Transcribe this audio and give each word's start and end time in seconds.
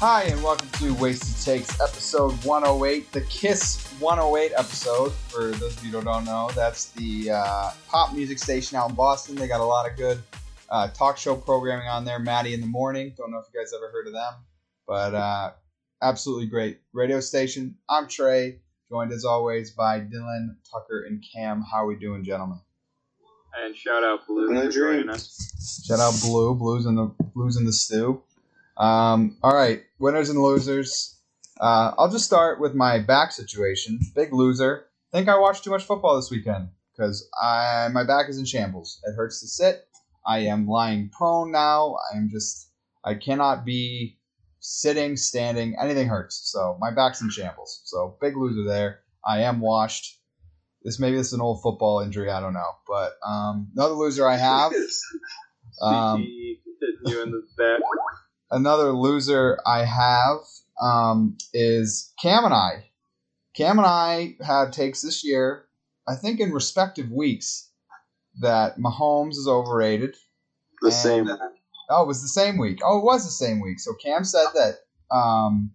Hi, 0.00 0.22
and 0.22 0.42
welcome 0.42 0.70
to 0.78 0.94
Wasted 0.94 1.44
Takes, 1.44 1.78
episode 1.78 2.32
108, 2.42 3.12
the 3.12 3.20
Kiss 3.20 3.86
108 4.00 4.52
episode. 4.56 5.12
For 5.12 5.50
those 5.50 5.76
of 5.76 5.84
you 5.84 5.90
who 5.90 6.02
don't 6.02 6.24
know, 6.24 6.48
that's 6.54 6.86
the 6.92 7.32
uh, 7.32 7.70
pop 7.86 8.14
music 8.14 8.38
station 8.38 8.78
out 8.78 8.88
in 8.88 8.96
Boston. 8.96 9.34
They 9.34 9.46
got 9.46 9.60
a 9.60 9.64
lot 9.64 9.86
of 9.86 9.98
good 9.98 10.22
uh, 10.70 10.88
talk 10.88 11.18
show 11.18 11.36
programming 11.36 11.86
on 11.86 12.06
there. 12.06 12.18
Matty 12.18 12.54
in 12.54 12.62
the 12.62 12.66
Morning. 12.66 13.12
Don't 13.14 13.30
know 13.30 13.40
if 13.40 13.44
you 13.52 13.60
guys 13.60 13.74
ever 13.76 13.90
heard 13.90 14.06
of 14.06 14.14
them, 14.14 14.32
but 14.86 15.14
uh, 15.14 15.50
absolutely 16.00 16.46
great 16.46 16.80
radio 16.94 17.20
station. 17.20 17.74
I'm 17.86 18.08
Trey, 18.08 18.60
joined 18.88 19.12
as 19.12 19.26
always 19.26 19.70
by 19.72 20.00
Dylan, 20.00 20.56
Tucker, 20.72 21.04
and 21.06 21.22
Cam. 21.30 21.60
How 21.70 21.84
are 21.84 21.86
we 21.86 21.96
doing, 21.96 22.24
gentlemen? 22.24 22.60
And 23.62 23.76
shout 23.76 24.02
out 24.02 24.26
Blue 24.26 24.48
Living 24.48 24.54
the 24.54 24.62
for 24.64 24.70
joining 24.70 25.02
dream. 25.02 25.10
us. 25.10 25.84
Shout 25.86 26.00
out 26.00 26.18
Blue. 26.22 26.54
Blues 26.54 26.86
in 26.86 26.94
the 26.94 27.12
Blues 27.34 27.58
in 27.58 27.66
the 27.66 27.72
stew. 27.74 28.22
Um, 28.80 29.36
all 29.42 29.54
right, 29.54 29.82
winners 29.98 30.30
and 30.30 30.40
losers. 30.40 31.18
Uh, 31.60 31.92
I'll 31.98 32.10
just 32.10 32.24
start 32.24 32.60
with 32.60 32.74
my 32.74 32.98
back 32.98 33.30
situation. 33.30 34.00
Big 34.14 34.32
loser. 34.32 34.86
Think 35.12 35.28
I 35.28 35.38
watched 35.38 35.64
too 35.64 35.70
much 35.70 35.84
football 35.84 36.16
this 36.16 36.30
weekend 36.30 36.70
because 36.96 37.28
I 37.40 37.88
my 37.92 38.04
back 38.04 38.30
is 38.30 38.38
in 38.38 38.46
shambles. 38.46 38.98
It 39.04 39.14
hurts 39.14 39.40
to 39.40 39.48
sit. 39.48 39.86
I 40.26 40.40
am 40.40 40.66
lying 40.66 41.10
prone 41.10 41.52
now. 41.52 41.96
I 42.12 42.16
am 42.16 42.30
just 42.30 42.70
I 43.04 43.14
cannot 43.14 43.66
be 43.66 44.18
sitting, 44.60 45.16
standing. 45.18 45.76
Anything 45.78 46.08
hurts. 46.08 46.40
So 46.50 46.78
my 46.80 46.90
back's 46.90 47.20
in 47.20 47.28
shambles. 47.28 47.82
So 47.84 48.16
big 48.18 48.34
loser 48.34 48.66
there. 48.66 49.00
I 49.26 49.42
am 49.42 49.60
washed. 49.60 50.18
This 50.82 50.98
maybe 50.98 51.18
this 51.18 51.26
is 51.28 51.32
an 51.34 51.42
old 51.42 51.60
football 51.62 52.00
injury. 52.00 52.30
I 52.30 52.40
don't 52.40 52.54
know. 52.54 52.72
But 52.88 53.12
um, 53.26 53.68
another 53.76 53.94
loser 53.94 54.26
I 54.26 54.36
have. 54.36 54.72
Um, 55.80 56.20
you 57.04 57.22
in 57.22 57.30
the 57.30 57.42
back. 57.56 57.80
Another 58.50 58.92
loser 58.92 59.58
I 59.66 59.84
have 59.84 60.38
um, 60.80 61.36
is 61.52 62.12
Cam 62.20 62.44
and 62.44 62.54
I. 62.54 62.90
Cam 63.54 63.78
and 63.78 63.86
I 63.86 64.36
had 64.44 64.72
takes 64.72 65.02
this 65.02 65.24
year, 65.24 65.64
I 66.08 66.14
think 66.16 66.40
in 66.40 66.52
respective 66.52 67.10
weeks, 67.10 67.68
that 68.40 68.78
Mahomes 68.78 69.32
is 69.32 69.46
overrated. 69.48 70.16
The 70.82 70.88
And- 70.88 70.94
same. 70.94 71.28
Oh, 71.92 72.02
it 72.04 72.06
was 72.06 72.22
the 72.22 72.28
same 72.28 72.56
week. 72.56 72.78
Oh, 72.84 72.98
it 72.98 73.04
was 73.04 73.24
the 73.24 73.30
same 73.32 73.60
week. 73.60 73.80
So 73.80 73.92
Cam 73.94 74.22
said 74.24 74.46
that 74.54 74.76
um, 75.14 75.72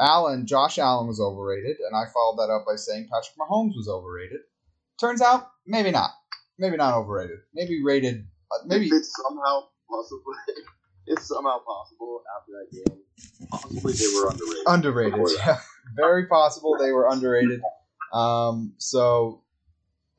Allen, 0.00 0.46
Josh 0.46 0.78
Allen 0.78 1.08
was 1.08 1.20
overrated, 1.20 1.78
and 1.80 1.96
I 1.96 2.04
followed 2.14 2.36
that 2.36 2.52
up 2.52 2.64
by 2.64 2.76
saying 2.76 3.08
Patrick 3.12 3.34
Mahomes 3.36 3.74
was 3.76 3.88
overrated. 3.88 4.38
Turns 5.00 5.20
out, 5.20 5.48
maybe 5.66 5.90
not. 5.90 6.10
Maybe 6.60 6.76
not 6.76 6.94
overrated. 6.94 7.38
Maybe 7.54 7.82
rated. 7.84 8.26
Uh, 8.52 8.64
maybe 8.66 8.88
somehow 8.88 9.64
possible. 9.90 10.22
It's 11.10 11.28
somehow 11.28 11.58
possible 11.58 12.22
after 12.38 12.52
that 12.52 12.72
game. 12.72 12.98
Possibly 13.50 13.92
they 13.92 14.06
were 14.14 14.30
underrated. 14.30 14.64
underrated. 14.66 15.38
Yeah, 15.38 15.58
very 15.96 16.26
possible 16.26 16.76
they 16.78 16.92
were 16.92 17.08
underrated. 17.08 17.60
Um, 18.12 18.74
so 18.78 19.42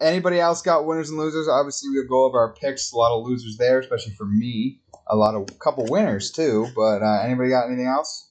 anybody 0.02 0.40
else 0.40 0.62
got 0.62 0.86
winners 0.86 1.10
and 1.10 1.20
losers? 1.20 1.48
Obviously, 1.48 1.90
we'll 1.92 2.08
go 2.08 2.26
over 2.26 2.40
our 2.40 2.54
picks. 2.54 2.92
A 2.92 2.98
lot 2.98 3.18
of 3.18 3.26
losers 3.26 3.58
there, 3.58 3.80
especially 3.80 4.14
for 4.14 4.26
me. 4.26 4.82
A 5.08 5.16
lot 5.16 5.36
of 5.36 5.48
couple 5.60 5.86
winners 5.86 6.32
too. 6.32 6.68
But 6.76 7.02
uh, 7.02 7.22
anybody 7.24 7.50
got 7.50 7.68
anything 7.68 7.88
else? 7.88 8.30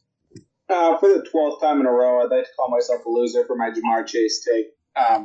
Uh, 0.68 0.98
for 0.98 1.08
the 1.08 1.26
twelfth 1.30 1.62
time 1.62 1.80
in 1.80 1.86
a 1.86 1.90
row, 1.90 2.22
I'd 2.22 2.30
like 2.30 2.44
to 2.44 2.50
call 2.56 2.70
myself 2.70 3.04
a 3.06 3.08
loser 3.08 3.44
for 3.46 3.56
my 3.56 3.70
Ja'Marr 3.70 4.06
Chase 4.06 4.44
take. 4.44 4.66
Um, 4.96 5.24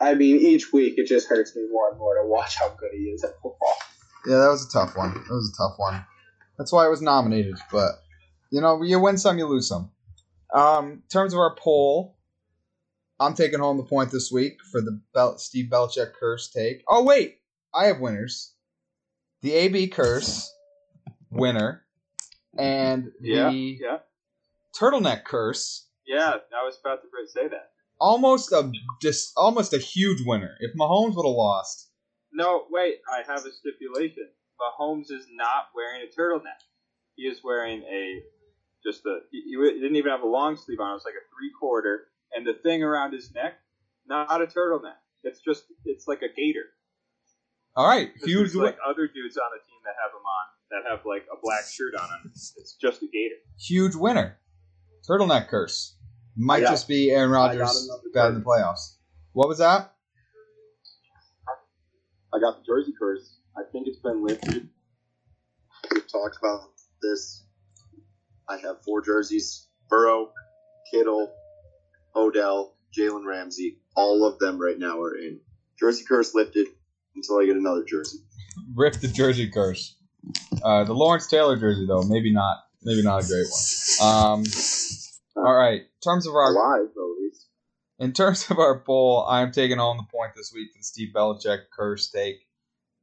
I 0.00 0.14
mean, 0.14 0.36
each 0.36 0.72
week 0.72 0.94
it 0.96 1.06
just 1.06 1.28
hurts 1.28 1.56
me 1.56 1.66
more 1.70 1.90
and 1.90 1.98
more 1.98 2.14
to 2.14 2.28
watch 2.28 2.56
how 2.58 2.68
good 2.68 2.90
he 2.92 3.04
is 3.04 3.24
at 3.24 3.30
football. 3.42 3.74
Yeah, 4.28 4.38
that 4.38 4.48
was 4.48 4.66
a 4.66 4.70
tough 4.70 4.96
one. 4.96 5.14
That 5.14 5.30
was 5.34 5.52
a 5.54 5.56
tough 5.56 5.78
one. 5.78 6.04
That's 6.58 6.72
why 6.72 6.84
I 6.84 6.88
was 6.88 7.00
nominated. 7.02 7.56
But 7.72 7.92
you 8.50 8.60
know, 8.60 8.82
you 8.82 9.00
win 9.00 9.16
some, 9.18 9.38
you 9.38 9.46
lose 9.46 9.68
some. 9.68 9.90
Um, 10.52 10.90
in 10.92 11.02
terms 11.10 11.32
of 11.32 11.38
our 11.38 11.54
poll, 11.54 12.16
I'm 13.20 13.34
taking 13.34 13.58
home 13.60 13.76
the 13.76 13.82
point 13.84 14.10
this 14.10 14.30
week 14.32 14.58
for 14.70 14.80
the 14.80 15.00
Bel- 15.14 15.38
Steve 15.38 15.70
Belichick 15.70 16.12
curse 16.18 16.48
take. 16.50 16.82
Oh 16.88 17.04
wait, 17.04 17.38
I 17.74 17.86
have 17.86 18.00
winners. 18.00 18.54
The 19.42 19.52
AB 19.54 19.88
curse 19.88 20.52
winner, 21.30 21.84
and 22.58 23.12
Yeah, 23.20 23.50
the 23.50 23.78
yeah, 23.80 23.98
turtleneck 24.78 25.24
curse. 25.24 25.86
yeah. 26.06 26.30
I 26.30 26.64
was 26.64 26.78
about 26.84 27.00
to 27.02 27.08
say 27.28 27.48
that. 27.48 27.70
Almost 28.00 28.52
a 28.52 28.70
just 29.02 29.32
almost 29.36 29.72
a 29.74 29.78
huge 29.78 30.20
winner. 30.26 30.54
If 30.60 30.74
Mahomes 30.76 31.14
would 31.16 31.26
have 31.26 31.34
lost, 31.36 31.87
No, 32.38 32.66
wait. 32.70 32.98
I 33.10 33.26
have 33.26 33.44
a 33.44 33.50
stipulation. 33.50 34.28
Mahomes 34.62 35.10
is 35.10 35.26
not 35.32 35.74
wearing 35.74 36.06
a 36.06 36.20
turtleneck. 36.20 36.62
He 37.16 37.24
is 37.24 37.40
wearing 37.42 37.82
a 37.82 38.22
just 38.86 39.04
a. 39.06 39.18
He, 39.32 39.42
he 39.42 39.56
didn't 39.80 39.96
even 39.96 40.12
have 40.12 40.22
a 40.22 40.28
long 40.28 40.56
sleeve 40.56 40.78
on. 40.78 40.90
It 40.90 40.94
was 40.94 41.04
like 41.04 41.14
a 41.18 41.26
three 41.34 41.50
quarter, 41.58 42.06
and 42.32 42.46
the 42.46 42.54
thing 42.62 42.84
around 42.84 43.12
his 43.12 43.34
neck, 43.34 43.54
not 44.06 44.40
a 44.40 44.46
turtleneck. 44.46 45.02
It's 45.24 45.40
just 45.40 45.64
it's 45.84 46.06
like 46.06 46.22
a 46.22 46.28
gaiter. 46.28 46.66
all 47.74 47.88
right, 47.88 48.12
huge 48.22 48.54
like 48.54 48.78
other 48.88 49.08
dudes 49.08 49.36
on 49.36 49.50
the 49.50 49.60
team 49.66 49.80
that 49.84 49.94
have 50.00 50.12
him 50.14 50.22
on 50.22 50.46
that 50.70 50.90
have 50.90 51.04
like 51.04 51.26
a 51.32 51.40
black 51.42 51.64
shirt 51.68 51.96
on 51.96 52.08
him. 52.08 52.30
It's 52.30 52.76
just 52.80 53.02
a 53.02 53.06
gaiter. 53.06 53.34
huge 53.58 53.96
winner. 53.96 54.38
Turtleneck 55.08 55.48
curse. 55.48 55.96
Might 56.36 56.60
got- 56.60 56.70
just 56.70 56.86
be 56.86 57.10
Aaron 57.10 57.30
Rodgers 57.30 57.90
bad 58.14 58.28
in 58.28 58.34
the 58.36 58.44
playoffs. 58.44 58.94
What 59.32 59.48
was 59.48 59.58
that? 59.58 59.94
I 62.32 62.38
got 62.38 62.58
the 62.58 62.64
jersey 62.64 62.92
curse. 62.98 63.38
I 63.56 63.62
think 63.72 63.86
it's 63.86 63.98
been 63.98 64.24
lifted. 64.24 64.68
We've 65.92 66.10
talked 66.10 66.36
about 66.38 66.60
this. 67.02 67.44
I 68.48 68.58
have 68.58 68.82
four 68.84 69.02
jerseys: 69.02 69.68
Burrow, 69.88 70.32
Kittle, 70.92 71.32
Odell, 72.14 72.74
Jalen 72.96 73.26
Ramsey. 73.26 73.78
All 73.96 74.26
of 74.26 74.38
them 74.38 74.60
right 74.60 74.78
now 74.78 75.00
are 75.00 75.16
in. 75.16 75.40
Jersey 75.78 76.04
curse 76.06 76.34
lifted 76.34 76.68
until 77.14 77.38
I 77.38 77.46
get 77.46 77.56
another 77.56 77.84
jersey. 77.84 78.18
Rip 78.74 78.94
the 78.94 79.08
jersey 79.08 79.48
curse. 79.50 79.94
Uh, 80.62 80.84
the 80.84 80.92
Lawrence 80.92 81.26
Taylor 81.28 81.56
jersey, 81.56 81.86
though, 81.86 82.02
maybe 82.02 82.32
not. 82.32 82.58
Maybe 82.82 83.02
not 83.02 83.24
a 83.24 83.26
great 83.26 83.46
one. 83.50 84.08
Um, 84.08 84.44
all 85.36 85.54
right. 85.54 85.80
In 85.80 86.00
terms 86.04 86.26
of 86.26 86.34
our 86.34 86.52
Alive, 86.52 86.88
though. 86.94 87.14
In 87.98 88.12
terms 88.12 88.50
of 88.50 88.58
our 88.58 88.78
poll, 88.80 89.26
I 89.28 89.42
am 89.42 89.52
taking 89.52 89.78
on 89.78 89.96
the 89.96 90.04
point 90.04 90.32
this 90.36 90.52
week 90.54 90.72
for 90.72 90.78
the 90.78 90.84
Steve 90.84 91.12
Belichick 91.14 91.62
curse 91.76 92.08
take. 92.10 92.36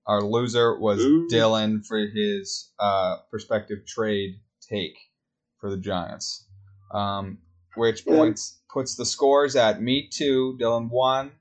Our 0.07 0.21
loser 0.21 0.79
was 0.79 1.03
Ooh. 1.03 1.27
Dylan 1.31 1.85
for 1.85 1.97
his 1.97 2.71
uh, 2.79 3.17
prospective 3.29 3.85
trade 3.87 4.39
take 4.61 4.97
for 5.59 5.69
the 5.69 5.77
Giants, 5.77 6.45
um, 6.93 7.39
which 7.75 8.05
points 8.05 8.59
puts 8.71 8.95
the 8.95 9.05
scores 9.05 9.55
at 9.55 9.81
me 9.81 10.07
two, 10.11 10.57
Dylan 10.61 10.89
one, 10.91 11.31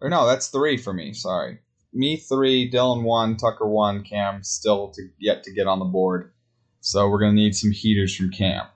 or 0.00 0.10
no, 0.10 0.26
that's 0.26 0.48
three 0.48 0.76
for 0.76 0.92
me. 0.92 1.12
Sorry, 1.12 1.60
me 1.92 2.16
three, 2.16 2.68
Dylan 2.68 3.04
one, 3.04 3.36
Tucker 3.36 3.68
one, 3.68 4.02
Cam 4.02 4.42
still 4.42 4.88
to 4.90 5.02
yet 5.18 5.44
to 5.44 5.52
get 5.52 5.68
on 5.68 5.78
the 5.78 5.84
board. 5.84 6.32
So 6.80 7.08
we're 7.08 7.20
gonna 7.20 7.32
need 7.32 7.54
some 7.54 7.70
heaters 7.70 8.14
from 8.14 8.30
Cam. 8.30 8.66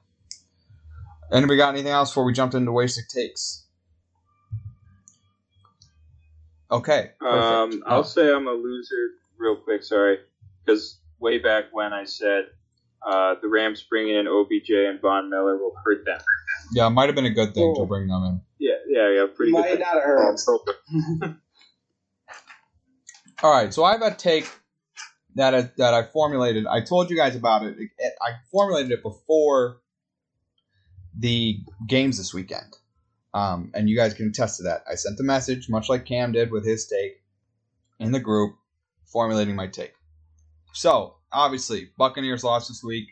Anybody 1.32 1.56
got 1.56 1.74
anything 1.74 1.90
else 1.90 2.10
before 2.10 2.24
we 2.24 2.32
jumped 2.32 2.54
into 2.54 2.70
wasted 2.70 3.08
takes? 3.08 3.62
Okay. 6.72 7.10
perfect. 7.20 7.52
Um, 7.52 7.84
I'll 7.86 8.02
say 8.04 8.32
I'm 8.32 8.46
a 8.48 8.52
loser 8.52 9.10
real 9.38 9.56
quick. 9.56 9.82
Sorry, 9.84 10.18
because 10.64 10.98
way 11.20 11.38
back 11.38 11.66
when 11.72 11.92
I 11.92 12.04
said 12.04 12.46
uh, 13.06 13.34
the 13.42 13.48
Rams 13.48 13.82
bringing 13.88 14.16
in 14.16 14.26
OBJ 14.26 14.70
and 14.70 15.00
Von 15.00 15.28
Miller 15.30 15.56
will 15.58 15.74
hurt 15.84 16.04
them. 16.04 16.20
yeah, 16.72 16.86
it 16.86 16.90
might 16.90 17.06
have 17.06 17.14
been 17.14 17.26
a 17.26 17.30
good 17.30 17.54
thing 17.54 17.74
to 17.76 17.84
bring 17.84 18.08
them 18.08 18.22
in. 18.24 18.40
Yeah, 18.58 18.74
yeah, 18.88 19.10
yeah. 19.10 19.26
Pretty 19.34 19.52
Might 19.52 19.68
good. 19.72 19.80
not 19.80 20.02
hurt. 20.02 20.40
All 23.42 23.50
right, 23.52 23.74
so 23.74 23.84
I 23.84 23.92
have 23.92 24.02
a 24.02 24.14
take 24.14 24.48
that 25.34 25.54
I, 25.54 25.62
that 25.78 25.94
I 25.94 26.04
formulated. 26.04 26.66
I 26.66 26.80
told 26.80 27.10
you 27.10 27.16
guys 27.16 27.34
about 27.36 27.64
it. 27.64 27.76
It- 27.78 27.90
I 28.22 28.34
formulated 28.50 28.92
it 28.92 29.02
before 29.02 29.80
the 31.18 31.58
games 31.86 32.18
this 32.18 32.32
weekend, 32.32 32.76
um, 33.34 33.70
and 33.74 33.88
you 33.88 33.96
guys 33.96 34.14
can 34.14 34.28
attest 34.28 34.58
to 34.58 34.62
that. 34.64 34.84
I 34.90 34.94
sent 34.94 35.16
the 35.16 35.24
message, 35.24 35.68
much 35.68 35.88
like 35.88 36.04
Cam 36.04 36.32
did 36.32 36.50
with 36.50 36.66
his 36.66 36.86
take, 36.86 37.22
in 37.98 38.12
the 38.12 38.20
group, 38.20 38.56
formulating 39.04 39.56
my 39.56 39.66
take. 39.66 39.94
So 40.72 41.16
obviously, 41.32 41.90
Buccaneers 41.96 42.44
lost 42.44 42.68
this 42.68 42.82
week. 42.82 43.08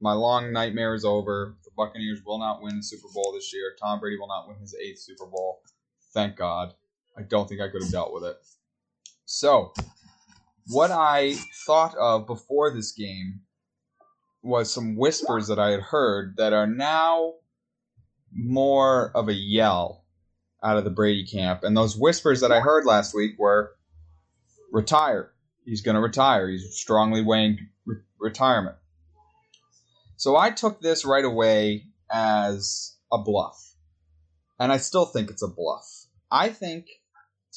My 0.00 0.12
long 0.12 0.52
nightmare 0.52 0.94
is 0.94 1.04
over. 1.04 1.56
The 1.64 1.70
Buccaneers 1.76 2.22
will 2.24 2.38
not 2.38 2.62
win 2.62 2.76
the 2.76 2.82
Super 2.82 3.08
Bowl 3.14 3.32
this 3.32 3.52
year. 3.52 3.76
Tom 3.80 4.00
Brady 4.00 4.18
will 4.18 4.28
not 4.28 4.48
win 4.48 4.58
his 4.58 4.74
eighth 4.74 4.98
Super 4.98 5.26
Bowl. 5.26 5.62
Thank 6.12 6.36
God. 6.36 6.74
I 7.16 7.22
don't 7.22 7.48
think 7.48 7.60
I 7.60 7.68
could 7.68 7.82
have 7.82 7.92
dealt 7.92 8.12
with 8.12 8.24
it. 8.24 8.36
So, 9.26 9.72
what 10.68 10.90
I 10.90 11.34
thought 11.66 11.94
of 11.96 12.26
before 12.26 12.72
this 12.72 12.92
game 12.92 13.40
was 14.42 14.72
some 14.72 14.96
whispers 14.96 15.46
that 15.48 15.58
I 15.58 15.70
had 15.70 15.80
heard 15.80 16.36
that 16.36 16.52
are 16.52 16.66
now 16.66 17.34
more 18.34 19.10
of 19.14 19.28
a 19.28 19.34
yell 19.34 20.04
out 20.62 20.76
of 20.76 20.84
the 20.84 20.90
Brady 20.90 21.26
camp. 21.26 21.64
And 21.64 21.76
those 21.76 21.96
whispers 21.96 22.40
that 22.40 22.52
I 22.52 22.60
heard 22.60 22.86
last 22.86 23.14
week 23.14 23.38
were 23.38 23.72
retire. 24.72 25.32
He's 25.64 25.82
going 25.82 25.94
to 25.94 26.00
retire. 26.00 26.48
He's 26.48 26.74
strongly 26.74 27.22
weighing 27.22 27.58
re- 27.84 27.96
retirement. 28.18 28.76
So 30.16 30.36
I 30.36 30.50
took 30.50 30.80
this 30.80 31.04
right 31.04 31.24
away 31.24 31.86
as 32.10 32.96
a 33.12 33.18
bluff. 33.18 33.74
And 34.58 34.70
I 34.70 34.76
still 34.76 35.04
think 35.04 35.30
it's 35.30 35.42
a 35.42 35.48
bluff. 35.48 36.06
I 36.30 36.48
think 36.48 36.86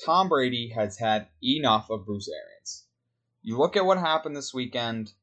Tom 0.06 0.30
Brady 0.30 0.69
has 0.75 0.98
had 0.98 1.28
enough 1.44 1.89
of 1.89 2.06
Bruce 2.06 2.30
Arians. 2.30 2.86
You 3.44 3.57
look 3.57 3.78
at 3.78 3.86
what 3.86 4.00
happened 4.00 4.36
this 4.36 4.54
weekend, 4.54 5.13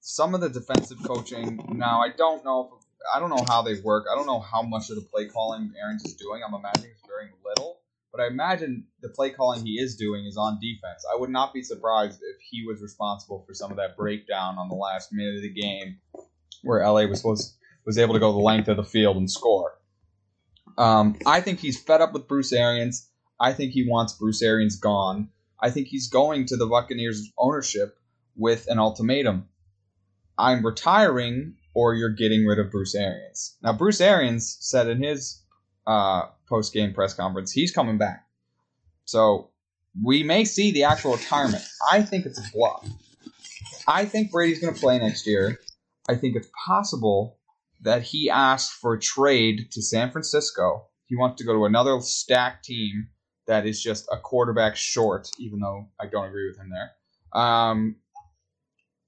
some 0.00 0.34
of 0.34 0.40
the 0.40 0.48
defensive 0.48 1.02
coaching. 1.04 1.64
Now, 1.74 2.00
I 2.00 2.08
don't 2.08 2.44
know 2.44 2.78
if, 2.78 2.85
I 3.14 3.20
don't 3.20 3.30
know 3.30 3.44
how 3.48 3.62
they 3.62 3.80
work. 3.80 4.06
I 4.10 4.16
don't 4.16 4.26
know 4.26 4.40
how 4.40 4.62
much 4.62 4.90
of 4.90 4.96
the 4.96 5.02
play 5.02 5.26
calling 5.26 5.72
Arians 5.80 6.04
is 6.04 6.14
doing. 6.14 6.42
I'm 6.46 6.54
imagining 6.54 6.90
it's 6.90 7.06
very 7.06 7.30
little. 7.44 7.78
But 8.12 8.22
I 8.22 8.28
imagine 8.28 8.84
the 9.02 9.10
play 9.10 9.30
calling 9.30 9.64
he 9.64 9.72
is 9.72 9.96
doing 9.96 10.24
is 10.24 10.36
on 10.36 10.58
defense. 10.60 11.04
I 11.12 11.16
would 11.16 11.30
not 11.30 11.52
be 11.52 11.62
surprised 11.62 12.20
if 12.22 12.40
he 12.40 12.64
was 12.66 12.80
responsible 12.80 13.44
for 13.46 13.52
some 13.52 13.70
of 13.70 13.76
that 13.76 13.96
breakdown 13.96 14.56
on 14.58 14.68
the 14.68 14.74
last 14.74 15.12
minute 15.12 15.36
of 15.36 15.42
the 15.42 15.52
game 15.52 15.98
where 16.62 16.80
LA 16.80 17.04
was 17.06 17.18
supposed 17.20 17.54
was 17.84 17.98
able 17.98 18.14
to 18.14 18.20
go 18.20 18.32
the 18.32 18.38
length 18.38 18.68
of 18.68 18.76
the 18.76 18.84
field 18.84 19.16
and 19.16 19.30
score. 19.30 19.78
Um, 20.76 21.16
I 21.24 21.40
think 21.40 21.60
he's 21.60 21.80
fed 21.80 22.00
up 22.00 22.12
with 22.12 22.26
Bruce 22.26 22.52
Arians. 22.52 23.08
I 23.38 23.52
think 23.52 23.72
he 23.72 23.86
wants 23.88 24.14
Bruce 24.14 24.42
Arians 24.42 24.76
gone. 24.76 25.28
I 25.60 25.70
think 25.70 25.88
he's 25.88 26.08
going 26.08 26.46
to 26.46 26.56
the 26.56 26.66
Buccaneers 26.66 27.30
ownership 27.38 27.98
with 28.34 28.66
an 28.68 28.78
ultimatum. 28.78 29.48
I'm 30.38 30.64
retiring 30.64 31.54
or 31.76 31.94
you're 31.94 32.08
getting 32.08 32.46
rid 32.46 32.58
of 32.58 32.70
Bruce 32.70 32.94
Arians. 32.94 33.58
Now, 33.62 33.74
Bruce 33.74 34.00
Arians 34.00 34.56
said 34.60 34.88
in 34.88 35.02
his 35.02 35.42
uh, 35.86 36.22
post 36.48 36.72
game 36.72 36.94
press 36.94 37.12
conference 37.12 37.52
he's 37.52 37.70
coming 37.70 37.98
back. 37.98 38.26
So 39.04 39.50
we 40.02 40.22
may 40.22 40.46
see 40.46 40.72
the 40.72 40.84
actual 40.84 41.12
retirement. 41.12 41.62
I 41.92 42.00
think 42.00 42.24
it's 42.24 42.38
a 42.38 42.50
bluff. 42.50 42.88
I 43.86 44.06
think 44.06 44.30
Brady's 44.30 44.58
going 44.58 44.72
to 44.72 44.80
play 44.80 44.98
next 44.98 45.26
year. 45.26 45.60
I 46.08 46.14
think 46.14 46.34
it's 46.34 46.48
possible 46.66 47.36
that 47.82 48.02
he 48.02 48.30
asked 48.30 48.72
for 48.72 48.94
a 48.94 48.98
trade 49.00 49.70
to 49.72 49.82
San 49.82 50.10
Francisco. 50.10 50.86
He 51.04 51.14
wants 51.14 51.36
to 51.42 51.44
go 51.44 51.52
to 51.52 51.66
another 51.66 52.00
stacked 52.00 52.64
team 52.64 53.08
that 53.46 53.66
is 53.66 53.82
just 53.82 54.08
a 54.10 54.16
quarterback 54.16 54.76
short, 54.76 55.28
even 55.38 55.60
though 55.60 55.90
I 56.00 56.06
don't 56.06 56.26
agree 56.26 56.48
with 56.48 56.58
him 56.58 56.70
there. 56.70 57.40
Um, 57.40 57.96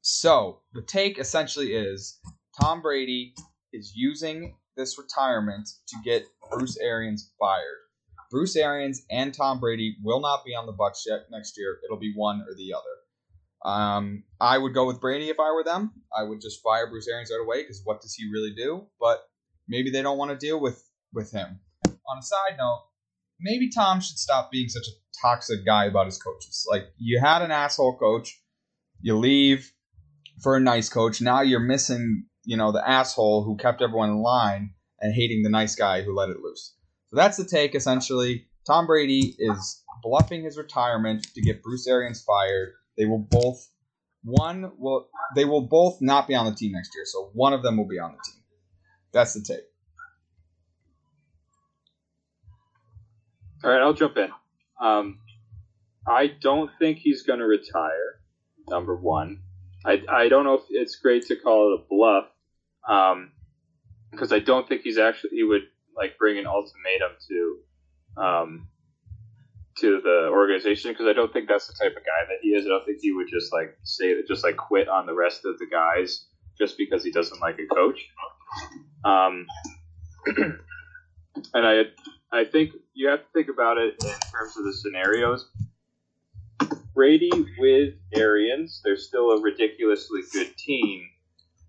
so 0.02 0.60
the 0.74 0.82
take 0.82 1.18
essentially 1.18 1.72
is 1.72 2.20
Tom 2.60 2.82
Brady 2.82 3.34
is 3.72 3.92
using 3.94 4.56
this 4.76 4.98
retirement 4.98 5.68
to 5.88 5.96
get 6.04 6.24
Bruce 6.50 6.78
Arians 6.78 7.32
fired. 7.38 7.78
Bruce 8.30 8.56
Arians 8.56 9.02
and 9.10 9.32
Tom 9.32 9.60
Brady 9.60 9.96
will 10.02 10.20
not 10.20 10.44
be 10.44 10.54
on 10.54 10.66
the 10.66 10.72
Bucks 10.72 11.04
yet 11.08 11.26
next 11.30 11.56
year. 11.56 11.78
It'll 11.84 11.98
be 11.98 12.12
one 12.14 12.42
or 12.42 12.54
the 12.56 12.74
other. 12.74 12.84
Um, 13.64 14.24
I 14.40 14.58
would 14.58 14.74
go 14.74 14.86
with 14.86 15.00
Brady 15.00 15.30
if 15.30 15.40
I 15.40 15.50
were 15.52 15.64
them. 15.64 15.92
I 16.16 16.22
would 16.22 16.40
just 16.40 16.62
fire 16.62 16.88
Bruce 16.88 17.08
Arians 17.08 17.30
right 17.30 17.44
away 17.44 17.62
because 17.62 17.80
what 17.84 18.00
does 18.00 18.14
he 18.14 18.30
really 18.30 18.54
do? 18.54 18.86
But 19.00 19.18
maybe 19.66 19.90
they 19.90 20.02
don't 20.02 20.18
want 20.18 20.30
to 20.30 20.36
deal 20.36 20.60
with 20.60 20.82
with 21.12 21.32
him. 21.32 21.60
On 21.86 22.18
a 22.18 22.22
side 22.22 22.56
note, 22.58 22.86
maybe 23.40 23.70
Tom 23.70 24.00
should 24.00 24.18
stop 24.18 24.50
being 24.50 24.68
such 24.68 24.86
a 24.86 25.26
toxic 25.26 25.64
guy 25.66 25.86
about 25.86 26.06
his 26.06 26.18
coaches. 26.18 26.66
Like 26.68 26.84
you 26.98 27.20
had 27.20 27.42
an 27.42 27.50
asshole 27.50 27.98
coach, 27.98 28.40
you 29.00 29.16
leave 29.16 29.72
for 30.42 30.56
a 30.56 30.60
nice 30.60 30.88
coach. 30.88 31.20
Now 31.20 31.40
you're 31.40 31.60
missing, 31.60 32.26
you 32.48 32.56
know, 32.56 32.72
the 32.72 32.88
asshole 32.88 33.44
who 33.44 33.56
kept 33.56 33.82
everyone 33.82 34.08
in 34.08 34.22
line 34.22 34.72
and 35.00 35.14
hating 35.14 35.42
the 35.42 35.50
nice 35.50 35.74
guy 35.76 36.00
who 36.02 36.16
let 36.16 36.30
it 36.30 36.40
loose. 36.40 36.74
So 37.10 37.16
that's 37.16 37.36
the 37.36 37.44
take 37.44 37.74
essentially. 37.74 38.46
Tom 38.66 38.86
Brady 38.86 39.36
is 39.38 39.82
bluffing 40.02 40.44
his 40.44 40.56
retirement 40.56 41.26
to 41.34 41.42
get 41.42 41.62
Bruce 41.62 41.86
Arians 41.86 42.22
fired 42.22 42.72
they 42.98 43.04
will 43.04 43.18
both 43.30 43.70
one 44.24 44.72
will 44.76 45.08
they 45.34 45.44
will 45.44 45.60
both 45.60 45.98
not 46.00 46.26
be 46.26 46.34
on 46.34 46.46
the 46.46 46.54
team 46.54 46.72
next 46.72 46.90
year, 46.94 47.04
so 47.06 47.30
one 47.34 47.52
of 47.52 47.62
them 47.62 47.76
will 47.76 47.86
be 47.86 47.98
on 47.98 48.12
the 48.12 48.18
team. 48.30 48.42
That's 49.12 49.34
the 49.34 49.42
take. 49.42 49.64
All 53.62 53.70
right, 53.70 53.80
I'll 53.80 53.94
jump 53.94 54.16
in. 54.16 54.30
Um, 54.80 55.20
I 56.06 56.26
don't 56.26 56.70
think 56.78 56.98
he's 56.98 57.22
going 57.22 57.38
to 57.38 57.44
retire. 57.44 58.20
Number 58.68 58.96
one, 58.96 59.42
I, 59.84 60.02
I 60.08 60.28
don't 60.28 60.44
know 60.44 60.54
if 60.54 60.64
it's 60.70 60.96
great 60.96 61.26
to 61.26 61.36
call 61.36 61.72
it 61.72 61.80
a 61.80 61.84
bluff, 61.88 62.26
because 62.82 64.32
um, 64.32 64.32
I 64.32 64.38
don't 64.38 64.68
think 64.68 64.82
he's 64.82 64.98
actually 64.98 65.30
he 65.32 65.42
would 65.42 65.62
like 65.96 66.18
bring 66.18 66.38
an 66.38 66.46
ultimatum 66.46 67.12
to 67.28 67.58
um, 68.22 68.68
to 69.78 70.00
the 70.02 70.28
organization 70.30 70.92
because 70.92 71.06
I 71.06 71.12
don't 71.12 71.32
think 71.32 71.48
that's 71.48 71.66
the 71.66 71.74
type 71.74 71.96
of 71.96 72.02
guy 72.04 72.24
that 72.28 72.38
he 72.42 72.50
is. 72.50 72.66
I 72.66 72.68
don't 72.68 72.84
think 72.84 72.98
he 73.00 73.12
would 73.12 73.28
just 73.28 73.52
like 73.52 73.76
say 73.82 74.14
just 74.26 74.44
like 74.44 74.56
quit 74.56 74.88
on 74.88 75.06
the 75.06 75.14
rest 75.14 75.44
of 75.44 75.58
the 75.58 75.66
guys 75.70 76.26
just 76.58 76.76
because 76.76 77.04
he 77.04 77.10
doesn't 77.10 77.40
like 77.40 77.58
a 77.58 77.74
coach. 77.74 78.08
Um, 79.04 79.46
and 81.54 81.66
I 81.66 81.82
I 82.32 82.44
think 82.44 82.72
you 82.94 83.08
have 83.08 83.20
to 83.20 83.26
think 83.32 83.48
about 83.48 83.78
it 83.78 83.94
in 84.02 84.10
terms 84.10 84.56
of 84.56 84.64
the 84.64 84.72
scenarios. 84.72 85.48
Brady 86.94 87.30
with 87.58 87.94
Arians, 88.12 88.80
they're 88.84 88.96
still 88.96 89.30
a 89.30 89.40
ridiculously 89.40 90.22
good 90.32 90.56
team. 90.56 91.08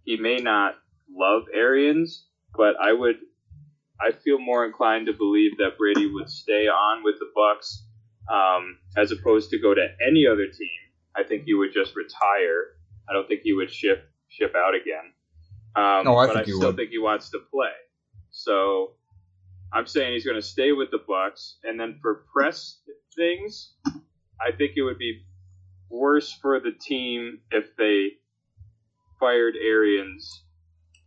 He 0.04 0.18
may 0.18 0.38
not 0.38 0.76
love 1.16 1.44
Arians, 1.54 2.26
but 2.56 2.76
I 2.82 2.94
would 2.94 3.16
I 4.02 4.12
feel 4.12 4.40
more 4.40 4.66
inclined 4.66 5.08
to 5.08 5.14
believe 5.14 5.58
that 5.58 5.78
Brady 5.78 6.08
would 6.08 6.30
stay 6.30 6.68
on 6.68 7.04
with 7.04 7.16
the 7.20 7.30
Bucks 7.36 7.86
um, 8.32 8.78
as 8.96 9.12
opposed 9.12 9.50
to 9.52 9.60
go 9.60 9.74
to 9.74 9.88
any 10.06 10.26
other 10.26 10.48
team. 10.48 10.70
I 11.16 11.24
think 11.24 11.44
he 11.44 11.54
would 11.54 11.74
just 11.74 11.96
retire. 11.96 12.78
I 13.10 13.14
don't 13.14 13.28
think 13.28 13.42
he 13.44 13.54
would 13.54 13.72
ship 13.72 14.10
ship 14.30 14.54
out 14.56 14.74
again. 14.76 15.14
Um, 15.76 16.06
no, 16.06 16.18
I 16.18 16.28
but 16.28 16.38
I 16.38 16.44
still 16.44 16.60
would. 16.60 16.78
think 16.78 16.92
he 16.92 17.00
wants 17.00 17.30
to 17.32 17.40
play. 17.52 17.74
So 18.32 18.94
I'm 19.74 19.88
saying 19.88 20.14
he's 20.14 20.26
going 20.26 20.40
to 20.40 20.48
stay 20.48 20.72
with 20.72 20.92
the 20.92 21.00
Bucks, 21.08 21.58
and 21.64 21.80
then 21.80 22.00
for 22.02 22.26
press 22.34 22.80
things, 23.16 23.74
I 24.40 24.52
think 24.58 24.74
it 24.78 24.84
would 24.84 24.98
be 24.98 25.24
worse 25.90 26.32
for 26.42 26.60
the 26.60 26.72
team 26.72 27.40
if 27.52 27.76
they 27.76 28.10
fired 29.20 29.56
Arians 29.56 30.44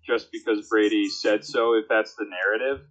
just 0.06 0.30
because 0.32 0.68
Brady 0.68 1.08
said 1.08 1.44
so. 1.44 1.74
If 1.74 1.86
that's 1.88 2.14
the 2.14 2.24
narrative, 2.24 2.84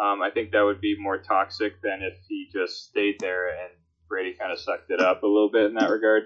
um, 0.00 0.20
I 0.22 0.30
think 0.30 0.52
that 0.52 0.62
would 0.62 0.80
be 0.80 0.96
more 0.98 1.18
toxic 1.18 1.80
than 1.82 2.02
if 2.02 2.18
he 2.28 2.48
just 2.52 2.88
stayed 2.88 3.16
there 3.20 3.48
and 3.48 3.72
Brady 4.08 4.34
kind 4.38 4.52
of 4.52 4.58
sucked 4.58 4.90
it 4.90 5.00
up 5.00 5.22
a 5.22 5.26
little 5.26 5.50
bit 5.50 5.66
in 5.66 5.74
that 5.74 5.90
regard. 5.90 6.24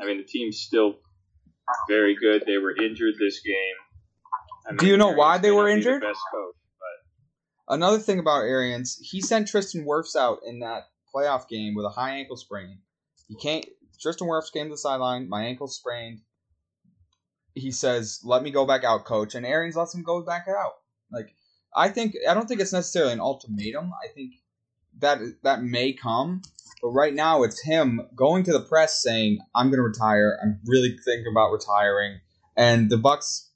I 0.00 0.06
mean, 0.06 0.18
the 0.18 0.24
team's 0.24 0.58
still 0.58 0.96
very 1.88 2.16
good. 2.16 2.44
They 2.46 2.58
were 2.58 2.74
injured 2.74 3.14
this 3.18 3.40
game. 3.40 3.54
I 4.66 4.70
mean, 4.72 4.78
Do 4.78 4.86
you 4.86 4.96
know 4.96 5.12
why 5.12 5.38
they 5.38 5.50
were 5.50 5.68
injured? 5.68 6.02
The 6.02 6.06
best 6.06 6.20
coach, 6.32 6.54
but 6.78 7.74
another 7.74 7.98
thing 7.98 8.18
about 8.18 8.42
Arians, 8.42 8.98
he 9.02 9.20
sent 9.20 9.48
Tristan 9.48 9.84
Wirfs 9.84 10.16
out 10.16 10.40
in 10.46 10.60
that 10.60 10.84
playoff 11.14 11.48
game 11.48 11.74
with 11.74 11.84
a 11.84 11.90
high 11.90 12.12
ankle 12.12 12.36
sprain. 12.36 12.78
He 13.28 13.34
can't. 13.36 13.66
Tristan 14.00 14.28
Wirfs 14.28 14.52
came 14.52 14.66
to 14.66 14.70
the 14.70 14.78
sideline. 14.78 15.28
My 15.28 15.44
ankle 15.44 15.68
sprained. 15.68 16.20
He 17.54 17.70
says, 17.72 18.20
"Let 18.24 18.42
me 18.42 18.50
go 18.50 18.66
back 18.66 18.84
out, 18.84 19.04
coach," 19.04 19.34
and 19.34 19.44
Arians 19.46 19.76
lets 19.76 19.94
him 19.94 20.02
go 20.02 20.22
back 20.22 20.46
out. 20.48 20.74
Like 21.12 21.34
I 21.74 21.88
think 21.88 22.14
I 22.28 22.34
don't 22.34 22.48
think 22.48 22.60
it's 22.60 22.72
necessarily 22.72 23.12
an 23.12 23.20
ultimatum. 23.20 23.92
I 23.92 24.08
think 24.08 24.34
that 24.98 25.18
that 25.42 25.62
may 25.62 25.92
come, 25.92 26.42
but 26.82 26.90
right 26.90 27.14
now 27.14 27.42
it's 27.42 27.62
him 27.62 28.00
going 28.14 28.44
to 28.44 28.52
the 28.52 28.60
press 28.60 29.02
saying, 29.02 29.38
"I'm 29.54 29.68
going 29.68 29.78
to 29.78 29.82
retire. 29.82 30.38
I'm 30.42 30.60
really 30.66 30.96
thinking 31.04 31.30
about 31.30 31.52
retiring," 31.52 32.20
and 32.56 32.90
the 32.90 32.98
Bucks 32.98 33.50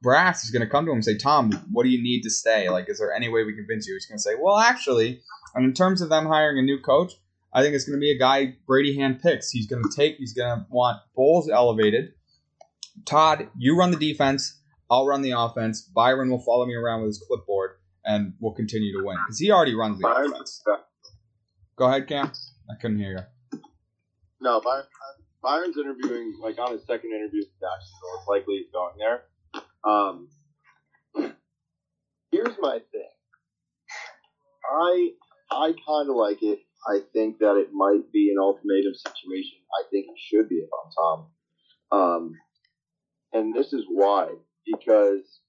brass 0.00 0.44
is 0.44 0.50
going 0.50 0.64
to 0.64 0.70
come 0.70 0.84
to 0.84 0.92
him 0.92 0.98
and 0.98 1.04
say, 1.04 1.16
"Tom, 1.16 1.52
what 1.72 1.82
do 1.82 1.88
you 1.88 2.02
need 2.02 2.22
to 2.22 2.30
stay? 2.30 2.68
Like, 2.68 2.88
is 2.88 2.98
there 2.98 3.12
any 3.12 3.28
way 3.28 3.44
we 3.44 3.54
convince 3.54 3.86
you?" 3.86 3.94
He's 3.94 4.06
going 4.06 4.18
to 4.18 4.22
say, 4.22 4.34
"Well, 4.38 4.56
actually, 4.56 5.22
and 5.54 5.64
in 5.64 5.74
terms 5.74 6.00
of 6.00 6.08
them 6.08 6.26
hiring 6.26 6.58
a 6.58 6.62
new 6.62 6.80
coach, 6.80 7.14
I 7.52 7.62
think 7.62 7.74
it's 7.74 7.84
going 7.84 7.98
to 7.98 8.00
be 8.00 8.12
a 8.12 8.18
guy 8.18 8.56
Brady 8.66 8.96
hand 8.96 9.20
picks. 9.22 9.50
He's 9.50 9.66
going 9.66 9.82
to 9.82 9.90
take. 9.94 10.16
He's 10.16 10.34
going 10.34 10.58
to 10.58 10.66
want 10.70 10.98
Bowles 11.14 11.48
elevated. 11.48 12.12
Todd, 13.06 13.48
you 13.56 13.76
run 13.76 13.90
the 13.90 13.96
defense. 13.96 14.60
I'll 14.90 15.06
run 15.06 15.22
the 15.22 15.32
offense. 15.32 15.82
Byron 15.82 16.30
will 16.30 16.40
follow 16.40 16.66
me 16.66 16.74
around 16.74 17.02
with 17.02 17.08
his 17.08 17.24
clipboard, 17.26 17.72
and 18.04 18.34
we'll 18.40 18.54
continue 18.54 18.96
to 18.98 19.04
win 19.04 19.16
because 19.26 19.38
he 19.38 19.50
already 19.50 19.74
runs 19.74 19.98
the 19.98 20.02
Byron, 20.02 20.32
offense. 20.32 20.62
Go 21.76 21.86
ahead, 21.86 22.08
Cam. 22.08 22.32
I 22.70 22.74
couldn't 22.80 22.98
hear 22.98 23.28
you. 23.52 23.60
No, 24.40 24.60
Byron, 24.60 24.84
Byron's 25.42 25.76
interviewing 25.76 26.38
like 26.40 26.58
on 26.58 26.72
his 26.72 26.86
second 26.86 27.12
interview 27.12 27.40
with 27.40 27.60
Jacksonville. 27.60 28.18
It's 28.18 28.28
likely 28.28 28.56
he's 28.56 28.72
going 28.72 28.94
there. 28.98 29.22
Um, 29.84 30.28
here's 32.30 32.56
my 32.60 32.78
thing. 32.92 33.08
I 34.70 35.10
I 35.50 35.72
kind 35.86 36.10
of 36.10 36.16
like 36.16 36.42
it. 36.42 36.60
I 36.86 37.00
think 37.12 37.38
that 37.38 37.56
it 37.56 37.68
might 37.72 38.12
be 38.12 38.30
an 38.30 38.38
ultimatum 38.40 38.94
situation. 38.94 39.58
I 39.78 39.82
think 39.90 40.06
it 40.06 40.18
should 40.18 40.48
be 40.48 40.56
if 40.56 40.68
I'm 40.72 40.90
Tom. 40.98 41.26
Um, 41.90 42.34
and 43.32 43.54
this 43.54 43.72
is 43.72 43.84
why 43.90 44.28
because 44.66 45.40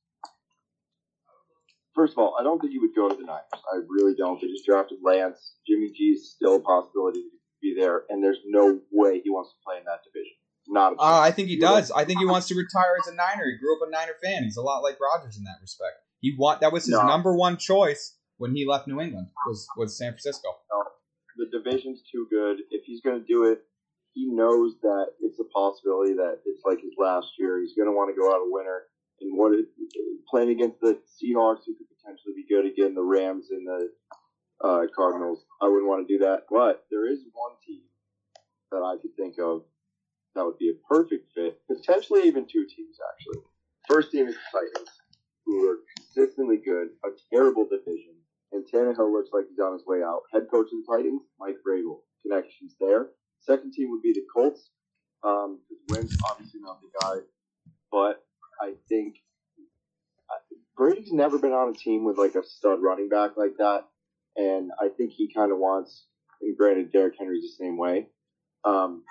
first 1.95 2.13
of 2.13 2.19
all, 2.19 2.35
I 2.39 2.43
don't 2.43 2.59
think 2.59 2.71
he 2.71 2.79
would 2.79 2.95
go 2.95 3.09
to 3.09 3.15
the 3.15 3.23
Niners. 3.23 3.43
I 3.53 3.77
really 3.89 4.15
don't. 4.15 4.39
They 4.41 4.47
just 4.47 4.65
drafted 4.65 4.99
Lance. 5.03 5.53
Jimmy 5.67 5.91
G 5.95 6.03
is 6.15 6.31
still 6.31 6.55
a 6.55 6.59
possibility 6.61 7.21
to 7.21 7.29
be 7.61 7.75
there, 7.77 8.03
and 8.09 8.23
there's 8.23 8.39
no 8.45 8.79
way 8.91 9.19
he 9.23 9.29
wants 9.29 9.51
to 9.51 9.55
play 9.65 9.77
in 9.77 9.83
that 9.85 9.99
division. 10.03 10.33
not 10.67 10.93
a. 10.93 10.95
Uh, 10.95 11.19
I 11.19 11.31
think 11.31 11.49
he 11.49 11.59
does. 11.59 11.91
I 11.91 12.05
think 12.05 12.19
he 12.19 12.25
wants 12.25 12.47
to 12.49 12.55
retire 12.55 12.95
as 13.01 13.07
a 13.11 13.15
Niner. 13.15 13.45
He 13.45 13.57
grew 13.57 13.75
up 13.75 13.87
a 13.87 13.91
Niner 13.91 14.15
fan. 14.23 14.43
He's 14.43 14.57
a 14.57 14.61
lot 14.61 14.79
like 14.81 14.97
Rodgers 14.99 15.37
in 15.37 15.43
that 15.45 15.57
respect. 15.61 15.95
He 16.21 16.35
want 16.37 16.61
that 16.61 16.71
was 16.71 16.85
his 16.85 16.93
No. 16.95 17.05
number 17.07 17.35
one 17.35 17.57
choice 17.57 18.15
when 18.37 18.55
he 18.55 18.65
left 18.65 18.87
New 18.87 18.99
England 19.01 19.27
was 19.47 19.67
was 19.77 19.97
San 19.97 20.11
Francisco. 20.11 20.49
No. 20.71 20.83
the 21.37 21.45
division's 21.57 22.01
too 22.11 22.27
good. 22.29 22.57
If 22.69 22.83
he's 22.85 23.01
going 23.01 23.19
to 23.19 23.25
do 23.25 23.45
it, 23.45 23.63
he 24.13 24.25
knows 24.25 24.75
that 24.81 25.07
it's 25.21 25.39
a 25.39 25.43
possibility 25.45 26.13
that 26.13 26.39
it's 26.45 26.63
like 26.65 26.81
his 26.81 26.93
last 26.97 27.27
year. 27.37 27.61
He's 27.61 27.75
going 27.75 27.87
to 27.87 27.95
want 27.95 28.13
to 28.13 28.19
go 28.19 28.29
out 28.29 28.41
a 28.41 28.49
winner. 28.49 28.83
And 29.21 29.37
what 29.37 29.53
it, 29.53 29.65
playing 30.29 30.49
against 30.49 30.79
the 30.79 30.99
Seahawks, 31.19 31.65
who 31.65 31.75
could 31.75 31.87
potentially 31.99 32.33
be 32.35 32.47
good 32.47 32.65
again, 32.65 32.95
the 32.95 33.03
Rams 33.03 33.47
and 33.51 33.67
the 33.67 33.89
uh, 34.63 34.87
Cardinals, 34.95 35.43
I 35.61 35.67
wouldn't 35.67 35.87
want 35.87 36.07
to 36.07 36.13
do 36.13 36.23
that. 36.23 36.43
But 36.49 36.85
there 36.89 37.11
is 37.11 37.19
one 37.33 37.55
team 37.65 37.81
that 38.71 38.83
I 38.83 38.95
could 39.01 39.15
think 39.15 39.35
of 39.39 39.63
that 40.35 40.45
would 40.45 40.57
be 40.57 40.69
a 40.69 40.87
perfect 40.87 41.33
fit. 41.35 41.59
Potentially 41.67 42.27
even 42.27 42.45
two 42.45 42.65
teams, 42.65 42.97
actually. 43.11 43.43
First 43.87 44.11
team 44.11 44.27
is 44.27 44.35
the 44.35 44.59
Titans, 44.59 44.89
who 45.45 45.69
are 45.69 45.77
consistently 45.97 46.57
good, 46.63 46.89
a 47.03 47.09
terrible 47.33 47.67
division. 47.67 48.15
And 48.51 48.65
Tannehill 48.65 49.11
looks 49.11 49.29
like 49.33 49.45
he's 49.49 49.59
on 49.59 49.73
his 49.73 49.85
way 49.85 50.01
out. 50.01 50.21
Head 50.31 50.47
coach 50.49 50.67
of 50.71 50.79
the 50.79 50.85
Titans, 50.89 51.21
Mike 51.39 51.57
Vrabel. 51.65 52.01
Connections 52.23 52.75
there. 52.79 53.07
Second 53.41 53.73
team 53.73 53.91
would 53.91 54.01
be 54.01 54.13
the 54.13 54.25
Colts. 54.33 54.69
Um, 55.23 55.59
Wentz 55.89 56.15
obviously 56.29 56.61
not 56.61 56.79
the 56.81 56.89
guy, 57.01 57.15
but 57.91 58.23
I 58.61 58.73
think 58.87 59.15
uh, 60.29 60.55
Brady's 60.77 61.11
never 61.11 61.37
been 61.37 61.51
on 61.51 61.69
a 61.69 61.73
team 61.73 62.05
with 62.05 62.17
like 62.17 62.35
a 62.35 62.43
stud 62.45 62.79
running 62.81 63.09
back 63.09 63.31
like 63.35 63.57
that, 63.57 63.85
and 64.35 64.71
I 64.79 64.89
think 64.89 65.11
he 65.11 65.33
kind 65.33 65.51
of 65.51 65.57
wants. 65.57 66.05
And 66.41 66.55
granted, 66.57 66.91
Derrick 66.93 67.15
Henry's 67.19 67.43
the 67.43 67.63
same 67.63 67.77
way. 67.77 68.07
Um, 68.63 69.03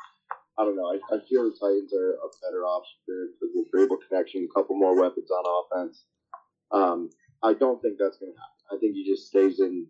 I 0.58 0.64
don't 0.64 0.76
know. 0.76 0.87
I, 0.87 0.99
I 1.14 1.18
feel 1.28 1.44
the 1.44 1.56
Titans 1.61 1.92
are 1.92 2.12
a 2.14 2.28
better 2.42 2.64
option 2.64 2.97
for 3.06 3.28
for 3.38 3.49
the 3.52 3.64
Vrabel 3.73 3.99
connection, 4.08 4.49
a 4.50 4.58
couple 4.58 4.76
more 4.76 4.99
weapons 4.99 5.30
on 5.30 5.64
offense. 5.64 6.04
Um, 6.73 7.11
I 7.42 7.52
don't 7.54 7.80
think 7.80 7.97
that's 7.99 8.18
going 8.18 8.32
to 8.32 8.38
happen. 8.38 8.76
I 8.76 8.76
think 8.80 8.94
he 8.94 9.08
just 9.08 9.28
stays 9.28 9.61
in. 9.61 9.87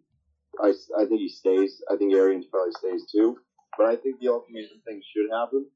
I, 0.62 0.72
I 0.98 1.06
think 1.06 1.20
he 1.20 1.28
stays. 1.28 1.80
I 1.90 1.96
think 1.96 2.14
Arians 2.14 2.46
probably 2.46 2.72
stays 2.72 3.10
too. 3.10 3.38
But 3.78 3.86
I 3.86 3.96
think 3.96 4.20
the 4.20 4.28
ultimate 4.28 4.66
thing 4.84 5.00
should 5.14 5.30
happen. 5.32 5.66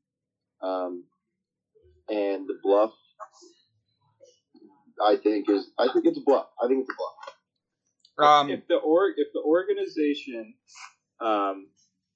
Um, 0.61 1.05
and 2.11 2.49
the 2.49 2.59
bluff, 2.63 2.91
I 5.01 5.17
think 5.17 5.49
is. 5.49 5.71
I 5.79 5.87
think 5.93 6.07
it's 6.07 6.19
a 6.19 6.23
bluff. 6.27 6.47
I 6.63 6.67
think 6.67 6.81
it's 6.83 6.91
a 6.91 6.99
bluff. 6.99 8.29
Um, 8.29 8.51
if 8.51 8.67
the 8.69 8.77
org 8.77 9.15
if 9.17 9.29
the 9.33 9.41
organization 9.41 10.55
um, 11.21 11.69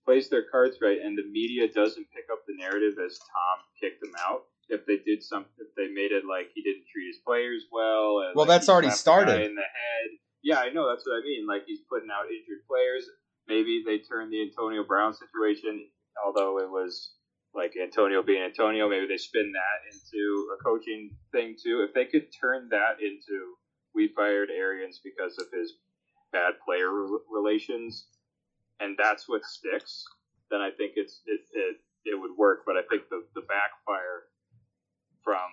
plays 0.04 0.28
their 0.28 0.44
cards 0.50 0.76
right 0.82 0.98
and 1.02 1.16
the 1.16 1.24
media 1.30 1.68
doesn't 1.68 2.06
pick 2.14 2.24
up 2.30 2.40
the 2.46 2.54
narrative 2.58 2.94
as 3.04 3.18
Tom 3.18 3.56
kicked 3.80 4.02
them 4.02 4.12
out, 4.28 4.42
if 4.68 4.84
they 4.86 4.98
did 4.98 5.22
some, 5.22 5.46
if 5.58 5.68
they 5.76 5.86
made 5.88 6.12
it 6.12 6.24
like 6.28 6.50
he 6.54 6.62
didn't 6.62 6.84
treat 6.92 7.06
his 7.06 7.18
players 7.24 7.64
well, 7.72 8.26
and, 8.26 8.34
Well, 8.34 8.46
like, 8.46 8.48
that's 8.48 8.68
already 8.68 8.88
slapped 8.88 9.26
the 9.26 9.32
started. 9.32 9.46
in 9.46 9.54
the 9.54 9.62
head. 9.62 10.08
Yeah, 10.42 10.58
I 10.58 10.70
know. 10.70 10.88
That's 10.88 11.06
what 11.06 11.16
I 11.16 11.22
mean. 11.22 11.46
Like 11.46 11.62
he's 11.66 11.80
putting 11.88 12.10
out 12.10 12.26
injured 12.26 12.66
players. 12.68 13.06
Maybe 13.48 13.82
they 13.86 13.98
turn 13.98 14.30
the 14.30 14.42
Antonio 14.42 14.84
Brown 14.84 15.14
situation, 15.14 15.86
although 16.24 16.58
it 16.58 16.70
was 16.70 17.12
like 17.54 17.72
Antonio 17.80 18.22
being 18.22 18.42
Antonio. 18.42 18.88
Maybe 18.88 19.06
they 19.06 19.16
spin 19.16 19.52
that 19.52 19.94
into 19.94 20.48
a 20.58 20.62
coaching 20.62 21.10
thing 21.32 21.56
too. 21.62 21.84
If 21.86 21.94
they 21.94 22.06
could 22.06 22.28
turn 22.40 22.68
that 22.70 23.00
into 23.00 23.56
we 23.94 24.12
fired 24.14 24.50
Arians 24.50 25.00
because 25.02 25.38
of 25.38 25.46
his 25.50 25.74
bad 26.32 26.54
player 26.64 26.92
re- 26.92 27.18
relations, 27.32 28.06
and 28.78 28.96
that's 28.98 29.28
what 29.28 29.44
sticks, 29.44 30.04
then 30.50 30.60
I 30.60 30.70
think 30.70 30.92
it's 30.96 31.22
it 31.26 31.40
it, 31.52 31.76
it 32.04 32.20
would 32.20 32.36
work. 32.36 32.60
But 32.66 32.76
I 32.76 32.82
think 32.90 33.08
the 33.08 33.24
the 33.34 33.42
backfire 33.42 34.28
from 35.24 35.48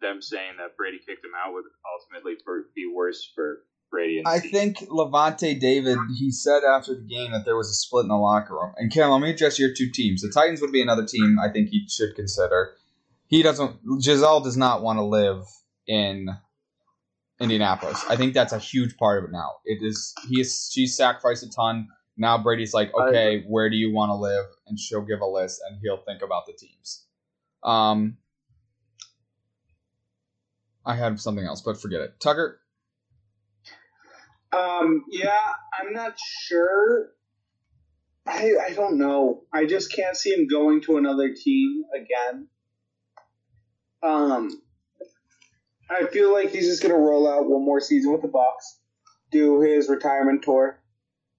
them 0.00 0.20
saying 0.22 0.56
that 0.58 0.76
Brady 0.76 0.98
kicked 0.98 1.24
him 1.24 1.32
out 1.36 1.52
would 1.52 1.64
ultimately 1.84 2.34
be 2.74 2.90
worse 2.92 3.30
for 3.34 3.64
Brady. 3.90 4.18
And 4.18 4.28
I 4.28 4.38
Steve. 4.38 4.52
think 4.52 4.78
Lavonte 4.88 5.58
David, 5.58 5.98
he 6.18 6.30
said 6.30 6.62
after 6.64 6.94
the 6.94 7.02
game 7.02 7.32
that 7.32 7.44
there 7.44 7.56
was 7.56 7.70
a 7.70 7.74
split 7.74 8.04
in 8.04 8.08
the 8.08 8.16
locker 8.16 8.54
room. 8.54 8.72
And 8.76 8.92
Cam, 8.92 9.10
let 9.10 9.20
me 9.20 9.30
address 9.30 9.58
your 9.58 9.72
two 9.74 9.90
teams. 9.90 10.22
The 10.22 10.30
Titans 10.30 10.60
would 10.60 10.72
be 10.72 10.82
another 10.82 11.04
team 11.04 11.38
I 11.38 11.50
think 11.50 11.70
he 11.70 11.86
should 11.88 12.14
consider. 12.14 12.74
He 13.28 13.42
doesn't. 13.42 13.76
Gisele 14.00 14.40
does 14.40 14.56
not 14.56 14.82
want 14.82 14.98
to 14.98 15.04
live 15.04 15.44
in 15.86 16.28
Indianapolis. 17.40 18.04
I 18.08 18.16
think 18.16 18.34
that's 18.34 18.52
a 18.52 18.58
huge 18.58 18.96
part 18.96 19.22
of 19.22 19.28
it 19.28 19.32
now. 19.32 19.56
It 19.64 19.78
is 19.82 20.14
he 20.28 20.40
is 20.40 20.70
she's 20.72 20.96
sacrificed 20.96 21.42
a 21.42 21.50
ton. 21.50 21.88
Now 22.16 22.38
Brady's 22.38 22.72
like, 22.72 22.92
okay, 22.94 23.44
where 23.46 23.68
do 23.68 23.76
you 23.76 23.92
want 23.92 24.10
to 24.10 24.14
live? 24.14 24.46
And 24.66 24.78
she'll 24.78 25.04
give 25.04 25.20
a 25.20 25.26
list, 25.26 25.60
and 25.68 25.78
he'll 25.82 26.02
think 26.02 26.22
about 26.22 26.46
the 26.46 26.54
teams. 26.54 27.04
Um, 27.62 28.16
I 30.86 30.94
had 30.94 31.20
something 31.20 31.44
else, 31.44 31.60
but 31.60 31.80
forget 31.80 32.00
it. 32.00 32.20
Tucker, 32.20 32.60
Um, 34.56 35.04
yeah, 35.10 35.38
I'm 35.78 35.92
not 35.92 36.18
sure. 36.18 37.08
I 38.26 38.54
I 38.68 38.72
don't 38.72 38.98
know. 38.98 39.42
I 39.52 39.66
just 39.66 39.92
can't 39.92 40.16
see 40.16 40.30
him 40.30 40.48
going 40.48 40.80
to 40.82 40.96
another 40.96 41.34
team 41.34 41.84
again. 41.94 42.48
Um, 44.02 44.62
I 45.90 46.06
feel 46.06 46.32
like 46.32 46.50
he's 46.50 46.66
just 46.66 46.82
gonna 46.82 46.96
roll 46.96 47.28
out 47.28 47.48
one 47.48 47.64
more 47.64 47.80
season 47.80 48.12
with 48.12 48.22
the 48.22 48.28
Bucks, 48.28 48.78
do 49.30 49.60
his 49.60 49.88
retirement 49.88 50.42
tour. 50.42 50.80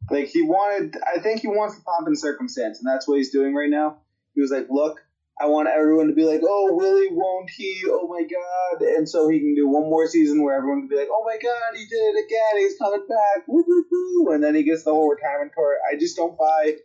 Like 0.09 0.27
he 0.27 0.41
wanted, 0.41 0.95
I 1.05 1.19
think 1.19 1.41
he 1.41 1.47
wants 1.47 1.75
the 1.75 1.83
pomp 1.83 2.07
and 2.07 2.17
circumstance, 2.17 2.79
and 2.79 2.87
that's 2.87 3.07
what 3.07 3.17
he's 3.17 3.31
doing 3.31 3.53
right 3.53 3.69
now. 3.69 3.97
He 4.35 4.41
was 4.41 4.51
like, 4.51 4.67
"Look, 4.69 5.01
I 5.39 5.45
want 5.45 5.69
everyone 5.69 6.07
to 6.07 6.13
be 6.13 6.23
like, 6.25 6.41
oh, 6.43 6.73
Willie, 6.73 7.09
won't 7.11 7.49
he? 7.51 7.83
Oh 7.85 8.07
my 8.07 8.23
God!" 8.23 8.81
And 8.81 9.07
so 9.07 9.29
he 9.29 9.39
can 9.39 9.53
do 9.55 9.67
one 9.67 9.83
more 9.83 10.07
season 10.07 10.41
where 10.41 10.57
everyone 10.57 10.81
can 10.81 10.89
be 10.89 10.97
like, 10.97 11.09
"Oh 11.11 11.23
my 11.25 11.37
God, 11.41 11.75
he 11.75 11.85
did 11.85 11.95
it 11.95 12.25
again! 12.25 12.57
He's 12.63 12.77
coming 12.77 13.05
back!" 13.07 13.47
Woo, 13.47 13.63
woo, 13.67 13.85
woo. 13.91 14.33
And 14.33 14.43
then 14.43 14.55
he 14.55 14.63
gets 14.63 14.83
the 14.83 14.91
whole 14.91 15.09
retirement 15.09 15.51
tour. 15.55 15.77
I 15.91 15.97
just 15.97 16.15
don't 16.15 16.37
buy 16.37 16.77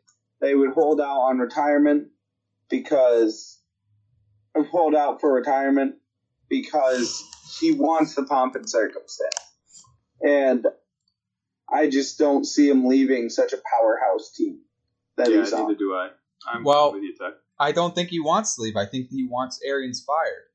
they 0.43 0.55
would 0.55 0.73
hold 0.73 1.01
out 1.01 1.21
on 1.21 1.39
retirement 1.39 2.09
because 2.69 3.59
hold 4.71 4.95
out 4.95 5.21
for 5.21 5.33
retirement 5.33 5.95
because 6.49 7.25
he 7.61 7.73
wants 7.73 8.15
the 8.17 8.25
pomp 8.25 8.57
and 8.57 8.69
circumstance, 8.69 9.35
and 10.21 10.67
I 11.73 11.89
just 11.89 12.19
don't 12.19 12.45
see 12.45 12.69
him 12.69 12.87
leaving 12.87 13.31
such 13.31 13.53
a 13.55 13.57
powerhouse 13.57 14.33
team 14.33 14.59
that 15.17 15.31
yeah, 15.31 15.39
he's 15.39 15.53
neither 15.53 15.75
do 15.75 15.95
I. 15.95 16.09
I'm 16.47 16.65
Well- 16.65 16.93
with 16.93 17.03
you, 17.03 17.15
Tuck. 17.17 17.35
I 17.63 17.71
don't 17.71 17.95
think 17.95 18.09
he 18.09 18.19
wants 18.19 18.57
to 18.57 18.63
leave. 18.63 18.77
I 18.77 18.87
think 18.87 19.09
he 19.09 19.25
wants 19.25 19.61
Arians 19.65 20.03
fired. 20.05 20.47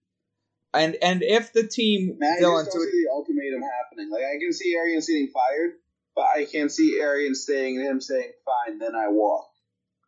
And 0.73 0.97
and 1.01 1.23
if 1.23 1.53
the 1.53 1.65
team 1.65 2.17
Man, 2.19 2.35
I 2.37 2.41
Dylan 2.41 2.65
just 2.65 2.73
to 2.73 2.79
don't 2.79 2.91
see 2.91 3.05
the 3.05 3.11
ultimatum 3.11 3.61
happening. 3.61 4.11
Like 4.11 4.23
I 4.23 4.37
can 4.37 4.51
see 4.51 4.75
Arians 4.75 5.07
getting 5.07 5.29
fired, 5.29 5.75
but 6.13 6.25
I 6.35 6.43
can't 6.43 6.69
see 6.69 6.99
Arians 7.01 7.43
staying 7.43 7.77
and 7.77 7.87
him 7.87 8.01
saying, 8.01 8.31
"Fine, 8.43 8.79
then 8.79 8.93
I 8.93 9.07
walk." 9.07 9.47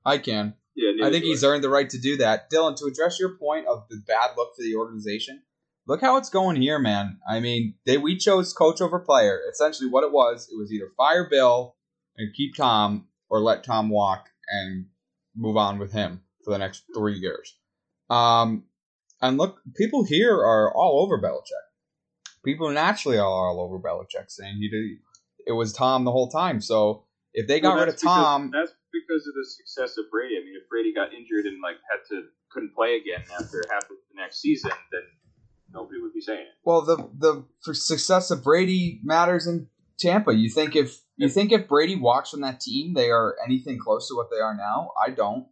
I 0.06 0.18
can. 0.18 0.56
Yeah, 0.76 1.08
I 1.08 1.10
think 1.10 1.24
he's 1.24 1.44
earned 1.44 1.64
the 1.64 1.70
right 1.70 1.90
to 1.90 1.98
do 1.98 2.18
that. 2.18 2.52
Dylan, 2.52 2.76
to 2.78 2.86
address 2.86 3.18
your 3.18 3.38
point 3.38 3.66
of 3.68 3.86
the 3.90 4.02
bad 4.06 4.32
look 4.36 4.56
for 4.56 4.62
the 4.62 4.76
organization, 4.76 5.42
look 5.88 6.02
how 6.02 6.18
it's 6.18 6.30
going 6.30 6.62
here, 6.62 6.80
man. 6.80 7.20
I 7.28 7.40
mean, 7.40 7.76
they 7.86 7.98
we 7.98 8.18
chose 8.18 8.52
coach 8.52 8.82
over 8.82 9.00
player. 9.00 9.40
Essentially, 9.50 9.90
what 9.90 10.04
it 10.04 10.12
was, 10.12 10.50
it 10.52 10.58
was 10.58 10.72
either 10.74 10.92
fire 10.98 11.30
Bill 11.30 11.78
and 12.18 12.36
keep 12.36 12.56
Tom, 12.56 13.08
or 13.30 13.40
let 13.40 13.64
Tom 13.64 13.90
walk 13.90 14.28
and 14.50 14.88
move 15.34 15.56
on 15.56 15.80
with 15.80 15.94
him 15.94 16.24
for 16.50 16.54
the 16.54 16.58
next 16.66 16.84
three 16.96 17.14
years. 17.20 17.56
Um, 18.10 18.64
and 19.22 19.38
look, 19.38 19.62
people 19.78 20.04
here 20.04 20.34
are 20.36 20.74
all 20.76 21.04
over 21.04 21.22
Belichick. 21.22 21.68
People 22.44 22.72
naturally 22.72 23.20
are 23.20 23.26
all 23.26 23.62
over 23.62 23.78
Belichick, 23.78 24.30
saying 24.32 24.56
he 24.58 24.68
did. 24.70 24.98
It 25.46 25.52
was 25.52 25.72
Tom 25.74 26.06
the 26.06 26.12
whole 26.12 26.30
time. 26.30 26.60
So 26.62 27.06
if 27.34 27.48
they 27.48 27.60
got 27.60 27.70
Well, 27.76 27.80
rid 27.82 27.90
of 27.90 27.94
that's 27.94 28.02
because- 28.02 28.24
Tom, 28.24 28.52
that's 28.52 28.72
because 28.92 29.28
of 29.28 29.34
the 29.36 29.46
success 29.46 29.98
of 30.00 30.06
Brady. 30.10 30.38
I 30.38 30.44
mean, 30.44 30.56
if 30.60 30.68
Brady 30.70 30.92
got 30.94 31.14
injured 31.14 31.46
and 31.46 31.62
like 31.62 31.76
had 31.90 32.00
to 32.10 32.24
couldn't 32.52 32.74
play 32.74 32.96
again 32.96 33.24
after 33.40 33.64
half 33.70 33.84
of 33.84 33.90
the 33.90 34.16
next 34.16 34.42
season, 34.42 34.72
then 34.92 35.02
nobody 35.72 36.02
would 36.02 36.14
be 36.14 36.22
saying 36.22 36.40
it. 36.42 36.54
Well, 36.64 36.82
the 36.82 36.98
the 37.16 37.46
for 37.64 37.76
success 37.76 38.32
of 38.32 38.44
Brady 38.44 39.02
matters 39.04 39.46
in 39.46 39.68
Tampa. 40.00 40.34
You 40.34 40.50
think 40.50 40.76
if 40.76 41.00
you 41.18 41.30
think 41.30 41.52
if 41.52 41.68
Brady 41.68 41.96
walks 41.96 42.32
from 42.32 42.42
that 42.42 42.60
team, 42.62 42.96
they 42.96 43.12
are 43.12 43.36
anything 43.46 43.78
close 43.78 44.08
to 44.08 44.16
what 44.16 44.32
they 44.32 44.40
are 44.40 44.56
now? 44.56 44.92
I 45.00 45.12
don't. 45.12 45.46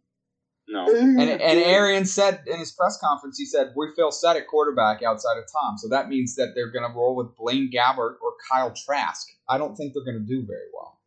No, 0.68 0.86
And 0.94 1.20
and 1.20 1.58
Arian 1.58 2.04
said 2.04 2.42
in 2.46 2.58
his 2.58 2.72
press 2.72 2.98
conference, 2.98 3.38
he 3.38 3.46
said 3.46 3.72
we 3.74 3.88
feel 3.96 4.10
set 4.10 4.36
at 4.36 4.46
quarterback 4.46 5.02
outside 5.02 5.38
of 5.38 5.44
Tom, 5.50 5.78
so 5.78 5.88
that 5.88 6.08
means 6.08 6.36
that 6.36 6.52
they're 6.54 6.70
going 6.70 6.88
to 6.88 6.94
roll 6.94 7.16
with 7.16 7.34
Blaine 7.36 7.70
Gabbert 7.72 8.16
or 8.22 8.34
Kyle 8.50 8.72
Trask. 8.72 9.28
I 9.48 9.56
don't 9.58 9.76
think 9.76 9.94
they're 9.94 10.04
going 10.04 10.24
to 10.24 10.28
do 10.28 10.44
very 10.46 10.68
well. 10.74 10.98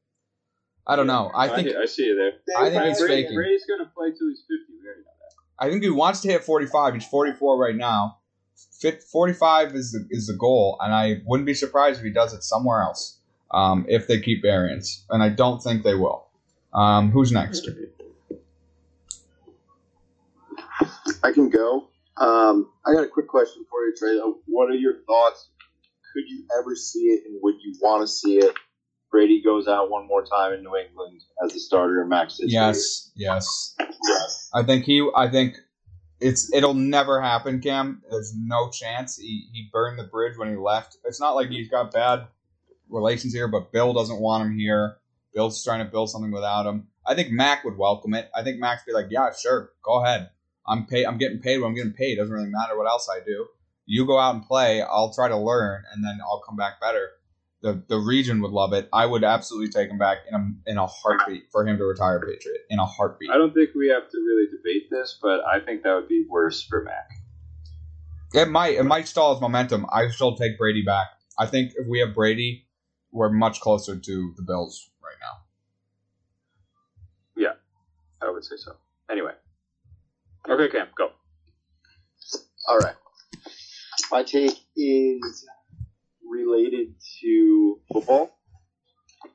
I 0.87 0.95
don't 0.95 1.07
know. 1.07 1.31
I 1.35 1.47
think 1.47 1.69
I, 1.75 1.85
see 1.85 2.05
you 2.05 2.15
there. 2.15 2.33
I 2.59 2.69
think 2.69 2.81
I 2.81 2.87
he's 2.89 2.99
Brady, 2.99 3.23
faking. 3.23 3.35
Brady's 3.35 3.65
going 3.65 3.79
to 3.79 3.91
play 3.95 4.09
till 4.09 4.29
he's 4.29 4.41
fifty. 4.41 4.73
We 4.81 4.87
already 4.87 5.01
know 5.01 5.11
that. 5.19 5.65
I 5.65 5.69
think 5.69 5.83
he 5.83 5.89
wants 5.91 6.21
to 6.21 6.27
hit 6.27 6.43
45. 6.43 6.95
He's 6.95 7.05
44 7.05 7.57
right 7.57 7.75
now. 7.75 8.17
45 9.11 9.75
is 9.75 9.91
the, 9.91 10.07
is 10.09 10.27
the 10.27 10.33
goal, 10.33 10.77
and 10.81 10.93
I 10.93 11.21
wouldn't 11.25 11.45
be 11.45 11.53
surprised 11.53 11.99
if 11.99 12.05
he 12.05 12.11
does 12.11 12.33
it 12.33 12.43
somewhere 12.43 12.81
else 12.81 13.19
um, 13.51 13.85
if 13.87 14.07
they 14.07 14.19
keep 14.19 14.43
Arians, 14.43 15.05
and 15.09 15.21
I 15.21 15.29
don't 15.29 15.61
think 15.61 15.83
they 15.83 15.95
will. 15.95 16.27
Um, 16.73 17.11
who's 17.11 17.31
next? 17.31 17.69
I 21.23 21.31
can 21.31 21.49
go. 21.49 21.89
Um, 22.17 22.71
I 22.85 22.93
got 22.93 23.03
a 23.03 23.07
quick 23.07 23.27
question 23.27 23.65
for 23.69 23.79
you, 23.85 23.93
Trey. 23.97 24.19
Uh, 24.19 24.33
What 24.47 24.69
are 24.69 24.75
your 24.75 24.95
thoughts? 25.07 25.49
Could 26.13 26.23
you 26.27 26.45
ever 26.59 26.75
see 26.75 27.05
it, 27.05 27.23
and 27.25 27.39
would 27.41 27.55
you 27.63 27.73
want 27.81 28.01
to 28.01 28.07
see 28.07 28.37
it? 28.37 28.53
Brady 29.11 29.41
goes 29.43 29.67
out 29.67 29.89
one 29.89 30.07
more 30.07 30.23
time 30.25 30.53
in 30.53 30.63
New 30.63 30.75
England 30.75 31.21
as 31.43 31.55
a 31.55 31.59
starter, 31.59 32.01
and 32.01 32.09
Max 32.09 32.37
Yes, 32.39 33.11
yes. 33.15 33.75
here. 33.77 33.87
Yes. 34.03 34.49
I 34.53 34.63
think 34.63 34.85
he. 34.85 35.07
I 35.15 35.29
think 35.29 35.55
it's. 36.19 36.53
It'll 36.53 36.73
never 36.73 37.21
happen, 37.21 37.61
Cam. 37.61 38.01
There's 38.09 38.33
no 38.35 38.69
chance. 38.69 39.17
He 39.17 39.49
he 39.53 39.69
burned 39.71 39.99
the 39.99 40.03
bridge 40.05 40.37
when 40.37 40.49
he 40.49 40.55
left. 40.55 40.97
It's 41.05 41.19
not 41.19 41.31
like 41.31 41.49
he's 41.49 41.69
got 41.69 41.91
bad 41.93 42.27
relations 42.89 43.33
here, 43.33 43.47
but 43.47 43.71
Bill 43.71 43.93
doesn't 43.93 44.19
want 44.19 44.45
him 44.45 44.57
here. 44.57 44.97
Bill's 45.33 45.63
trying 45.63 45.83
to 45.85 45.89
build 45.89 46.09
something 46.09 46.31
without 46.31 46.65
him. 46.65 46.87
I 47.05 47.15
think 47.15 47.31
Mac 47.31 47.63
would 47.63 47.77
welcome 47.77 48.13
it. 48.13 48.29
I 48.35 48.43
think 48.43 48.59
Mac'd 48.59 48.85
be 48.85 48.93
like, 48.93 49.07
yeah, 49.09 49.29
sure, 49.33 49.71
go 49.83 50.03
ahead. 50.03 50.29
I'm 50.67 50.85
pay. 50.85 51.05
I'm 51.05 51.17
getting 51.17 51.39
paid 51.39 51.59
what 51.59 51.67
I'm 51.67 51.75
getting 51.75 51.93
paid. 51.93 52.17
Doesn't 52.17 52.33
really 52.33 52.49
matter 52.49 52.77
what 52.77 52.87
else 52.87 53.09
I 53.09 53.23
do. 53.25 53.47
You 53.85 54.05
go 54.05 54.19
out 54.19 54.35
and 54.35 54.43
play. 54.43 54.81
I'll 54.81 55.13
try 55.13 55.27
to 55.27 55.37
learn, 55.37 55.83
and 55.93 56.03
then 56.03 56.19
I'll 56.23 56.41
come 56.47 56.55
back 56.55 56.79
better. 56.79 57.09
The 57.61 57.83
the 57.87 57.97
region 57.97 58.41
would 58.41 58.51
love 58.51 58.73
it. 58.73 58.87
I 58.93 59.05
would 59.05 59.23
absolutely 59.23 59.71
take 59.71 59.89
him 59.89 59.97
back 59.97 60.19
in 60.29 60.35
a 60.35 60.71
in 60.71 60.77
a 60.77 60.87
heartbeat 60.87 61.45
for 61.51 61.67
him 61.67 61.77
to 61.77 61.83
retire 61.83 62.19
Patriot 62.19 62.61
in 62.69 62.79
a 62.79 62.85
heartbeat. 62.85 63.29
I 63.31 63.37
don't 63.37 63.53
think 63.53 63.71
we 63.75 63.89
have 63.89 64.09
to 64.09 64.17
really 64.17 64.47
debate 64.49 64.89
this, 64.89 65.17
but 65.21 65.41
I 65.45 65.59
think 65.59 65.83
that 65.83 65.93
would 65.93 66.07
be 66.07 66.25
worse 66.29 66.63
for 66.63 66.83
Mac. 66.83 67.09
It 68.33 68.49
might 68.49 68.75
it 68.75 68.83
might 68.83 69.07
stall 69.07 69.33
his 69.33 69.41
momentum. 69.41 69.85
I 69.91 70.07
still 70.09 70.35
take 70.35 70.57
Brady 70.57 70.83
back. 70.83 71.07
I 71.37 71.45
think 71.45 71.73
if 71.75 71.87
we 71.87 71.99
have 71.99 72.15
Brady, 72.15 72.67
we're 73.11 73.29
much 73.29 73.59
closer 73.59 73.97
to 73.97 74.33
the 74.37 74.43
Bills 74.43 74.89
right 75.03 75.17
now. 75.19 75.43
Yeah, 77.35 77.53
I 78.25 78.31
would 78.31 78.45
say 78.45 78.55
so. 78.57 78.75
Anyway. 79.09 79.33
Okay, 80.49 80.69
Cam, 80.69 80.87
go. 80.97 81.09
All 82.67 82.77
right. 82.79 82.95
My 84.11 84.23
take 84.23 84.57
is 84.75 85.45
related 86.27 86.95
to 87.21 87.79
football. 87.91 88.31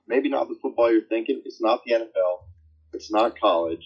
Maybe 0.09 0.29
not 0.29 0.49
the 0.49 0.57
football 0.61 0.91
you're 0.93 1.07
thinking. 1.09 1.43
It's 1.45 1.61
not 1.63 1.81
the 1.85 1.93
NFL. 1.95 2.45
It's 2.93 3.11
not 3.13 3.39
college. 3.39 3.85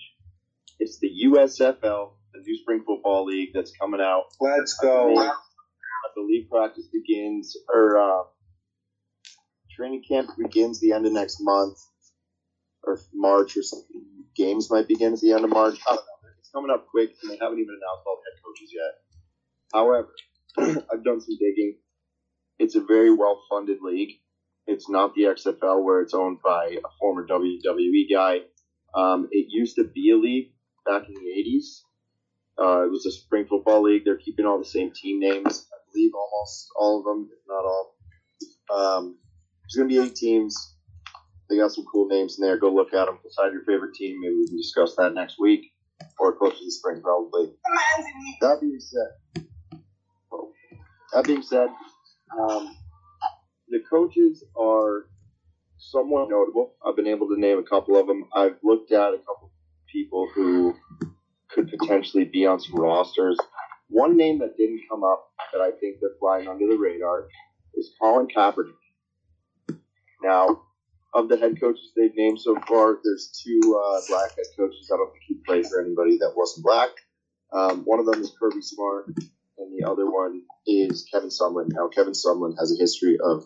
It's 0.79 0.99
the 0.99 1.11
USFL, 1.27 2.13
the 2.33 2.41
New 2.41 2.57
Spring 2.59 2.83
Football 2.87 3.27
League 3.27 3.51
that's 3.55 3.73
coming 3.79 4.01
out. 4.01 4.25
Let's 4.41 4.79
I 4.83 4.87
go. 4.87 5.15
believe- 5.15 5.31
I 5.31 6.09
believe 6.15 6.49
practice 6.51 6.89
begins, 6.93 7.57
or 7.73 7.99
uh, 7.99 8.23
training 9.77 10.03
camp 10.09 10.31
begins 10.39 10.81
the 10.81 10.93
end 10.93 11.07
of 11.07 11.13
next 11.13 11.39
month, 11.41 11.79
or 12.83 12.99
March 13.15 13.57
or 13.57 13.63
something. 13.63 14.03
Games 14.35 14.71
might 14.71 14.89
begin 14.89 15.13
at 15.13 15.21
the 15.21 15.33
end 15.33 15.45
of 15.45 15.51
March. 15.51 15.79
I 15.89 15.95
don't 15.95 15.97
know. 15.97 16.20
Coming 16.53 16.71
up 16.73 16.89
quick, 16.89 17.11
and 17.23 17.31
they 17.31 17.39
haven't 17.41 17.61
even 17.61 17.77
announced 17.79 18.07
all 18.07 18.19
the 18.19 18.31
head 18.31 18.43
coaches 18.43 18.73
yet. 18.75 18.93
However, 19.73 20.09
I've 20.93 21.05
done 21.05 21.21
some 21.21 21.37
digging. 21.39 21.77
It's 22.59 22.75
a 22.75 22.81
very 22.81 23.15
well 23.15 23.41
funded 23.49 23.79
league. 23.83 24.19
It's 24.67 24.89
not 24.89 25.15
the 25.15 25.23
XFL 25.23 25.85
where 25.85 26.01
it's 26.01 26.15
owned 26.15 26.39
by 26.45 26.77
a 26.85 26.89
former 26.99 27.27
WWE 27.27 28.05
guy. 28.13 28.41
Um, 28.95 29.29
it 29.31 29.47
used 29.49 29.77
to 29.77 29.85
be 29.85 30.11
a 30.11 30.17
league 30.17 30.53
back 30.85 31.07
in 31.09 31.15
the 31.15 31.21
80s. 31.21 31.83
Uh, 32.61 32.85
it 32.85 32.91
was 32.91 33.07
a 33.07 33.13
spring 33.13 33.47
football 33.49 33.83
league. 33.83 34.05
They're 34.05 34.17
keeping 34.17 34.45
all 34.45 34.59
the 34.59 34.65
same 34.65 34.93
team 34.93 35.21
names. 35.21 35.69
I 35.73 35.79
believe 35.93 36.13
almost 36.15 36.69
all 36.77 36.99
of 36.99 37.05
them, 37.05 37.29
if 37.33 37.39
not 37.49 37.65
all. 37.65 37.95
Um, 38.73 39.19
there's 39.63 39.77
going 39.77 39.89
to 39.89 39.95
be 39.95 40.07
eight 40.07 40.17
teams. 40.17 40.75
They 41.49 41.57
got 41.57 41.73
some 41.73 41.85
cool 41.91 42.09
names 42.09 42.39
in 42.39 42.45
there. 42.45 42.59
Go 42.59 42.73
look 42.73 42.93
at 42.93 43.07
them. 43.07 43.19
Decide 43.23 43.53
your 43.53 43.65
favorite 43.65 43.95
team. 43.95 44.21
Maybe 44.21 44.35
we 44.35 44.49
can 44.49 44.57
discuss 44.57 44.97
that 44.97 45.15
next 45.15 45.37
week 45.39 45.73
or 46.21 46.37
close 46.37 46.59
to 46.59 46.65
the 46.65 46.71
spring, 46.71 47.01
probably. 47.03 47.51
That 48.41 48.61
being 48.61 48.81
said, 48.81 49.09
that 51.15 51.25
being 51.25 51.43
said, 51.43 51.69
um, 52.39 52.77
the 53.69 53.81
coaches 53.91 54.45
are 54.59 55.07
somewhat 55.79 56.29
notable. 56.31 56.75
I've 56.87 56.97
been 56.97 57.07
able 57.07 57.29
to 57.29 57.41
name 57.41 57.59
a 57.59 57.63
couple 57.63 57.99
of 57.99 58.07
them. 58.07 58.25
I've 58.35 58.57
looked 58.63 58.93
at 58.93 59.15
a 59.15 59.19
couple 59.19 59.47
of 59.47 59.51
people 59.91 60.29
who 60.35 60.77
could 61.51 61.71
potentially 61.71 62.25
be 62.25 62.47
on 62.47 62.61
some 62.61 62.77
rosters. 62.77 63.39
One 63.89 64.17
name 64.17 64.39
that 64.41 64.57
didn't 64.57 64.83
come 64.91 65.03
up 65.03 65.25
that 65.53 65.61
I 65.61 65.71
think 65.73 65.97
they're 66.01 66.11
flying 66.21 66.49
under 66.49 66.67
the 66.67 66.77
radar 66.77 67.27
is 67.75 67.91
Colin 68.01 68.29
Kaepernick. 68.29 68.75
Now, 70.23 70.63
of 71.15 71.29
the 71.29 71.37
head 71.37 71.61
coaches 71.61 71.91
they've 71.97 72.15
named 72.17 72.41
so 72.41 72.55
far, 72.69 72.99
there's 73.05 73.33
two 73.45 73.61
uh, 73.85 74.01
black 74.09 74.31
head 74.37 74.47
coaches. 74.57 74.91
I 74.93 74.97
don't 74.97 75.11
think 75.11 75.25
he 75.27 75.35
played 75.47 75.67
for 75.67 75.81
anybody 75.81 76.19
that 76.19 76.33
wasn't 76.37 76.65
black. 76.65 76.91
Um, 77.53 77.83
one 77.85 77.99
of 77.99 78.07
them 78.07 78.21
is 78.21 78.33
Kirby 78.41 78.63
Smart, 78.63 79.07
and 79.59 79.77
the 79.77 79.89
other 79.91 80.09
one 80.11 80.43
is 80.67 81.05
Kevin 81.13 81.31
Sumlin. 81.31 81.67
Now, 81.73 81.89
Kevin 81.89 82.13
Sumlin 82.13 82.55
has 82.59 82.73
a 82.73 82.81
history 82.81 83.19
of 83.23 83.45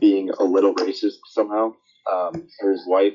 being 0.00 0.30
a 0.30 0.44
little 0.44 0.74
racist 0.74 1.16
somehow 1.32 1.74
um, 2.10 2.46
for 2.60 2.70
his 2.70 2.84
wife. 2.86 3.14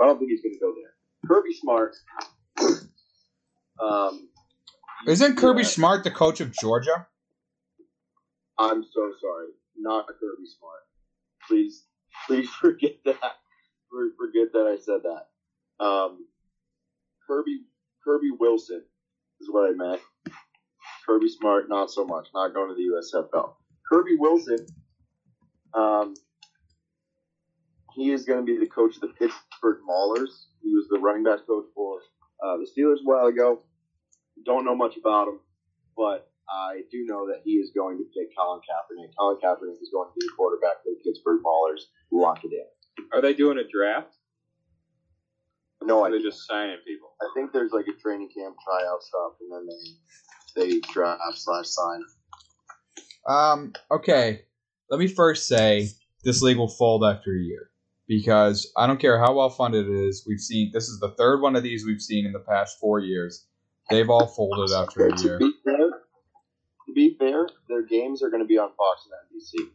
I 0.00 0.06
don't 0.06 0.18
think 0.18 0.30
he's 0.30 0.40
going 0.40 0.54
to 0.54 0.60
go 0.60 0.72
there. 0.74 0.94
Kirby 1.28 1.52
Smart. 1.54 1.94
um, 3.80 4.28
Isn't 5.06 5.36
Kirby 5.36 5.62
Yeah. 5.62 5.68
Smart 5.68 6.04
the 6.04 6.10
coach 6.10 6.40
of 6.40 6.52
Georgia? 6.52 7.06
I'm 8.58 8.82
so 8.84 9.12
sorry. 9.20 9.48
Not 9.76 10.06
Kirby 10.06 10.46
Smart. 10.58 10.80
Please, 11.48 11.84
please 12.26 12.48
forget 12.60 12.96
that. 13.04 13.20
Forget 14.16 14.52
that 14.52 14.66
I 14.66 14.80
said 14.80 15.00
that. 15.02 15.84
Um, 15.84 16.26
Kirby 17.26 17.62
Kirby 18.04 18.30
Wilson 18.38 18.82
is 19.40 19.48
what 19.50 19.68
I 19.68 19.72
meant. 19.74 20.00
Kirby 21.06 21.28
Smart, 21.28 21.68
not 21.68 21.90
so 21.90 22.04
much. 22.04 22.28
Not 22.34 22.54
going 22.54 22.68
to 22.68 22.74
the 22.74 23.18
USFL. 23.18 23.54
Kirby 23.90 24.16
Wilson, 24.16 24.66
um, 25.74 26.14
he 27.94 28.10
is 28.10 28.24
going 28.24 28.44
to 28.44 28.46
be 28.46 28.58
the 28.58 28.70
coach 28.70 28.94
of 28.96 29.02
the 29.02 29.08
Pittsburgh 29.08 29.80
Maulers. 29.88 30.46
He 30.62 30.70
was 30.70 30.86
the 30.90 30.98
running 30.98 31.24
back 31.24 31.46
coach 31.46 31.66
for 31.74 31.98
uh, 32.42 32.56
the 32.56 32.66
Steelers 32.66 33.00
a 33.00 33.04
while 33.04 33.26
ago. 33.26 33.62
Don't 34.46 34.64
know 34.64 34.74
much 34.74 34.96
about 34.96 35.28
him, 35.28 35.40
but 35.96 36.31
I 36.48 36.82
do 36.90 37.04
know 37.06 37.26
that 37.28 37.42
he 37.44 37.52
is 37.52 37.70
going 37.74 37.98
to 37.98 38.04
pick 38.04 38.28
Colin 38.36 38.60
Kaepernick. 38.60 39.10
Colin 39.18 39.36
Kaepernick 39.42 39.80
is 39.80 39.90
going 39.92 40.08
to 40.08 40.14
be 40.18 40.26
the 40.26 40.32
quarterback 40.36 40.82
for 40.82 40.90
the 40.90 41.00
Pittsburgh 41.04 41.40
Ballers. 41.44 41.82
Lock 42.10 42.44
it 42.44 42.52
in. 42.52 43.04
Are 43.12 43.22
they 43.22 43.32
doing 43.34 43.58
a 43.58 43.64
draft? 43.68 44.14
No, 45.82 46.00
Or 46.00 46.06
I 46.06 46.10
are 46.10 46.18
just 46.20 46.46
signing 46.46 46.76
people? 46.86 47.14
I 47.20 47.26
think 47.34 47.52
there's 47.52 47.72
like 47.72 47.86
a 47.88 48.00
training 48.00 48.28
camp 48.36 48.56
tryout 48.64 49.02
stuff, 49.02 49.32
and 49.40 49.50
then 49.52 49.66
they 49.66 50.70
they 50.74 50.80
draft 50.92 51.20
slash 51.34 51.66
sign. 51.66 52.00
Um, 53.26 53.72
okay. 53.90 54.42
Let 54.90 55.00
me 55.00 55.08
first 55.08 55.46
say 55.48 55.88
this 56.24 56.42
league 56.42 56.58
will 56.58 56.68
fold 56.68 57.02
after 57.04 57.32
a 57.34 57.40
year 57.40 57.70
because 58.06 58.70
I 58.76 58.86
don't 58.86 59.00
care 59.00 59.18
how 59.18 59.34
well 59.34 59.50
funded 59.50 59.86
it 59.88 59.92
is. 59.92 60.24
We've 60.28 60.38
seen 60.40 60.70
this 60.72 60.88
is 60.88 61.00
the 61.00 61.14
third 61.18 61.40
one 61.40 61.56
of 61.56 61.62
these 61.62 61.84
we've 61.86 62.00
seen 62.02 62.26
in 62.26 62.32
the 62.32 62.40
past 62.40 62.78
four 62.78 63.00
years. 63.00 63.46
They've 63.90 64.08
all 64.10 64.26
folded 64.26 64.72
after 64.74 65.06
a 65.06 65.16
To 65.16 65.22
year. 65.24 65.38
be 65.38 65.52
fair, 65.64 65.76
to 66.86 66.92
be 66.94 67.16
fair, 67.18 67.48
their 67.68 67.82
games 68.02 68.22
are 68.22 68.30
going 68.30 68.42
to 68.42 68.46
be 68.48 68.58
on 68.58 68.70
Fox 68.76 69.06
and 69.06 69.14
NBC. 69.40 69.70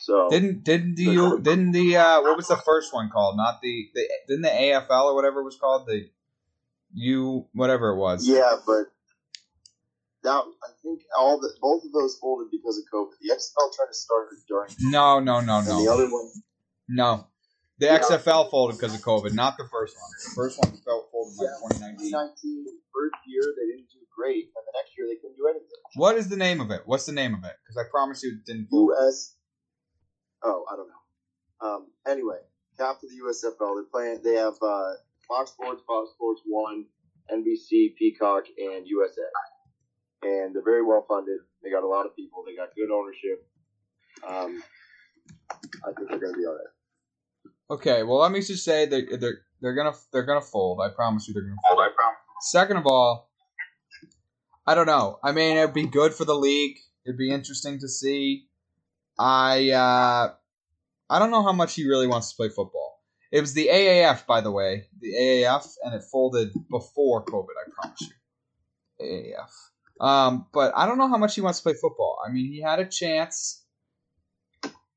So 0.00 0.28
Didn't 0.30 0.64
didn't 0.64 0.94
the 0.94 1.04
you 1.04 1.40
didn't 1.40 1.72
the 1.72 1.96
uh 1.96 2.22
what 2.22 2.36
was 2.36 2.48
the 2.48 2.56
first 2.56 2.94
one 2.94 3.10
called? 3.10 3.36
Not 3.36 3.60
the, 3.60 3.88
the 3.94 4.08
didn't 4.28 4.42
the 4.42 4.48
AFL 4.48 5.06
or 5.06 5.14
whatever 5.14 5.40
it 5.40 5.44
was 5.44 5.56
called 5.56 5.86
the 5.86 6.08
you 6.94 7.46
whatever 7.52 7.90
it 7.90 7.96
was. 7.96 8.26
yeah, 8.26 8.56
but 8.66 8.86
that 10.22 10.42
I 10.64 10.70
think 10.82 11.02
all 11.16 11.40
the 11.40 11.50
both 11.60 11.84
of 11.84 11.92
those 11.92 12.16
folded 12.20 12.50
because 12.50 12.78
of 12.78 12.84
COVID. 12.92 13.18
The 13.20 13.34
XFL 13.34 13.74
tried 13.74 13.86
to 13.90 13.94
start 13.94 14.28
it 14.32 14.38
during, 14.48 14.70
No, 14.80 15.20
no, 15.20 15.40
no, 15.40 15.58
and 15.58 15.66
the 15.66 15.90
other 15.92 16.06
one 16.06 16.30
no. 16.88 17.26
The 17.78 17.86
Yeah. 17.86 17.98
XFL 17.98 18.50
folded 18.50 18.78
because 18.78 18.94
of 18.94 19.00
COVID, 19.02 19.34
not 19.34 19.56
the 19.58 19.68
first 19.70 19.94
one. 19.96 20.10
The 20.24 20.34
first 20.34 20.58
one 20.58 20.76
felt 20.82 21.10
folded 21.12 21.38
in 21.38 21.46
like 21.46 21.78
2019. 21.78 22.10
2019, 22.10 22.66
first 22.94 23.14
year 23.26 23.42
they 23.54 23.66
didn't 23.76 23.90
do 23.90 23.97
great, 24.18 24.50
and 24.50 24.64
the 24.66 24.74
next 24.74 24.98
year 24.98 25.06
they 25.06 25.20
couldn't 25.22 25.38
do 25.38 25.46
anything. 25.46 25.78
What 25.94 26.16
is 26.16 26.28
the 26.28 26.36
name 26.36 26.60
of 26.60 26.70
it? 26.70 26.82
What's 26.86 27.06
the 27.06 27.14
name 27.14 27.34
of 27.34 27.44
it? 27.44 27.54
Because 27.62 27.78
I 27.78 27.86
promise 27.90 28.22
you 28.22 28.34
it 28.34 28.44
didn't 28.44 28.66
fold. 28.66 28.90
U.S. 28.98 29.36
Oh, 30.42 30.64
I 30.70 30.76
don't 30.76 30.88
know. 30.88 31.02
Um, 31.60 31.86
anyway, 32.06 32.42
cap 32.76 33.00
to 33.00 33.06
the 33.06 33.14
USFL. 33.22 33.76
They're 33.76 33.90
playing. 33.90 34.20
They 34.22 34.34
have 34.34 34.54
uh, 34.62 34.92
Fox 35.26 35.52
Sports, 35.52 35.82
Fox 35.86 36.10
Sports 36.14 36.42
One, 36.46 36.86
NBC, 37.30 37.94
Peacock, 37.96 38.44
and 38.58 38.86
USA. 38.86 39.22
And 40.22 40.54
they're 40.54 40.64
very 40.64 40.84
well 40.84 41.04
funded. 41.08 41.38
They 41.62 41.70
got 41.70 41.84
a 41.84 41.88
lot 41.88 42.06
of 42.06 42.16
people. 42.16 42.42
They 42.46 42.56
got 42.56 42.74
good 42.74 42.90
ownership. 42.90 43.46
Um, 44.26 44.62
I 45.86 45.92
think 45.96 46.10
they're 46.10 46.18
going 46.18 46.32
to 46.32 46.38
be 46.38 46.46
all 46.46 46.54
right. 46.54 46.74
Okay, 47.70 48.02
well 48.02 48.18
let 48.20 48.32
me 48.32 48.40
just 48.40 48.64
say 48.64 48.86
that 48.86 49.20
they're 49.20 49.42
they're 49.60 49.74
gonna 49.74 49.94
they're 50.10 50.24
gonna 50.24 50.40
fold. 50.40 50.80
I 50.80 50.88
promise 50.88 51.28
you 51.28 51.34
they're 51.34 51.42
gonna 51.42 51.56
fold. 51.68 51.80
I 51.80 51.88
promise. 51.94 52.18
Second 52.40 52.78
of 52.78 52.86
all, 52.86 53.27
I 54.68 54.74
don't 54.74 54.84
know. 54.84 55.18
I 55.24 55.32
mean, 55.32 55.56
it'd 55.56 55.72
be 55.72 55.86
good 55.86 56.12
for 56.12 56.26
the 56.26 56.34
league. 56.34 56.76
It'd 57.06 57.16
be 57.16 57.30
interesting 57.30 57.78
to 57.78 57.88
see. 57.88 58.48
I 59.18 59.70
uh, 59.70 60.34
I 61.08 61.18
don't 61.18 61.30
know 61.30 61.42
how 61.42 61.52
much 61.52 61.74
he 61.74 61.88
really 61.88 62.06
wants 62.06 62.28
to 62.28 62.36
play 62.36 62.50
football. 62.50 63.00
It 63.32 63.40
was 63.40 63.54
the 63.54 63.68
AAF, 63.68 64.26
by 64.26 64.42
the 64.42 64.50
way, 64.50 64.84
the 65.00 65.14
AAF, 65.14 65.66
and 65.82 65.94
it 65.94 66.02
folded 66.12 66.52
before 66.70 67.24
COVID. 67.24 67.46
I 67.48 67.70
promise 67.80 68.00
you. 68.02 68.12
AAF. 69.00 70.04
Um, 70.06 70.46
but 70.52 70.74
I 70.76 70.84
don't 70.84 70.98
know 70.98 71.08
how 71.08 71.16
much 71.16 71.34
he 71.34 71.40
wants 71.40 71.60
to 71.60 71.62
play 71.62 71.72
football. 71.72 72.18
I 72.22 72.30
mean, 72.30 72.52
he 72.52 72.60
had 72.60 72.78
a 72.78 72.84
chance 72.84 73.64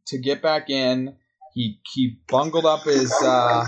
to 0.08 0.18
get 0.18 0.42
back 0.42 0.70
in. 0.70 1.16
He 1.54 1.80
he 1.94 2.18
bungled 2.28 2.66
up 2.66 2.84
his 2.84 3.10
uh, 3.24 3.66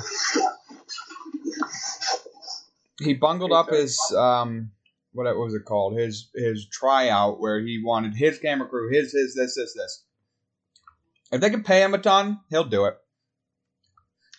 he 3.00 3.14
bungled 3.14 3.54
up 3.54 3.70
his 3.70 3.98
um 4.18 4.72
what 5.14 5.38
was 5.38 5.54
it 5.54 5.66
called 5.66 5.98
his 5.98 6.30
his 6.36 6.68
tryout 6.68 7.40
where 7.40 7.62
he 7.62 7.82
wanted 7.84 8.16
his 8.16 8.40
camera 8.40 8.68
crew 8.68 8.92
his 8.92 9.14
his 9.14 9.36
this 9.36 9.56
this 9.56 9.74
this. 9.74 10.04
If 11.32 11.42
they 11.42 11.50
can 11.50 11.64
pay 11.64 11.82
him 11.82 11.94
a 11.94 11.98
ton, 11.98 12.40
he'll 12.50 12.64
do 12.64 12.86
it. 12.86 12.98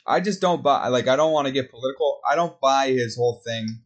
I 0.07 0.21
just 0.21 0.41
don't 0.41 0.63
buy 0.63 0.89
like 0.89 1.09
I 1.09 1.17
don't 1.17 1.33
want 1.33 1.47
to 1.47 1.53
get 1.53 1.71
political. 1.71 2.21
I 2.29 2.35
don't 2.35 2.61
buy 2.61 2.89
his 2.89 3.17
whole 3.17 3.41
thing. 3.45 3.81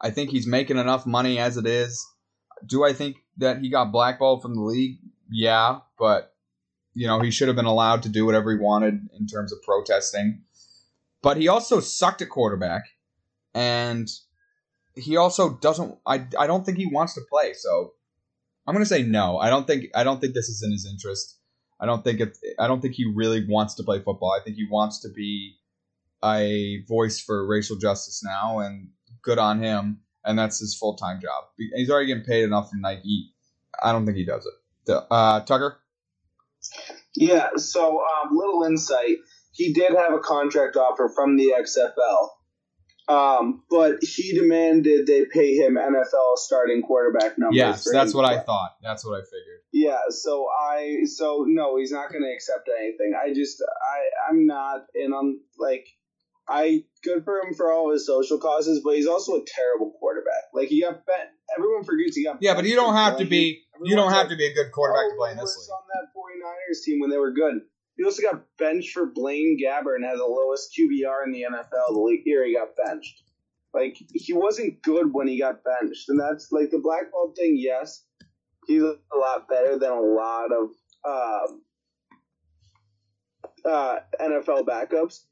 I 0.00 0.10
think 0.10 0.30
he's 0.30 0.46
making 0.46 0.76
enough 0.76 1.06
money 1.06 1.38
as 1.38 1.56
it 1.56 1.66
is. 1.66 2.04
Do 2.64 2.84
I 2.84 2.92
think 2.92 3.16
that 3.38 3.60
he 3.60 3.70
got 3.70 3.92
blackballed 3.92 4.42
from 4.42 4.54
the 4.54 4.62
league? 4.62 4.98
Yeah, 5.30 5.80
but 5.98 6.34
you 6.94 7.06
know, 7.06 7.20
he 7.20 7.30
should 7.30 7.48
have 7.48 7.56
been 7.56 7.66
allowed 7.66 8.02
to 8.04 8.08
do 8.08 8.24
whatever 8.24 8.50
he 8.50 8.58
wanted 8.58 9.08
in 9.18 9.26
terms 9.26 9.52
of 9.52 9.62
protesting. 9.62 10.42
But 11.22 11.36
he 11.36 11.48
also 11.48 11.80
sucked 11.80 12.22
at 12.22 12.28
quarterback 12.28 12.84
and 13.54 14.08
he 14.96 15.16
also 15.16 15.50
doesn't 15.50 15.96
I, 16.06 16.26
I 16.38 16.46
don't 16.46 16.64
think 16.64 16.78
he 16.78 16.86
wants 16.86 17.14
to 17.14 17.20
play, 17.30 17.52
so 17.52 17.92
I'm 18.66 18.74
going 18.74 18.84
to 18.84 18.88
say 18.88 19.02
no. 19.02 19.38
I 19.38 19.50
don't 19.50 19.66
think 19.66 19.86
I 19.94 20.02
don't 20.04 20.20
think 20.20 20.34
this 20.34 20.48
is 20.48 20.62
in 20.62 20.72
his 20.72 20.86
interest. 20.90 21.38
I 21.78 21.86
don't 21.86 22.02
think 22.02 22.20
it 22.20 22.36
I 22.58 22.66
don't 22.66 22.80
think 22.80 22.94
he 22.94 23.04
really 23.14 23.46
wants 23.46 23.74
to 23.74 23.84
play 23.84 23.98
football. 23.98 24.32
I 24.32 24.42
think 24.42 24.56
he 24.56 24.66
wants 24.68 25.00
to 25.00 25.08
be 25.08 25.56
a 26.24 26.82
voice 26.88 27.20
for 27.20 27.46
racial 27.46 27.76
justice 27.76 28.24
now 28.24 28.60
and 28.60 28.88
good 29.22 29.38
on 29.38 29.62
him 29.62 30.00
and 30.26 30.38
that's 30.38 30.58
his 30.58 30.76
full-time 30.76 31.20
job. 31.20 31.44
He's 31.56 31.88
already 31.88 32.08
getting 32.08 32.24
paid 32.24 32.42
enough 32.42 32.70
from 32.70 32.80
Nike. 32.80 33.32
I 33.82 33.92
don't 33.92 34.04
think 34.04 34.18
he 34.18 34.24
does 34.24 34.44
it. 34.44 35.04
Uh, 35.10 35.40
Tucker? 35.40 35.78
Yeah, 37.14 37.50
so 37.56 38.00
um, 38.00 38.36
little 38.36 38.64
insight. 38.64 39.18
He 39.52 39.72
did 39.72 39.94
have 39.94 40.12
a 40.12 40.18
contract 40.18 40.76
offer 40.76 41.10
from 41.14 41.36
the 41.36 41.54
XFL, 41.58 42.28
um, 43.08 43.62
but 43.70 44.02
he 44.02 44.32
demanded 44.32 45.06
they 45.06 45.24
pay 45.26 45.54
him 45.54 45.74
NFL 45.74 46.36
starting 46.36 46.82
quarterback 46.82 47.38
numbers. 47.38 47.56
Yes, 47.56 47.88
that's 47.90 48.12
what 48.12 48.24
I 48.24 48.40
thought. 48.40 48.76
That's 48.82 49.04
what 49.04 49.14
I 49.14 49.22
figured. 49.22 49.60
Yeah, 49.72 50.00
so 50.08 50.48
I 50.48 51.04
so 51.04 51.44
no, 51.46 51.76
he's 51.76 51.92
not 51.92 52.10
going 52.10 52.22
to 52.22 52.32
accept 52.32 52.68
anything. 52.80 53.12
I 53.14 53.32
just 53.32 53.62
I 53.62 54.30
I'm 54.30 54.46
not 54.46 54.86
and 54.94 55.14
I'm 55.14 55.40
like 55.58 55.86
I 56.48 56.84
good 57.02 57.24
for 57.24 57.40
him 57.40 57.54
for 57.54 57.72
all 57.72 57.92
his 57.92 58.06
social 58.06 58.38
causes, 58.38 58.80
but 58.82 58.94
he's 58.94 59.06
also 59.06 59.34
a 59.34 59.44
terrible 59.46 59.92
quarterback. 59.98 60.44
Like 60.54 60.68
he 60.68 60.80
got 60.82 61.06
bent. 61.06 61.28
Everyone 61.56 61.84
forgets 61.84 62.16
he 62.16 62.24
got. 62.24 62.38
Yeah, 62.40 62.54
but 62.54 62.64
you 62.64 62.74
don't 62.74 62.94
have 62.94 63.18
to 63.18 63.24
be. 63.24 63.62
You 63.82 63.94
don't 63.94 64.12
have 64.12 64.30
to 64.30 64.36
be 64.36 64.46
a 64.46 64.54
good 64.54 64.72
quarterback 64.72 65.10
to 65.10 65.16
play 65.16 65.30
in 65.32 65.36
this 65.36 65.56
league. 65.56 65.70
on 65.70 65.82
that 65.94 66.08
49ers 66.16 66.84
team 66.84 67.00
when 67.00 67.10
they 67.10 67.18
were 67.18 67.32
good. 67.32 67.60
He 67.96 68.04
also 68.04 68.22
got 68.22 68.44
benched 68.58 68.92
for 68.92 69.06
Blaine 69.06 69.58
Gabbert 69.62 69.96
and 69.96 70.04
had 70.04 70.18
the 70.18 70.24
lowest 70.24 70.76
QBR 70.78 71.24
in 71.24 71.32
the 71.32 71.46
NFL 71.50 71.94
the 71.94 72.18
year 72.24 72.44
he 72.44 72.54
got 72.54 72.76
benched. 72.76 73.22
Like 73.72 73.96
he 74.12 74.32
wasn't 74.32 74.82
good 74.82 75.12
when 75.12 75.28
he 75.28 75.38
got 75.38 75.64
benched, 75.64 76.08
and 76.08 76.18
that's 76.18 76.50
like 76.52 76.70
the 76.70 76.78
blackball 76.78 77.32
thing. 77.36 77.56
Yes, 77.58 78.04
he's 78.66 78.82
a 78.82 78.96
lot 79.18 79.48
better 79.48 79.78
than 79.78 79.92
a 79.92 80.00
lot 80.00 80.48
of 80.52 80.70
um, 81.04 81.62
uh, 83.64 83.96
NFL 84.20 84.64
backups. 84.66 85.24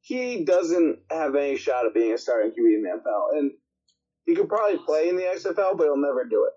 He 0.00 0.44
doesn't 0.44 1.00
have 1.10 1.34
any 1.34 1.56
shot 1.56 1.86
at 1.86 1.94
being 1.94 2.12
a 2.12 2.18
starting 2.18 2.52
QB 2.52 2.76
in 2.76 2.82
the 2.82 2.98
NFL, 2.98 3.38
and 3.38 3.50
he 4.24 4.34
could 4.34 4.48
probably 4.48 4.78
play 4.78 5.08
in 5.08 5.16
the 5.16 5.24
XFL, 5.24 5.76
but 5.76 5.84
he'll 5.84 5.96
never 5.96 6.24
do 6.24 6.46
it. 6.46 6.52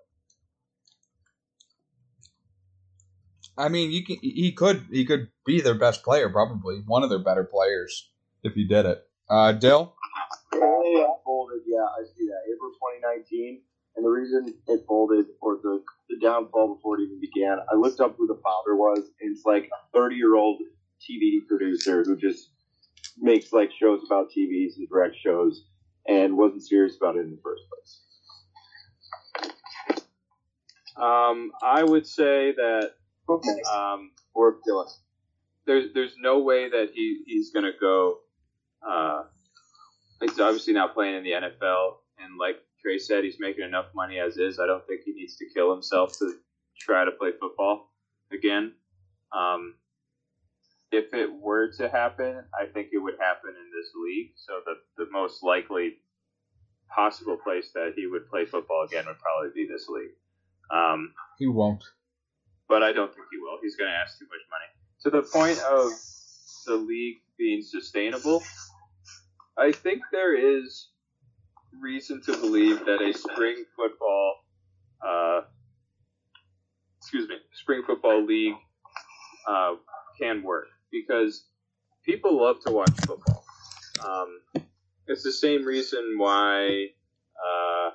I 3.58 3.68
mean, 3.68 3.90
you 3.90 4.04
can, 4.04 4.16
he 4.22 4.52
could 4.52 4.86
he 4.90 5.04
could 5.04 5.28
be 5.44 5.60
their 5.60 5.74
best 5.74 6.02
player, 6.02 6.28
probably 6.28 6.82
one 6.86 7.02
of 7.02 7.10
their 7.10 7.18
better 7.18 7.44
players 7.44 8.10
if 8.42 8.54
he 8.54 8.64
did 8.64 8.86
it. 8.86 9.06
Uh, 9.28 9.52
Dill. 9.52 9.94
Yeah, 10.52 11.06
folded. 11.24 11.62
Yeah, 11.66 11.84
I 11.84 12.02
see 12.16 12.26
that. 12.26 12.40
April 12.52 12.70
2019, 12.70 13.60
and 13.96 14.04
the 14.04 14.08
reason 14.08 14.54
it 14.66 14.84
folded 14.86 15.26
or 15.40 15.58
the 15.62 15.82
the 16.08 16.18
downfall 16.20 16.74
before 16.74 16.98
it 17.00 17.04
even 17.04 17.20
began, 17.20 17.58
I 17.72 17.76
looked 17.76 18.00
up 18.00 18.16
who 18.16 18.26
the 18.26 18.40
founder 18.42 18.76
was, 18.76 18.98
and 19.20 19.36
it's 19.36 19.44
like 19.44 19.64
a 19.64 19.96
30 19.96 20.16
year 20.16 20.34
old 20.34 20.60
TV 21.00 21.46
producer 21.46 22.02
who 22.04 22.16
just 22.16 22.50
makes 23.18 23.52
like 23.52 23.70
shows 23.78 24.00
about 24.04 24.30
TVs 24.36 24.76
and 24.76 24.88
direct 24.88 25.16
shows, 25.22 25.64
and 26.08 26.36
wasn't 26.36 26.62
serious 26.62 26.96
about 26.96 27.16
it 27.16 27.20
in 27.20 27.30
the 27.30 27.40
first 27.42 27.62
place. 27.70 28.00
Um, 30.96 31.52
I 31.62 31.82
would 31.82 32.06
say 32.06 32.52
that 32.52 32.92
Okay. 33.30 33.60
um, 33.72 34.10
Or 34.34 34.56
Dylan. 34.66 34.88
there's 35.66 35.92
there's 35.94 36.14
no 36.18 36.40
way 36.40 36.68
that 36.68 36.90
he 36.94 37.22
he's 37.26 37.50
gonna 37.52 37.72
go. 37.80 38.18
Uh, 38.86 39.24
he's 40.20 40.38
obviously 40.40 40.72
not 40.72 40.94
playing 40.94 41.16
in 41.16 41.22
the 41.22 41.32
NFL, 41.32 41.96
and 42.18 42.38
like 42.38 42.56
Trey 42.82 42.98
said, 42.98 43.24
he's 43.24 43.36
making 43.38 43.64
enough 43.64 43.86
money 43.94 44.18
as 44.18 44.36
is. 44.38 44.58
I 44.58 44.66
don't 44.66 44.86
think 44.86 45.02
he 45.04 45.12
needs 45.12 45.36
to 45.36 45.46
kill 45.54 45.70
himself 45.72 46.16
to 46.18 46.32
try 46.78 47.04
to 47.04 47.10
play 47.12 47.30
football 47.38 47.92
again. 48.32 48.72
Um, 49.32 49.74
if 50.90 51.12
it 51.14 51.30
were 51.32 51.70
to 51.78 51.88
happen, 51.88 52.42
I 52.58 52.66
think 52.66 52.88
it 52.92 52.98
would 52.98 53.14
happen 53.20 53.50
in 53.50 53.70
this 53.70 53.90
league. 53.94 54.32
So 54.36 54.60
the 54.64 55.04
the 55.04 55.10
most 55.12 55.42
likely 55.42 55.98
possible 56.94 57.36
place 57.44 57.70
that 57.74 57.92
he 57.94 58.06
would 58.06 58.28
play 58.28 58.44
football 58.44 58.84
again 58.84 59.04
would 59.06 59.18
probably 59.20 59.50
be 59.54 59.68
this 59.70 59.86
league. 59.88 60.16
Um, 60.72 61.12
He 61.38 61.46
won't. 61.46 61.84
But 62.70 62.84
I 62.84 62.92
don't 62.92 63.12
think 63.12 63.26
he 63.32 63.38
will. 63.38 63.58
He's 63.60 63.76
going 63.76 63.90
to 63.90 63.96
ask 63.96 64.18
too 64.18 64.26
much 64.26 64.46
money. 64.48 64.70
To 65.02 65.10
the 65.10 65.22
point 65.22 65.58
of 65.58 65.90
the 66.66 66.76
league 66.76 67.16
being 67.36 67.62
sustainable, 67.62 68.42
I 69.58 69.72
think 69.72 70.02
there 70.12 70.58
is 70.58 70.88
reason 71.82 72.22
to 72.26 72.36
believe 72.36 72.78
that 72.86 73.02
a 73.02 73.12
spring 73.12 73.64
football, 73.76 74.34
uh, 75.06 75.40
excuse 76.98 77.28
me, 77.28 77.36
spring 77.54 77.82
football 77.84 78.24
league 78.24 78.54
uh, 79.48 79.74
can 80.20 80.42
work 80.42 80.68
because 80.92 81.46
people 82.04 82.40
love 82.40 82.56
to 82.66 82.72
watch 82.72 82.92
football. 83.04 83.44
Um, 84.06 84.62
it's 85.08 85.24
the 85.24 85.32
same 85.32 85.64
reason 85.64 86.14
why, 86.18 86.86
uh, 87.36 87.90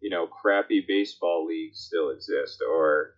you 0.00 0.10
know, 0.10 0.26
crappy 0.26 0.84
baseball 0.86 1.46
leagues 1.46 1.78
still 1.78 2.10
exist, 2.10 2.60
or 2.68 3.15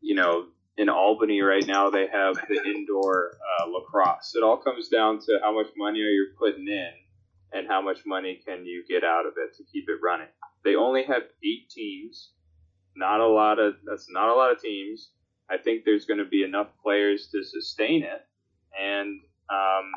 you 0.00 0.14
know, 0.14 0.46
in 0.76 0.88
Albany 0.88 1.42
right 1.42 1.66
now 1.66 1.90
they 1.90 2.06
have 2.10 2.36
the 2.48 2.62
indoor 2.64 3.36
uh, 3.60 3.66
lacrosse. 3.66 4.34
It 4.34 4.42
all 4.42 4.56
comes 4.56 4.88
down 4.88 5.20
to 5.20 5.38
how 5.42 5.54
much 5.54 5.68
money 5.76 6.00
are 6.00 6.14
you 6.18 6.28
putting 6.38 6.66
in, 6.68 6.90
and 7.52 7.68
how 7.68 7.82
much 7.82 7.98
money 8.06 8.40
can 8.46 8.64
you 8.64 8.84
get 8.88 9.04
out 9.04 9.26
of 9.26 9.34
it 9.36 9.56
to 9.56 9.64
keep 9.70 9.88
it 9.88 9.98
running. 10.02 10.28
They 10.64 10.74
only 10.76 11.04
have 11.04 11.22
eight 11.44 11.70
teams, 11.70 12.30
not 12.96 13.20
a 13.20 13.26
lot 13.26 13.58
of 13.58 13.74
that's 13.84 14.08
not 14.10 14.28
a 14.28 14.34
lot 14.34 14.52
of 14.52 14.60
teams. 14.60 15.10
I 15.50 15.58
think 15.58 15.84
there's 15.84 16.06
going 16.06 16.18
to 16.18 16.24
be 16.24 16.44
enough 16.44 16.68
players 16.82 17.28
to 17.32 17.42
sustain 17.42 18.02
it, 18.02 18.26
and 18.80 19.20
um, 19.50 19.90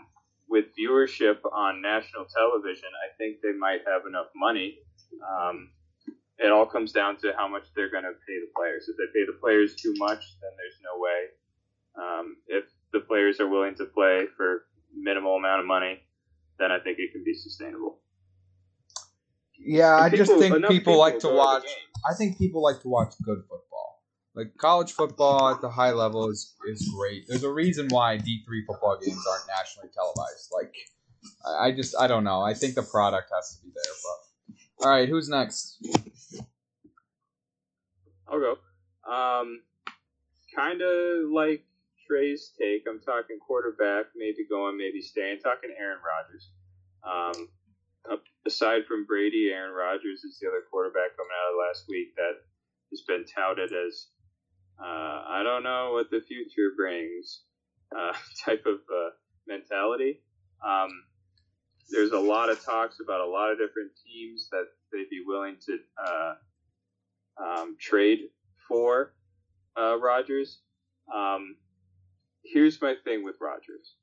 with 0.49 0.65
viewership 0.77 1.37
on 1.51 1.81
national 1.81 2.25
television, 2.25 2.89
I 3.05 3.15
think 3.17 3.37
they 3.41 3.53
might 3.57 3.81
have 3.87 4.05
enough 4.07 4.27
money. 4.35 4.79
Um, 5.21 5.69
it 6.43 6.51
all 6.51 6.65
comes 6.65 6.91
down 6.91 7.17
to 7.17 7.31
how 7.37 7.47
much 7.47 7.63
they're 7.75 7.89
going 7.89 8.03
to 8.03 8.11
pay 8.27 8.37
the 8.39 8.51
players. 8.55 8.89
If 8.89 8.97
they 8.97 9.07
pay 9.17 9.25
the 9.25 9.37
players 9.39 9.75
too 9.75 9.93
much, 9.97 10.19
then 10.41 10.51
there's 10.57 10.79
no 10.83 10.99
way. 10.99 11.19
Um, 11.95 12.35
if 12.47 12.65
the 12.91 12.99
players 12.99 13.39
are 13.39 13.47
willing 13.47 13.75
to 13.75 13.85
play 13.85 14.25
for 14.35 14.65
minimal 14.93 15.37
amount 15.37 15.61
of 15.61 15.65
money, 15.65 15.99
then 16.59 16.71
I 16.71 16.79
think 16.79 16.99
it 16.99 17.11
can 17.13 17.23
be 17.23 17.33
sustainable. 17.33 17.99
Yeah, 19.57 19.95
I 19.95 20.09
just 20.09 20.33
think 20.33 20.55
enough 20.55 20.69
people, 20.69 20.97
like 20.97 21.19
to 21.19 21.29
watch. 21.29 21.63
I 22.05 22.13
think 22.13 22.37
people 22.37 22.61
like 22.61 22.81
to 22.81 22.89
watch 22.89 23.13
good 23.23 23.39
football. 23.49 24.03
Like 24.35 24.57
college 24.57 24.91
football 24.91 25.49
at 25.49 25.61
the 25.61 25.69
high 25.69 25.91
level 25.91 26.29
is 26.29 26.55
is 26.67 26.91
great. 26.97 27.25
There's 27.27 27.43
a 27.43 27.51
reason 27.51 27.87
why 27.89 28.17
D 28.17 28.43
three 28.45 28.65
football 28.65 28.97
games 28.99 29.23
aren't 29.31 29.47
nationally 29.47 29.89
televised. 29.93 30.51
Like, 30.51 30.73
I 31.59 31.71
just 31.71 31.95
I 31.97 32.07
don't 32.07 32.23
know. 32.23 32.41
I 32.41 32.53
think 32.53 32.75
the 32.75 32.83
product 32.83 33.31
has 33.33 33.55
to 33.55 33.63
be 33.63 33.71
there. 33.73 33.93
But 34.03 34.32
all 34.83 34.89
right, 34.89 35.07
who's 35.07 35.29
next? 35.29 35.77
I'll 38.27 38.39
go. 38.39 38.57
Um, 39.09 39.61
kind 40.55 40.81
of 40.81 41.31
like 41.31 41.63
Trey's 42.05 42.51
take. 42.59 42.83
I'm 42.87 42.99
talking 42.99 43.39
quarterback, 43.45 44.07
maybe 44.15 44.45
going, 44.49 44.77
maybe 44.77 45.01
staying. 45.01 45.39
Talking 45.39 45.73
Aaron 45.79 45.99
Rodgers. 46.03 46.49
Um, 47.03 47.47
aside 48.45 48.85
from 48.85 49.05
Brady, 49.05 49.51
Aaron 49.53 49.73
Rodgers 49.73 50.23
is 50.23 50.37
the 50.39 50.47
other 50.47 50.63
quarterback 50.69 51.15
coming 51.15 51.31
out 51.31 51.53
of 51.53 51.59
last 51.67 51.85
week 51.87 52.15
that 52.17 52.43
has 52.91 53.01
been 53.07 53.25
touted 53.25 53.71
as 53.71 54.07
uh, 54.79 55.23
I 55.27 55.43
don't 55.43 55.63
know 55.63 55.91
what 55.93 56.09
the 56.09 56.19
future 56.19 56.71
brings 56.75 57.41
uh, 57.95 58.13
type 58.45 58.65
of 58.65 58.79
uh, 58.91 59.09
mentality. 59.47 60.21
Um, 60.65 60.89
there's 61.89 62.11
a 62.11 62.19
lot 62.19 62.49
of 62.49 62.63
talks 62.63 62.99
about 62.99 63.21
a 63.21 63.25
lot 63.25 63.51
of 63.51 63.57
different 63.57 63.91
teams 64.05 64.49
that 64.51 64.65
they'd 64.91 65.09
be 65.09 65.23
willing 65.25 65.57
to 65.65 65.79
uh, 65.97 66.33
um, 67.43 67.77
trade 67.79 68.29
for 68.67 69.13
uh, 69.77 69.97
Rodgers. 69.99 70.59
Um, 71.13 71.55
here's 72.43 72.81
my 72.81 72.95
thing 73.03 73.23
with 73.23 73.35
Rodgers. 73.41 73.95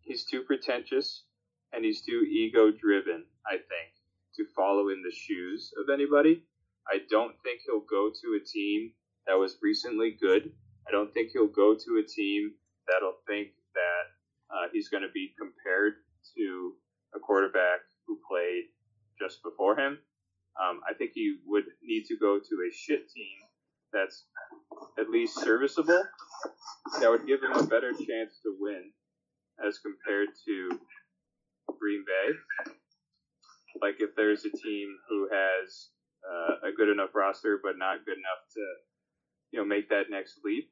He's 0.00 0.24
too 0.24 0.42
pretentious 0.42 1.24
and 1.72 1.84
he's 1.84 2.02
too 2.02 2.26
ego 2.30 2.70
driven, 2.70 3.24
I 3.46 3.56
think, 3.56 3.94
to 4.36 4.44
follow 4.56 4.88
in 4.88 5.02
the 5.02 5.14
shoes 5.14 5.72
of 5.78 5.92
anybody. 5.92 6.42
I 6.88 6.98
don't 7.08 7.34
think 7.44 7.60
he'll 7.64 7.86
go 7.88 8.10
to 8.10 8.40
a 8.40 8.44
team 8.44 8.92
that 9.26 9.34
was 9.34 9.56
recently 9.62 10.16
good. 10.20 10.50
I 10.88 10.90
don't 10.90 11.12
think 11.12 11.30
he'll 11.32 11.46
go 11.46 11.74
to 11.74 12.02
a 12.04 12.08
team 12.08 12.52
that'll 12.88 13.18
think 13.26 13.48
that 13.74 14.54
uh, 14.54 14.68
he's 14.72 14.88
going 14.88 15.02
to 15.02 15.12
be 15.14 15.32
compared 15.38 15.94
to 16.36 16.72
a 17.14 17.18
quarterback 17.18 17.80
who 18.06 18.18
played 18.28 18.64
just 19.20 19.42
before 19.42 19.78
him. 19.78 19.98
Um, 20.60 20.80
I 20.88 20.94
think 20.94 21.12
he 21.14 21.36
would 21.46 21.64
need 21.82 22.04
to 22.06 22.16
go 22.16 22.38
to 22.38 22.54
a 22.66 22.72
shit 22.72 23.10
team 23.10 23.38
that's 23.92 24.24
at 24.98 25.10
least 25.10 25.38
serviceable, 25.40 26.02
that 27.00 27.10
would 27.10 27.26
give 27.26 27.42
him 27.42 27.52
a 27.52 27.66
better 27.66 27.92
chance 27.92 28.38
to 28.42 28.56
win 28.58 28.92
as 29.66 29.78
compared 29.78 30.28
to 30.46 30.70
Green 31.78 32.04
Bay. 32.06 32.72
Like 33.80 33.96
if 33.98 34.14
there's 34.16 34.44
a 34.44 34.50
team 34.50 34.96
who 35.08 35.28
has 35.32 35.90
uh, 36.24 36.68
a 36.68 36.72
good 36.76 36.88
enough 36.88 37.10
roster 37.14 37.58
but 37.62 37.78
not 37.78 38.04
good 38.04 38.18
enough 38.18 38.42
to, 38.54 38.60
you 39.52 39.60
know, 39.60 39.66
make 39.66 39.88
that 39.88 40.10
next 40.10 40.40
leap. 40.44 40.70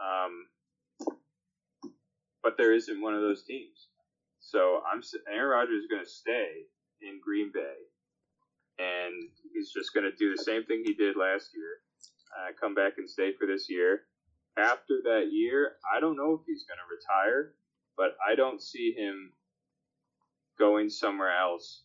Um, 0.00 0.46
but 2.42 2.56
there 2.56 2.74
isn't 2.74 3.00
one 3.00 3.14
of 3.14 3.22
those 3.22 3.44
teams. 3.44 3.88
So 4.46 4.80
I'm 4.86 5.02
Aaron 5.26 5.50
Rodgers 5.50 5.82
is 5.82 5.90
going 5.90 6.04
to 6.04 6.08
stay 6.08 6.70
in 7.02 7.18
Green 7.20 7.50
Bay, 7.52 7.82
and 8.78 9.28
he's 9.52 9.72
just 9.72 9.92
going 9.92 10.04
to 10.04 10.14
do 10.16 10.30
the 10.30 10.40
same 10.40 10.62
thing 10.62 10.84
he 10.86 10.94
did 10.94 11.16
last 11.16 11.50
year. 11.52 11.82
Uh, 12.30 12.52
come 12.54 12.72
back 12.72 12.92
and 12.96 13.10
stay 13.10 13.32
for 13.36 13.48
this 13.48 13.68
year. 13.68 14.02
After 14.56 15.02
that 15.02 15.30
year, 15.32 15.72
I 15.92 15.98
don't 15.98 16.16
know 16.16 16.34
if 16.34 16.46
he's 16.46 16.62
going 16.62 16.78
to 16.78 16.94
retire, 16.94 17.54
but 17.96 18.16
I 18.22 18.36
don't 18.36 18.62
see 18.62 18.94
him 18.96 19.32
going 20.56 20.90
somewhere 20.90 21.36
else 21.36 21.82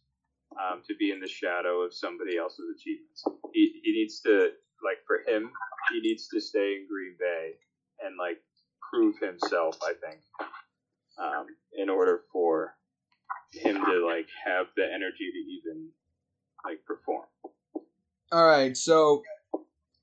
um, 0.54 0.84
to 0.88 0.94
be 1.00 1.10
in 1.10 1.20
the 1.20 1.28
shadow 1.28 1.82
of 1.82 1.96
somebody 1.96 2.38
else's 2.38 2.78
achievements. 2.78 3.24
He, 3.56 3.82
he 3.84 3.92
needs 3.92 4.22
to 4.22 4.52
like 4.86 5.02
for 5.08 5.28
him, 5.28 5.50
he 5.92 6.00
needs 6.00 6.28
to 6.28 6.40
stay 6.40 6.78
in 6.78 6.88
Green 6.88 7.16
Bay 7.20 7.54
and 8.06 8.18
like 8.20 8.38
prove 8.94 9.18
himself. 9.18 9.80
I 9.82 9.94
think 9.94 10.22
um, 11.18 11.48
in 11.78 11.90
order 11.90 12.22
for 12.32 12.76
him 13.54 13.76
to 13.76 14.06
like 14.06 14.28
have 14.46 14.68
the 14.76 14.84
energy 14.84 15.32
to 15.32 15.72
even 15.72 15.90
like 16.66 16.84
perform. 16.86 17.26
All 18.32 18.46
right, 18.46 18.78
so 18.78 19.24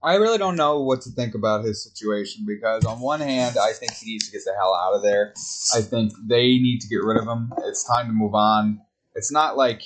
I 0.03 0.15
really 0.17 0.39
don't 0.39 0.57
know 0.57 0.83
what 0.83 1.01
to 1.03 1.11
think 1.11 1.35
about 1.35 1.65
his 1.65 1.83
situation 1.83 2.45
because 2.47 2.85
on 2.85 3.01
one 3.01 3.21
hand, 3.21 3.57
I 3.59 3.73
think 3.73 3.93
he 3.95 4.13
needs 4.13 4.27
to 4.27 4.33
get 4.33 4.45
the 4.45 4.55
hell 4.55 4.75
out 4.75 4.95
of 4.95 5.03
there. 5.03 5.33
I 5.75 5.81
think 5.81 6.13
they 6.27 6.59
need 6.59 6.81
to 6.83 6.89
get 6.89 7.03
rid 7.03 7.17
of 7.17 7.27
him. 7.27 7.53
It's 7.65 7.85
time 7.85 8.07
to 8.07 8.13
move 8.13 8.35
on. 8.35 8.81
It's 9.15 9.33
not 9.33 9.57
like 9.57 9.83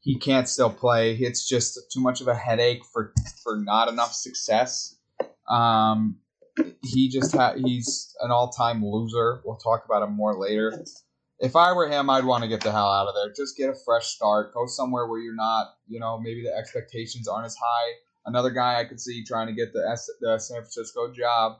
he 0.00 0.18
can't 0.18 0.48
still 0.48 0.70
play. 0.70 1.14
It's 1.14 1.46
just 1.46 1.78
too 1.92 2.00
much 2.00 2.20
of 2.20 2.28
a 2.28 2.34
headache 2.34 2.84
for 2.90 3.12
for 3.42 3.56
not 3.56 3.88
enough 3.88 4.14
success. 4.14 4.96
Um, 5.48 6.19
he 6.82 7.08
just 7.08 7.34
ha- 7.34 7.54
he's 7.56 8.14
an 8.20 8.30
all 8.30 8.50
time 8.50 8.84
loser. 8.84 9.42
We'll 9.44 9.56
talk 9.56 9.84
about 9.84 10.02
him 10.02 10.14
more 10.14 10.38
later. 10.38 10.84
If 11.38 11.56
I 11.56 11.72
were 11.72 11.88
him, 11.88 12.10
I'd 12.10 12.24
want 12.24 12.42
to 12.42 12.48
get 12.48 12.60
the 12.60 12.72
hell 12.72 12.90
out 12.90 13.08
of 13.08 13.14
there. 13.14 13.32
Just 13.32 13.56
get 13.56 13.70
a 13.70 13.74
fresh 13.74 14.06
start. 14.06 14.52
Go 14.52 14.66
somewhere 14.66 15.06
where 15.06 15.20
you're 15.20 15.34
not, 15.34 15.68
you 15.88 15.98
know, 15.98 16.18
maybe 16.18 16.42
the 16.42 16.54
expectations 16.54 17.26
aren't 17.28 17.46
as 17.46 17.56
high. 17.56 17.92
Another 18.26 18.50
guy 18.50 18.78
I 18.78 18.84
could 18.84 19.00
see 19.00 19.24
trying 19.24 19.46
to 19.46 19.54
get 19.54 19.72
the, 19.72 19.88
S- 19.90 20.10
the 20.20 20.38
San 20.38 20.58
Francisco 20.58 21.12
job. 21.12 21.58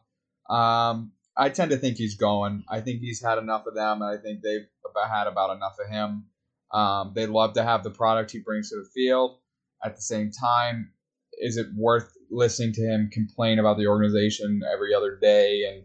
Um, 0.51 1.13
I 1.37 1.49
tend 1.49 1.71
to 1.71 1.79
think 1.79 1.97
he's 1.97 2.17
going. 2.17 2.65
I 2.69 2.81
think 2.81 3.01
he's 3.01 3.23
had 3.23 3.39
enough 3.39 3.67
of 3.67 3.75
them. 3.75 4.03
I 4.03 4.19
think 4.19 4.43
they've 4.43 4.67
had 5.11 5.27
about 5.27 5.57
enough 5.57 5.77
of 5.83 5.91
him. 5.91 6.27
Um, 6.73 7.13
they'd 7.15 7.29
love 7.29 7.55
to 7.55 7.63
have 7.63 7.83
the 7.83 7.91
product 7.91 8.31
he 8.33 8.41
brings 8.41 8.71
to 8.71 8.77
the 8.77 8.89
field. 8.95 9.39
At 9.83 9.97
the 9.97 10.03
same 10.03 10.31
time, 10.31 10.93
is 11.39 11.57
it 11.57 11.69
worth 11.75 12.13
listening 12.31 12.73
to 12.75 12.83
him 12.83 13.11
complain 13.13 13.59
about 13.59 13.77
the 13.79 13.87
organization 13.87 14.63
every 14.73 14.95
other 14.95 15.17
day 15.17 15.65
and, 15.65 15.85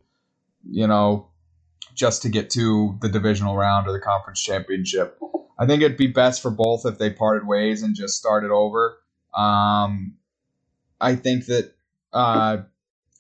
you 0.70 0.88
know, 0.88 1.30
just 1.94 2.22
to 2.24 2.30
get 2.30 2.50
to 2.52 2.98
the 3.02 3.10
divisional 3.10 3.56
round 3.56 3.88
or 3.88 3.94
the 3.94 4.00
conference 4.00 4.42
championship? 4.42 5.20
I 5.58 5.66
think 5.66 5.82
it'd 5.82 5.98
be 5.98 6.08
best 6.08 6.42
for 6.42 6.52
both 6.52 6.86
if 6.86 6.98
they 6.98 7.10
parted 7.10 7.48
ways 7.48 7.82
and 7.82 7.96
just 7.96 8.16
started 8.16 8.52
over. 8.52 8.98
Um, 9.34 10.16
I 11.00 11.16
think 11.16 11.46
that 11.46 11.74
uh, 12.14 12.58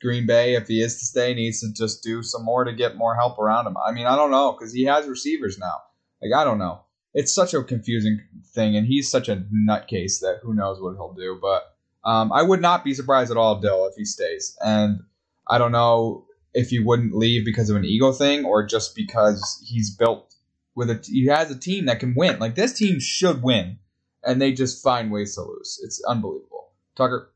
Green 0.01 0.25
Bay, 0.25 0.55
if 0.55 0.67
he 0.67 0.81
is 0.81 0.99
to 0.99 1.05
stay, 1.05 1.33
needs 1.33 1.61
to 1.61 1.71
just 1.73 2.03
do 2.03 2.23
some 2.23 2.43
more 2.43 2.63
to 2.63 2.73
get 2.73 2.97
more 2.97 3.15
help 3.15 3.39
around 3.39 3.67
him. 3.67 3.75
I 3.77 3.91
mean, 3.91 4.05
I 4.05 4.15
don't 4.15 4.31
know 4.31 4.51
because 4.51 4.73
he 4.73 4.83
has 4.85 5.07
receivers 5.07 5.57
now. 5.57 5.81
Like 6.21 6.33
I 6.33 6.43
don't 6.43 6.59
know. 6.59 6.81
It's 7.13 7.33
such 7.33 7.53
a 7.53 7.63
confusing 7.63 8.19
thing, 8.53 8.75
and 8.75 8.85
he's 8.85 9.09
such 9.09 9.29
a 9.29 9.37
nutcase 9.53 10.19
that 10.19 10.39
who 10.43 10.53
knows 10.53 10.81
what 10.81 10.95
he'll 10.95 11.13
do. 11.13 11.39
But 11.41 11.74
um, 12.05 12.31
I 12.31 12.43
would 12.43 12.61
not 12.61 12.83
be 12.83 12.93
surprised 12.93 13.31
at 13.31 13.37
all, 13.37 13.59
Dill, 13.59 13.87
if 13.87 13.95
he 13.95 14.05
stays. 14.05 14.55
And 14.61 15.01
I 15.47 15.57
don't 15.57 15.71
know 15.71 16.25
if 16.53 16.69
he 16.69 16.79
wouldn't 16.79 17.15
leave 17.15 17.43
because 17.45 17.69
of 17.69 17.75
an 17.75 17.85
ego 17.85 18.11
thing 18.11 18.45
or 18.45 18.65
just 18.65 18.95
because 18.95 19.61
he's 19.67 19.95
built 19.95 20.33
with 20.75 20.89
a 20.89 21.03
he 21.03 21.25
has 21.25 21.49
a 21.49 21.57
team 21.57 21.85
that 21.85 21.99
can 21.99 22.13
win. 22.15 22.39
Like 22.39 22.55
this 22.55 22.73
team 22.73 22.99
should 22.99 23.41
win, 23.41 23.79
and 24.23 24.41
they 24.41 24.53
just 24.53 24.83
find 24.83 25.11
ways 25.11 25.35
to 25.35 25.41
lose. 25.41 25.79
It's 25.83 26.03
unbelievable. 26.03 26.73
Tucker. 26.95 27.31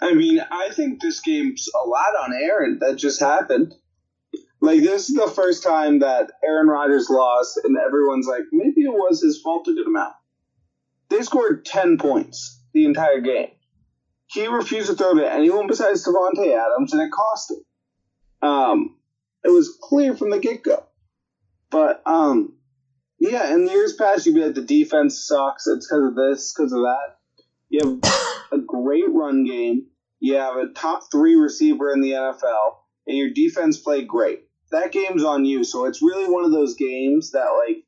I 0.00 0.14
mean, 0.14 0.40
I 0.50 0.70
think 0.70 1.00
this 1.00 1.20
game's 1.20 1.68
a 1.68 1.88
lot 1.88 2.14
on 2.22 2.32
Aaron. 2.32 2.78
That 2.80 2.96
just 2.96 3.20
happened. 3.20 3.74
Like 4.60 4.80
this 4.80 5.08
is 5.08 5.14
the 5.14 5.30
first 5.34 5.62
time 5.62 6.00
that 6.00 6.32
Aaron 6.44 6.66
Rodgers 6.66 7.08
lost, 7.08 7.60
and 7.62 7.76
everyone's 7.76 8.26
like, 8.26 8.42
maybe 8.50 8.82
it 8.82 8.92
was 8.92 9.22
his 9.22 9.40
fault 9.40 9.66
to 9.66 9.70
a 9.70 9.74
good 9.74 9.86
amount. 9.86 10.14
They 11.10 11.22
scored 11.22 11.64
ten 11.64 11.96
points 11.96 12.57
the 12.78 12.86
entire 12.86 13.20
game. 13.20 13.50
He 14.26 14.46
refused 14.46 14.88
to 14.88 14.94
throw 14.94 15.14
to 15.14 15.32
anyone 15.32 15.66
besides 15.66 16.06
Davante 16.06 16.54
Adams, 16.54 16.92
and 16.92 17.02
it 17.02 17.10
cost 17.10 17.50
him. 17.50 18.48
Um, 18.48 18.96
it 19.44 19.50
was 19.50 19.76
clear 19.80 20.14
from 20.14 20.30
the 20.30 20.38
get 20.38 20.62
go. 20.62 20.84
But 21.70 22.02
um, 22.06 22.52
yeah, 23.18 23.52
in 23.52 23.68
years 23.68 23.94
past, 23.94 24.26
you'd 24.26 24.34
be 24.34 24.44
like, 24.44 24.54
the 24.54 24.62
defense 24.62 25.26
sucks. 25.26 25.66
It's 25.66 25.88
because 25.88 26.08
of 26.10 26.14
this, 26.14 26.52
because 26.56 26.72
of 26.72 26.80
that. 26.80 27.16
You 27.68 28.00
have 28.02 28.12
a 28.52 28.58
great 28.58 29.08
run 29.08 29.44
game. 29.44 29.86
You 30.20 30.36
have 30.36 30.56
a 30.56 30.72
top 30.74 31.02
three 31.10 31.36
receiver 31.36 31.92
in 31.92 32.00
the 32.00 32.12
NFL, 32.12 32.76
and 33.06 33.16
your 33.16 33.30
defense 33.30 33.78
played 33.78 34.08
great. 34.08 34.40
That 34.70 34.92
game's 34.92 35.24
on 35.24 35.44
you. 35.44 35.64
So 35.64 35.86
it's 35.86 36.02
really 36.02 36.30
one 36.30 36.44
of 36.44 36.52
those 36.52 36.74
games 36.74 37.32
that 37.32 37.48
like 37.66 37.84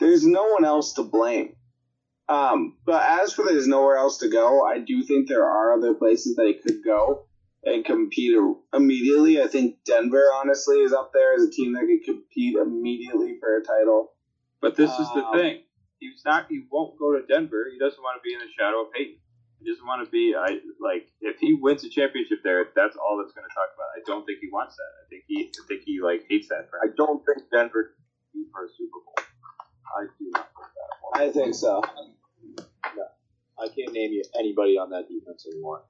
there's 0.00 0.26
no 0.26 0.44
one 0.48 0.64
else 0.64 0.94
to 0.94 1.02
blame. 1.02 1.54
Um, 2.32 2.78
but 2.86 3.02
as 3.02 3.34
for 3.34 3.44
there's 3.44 3.66
nowhere 3.68 3.96
else 3.96 4.18
to 4.18 4.28
go, 4.30 4.64
I 4.64 4.78
do 4.78 5.02
think 5.02 5.28
there 5.28 5.44
are 5.44 5.74
other 5.74 5.92
places 5.92 6.34
they 6.34 6.54
could 6.54 6.82
go 6.82 7.26
and 7.62 7.84
compete 7.84 8.34
immediately. 8.72 9.42
I 9.42 9.48
think 9.48 9.84
Denver, 9.84 10.24
honestly, 10.34 10.78
is 10.78 10.94
up 10.94 11.10
there 11.12 11.34
as 11.34 11.42
a 11.42 11.50
team 11.50 11.74
that 11.74 11.86
could 11.86 12.04
compete 12.14 12.56
immediately 12.56 13.36
for 13.38 13.58
a 13.58 13.62
title. 13.62 14.12
But 14.62 14.76
this 14.76 14.90
is 14.98 15.08
the 15.12 15.24
Um, 15.26 15.34
thing. 15.36 15.64
He's 15.98 16.24
not. 16.24 16.46
He 16.48 16.64
won't 16.70 16.98
go 16.98 17.12
to 17.12 17.26
Denver. 17.26 17.68
He 17.70 17.78
doesn't 17.78 18.02
want 18.02 18.16
to 18.16 18.22
be 18.26 18.32
in 18.32 18.40
the 18.40 18.48
shadow 18.58 18.86
of 18.86 18.92
Peyton. 18.92 19.18
He 19.60 19.70
doesn't 19.70 19.86
want 19.86 20.04
to 20.04 20.10
be. 20.10 20.34
I 20.34 20.58
like 20.80 21.06
if 21.20 21.38
he 21.38 21.52
wins 21.52 21.84
a 21.84 21.90
championship 21.90 22.42
there. 22.42 22.66
That's 22.74 22.96
all 22.96 23.18
that's 23.18 23.32
going 23.32 23.46
to 23.46 23.54
talk 23.54 23.70
about. 23.76 23.92
I 23.94 24.00
don't 24.06 24.24
think 24.24 24.38
he 24.40 24.48
wants 24.50 24.74
that. 24.76 24.90
I 25.04 25.08
think 25.10 25.24
he. 25.28 25.52
I 25.52 25.66
think 25.68 25.82
he 25.84 26.00
like 26.00 26.24
hates 26.28 26.48
that. 26.48 26.68
I 26.82 26.88
don't 26.96 27.22
think 27.26 27.48
Denver 27.52 27.94
can 28.32 28.42
be 28.42 28.48
for 28.50 28.64
a 28.64 28.68
Super 28.68 28.98
Bowl. 29.04 29.14
I 29.94 30.06
do 30.18 30.30
not 30.32 30.48
think 30.56 30.70
that. 30.74 31.22
I 31.22 31.30
think 31.30 31.54
so. 31.54 31.82
I 33.58 33.68
can't 33.68 33.92
name 33.92 34.12
you 34.12 34.22
anybody 34.38 34.78
on 34.78 34.90
that 34.90 35.08
defense 35.08 35.46
anymore. 35.52 35.84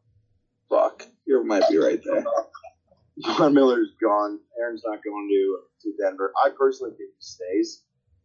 Fuck, 0.69 1.07
you 1.27 1.45
might 1.45 1.69
be 1.69 1.79
right 1.79 2.01
there. 2.03 2.25
Von 3.37 3.55
Miller's 3.55 3.91
gone. 4.01 4.41
Aaron's 4.59 4.83
not 4.85 5.03
going 5.05 5.29
to 5.29 5.59
to 5.83 5.93
Denver. 6.03 6.33
I 6.45 6.49
personally 6.59 6.93
think 6.97 7.11
he 7.11 7.21
stays. 7.21 7.83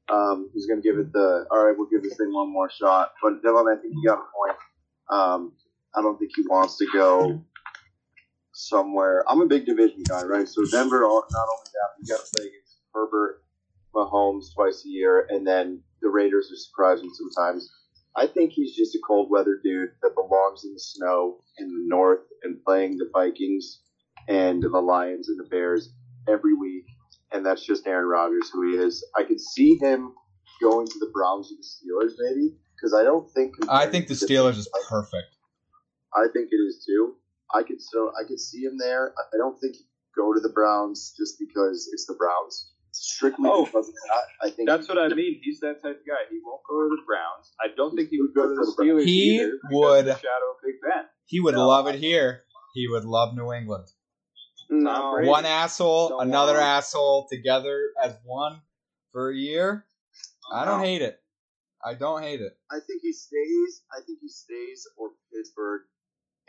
Um, 0.09 0.49
he's 0.53 0.65
going 0.65 0.81
to 0.81 0.87
give 0.87 0.97
it 0.97 1.11
the 1.11 1.45
all 1.51 1.65
right. 1.65 1.75
We'll 1.77 1.89
give 1.89 2.03
this 2.03 2.15
thing 2.17 2.33
one 2.33 2.51
more 2.51 2.69
shot. 2.69 3.11
But 3.21 3.43
Dylan, 3.43 3.71
I 3.71 3.81
think 3.81 3.93
you 3.95 4.03
got 4.07 4.19
a 4.19 4.23
point. 4.33 4.57
Um, 5.09 5.53
I 5.95 6.01
don't 6.01 6.17
think 6.17 6.31
he 6.35 6.43
wants 6.47 6.77
to 6.77 6.87
go 6.93 7.43
somewhere. 8.53 9.23
I'm 9.27 9.41
a 9.41 9.45
big 9.45 9.65
division 9.65 10.03
guy, 10.07 10.23
right? 10.23 10.47
So 10.47 10.65
Denver, 10.71 11.01
not 11.01 11.09
only 11.09 11.27
that, 11.29 11.89
you 11.99 12.07
got 12.07 12.25
to 12.25 12.31
play 12.35 12.47
against 12.47 12.77
Herbert, 12.93 13.43
Mahomes 13.93 14.53
twice 14.53 14.83
a 14.85 14.89
year, 14.89 15.27
and 15.29 15.45
then 15.45 15.81
the 16.01 16.09
Raiders 16.09 16.51
are 16.51 16.55
surprising 16.55 17.11
sometimes. 17.13 17.69
I 18.17 18.25
think 18.25 18.51
he's 18.51 18.75
just 18.75 18.95
a 18.95 18.99
cold 19.07 19.29
weather 19.29 19.59
dude 19.63 19.91
that 20.01 20.15
belongs 20.15 20.65
in 20.65 20.73
the 20.73 20.79
snow 20.79 21.37
in 21.59 21.67
the 21.67 21.85
north 21.87 22.25
and 22.43 22.63
playing 22.63 22.97
the 22.97 23.09
Vikings 23.13 23.81
and 24.27 24.63
the 24.63 24.81
Lions 24.81 25.29
and 25.29 25.39
the 25.39 25.47
Bears 25.47 25.93
every 26.27 26.55
week. 26.55 26.85
And 27.31 27.45
that's 27.45 27.63
just 27.63 27.85
Aaron 27.85 28.07
Rodgers, 28.07 28.49
who 28.51 28.71
he 28.71 28.77
is. 28.77 29.05
I 29.15 29.23
could 29.23 29.39
see 29.39 29.77
him 29.79 30.13
going 30.61 30.87
to 30.87 30.99
the 30.99 31.11
Browns 31.13 31.51
or 31.51 31.57
the 31.57 31.63
Steelers, 31.63 32.13
maybe. 32.17 32.55
because 32.75 32.93
I 32.93 33.03
don't 33.03 33.29
think. 33.33 33.53
I 33.69 33.85
think 33.85 34.07
the 34.07 34.15
Steelers 34.15 34.57
is 34.57 34.69
perfect. 34.89 35.35
I 36.15 36.27
think 36.33 36.49
it 36.51 36.55
is 36.55 36.83
too. 36.87 37.15
I 37.53 37.63
could 37.63 37.81
still 37.81 38.11
I 38.19 38.27
could 38.27 38.39
see 38.39 38.61
him 38.61 38.77
there. 38.77 39.13
I 39.17 39.35
I 39.35 39.37
don't 39.37 39.59
think 39.59 39.75
he'd 39.75 39.87
go 40.15 40.33
to 40.33 40.39
the 40.39 40.49
Browns 40.49 41.13
just 41.17 41.37
because 41.39 41.89
it's 41.93 42.05
the 42.05 42.15
Browns. 42.15 42.71
Strictly 43.07 43.49
Oh. 43.49 43.63
because 43.65 43.87
of 43.87 43.93
that. 43.93 44.23
I 44.41 44.49
think 44.49 44.67
That's 44.67 44.89
what 44.89 44.97
I 44.97 45.07
mean. 45.07 45.39
He's 45.41 45.61
that 45.61 45.81
type 45.81 45.99
of 46.01 46.05
guy. 46.05 46.27
He 46.29 46.39
won't 46.43 46.61
go 46.69 46.83
to 46.83 46.89
the 46.95 47.01
Browns. 47.05 47.53
I 47.59 47.67
don't 47.75 47.95
think 47.95 48.09
he 48.09 48.19
would 48.21 48.33
go 48.33 48.47
to 48.49 48.53
the 48.53 48.73
Steelers 48.77 49.05
He 49.05 49.35
either. 49.39 49.59
would- 49.71 50.05
the 50.05 50.15
shadow 50.17 50.51
of 50.51 50.57
Big 50.63 50.75
Ben. 50.81 51.05
He 51.25 51.39
would 51.39 51.55
No, 51.55 51.67
love 51.67 51.87
it 51.87 51.95
here. 51.95 52.43
He 52.73 52.87
would 52.89 53.05
love 53.05 53.33
New 53.33 53.51
England. 53.53 53.87
No, 54.69 55.19
One 55.23 55.45
asshole, 55.45 56.09
Don't 56.09 56.27
another 56.27 56.51
want 56.53 56.63
him. 56.63 56.67
asshole 56.67 57.27
together 57.29 57.93
as 58.03 58.17
one 58.25 58.61
for 59.13 59.29
a 59.29 59.35
year. 59.35 59.87
I 60.51 60.65
don't 60.65 60.79
No. 60.79 60.83
hate 60.83 61.01
it. 61.01 61.21
I 61.83 61.93
don't 61.93 62.21
hate 62.23 62.41
it. 62.41 62.59
I 62.69 62.81
think 62.81 63.01
he 63.01 63.13
stays. 63.13 63.83
I 63.89 64.01
think 64.01 64.19
he 64.19 64.27
stays 64.27 64.85
or 64.97 65.11
Pittsburgh, 65.33 65.83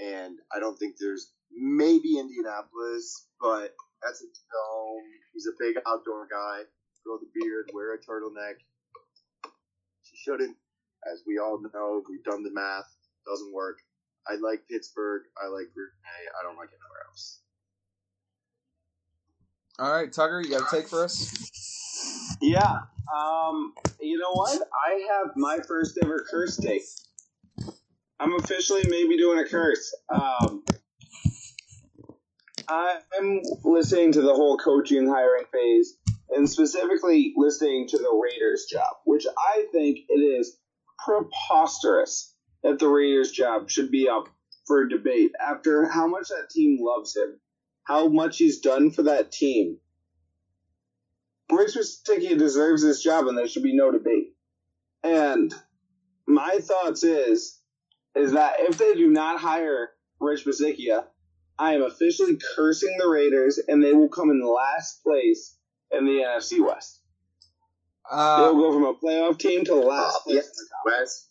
and 0.00 0.40
I 0.52 0.58
don't 0.58 0.76
think 0.76 0.96
there's 0.98 1.32
maybe 1.52 2.18
Indianapolis, 2.18 3.28
but 3.40 3.76
that's 4.02 4.22
a 4.22 4.26
dome. 4.26 5.04
He's 5.34 5.46
a 5.46 5.56
big 5.58 5.76
outdoor 5.86 6.26
guy. 6.30 6.62
Grow 7.04 7.18
the 7.18 7.28
beard, 7.34 7.70
wear 7.72 7.94
a 7.94 7.98
turtleneck. 7.98 8.60
She 10.02 10.16
shouldn't, 10.16 10.56
as 11.10 11.22
we 11.26 11.38
all 11.38 11.60
know. 11.72 12.02
We've 12.08 12.24
done 12.24 12.42
the 12.42 12.52
math. 12.52 12.88
Doesn't 13.26 13.52
work. 13.52 13.78
I 14.26 14.34
like 14.34 14.66
Pittsburgh. 14.70 15.22
I 15.42 15.48
like 15.48 15.72
Green 15.74 15.88
Bay. 16.02 16.28
I 16.38 16.42
don't 16.42 16.56
like 16.56 16.68
anywhere 16.68 17.06
else. 17.08 17.40
All 19.78 19.92
right, 19.92 20.12
Tucker, 20.12 20.40
you 20.40 20.50
got 20.50 20.72
a 20.72 20.76
take 20.76 20.88
for 20.88 21.04
us? 21.04 22.36
Yeah. 22.40 22.80
Um. 23.14 23.74
You 24.00 24.18
know 24.18 24.32
what? 24.32 24.60
I 24.86 25.06
have 25.08 25.36
my 25.36 25.58
first 25.66 25.98
ever 26.02 26.26
curse 26.30 26.56
take. 26.56 26.82
I'm 28.20 28.34
officially 28.34 28.82
maybe 28.88 29.16
doing 29.16 29.38
a 29.38 29.48
curse. 29.48 29.94
Um. 30.08 30.64
I'm 32.68 33.42
listening 33.64 34.12
to 34.12 34.20
the 34.20 34.34
whole 34.34 34.58
coaching 34.58 35.08
hiring 35.08 35.44
phase, 35.52 35.96
and 36.30 36.48
specifically 36.48 37.32
listening 37.36 37.88
to 37.88 37.98
the 37.98 38.20
Raiders 38.22 38.66
job, 38.70 38.96
which 39.04 39.26
I 39.26 39.66
think 39.72 40.00
it 40.08 40.20
is 40.20 40.58
preposterous 40.98 42.34
that 42.62 42.78
the 42.78 42.88
Raiders 42.88 43.30
job 43.30 43.70
should 43.70 43.90
be 43.90 44.08
up 44.08 44.28
for 44.66 44.86
debate 44.86 45.32
after 45.40 45.88
how 45.88 46.06
much 46.06 46.28
that 46.28 46.50
team 46.50 46.78
loves 46.80 47.16
him, 47.16 47.40
how 47.84 48.08
much 48.08 48.38
he's 48.38 48.60
done 48.60 48.90
for 48.90 49.04
that 49.04 49.32
team. 49.32 49.78
Rich 51.50 51.76
Bisaccia 51.76 52.36
deserves 52.36 52.82
this 52.82 53.02
job, 53.02 53.26
and 53.26 53.38
there 53.38 53.48
should 53.48 53.62
be 53.62 53.74
no 53.74 53.90
debate. 53.90 54.34
And 55.02 55.54
my 56.26 56.58
thoughts 56.60 57.02
is, 57.04 57.58
is 58.14 58.32
that 58.32 58.56
if 58.58 58.76
they 58.76 58.94
do 58.94 59.08
not 59.08 59.40
hire 59.40 59.90
Rich 60.20 60.44
Bisaccia, 60.44 61.04
I 61.58 61.74
am 61.74 61.82
officially 61.82 62.38
cursing 62.56 62.96
the 62.98 63.08
Raiders, 63.08 63.58
and 63.66 63.82
they 63.82 63.92
will 63.92 64.08
come 64.08 64.30
in 64.30 64.40
last 64.40 65.02
place 65.02 65.56
in 65.90 66.04
the 66.04 66.22
NFC 66.22 66.64
West. 66.64 67.00
They'll 68.10 68.18
Uh, 68.18 68.52
go 68.52 68.72
from 68.72 68.84
a 68.84 68.94
playoff 68.94 69.38
team 69.38 69.64
to 69.64 69.74
the 69.74 69.80
last 69.80 70.16
Uh, 70.16 70.20
place 70.20 70.36
yes, 70.36 70.46
in 70.46 70.52
the 70.54 70.68
top. 70.70 71.00
Wes. 71.00 71.28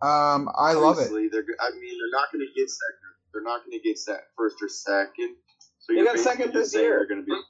um, 0.00 0.48
I 0.56 0.72
love 0.72 0.98
it. 0.98 1.10
They're, 1.10 1.44
I 1.60 1.70
mean, 1.70 1.98
they're 1.98 2.10
not 2.20 2.32
going 2.32 2.46
to 2.46 2.52
get 2.58 2.68
second. 2.70 3.12
They're 3.32 3.42
not 3.42 3.60
going 3.64 3.72
to 3.72 3.80
get 3.80 3.98
set 3.98 4.24
first 4.36 4.56
or 4.62 4.68
second. 4.68 5.36
So 5.80 5.92
They 5.92 5.96
you're 5.96 6.04
got 6.06 6.18
second 6.18 6.52
this 6.52 6.74
year. 6.74 6.98
They're 6.98 7.06
going 7.08 7.20
to 7.20 7.26
be. 7.26 7.40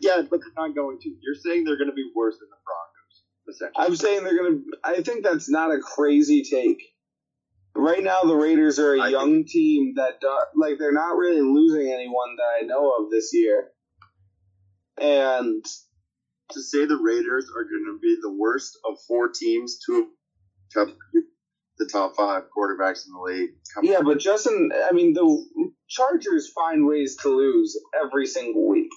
Yeah, 0.00 0.22
but 0.28 0.40
they're 0.40 0.52
not 0.66 0.74
going 0.74 0.98
to. 1.00 1.08
You're 1.08 1.34
saying 1.34 1.64
they're 1.64 1.78
going 1.78 1.90
to 1.90 1.94
be 1.96 2.10
worse 2.14 2.36
than 2.38 2.48
the 2.50 2.56
Broncos. 2.64 3.72
I'm 3.76 3.96
saying 3.96 4.24
they're 4.24 4.36
gonna. 4.36 4.58
I 4.84 5.02
think 5.02 5.24
that's 5.24 5.48
not 5.48 5.72
a 5.72 5.78
crazy 5.80 6.42
take. 6.42 6.82
Right 7.80 8.02
now, 8.02 8.22
the 8.22 8.34
Raiders 8.34 8.80
are 8.80 8.94
a 8.96 9.02
I 9.02 9.08
young 9.08 9.44
team 9.44 9.94
that 9.96 10.20
do, 10.20 10.36
like 10.56 10.78
they're 10.78 10.92
not 10.92 11.16
really 11.16 11.40
losing 11.40 11.92
anyone 11.92 12.34
that 12.36 12.64
I 12.64 12.66
know 12.66 12.90
of 12.98 13.08
this 13.10 13.30
year, 13.32 13.68
and 15.00 15.64
to 16.50 16.60
say 16.60 16.86
the 16.86 16.96
Raiders 16.96 17.46
are 17.56 17.62
going 17.62 17.84
to 17.86 17.98
be 18.02 18.16
the 18.20 18.32
worst 18.32 18.76
of 18.84 18.98
four 19.06 19.28
teams 19.28 19.78
to 19.86 20.08
have 20.74 20.88
the 21.78 21.88
top 21.92 22.16
five 22.16 22.44
quarterbacks 22.56 23.06
in 23.06 23.12
the 23.12 23.20
league. 23.20 23.50
Come 23.72 23.84
yeah, 23.84 23.98
on. 23.98 24.04
but 24.06 24.18
Justin, 24.18 24.70
I 24.74 24.92
mean, 24.92 25.12
the 25.14 25.70
Chargers 25.88 26.50
find 26.50 26.84
ways 26.84 27.16
to 27.22 27.28
lose 27.28 27.78
every 28.04 28.26
single 28.26 28.66
week. 28.68 28.90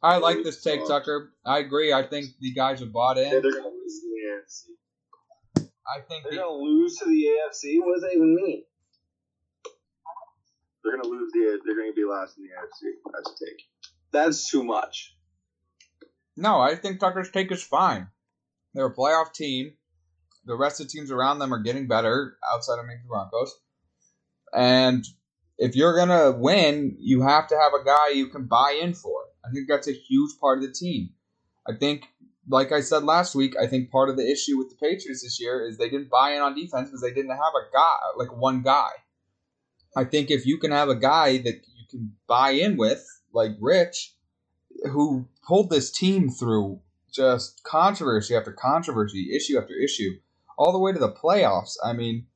I 0.00 0.18
like 0.18 0.44
this 0.44 0.62
take, 0.62 0.86
Tucker. 0.86 1.32
I 1.44 1.58
agree. 1.58 1.92
I 1.92 2.04
think 2.04 2.26
the 2.40 2.52
guys 2.52 2.82
are 2.82 2.86
bought 2.86 3.16
Yeah, 3.16 3.24
in. 3.24 3.30
they're 3.42 3.50
going 3.50 3.64
to 3.64 3.68
lose 3.70 4.00
the 4.00 4.68
AFC. 4.68 4.76
I 5.88 6.00
think 6.00 6.24
They're 6.24 6.32
the, 6.32 6.38
gonna 6.38 6.62
lose 6.62 6.96
to 6.98 7.04
the 7.06 7.12
AFC. 7.12 7.78
What 7.80 7.94
does 7.94 8.02
that 8.02 8.12
even 8.14 8.34
mean? 8.34 8.64
They're 10.82 10.92
going 10.92 11.02
to 11.02 11.08
lose 11.08 11.32
the. 11.32 11.58
They're 11.64 11.76
going 11.76 11.90
to 11.90 11.96
be 11.96 12.04
last 12.04 12.38
in 12.38 12.44
the 12.44 12.50
AFC. 12.50 12.92
That's 13.12 13.30
a 13.30 13.44
take. 13.44 13.62
That's 14.12 14.48
too 14.50 14.62
much. 14.62 15.16
no, 16.36 16.60
I 16.60 16.76
think 16.76 17.00
Tucker's 17.00 17.30
take 17.30 17.50
is 17.50 17.62
fine. 17.62 18.06
They're 18.72 18.86
a 18.86 18.94
playoff 18.94 19.32
team. 19.34 19.72
The 20.44 20.56
rest 20.56 20.80
of 20.80 20.86
the 20.86 20.92
teams 20.92 21.10
around 21.10 21.40
them 21.40 21.52
are 21.52 21.62
getting 21.62 21.88
better 21.88 22.36
outside 22.52 22.78
of 22.78 22.86
maybe 22.86 23.00
the 23.02 23.08
Broncos. 23.08 23.52
And 24.54 25.04
if 25.58 25.74
you're 25.74 25.96
gonna 25.96 26.30
win, 26.30 26.96
you 27.00 27.22
have 27.22 27.48
to 27.48 27.56
have 27.56 27.72
a 27.72 27.84
guy 27.84 28.10
you 28.10 28.28
can 28.28 28.46
buy 28.46 28.78
in 28.80 28.94
for. 28.94 29.24
I 29.44 29.50
think 29.52 29.66
that's 29.68 29.88
a 29.88 29.92
huge 29.92 30.38
part 30.40 30.58
of 30.58 30.64
the 30.64 30.72
team. 30.72 31.10
I 31.68 31.74
think, 31.74 32.04
like 32.48 32.72
I 32.72 32.80
said 32.80 33.04
last 33.04 33.34
week, 33.34 33.54
I 33.60 33.66
think 33.66 33.90
part 33.90 34.08
of 34.08 34.16
the 34.16 34.30
issue 34.30 34.56
with 34.56 34.70
the 34.70 34.76
Patriots 34.76 35.22
this 35.22 35.40
year 35.40 35.66
is 35.66 35.78
they 35.78 35.90
didn't 35.90 36.10
buy 36.10 36.32
in 36.32 36.42
on 36.42 36.54
defense 36.54 36.88
because 36.88 37.00
they 37.00 37.12
didn't 37.12 37.30
have 37.30 37.38
a 37.38 37.72
guy, 37.72 37.96
like 38.16 38.36
one 38.36 38.62
guy. 38.62 38.90
I 39.96 40.04
think 40.04 40.30
if 40.30 40.46
you 40.46 40.58
can 40.58 40.70
have 40.70 40.88
a 40.88 40.94
guy 40.94 41.38
that 41.38 41.64
you 41.74 41.86
can 41.90 42.12
buy 42.26 42.50
in 42.50 42.76
with, 42.76 43.04
like 43.32 43.52
Rich, 43.60 44.14
who 44.90 45.28
pulled 45.46 45.70
this 45.70 45.90
team 45.90 46.28
through 46.30 46.80
just 47.12 47.62
controversy 47.64 48.36
after 48.36 48.52
controversy, 48.52 49.34
issue 49.34 49.58
after 49.58 49.74
issue, 49.74 50.12
all 50.58 50.72
the 50.72 50.78
way 50.78 50.92
to 50.92 50.98
the 50.98 51.12
playoffs. 51.12 51.76
I 51.82 51.94
mean, 51.94 52.26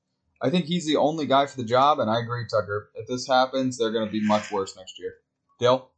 I 0.42 0.48
think 0.48 0.64
he's 0.64 0.86
the 0.86 0.96
only 0.96 1.26
guy 1.26 1.46
for 1.46 1.56
the 1.58 1.64
job, 1.64 1.98
and 2.00 2.10
I 2.10 2.20
agree, 2.20 2.46
Tucker. 2.50 2.90
If 2.94 3.06
this 3.06 3.26
happens, 3.26 3.76
they're 3.76 3.92
going 3.92 4.06
to 4.06 4.12
be 4.12 4.26
much 4.26 4.50
worse 4.50 4.74
next 4.76 4.98
year. 4.98 5.14
Dill? 5.58 5.90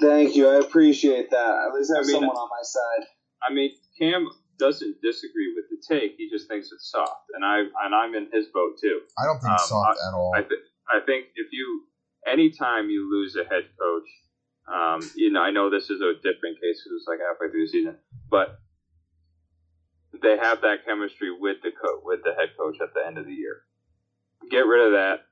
Thank 0.00 0.36
you. 0.36 0.48
I 0.48 0.54
appreciate 0.54 1.30
that. 1.30 1.66
At 1.68 1.74
least 1.74 1.92
I 1.94 1.98
have 1.98 2.04
I 2.04 2.06
mean, 2.06 2.16
someone 2.16 2.36
on 2.36 2.48
my 2.48 2.62
side. 2.62 3.06
I 3.48 3.52
mean, 3.52 3.70
Cam 3.98 4.28
doesn't 4.58 5.00
disagree 5.02 5.54
with 5.56 5.64
the 5.70 5.78
take. 5.88 6.16
He 6.18 6.28
just 6.28 6.48
thinks 6.48 6.70
it's 6.72 6.90
soft, 6.90 7.30
and 7.34 7.44
I 7.44 7.60
and 7.84 7.94
I'm 7.94 8.14
in 8.14 8.28
his 8.32 8.46
boat 8.52 8.78
too. 8.80 9.00
I 9.18 9.24
don't 9.26 9.40
think 9.40 9.52
Um, 9.52 9.58
soft 9.58 9.98
at 10.06 10.14
all. 10.14 10.32
I 10.34 10.42
think 10.42 10.60
I 10.88 11.00
think 11.04 11.26
if 11.34 11.52
you 11.52 11.84
anytime 12.26 12.90
you 12.90 13.10
lose 13.10 13.36
a 13.36 13.44
head 13.44 13.64
coach, 13.78 14.08
um, 14.68 15.00
you 15.14 15.32
know 15.32 15.40
I 15.40 15.50
know 15.50 15.70
this 15.70 15.88
is 15.90 16.00
a 16.00 16.14
different 16.14 16.60
case 16.60 16.82
because 16.84 17.00
it's 17.00 17.08
like 17.08 17.20
halfway 17.20 17.50
through 17.50 17.66
the 17.66 17.68
season, 17.72 17.96
but 18.30 18.58
they 20.22 20.36
have 20.36 20.60
that 20.62 20.84
chemistry 20.84 21.30
with 21.30 21.58
the 21.62 21.70
co- 21.70 22.02
with 22.04 22.20
the 22.24 22.32
head 22.34 22.50
coach 22.58 22.76
at 22.82 22.92
the 22.94 23.06
end 23.06 23.16
of 23.18 23.24
the 23.24 23.32
year. 23.32 23.62
Get 24.50 24.66
rid 24.66 24.86
of 24.86 24.92
that. 24.92 25.24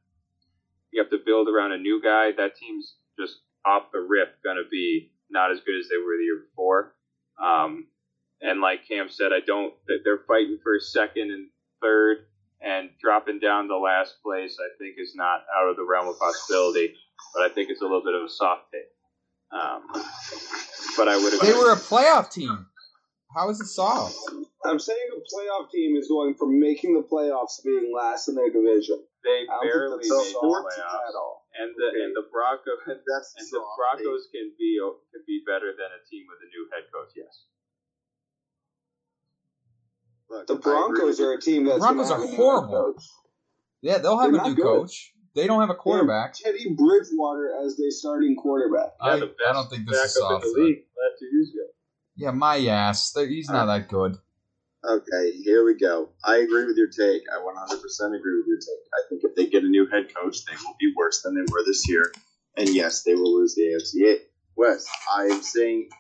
You 0.91 1.03
have 1.03 1.11
to 1.11 1.19
build 1.25 1.49
around 1.49 1.73
a 1.73 1.79
new 1.79 2.01
guy. 2.03 2.33
That 2.33 2.57
team's 2.57 2.97
just 3.19 3.37
off 3.67 3.93
the 3.93 4.01
rip 4.01 4.43
going 4.43 4.57
to 4.57 4.69
be 4.71 5.13
not 5.29 5.51
as 5.51 5.59
good 5.61 5.79
as 5.79 5.89
they 5.89 5.97
were 5.99 6.17
the 6.17 6.25
year 6.25 6.45
before. 6.49 6.95
Um, 7.43 7.87
and 8.41 8.61
like 8.61 8.87
Cam 8.89 9.09
said, 9.09 9.33
I 9.33 9.41
don't. 9.45 9.75
They're 10.05 10.23
fighting 10.27 10.59
for 10.63 10.79
second 10.81 11.31
and 11.31 11.49
third 11.83 12.27
and 12.61 12.91
dropping 13.01 13.39
down 13.39 13.69
to 13.69 13.79
last 13.79 14.17
place, 14.23 14.57
I 14.59 14.71
think, 14.79 14.97
is 14.99 15.15
not 15.15 15.43
out 15.57 15.71
of 15.71 15.77
the 15.77 15.87
realm 15.87 16.09
of 16.09 16.19
possibility. 16.19 16.95
But 17.35 17.51
I 17.51 17.55
think 17.55 17.71
it's 17.71 17.83
a 17.83 17.85
little 17.85 18.03
bit 18.03 18.15
of 18.15 18.23
a 18.23 18.29
soft 18.29 18.71
take. 18.73 18.91
Um, 19.51 19.83
but 20.97 21.09
I 21.09 21.17
would 21.17 21.33
they 21.41 21.51
agree. 21.51 21.59
were 21.59 21.73
a 21.73 21.77
playoff 21.81 22.31
team. 22.31 22.67
How 23.35 23.49
is 23.51 23.61
it 23.61 23.67
soft? 23.67 24.17
I'm 24.65 24.79
saying 24.79 25.09
a 25.15 25.21
playoff 25.25 25.71
team 25.71 25.97
is 25.97 26.09
going 26.09 26.35
from 26.35 26.59
making 26.59 26.95
the 26.95 27.05
playoffs 27.05 27.61
to 27.61 27.63
being 27.65 27.93
last 27.95 28.29
in 28.29 28.35
their 28.35 28.51
division. 28.51 29.05
they 29.25 29.45
I 29.47 29.61
don't 29.61 29.61
think 29.63 29.73
barely 29.73 29.97
that's 30.05 30.11
made 30.11 30.35
the 30.35 30.49
playoffs, 30.49 31.09
at 31.09 31.17
all. 31.17 31.47
and 31.61 31.71
the 31.77 31.89
and 32.03 32.11
the 32.17 32.27
Broncos 32.33 32.81
That's 32.87 33.35
and 33.39 33.47
the 33.47 33.61
soft 33.61 33.77
Broncos 33.79 34.29
can 34.33 34.53
be 34.59 34.81
can 35.13 35.23
be 35.29 35.45
better 35.47 35.73
than 35.77 35.91
a 35.93 36.01
team 36.09 36.25
with 36.29 36.41
a 36.45 36.49
new 36.49 36.65
head 36.73 36.89
coach. 36.93 37.13
Yes. 37.17 37.49
Take. 40.31 40.37
Look, 40.39 40.47
The 40.47 40.55
Broncos 40.57 41.21
are 41.21 41.33
a 41.33 41.41
team 41.41 41.65
that's 41.65 41.79
Broncos 41.79 42.11
are 42.11 42.19
have 42.21 42.25
a 42.29 42.31
new 42.31 42.37
horrible. 42.37 42.93
coach. 42.95 43.05
Yeah, 43.81 43.99
they'll 43.99 44.19
have 44.19 44.33
They're 44.33 44.41
a 44.43 44.49
new 44.49 44.55
good. 44.55 44.63
coach. 44.63 45.13
They 45.35 45.47
don't 45.47 45.61
have 45.61 45.71
a 45.71 45.75
quarterback. 45.75 46.35
They 46.37 46.51
have 46.51 46.57
Teddy 46.59 46.75
Bridgewater 46.75 47.53
as 47.65 47.77
their 47.77 47.91
starting 47.91 48.35
quarterback. 48.37 48.95
I, 49.01 49.15
Yeah, 49.15 49.21
the 49.21 49.35
I 49.49 49.53
don't 49.53 49.71
think 49.71 49.89
this 49.89 49.97
is 49.97 50.15
backup 50.21 50.43
soft. 50.43 50.45
in 50.47 50.53
the 50.53 50.61
league 50.61 50.79
last 50.79 51.19
two 51.21 51.27
years 51.27 51.51
ago. 51.51 51.67
Yeah, 52.17 52.31
my 52.33 52.59
ass. 52.67 53.13
They- 53.13 53.29
He's 53.29 53.49
not 53.49 53.67
that 53.67 53.89
good. 53.89 54.17
Okay, 54.85 55.33
here 55.43 55.65
we 55.65 55.75
go. 55.75 56.11
I 56.25 56.37
agree 56.39 56.65
with 56.65 56.77
your 56.77 56.89
take. 56.89 57.23
I 57.33 57.39
100% 57.39 58.17
agree 58.17 58.39
with 58.39 58.47
your 58.47 58.59
take. 58.59 58.85
I 58.95 59.01
think 59.09 59.23
if 59.25 59.35
they 59.37 59.47
get 59.47 59.65
a 59.65 59.69
new 59.69 59.87
head 59.89 60.13
coach, 60.15 60.45
they 60.45 60.55
will 60.65 60.77
be 60.81 60.93
worse 60.97 61.23
than 61.23 61.35
they 61.35 61.41
were 61.53 61.63
this 61.67 61.89
year. 61.89 62.05
And 62.57 62.69
yes, 62.69 63.03
they 63.03 63.15
will 63.15 63.35
lose 63.39 63.55
the 63.55 63.63
AFC 63.63 64.19
West. 64.57 64.89
I 65.15 65.25
am 65.27 65.43
saying 65.43 65.91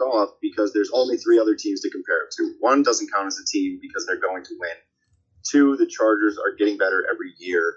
off 0.00 0.30
because 0.40 0.72
there's 0.72 0.90
only 0.92 1.16
three 1.16 1.38
other 1.38 1.54
teams 1.54 1.80
to 1.82 1.90
compare 1.90 2.24
it 2.24 2.34
to. 2.36 2.54
One 2.60 2.82
doesn't 2.82 3.10
count 3.12 3.26
as 3.26 3.38
a 3.38 3.46
team 3.46 3.78
because 3.80 4.06
they're 4.06 4.20
going 4.20 4.44
to 4.44 4.56
win. 4.58 4.76
Two, 5.48 5.76
the 5.76 5.86
Chargers 5.86 6.38
are 6.38 6.56
getting 6.56 6.76
better 6.76 7.04
every 7.10 7.32
year, 7.38 7.76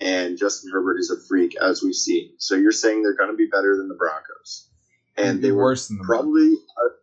and 0.00 0.36
Justin 0.36 0.70
Herbert 0.72 0.98
is 0.98 1.10
a 1.10 1.16
freak, 1.28 1.56
as 1.56 1.82
we've 1.82 1.94
seen. 1.94 2.34
So 2.38 2.54
you're 2.54 2.72
saying 2.72 3.02
they're 3.02 3.16
going 3.16 3.30
to 3.30 3.36
be 3.36 3.48
better 3.50 3.76
than 3.76 3.88
the 3.88 3.94
Broncos, 3.94 4.68
and 5.16 5.42
they 5.42 5.52
were 5.52 5.64
worse 5.64 5.88
than 5.88 5.98
the 5.98 6.04
probably 6.04 6.54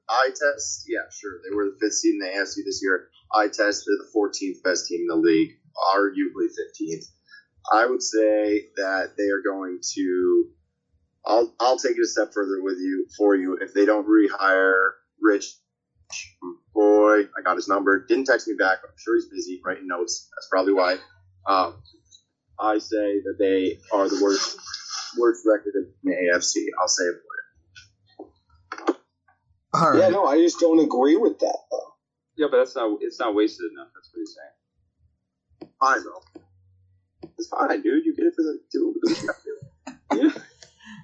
eye 0.07 0.30
test. 0.30 0.86
Yeah, 0.88 1.09
sure, 1.11 1.39
they 1.47 1.55
were 1.55 1.66
the 1.66 1.78
fifth 1.82 1.95
seed 1.95 2.13
in 2.13 2.20
the 2.20 2.28
AFC 2.28 2.63
this 2.66 2.82
year. 2.84 3.09
Eye 3.34 3.47
test, 3.47 3.86
they're 3.88 3.97
the 3.97 4.11
14th 4.16 4.63
best 4.63 4.88
team 4.88 5.01
in 5.01 5.07
the 5.07 5.16
league, 5.16 5.51
arguably 5.95 6.47
15th. 6.47 7.05
I 7.74 7.88
would 7.88 8.03
say 8.03 8.68
that 8.78 9.13
they 9.18 9.30
are 9.30 9.41
going 9.43 9.80
to. 9.95 10.49
I'll 11.26 11.53
I'll 11.59 11.78
take 11.78 11.97
it 11.97 12.01
a 12.01 12.07
step 12.07 12.34
further 12.34 12.61
with 12.61 12.78
you 12.78 13.07
for 13.17 13.36
you 13.36 13.57
if 13.61 13.73
they 13.73 13.86
don't 13.86 14.07
rehire 14.07 14.91
Rich. 15.21 15.57
Boy, 16.73 17.21
I 17.21 17.41
got 17.43 17.55
his 17.55 17.67
number. 17.67 18.05
Didn't 18.05 18.26
text 18.26 18.47
me 18.47 18.53
back. 18.57 18.80
I'm 18.84 18.93
sure 18.97 19.15
he's 19.15 19.28
busy 19.28 19.59
writing 19.65 19.88
notes. 19.88 20.30
That's 20.36 20.47
probably 20.51 20.73
why. 20.73 20.97
Um, 21.47 21.82
I 22.59 22.78
say 22.78 23.21
that 23.21 23.36
they 23.39 23.80
are 23.91 24.07
the 24.07 24.21
worst 24.23 24.57
worst 25.17 25.43
record 25.45 25.73
in 25.76 25.91
the 26.03 26.11
AFC. 26.11 26.65
I'll 26.80 26.88
say 26.88 27.03
it 27.05 27.15
for 27.15 27.36
you. 28.19 28.26
All 29.73 29.91
right. 29.91 29.99
Yeah, 29.99 30.09
no, 30.09 30.26
I 30.26 30.38
just 30.38 30.59
don't 30.59 30.80
agree 30.80 31.17
with 31.17 31.39
that 31.39 31.57
though. 31.71 31.93
Yeah, 32.38 32.47
but 32.51 32.57
that's 32.57 32.76
not. 32.76 32.99
It's 33.01 33.19
not 33.19 33.34
wasted 33.34 33.71
enough. 33.71 33.88
That's 33.93 34.11
what 34.13 34.19
he's 34.19 34.36
saying. 34.36 35.71
Fine 35.80 36.03
though. 36.03 36.41
It's 37.38 37.47
fine, 37.47 37.82
dude. 37.82 38.05
You 38.05 38.15
get 38.15 38.28
it 38.28 38.34
for 38.36 38.43
the 38.43 38.59
do 38.71 38.93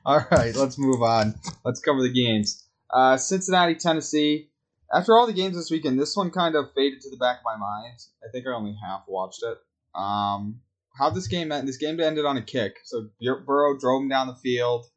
All 0.05 0.25
right, 0.31 0.55
let's 0.55 0.77
move 0.79 1.01
on. 1.03 1.35
Let's 1.63 1.79
cover 1.79 2.01
the 2.01 2.11
games. 2.11 2.67
Uh, 2.89 3.17
Cincinnati, 3.17 3.75
Tennessee. 3.75 4.49
After 4.93 5.15
all 5.15 5.27
the 5.27 5.33
games 5.33 5.55
this 5.55 5.69
weekend, 5.69 5.99
this 5.99 6.15
one 6.15 6.31
kind 6.31 6.55
of 6.55 6.73
faded 6.75 7.01
to 7.01 7.09
the 7.09 7.17
back 7.17 7.37
of 7.37 7.43
my 7.45 7.55
mind. 7.55 7.99
I 8.23 8.31
think 8.31 8.47
I 8.47 8.51
only 8.51 8.75
half 8.83 9.03
watched 9.07 9.43
it. 9.43 9.57
Um, 9.95 10.61
how 10.97 11.09
this 11.11 11.27
game 11.27 11.51
end? 11.51 11.67
This 11.67 11.77
game 11.77 11.99
ended 11.99 12.25
on 12.25 12.37
a 12.37 12.41
kick. 12.41 12.77
So 12.83 13.09
Bur- 13.21 13.41
Burrow 13.41 13.77
drove 13.77 14.01
him 14.01 14.09
down 14.09 14.27
the 14.27 14.35
field 14.35 14.87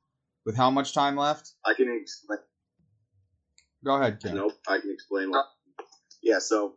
with 0.46 0.56
how 0.56 0.70
much 0.70 0.94
time 0.94 1.16
left? 1.16 1.52
I 1.64 1.74
can 1.74 1.96
explain. 2.00 2.40
Go 3.84 3.96
ahead, 3.96 4.20
Ken. 4.22 4.34
Nope, 4.34 4.52
I 4.66 4.78
can 4.78 4.90
explain. 4.90 5.30
What, 5.30 5.44
yeah, 6.22 6.38
so 6.38 6.76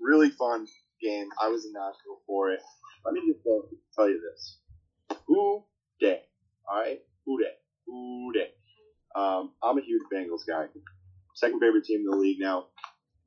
really 0.00 0.30
fun 0.30 0.66
game. 1.02 1.28
I 1.40 1.48
was 1.48 1.64
in 1.64 1.72
Nashville 1.72 2.20
for 2.26 2.50
it. 2.50 2.60
Let 3.04 3.14
me 3.14 3.22
just 3.26 3.40
uh, 3.46 3.66
tell 3.96 4.08
you 4.08 4.20
this: 4.20 4.58
Who 5.26 5.64
Dey? 6.00 6.20
All 6.70 6.78
right, 6.78 7.00
Who 7.28 8.32
Dey? 8.32 8.48
Um, 9.14 9.52
I'm 9.62 9.78
a 9.78 9.82
huge 9.82 10.02
Bengals 10.12 10.46
guy. 10.46 10.66
Second 11.34 11.60
favorite 11.60 11.84
team 11.84 12.00
in 12.00 12.10
the 12.10 12.16
league 12.16 12.38
now. 12.40 12.66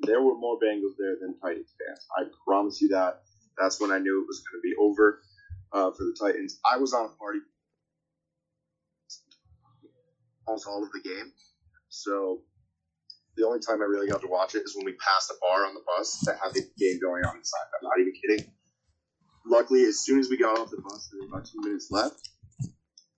There 0.02 0.22
were 0.22 0.36
more 0.36 0.58
Bengals 0.58 0.96
there 0.98 1.16
than 1.22 1.38
Titans 1.40 1.74
fans. 1.78 2.06
I 2.18 2.24
promise 2.48 2.82
you 2.82 2.90
that. 2.90 3.22
That's 3.58 3.80
when 3.80 3.92
I 3.92 4.00
knew 4.00 4.22
it 4.22 4.28
was 4.28 4.42
going 4.42 4.62
to 4.62 4.64
be 4.64 4.76
over 4.80 5.22
uh, 5.74 5.92
for 5.92 6.04
the 6.04 6.16
Titans. 6.20 6.60
I 6.66 6.78
was 6.78 6.94
on 6.94 7.06
a 7.06 7.10
party 7.10 7.40
almost 10.48 10.68
all 10.68 10.84
of 10.84 10.92
the 10.92 11.02
game, 11.02 11.32
so 11.90 12.42
the 13.38 13.46
only 13.46 13.60
time 13.60 13.82
I 13.82 13.86
really 13.86 14.08
got 14.08 14.22
to 14.22 14.28
watch 14.28 14.56
it 14.56 14.64
is 14.66 14.76
when 14.76 14.86
we 14.86 14.94
passed 14.94 15.30
a 15.30 15.36
bar 15.40 15.66
on 15.66 15.74
the 15.74 15.82
bus 15.86 16.20
that 16.26 16.38
had 16.44 16.54
the 16.54 16.62
game 16.80 17.00
going 17.02 17.24
on 17.24 17.38
inside. 17.38 17.68
I'm 17.80 17.88
not 17.88 18.00
even 18.00 18.14
kidding. 18.14 18.52
Luckily, 19.46 19.84
as 19.84 20.00
soon 20.00 20.20
as 20.20 20.30
we 20.30 20.38
got 20.38 20.60
off 20.60 20.72
the 20.72 20.82
bus, 20.82 21.10
there 21.12 21.22
were 21.22 21.36
about 21.36 21.46
two 21.46 21.62
minutes 21.62 21.90
left, 21.92 22.30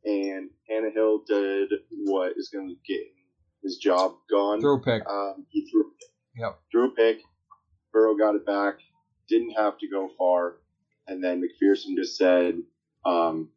and 0.06 0.50
Tannehill 0.70 1.26
did 1.26 1.70
what 2.06 2.34
is 2.38 2.50
going 2.54 2.68
to 2.70 2.76
get 2.94 3.04
his 3.64 3.78
job 3.78 4.14
gone. 4.30 4.60
Throw 4.62 4.80
pick. 4.80 5.04
Um, 5.10 5.46
he 5.50 5.68
threw, 5.70 5.92
Yep. 6.36 6.60
threw 6.72 6.88
a 6.88 6.92
pick. 6.92 7.20
Burrow 7.92 8.16
got 8.16 8.36
it 8.36 8.46
back. 8.46 8.76
Didn't 9.30 9.52
have 9.52 9.78
to 9.80 9.88
go 9.88 10.10
far, 10.18 10.58
and 11.08 11.24
then 11.24 11.42
McPherson 11.42 11.96
just 11.96 12.18
said, 12.18 12.60
um, 13.06 13.50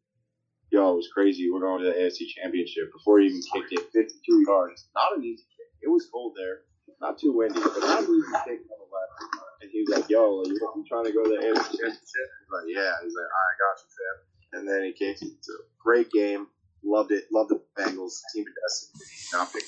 "Yo, 0.71 0.93
it 0.93 0.97
was 0.97 1.09
crazy. 1.13 1.51
We're 1.51 1.61
going 1.61 1.83
to 1.83 1.91
the 1.91 1.99
AFC 1.99 2.27
Championship." 2.29 2.93
Before 2.93 3.19
he 3.19 3.27
even 3.27 3.43
kicked 3.53 3.73
it, 3.73 3.91
52 3.93 4.45
yards. 4.47 4.89
Not 4.95 5.17
an 5.17 5.25
easy 5.25 5.43
kick. 5.57 5.67
It 5.83 5.89
was 5.91 6.07
cold 6.13 6.35
there, 6.37 6.61
not 7.01 7.19
too 7.19 7.33
windy, 7.33 7.59
but 7.61 7.81
not 7.81 8.05
an 8.05 8.15
easy 8.15 8.33
kick 8.45 8.61
on 8.71 8.79
the 8.79 8.89
left. 8.95 9.63
And 9.63 9.71
he 9.73 9.81
was 9.83 9.99
like, 9.99 10.09
"Yo, 10.09 10.45
you, 10.45 10.55
you 10.55 10.85
trying 10.89 11.05
to 11.05 11.13
go 11.13 11.25
to 11.25 11.31
the 11.31 11.37
AFC 11.43 11.71
Championship?" 11.81 12.29
He's 12.39 12.53
like, 12.53 12.67
"Yeah." 12.69 12.93
He's 13.03 13.15
like, 13.17 13.27
"All 13.27 13.43
right, 13.43 13.59
got 13.59 13.77
you, 13.83 13.91
fam." 13.91 14.17
And 14.57 14.67
then 14.69 14.85
he 14.85 14.93
kicked 14.93 15.23
it. 15.23 15.33
So, 15.41 15.53
great 15.79 16.11
game. 16.11 16.47
Loved 16.85 17.13
it. 17.13 17.25
Loved 17.33 17.51
the 17.51 17.61
Bengals. 17.79 18.21
Team 18.35 18.45
of 18.47 18.55
destiny. 18.69 19.05
Not 19.33 19.53
big. 19.53 19.63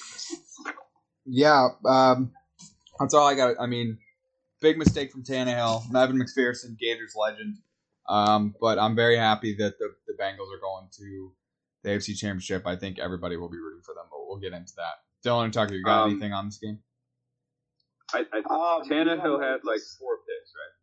Yeah, 1.26 1.68
um, 1.84 2.32
that's 2.98 3.12
all 3.14 3.26
I 3.26 3.34
got. 3.34 3.56
I 3.60 3.66
mean, 3.66 3.98
big 4.60 4.78
mistake 4.78 5.12
from 5.12 5.24
Tannehill. 5.24 5.94
Evan 5.94 6.18
McPherson, 6.18 6.78
Gators 6.78 7.14
legend. 7.20 7.56
Um, 8.08 8.54
but 8.60 8.78
I'm 8.78 8.96
very 8.96 9.16
happy 9.18 9.54
that 9.56 9.78
the, 9.78 9.94
the 10.06 10.14
Bengals 10.14 10.48
are 10.54 10.60
going 10.60 10.88
to 10.98 11.32
the 11.82 11.90
AFC 11.90 12.16
Championship. 12.16 12.66
I 12.66 12.76
think 12.76 12.98
everybody 12.98 13.36
will 13.36 13.50
be 13.50 13.58
rooting 13.58 13.82
for 13.84 13.94
them, 13.94 14.04
but 14.10 14.20
we'll 14.26 14.38
get 14.38 14.54
into 14.54 14.72
that. 14.76 15.28
Dylan 15.28 15.44
and 15.44 15.52
Tucker, 15.52 15.74
you 15.74 15.84
got 15.84 16.04
Um, 16.04 16.10
anything 16.12 16.32
on 16.32 16.46
this 16.46 16.58
game? 16.58 16.78
I, 18.14 18.24
I 18.32 18.38
Um, 18.38 18.88
Tannehill 18.88 19.42
had 19.42 19.60
like 19.64 19.80
four 19.98 20.16
picks, 20.18 20.52
right? 20.54 20.74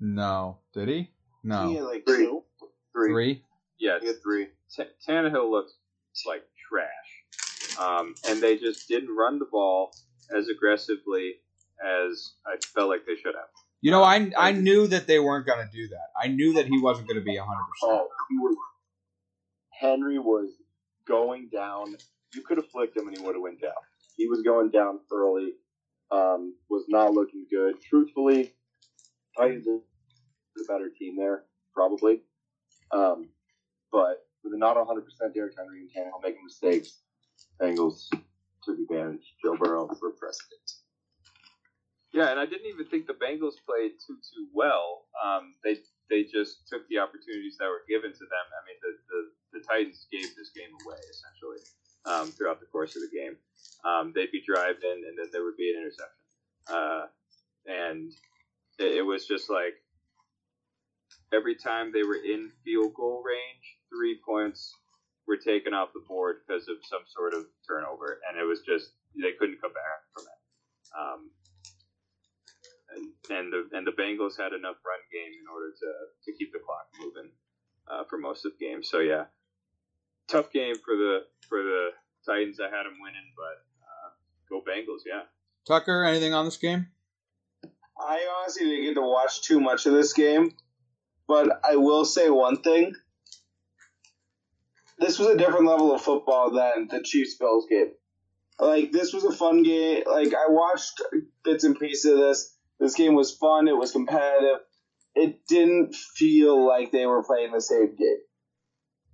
No. 0.00 0.58
Did 0.74 0.88
he? 0.88 1.12
No. 1.44 1.68
He 1.68 1.76
had 1.76 1.84
like 1.84 2.04
Three. 2.06 2.24
two. 2.24 2.42
Three. 2.94 3.12
Three? 3.12 3.44
Yeah, 3.78 3.98
He 4.00 4.06
had 4.06 4.22
three. 4.22 4.48
T- 4.76 4.84
Tannehill 5.08 5.50
looks 5.50 5.74
like 6.26 6.44
trash, 6.68 7.78
um, 7.78 8.14
and 8.28 8.40
they 8.40 8.56
just 8.56 8.88
didn't 8.88 9.14
run 9.14 9.38
the 9.38 9.46
ball 9.50 9.92
as 10.36 10.48
aggressively 10.48 11.34
as 11.84 12.34
I 12.46 12.56
felt 12.74 12.88
like 12.88 13.04
they 13.06 13.16
should 13.16 13.34
have. 13.34 13.48
You 13.80 13.90
know, 13.90 14.02
I 14.02 14.30
I 14.38 14.52
knew 14.52 14.86
that 14.86 15.06
they 15.08 15.18
weren't 15.18 15.46
going 15.46 15.66
to 15.66 15.76
do 15.76 15.88
that. 15.88 16.08
I 16.16 16.28
knew 16.28 16.52
that 16.54 16.66
he 16.66 16.80
wasn't 16.80 17.08
going 17.08 17.18
to 17.18 17.24
be 17.24 17.36
100%. 17.36 17.44
Oh, 17.82 18.08
he 18.30 18.38
was. 18.38 18.56
Henry 19.70 20.18
was 20.20 20.50
going 21.08 21.48
down. 21.52 21.96
You 22.34 22.42
could 22.42 22.58
have 22.58 22.70
flicked 22.70 22.96
him 22.96 23.08
and 23.08 23.16
he 23.16 23.22
would 23.24 23.34
have 23.34 23.42
went 23.42 23.60
down. 23.60 23.72
He 24.16 24.28
was 24.28 24.42
going 24.42 24.70
down 24.70 25.00
early. 25.12 25.54
Um, 26.12 26.54
was 26.70 26.84
not 26.88 27.12
looking 27.12 27.46
good. 27.50 27.80
Truthfully, 27.82 28.52
Titans 29.36 29.66
are 29.66 29.80
the 30.54 30.64
better 30.68 30.90
team 30.96 31.16
there, 31.16 31.44
probably. 31.74 32.20
Um, 32.92 33.28
but 33.90 34.26
with 34.44 34.54
a 34.54 34.58
not 34.58 34.76
100% 34.76 35.34
Derrick 35.34 35.54
Henry 35.56 35.80
and 35.80 35.90
Tannehill 35.90 36.22
making 36.22 36.44
mistakes, 36.44 37.00
Bengals 37.60 38.08
took 38.64 38.78
advantage. 38.78 39.34
Joe 39.42 39.56
Burrow 39.56 39.88
for 39.98 40.10
precedent. 40.10 40.60
Yeah, 42.12 42.30
and 42.30 42.38
I 42.38 42.44
didn't 42.44 42.68
even 42.68 42.86
think 42.86 43.06
the 43.06 43.16
Bengals 43.16 43.56
played 43.64 43.96
too 43.96 44.20
too 44.20 44.46
well. 44.52 45.08
Um, 45.16 45.54
they 45.64 45.76
they 46.10 46.24
just 46.24 46.68
took 46.68 46.86
the 46.88 46.98
opportunities 46.98 47.56
that 47.58 47.72
were 47.72 47.88
given 47.88 48.12
to 48.12 48.24
them. 48.28 48.46
I 48.52 48.60
mean, 48.68 48.78
the 48.84 48.92
the, 49.08 49.20
the 49.58 49.64
Titans 49.64 50.06
gave 50.12 50.28
this 50.36 50.52
game 50.52 50.68
away 50.84 51.00
essentially 51.08 51.64
um, 52.04 52.30
throughout 52.30 52.60
the 52.60 52.66
course 52.66 52.96
of 52.96 53.02
the 53.02 53.16
game. 53.16 53.36
Um, 53.84 54.12
they'd 54.14 54.30
be 54.30 54.42
driving, 54.44 55.08
and 55.08 55.16
then 55.16 55.32
there 55.32 55.42
would 55.42 55.56
be 55.56 55.72
an 55.72 55.80
interception, 55.80 56.28
uh, 56.68 57.04
and 57.64 58.12
it, 58.78 59.00
it 59.00 59.02
was 59.02 59.26
just 59.26 59.48
like 59.48 59.80
every 61.32 61.56
time 61.56 61.92
they 61.92 62.02
were 62.02 62.16
in 62.16 62.50
field 62.64 62.94
goal 62.94 63.22
range, 63.24 63.78
three 63.88 64.18
points 64.24 64.74
were 65.26 65.36
taken 65.36 65.72
off 65.72 65.94
the 65.94 66.04
board 66.06 66.42
because 66.46 66.68
of 66.68 66.76
some 66.84 67.02
sort 67.08 67.34
of 67.34 67.46
turnover, 67.66 68.20
and 68.28 68.38
it 68.38 68.44
was 68.44 68.60
just 68.60 68.92
they 69.14 69.32
couldn't 69.38 69.60
come 69.60 69.72
back 69.72 70.00
from 70.14 70.24
it. 70.24 70.40
Um, 70.92 71.30
and, 72.94 73.04
and 73.30 73.52
the 73.52 73.76
and 73.76 73.86
the 73.86 73.92
Bengals 73.92 74.36
had 74.36 74.52
enough 74.52 74.76
run 74.84 75.02
game 75.12 75.32
in 75.32 75.46
order 75.48 75.72
to 75.72 75.90
to 76.24 76.38
keep 76.38 76.52
the 76.52 76.58
clock 76.58 76.86
moving 77.00 77.30
uh, 77.88 78.04
for 78.08 78.18
most 78.18 78.44
of 78.44 78.52
the 78.58 78.64
game. 78.64 78.82
So 78.82 79.00
yeah, 79.00 79.24
tough 80.28 80.52
game 80.52 80.76
for 80.76 80.96
the 80.96 81.24
for 81.48 81.62
the 81.62 81.90
Titans. 82.26 82.60
I 82.60 82.64
had 82.64 82.84
them 82.84 82.98
winning, 83.00 83.32
but 83.36 83.64
uh, 83.82 84.10
go 84.48 84.60
Bengals, 84.60 85.02
yeah. 85.06 85.22
Tucker, 85.66 86.04
anything 86.04 86.34
on 86.34 86.44
this 86.44 86.56
game? 86.56 86.88
I 87.98 88.26
honestly 88.40 88.66
didn't 88.66 88.84
get 88.84 88.94
to 88.94 89.02
watch 89.02 89.42
too 89.42 89.60
much 89.60 89.86
of 89.86 89.92
this 89.92 90.12
game, 90.12 90.52
but 91.32 91.48
I 91.64 91.76
will 91.76 92.04
say 92.04 92.28
one 92.28 92.60
thing. 92.60 92.92
This 94.98 95.18
was 95.18 95.28
a 95.28 95.38
different 95.38 95.66
level 95.66 95.94
of 95.94 96.02
football 96.02 96.50
than 96.50 96.88
the 96.90 97.02
Chiefs 97.02 97.36
Bills 97.36 97.66
game. 97.70 97.92
Like 98.60 98.92
this 98.92 99.14
was 99.14 99.24
a 99.24 99.32
fun 99.32 99.62
game. 99.62 100.02
Like 100.06 100.34
I 100.34 100.50
watched 100.50 101.00
bits 101.42 101.64
and 101.64 101.78
pieces 101.78 102.12
of 102.12 102.18
this. 102.18 102.54
This 102.78 102.94
game 102.94 103.14
was 103.14 103.34
fun. 103.34 103.66
It 103.66 103.78
was 103.78 103.92
competitive. 103.92 104.58
It 105.14 105.46
didn't 105.48 105.94
feel 105.94 106.66
like 106.66 106.92
they 106.92 107.06
were 107.06 107.24
playing 107.24 107.52
the 107.52 107.62
same 107.62 107.96
game. 107.96 108.18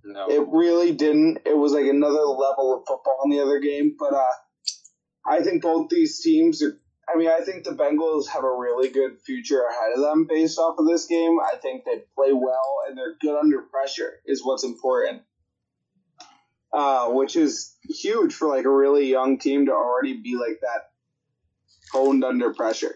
No, 0.03 0.29
It 0.29 0.45
really 0.49 0.91
didn't. 0.91 1.39
It 1.45 1.57
was 1.57 1.71
like 1.71 1.85
another 1.85 2.19
level 2.19 2.75
of 2.75 2.83
football 2.85 3.21
in 3.23 3.31
the 3.31 3.39
other 3.39 3.61
game. 3.61 3.95
But 3.97 4.13
uh, 4.13 4.35
I 5.25 5.39
think 5.39 5.61
both 5.61 5.87
these 5.89 6.21
teams 6.21 6.61
are. 6.63 6.77
I 7.13 7.17
mean, 7.17 7.29
I 7.29 7.41
think 7.41 7.63
the 7.63 7.71
Bengals 7.71 8.27
have 8.29 8.43
a 8.43 8.51
really 8.55 8.89
good 8.89 9.19
future 9.25 9.61
ahead 9.63 9.93
of 9.95 10.01
them 10.01 10.27
based 10.29 10.59
off 10.59 10.77
of 10.79 10.87
this 10.87 11.05
game. 11.05 11.39
I 11.39 11.57
think 11.57 11.83
they 11.85 12.03
play 12.15 12.33
well 12.33 12.83
and 12.87 12.97
they're 12.97 13.15
good 13.21 13.37
under 13.39 13.61
pressure 13.61 14.13
is 14.25 14.43
what's 14.43 14.63
important. 14.63 15.23
uh, 16.71 17.09
which 17.09 17.35
is 17.35 17.75
huge 17.89 18.33
for 18.33 18.47
like 18.47 18.65
a 18.65 18.69
really 18.71 19.07
young 19.09 19.39
team 19.39 19.65
to 19.65 19.71
already 19.71 20.21
be 20.21 20.35
like 20.35 20.59
that 20.61 20.91
honed 21.91 22.23
under 22.23 22.53
pressure. 22.53 22.95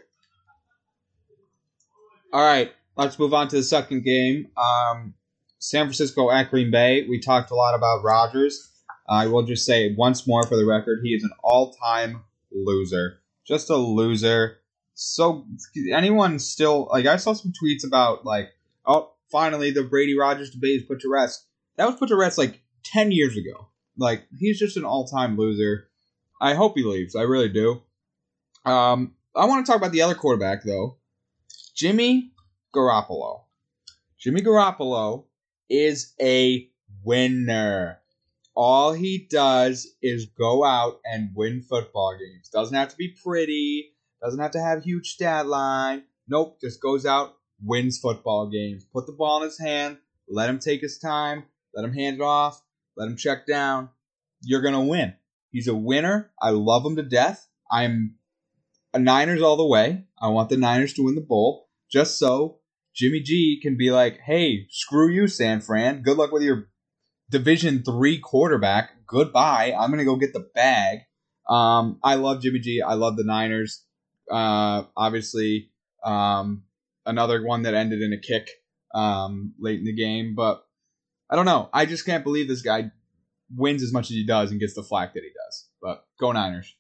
All 2.32 2.44
right, 2.44 2.72
let's 2.98 3.18
move 3.20 3.34
on 3.34 3.48
to 3.50 3.58
the 3.58 3.64
second 3.64 4.04
game. 4.04 4.48
Um, 4.58 5.14
San 5.60 5.86
Francisco 5.86 6.32
at 6.32 6.50
Green 6.50 6.72
Bay. 6.72 7.06
We 7.08 7.20
talked 7.20 7.52
a 7.52 7.56
lot 7.56 7.76
about 7.76 8.04
Rodgers. 8.04 8.72
I 9.08 9.28
will 9.28 9.44
just 9.44 9.66
say 9.66 9.94
once 9.98 10.28
more 10.28 10.44
for 10.46 10.56
the 10.56 10.66
record, 10.66 11.00
he 11.04 11.10
is 11.10 11.24
an 11.24 11.32
all-time 11.44 12.24
loser. 12.52 13.20
Just 13.46 13.70
a 13.70 13.76
loser. 13.76 14.58
So 14.94 15.46
anyone 15.92 16.40
still 16.40 16.88
like 16.92 17.06
I 17.06 17.18
saw 17.18 17.34
some 17.34 17.52
tweets 17.52 17.86
about 17.86 18.26
like 18.26 18.50
oh 18.86 19.14
finally 19.32 19.72
the 19.72 19.84
Brady 19.84 20.18
Rodgers 20.18 20.52
debate 20.52 20.82
is 20.82 20.88
put 20.88 21.02
to 21.02 21.10
rest. 21.10 21.46
That 21.78 21.88
was 21.88 21.96
put 21.96 22.10
to 22.10 22.16
rest 22.16 22.38
like 22.38 22.62
ten 22.84 23.12
years 23.12 23.36
ago. 23.36 23.70
Like 23.98 24.26
he's 24.38 24.60
just 24.60 24.78
an 24.78 24.86
all-time 24.86 25.38
loser. 25.38 25.90
I 26.40 26.54
hope 26.54 26.74
he 26.76 26.84
leaves. 26.84 27.16
I 27.16 27.24
really 27.24 27.50
do. 27.50 27.82
Um, 28.66 29.16
I 29.36 29.46
want 29.46 29.66
to 29.66 29.72
talk 29.72 29.80
about 29.80 29.92
the 29.92 30.02
other 30.02 30.16
quarterback 30.16 30.64
though, 30.64 30.98
Jimmy 31.76 32.32
Garoppolo. 32.74 33.44
Jimmy 34.20 34.42
Garoppolo 34.42 35.26
is 35.70 36.14
a 36.22 36.70
winner. 37.04 38.00
All 38.56 38.94
he 38.94 39.28
does 39.30 39.88
is 40.02 40.28
go 40.28 40.64
out 40.64 41.00
and 41.06 41.32
win 41.36 41.64
football 41.64 42.16
games. 42.18 42.50
Doesn't 42.50 42.76
have 42.76 42.90
to 42.90 42.98
be 42.98 43.16
pretty. 43.24 43.94
Doesn't 44.22 44.40
have 44.40 44.52
to 44.52 44.62
have 44.62 44.84
huge 44.84 45.12
stat 45.14 45.48
line. 45.48 46.04
Nope, 46.28 46.60
just 46.62 46.82
goes 46.82 47.06
out, 47.06 47.36
wins 47.62 47.98
football 47.98 48.48
games. 48.48 48.86
Put 48.86 49.08
the 49.08 49.14
ball 49.14 49.42
in 49.42 49.50
his 49.50 49.60
hand, 49.60 49.98
let 50.30 50.50
him 50.50 50.60
take 50.60 50.82
his 50.82 50.98
time, 51.00 51.44
let 51.74 51.84
him 51.84 51.94
hand 51.94 52.18
it 52.18 52.22
off, 52.22 52.62
let 52.96 53.08
him 53.08 53.18
check 53.18 53.46
down. 53.46 53.90
You're 54.42 54.62
gonna 54.62 54.86
win. 54.86 55.14
He's 55.52 55.68
a 55.68 55.76
winner. 55.76 56.32
I 56.42 56.52
love 56.52 56.86
him 56.86 56.96
to 56.96 57.04
death. 57.04 57.48
I'm 57.72 58.16
a 58.94 59.00
Niners 59.00 59.42
all 59.42 59.58
the 59.58 59.66
way. 59.66 60.06
I 60.22 60.30
want 60.30 60.50
the 60.50 60.58
Niners 60.58 60.94
to 60.94 61.04
win 61.04 61.16
the 61.16 61.22
bowl, 61.22 61.70
just 61.92 62.18
so 62.18 62.60
Jimmy 62.94 63.20
G 63.20 63.60
can 63.62 63.76
be 63.78 63.92
like, 63.92 64.20
"Hey, 64.20 64.68
screw 64.70 65.10
you, 65.10 65.28
San 65.28 65.60
Fran. 65.62 66.04
Good 66.04 66.18
luck 66.18 66.32
with 66.32 66.44
your 66.44 66.70
Division 67.30 67.84
three 67.84 68.20
quarterback. 68.20 68.92
Goodbye. 69.08 69.74
I'm 69.78 69.90
gonna 69.90 70.06
go 70.06 70.16
get 70.16 70.34
the 70.34 70.48
bag." 70.54 71.00
Um, 71.50 72.00
I 72.04 72.16
love 72.16 72.42
Jimmy 72.42 72.60
G. 72.60 72.82
I 72.82 72.94
love 72.94 73.18
the 73.18 73.24
Niners. 73.24 73.84
Uh, 74.32 74.84
obviously, 74.96 75.72
um, 76.04 76.64
another 77.06 77.46
one 77.46 77.64
that 77.64 77.74
ended 77.74 78.02
in 78.02 78.14
a 78.14 78.18
kick 78.18 78.50
um, 78.94 79.54
late 79.60 79.80
in 79.80 79.86
the 79.86 79.94
game, 79.94 80.36
but 80.36 80.66
I 81.30 81.36
don't 81.36 81.46
know. 81.46 81.70
I 81.74 81.86
just 81.86 82.06
can't 82.06 82.24
believe 82.24 82.48
this 82.48 82.62
guy 82.62 82.92
wins 83.56 83.84
as 83.84 83.92
much 83.92 84.06
as 84.06 84.16
he 84.16 84.26
does 84.26 84.52
and 84.52 84.60
gets 84.60 84.76
the 84.76 84.84
flack 84.84 85.14
that 85.14 85.24
he 85.24 85.30
does. 85.30 85.68
But 85.82 86.06
go 86.20 86.32
Niners. 86.32 86.76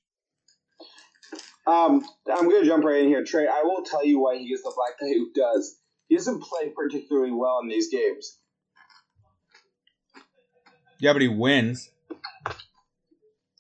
Um, 1.65 2.05
I'm 2.31 2.49
going 2.49 2.61
to 2.61 2.67
jump 2.67 2.83
right 2.83 3.01
in 3.01 3.07
here, 3.07 3.23
Trey. 3.23 3.47
I 3.47 3.63
will 3.63 3.83
tell 3.83 4.05
you 4.05 4.19
why 4.19 4.37
he 4.37 4.49
gets 4.49 4.63
the 4.63 4.71
flack 4.71 4.99
that 4.99 5.07
he 5.07 5.25
does. 5.33 5.77
He 6.07 6.15
doesn't 6.15 6.43
play 6.43 6.69
particularly 6.75 7.31
well 7.31 7.59
in 7.63 7.69
these 7.69 7.89
games. 7.89 8.37
Yeah, 11.03 11.11
but 11.11 11.21
he 11.21 11.27
wins. 11.27 11.89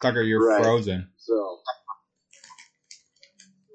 Tucker, 0.01 0.21
you're 0.21 0.47
Right. 0.47 0.61
frozen. 0.61 1.09
So, 1.17 1.59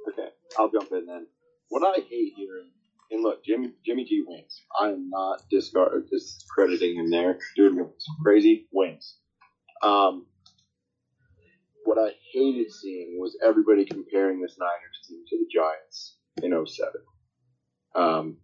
okay, 0.08 0.30
I'll 0.58 0.70
jump 0.70 0.90
in 0.92 1.04
then. 1.04 1.26
What 1.68 1.82
I 1.82 2.00
hate 2.00 2.32
hearing, 2.34 2.72
and 3.10 3.22
look, 3.22 3.44
Jimmy 3.44 3.74
Jimmy 3.84 4.04
G 4.04 4.24
wins. 4.26 4.64
I 4.80 4.88
am 4.88 5.10
not 5.10 5.42
discard 5.50 6.08
discrediting 6.08 6.96
him 6.96 7.10
there. 7.10 7.40
Dude. 7.56 7.92
Crazy 8.22 8.68
wins. 8.72 9.18
Um, 9.82 10.26
what 11.84 11.98
I 11.98 12.14
hated 12.32 12.72
seeing 12.72 13.18
was 13.20 13.36
everybody 13.44 13.84
comparing 13.84 14.40
this 14.40 14.56
Niners 14.58 15.06
team 15.06 15.24
to 15.28 15.36
the 15.36 15.46
Giants 15.52 16.16
in 16.42 16.52
07. 16.66 17.02
Um, 17.94 18.38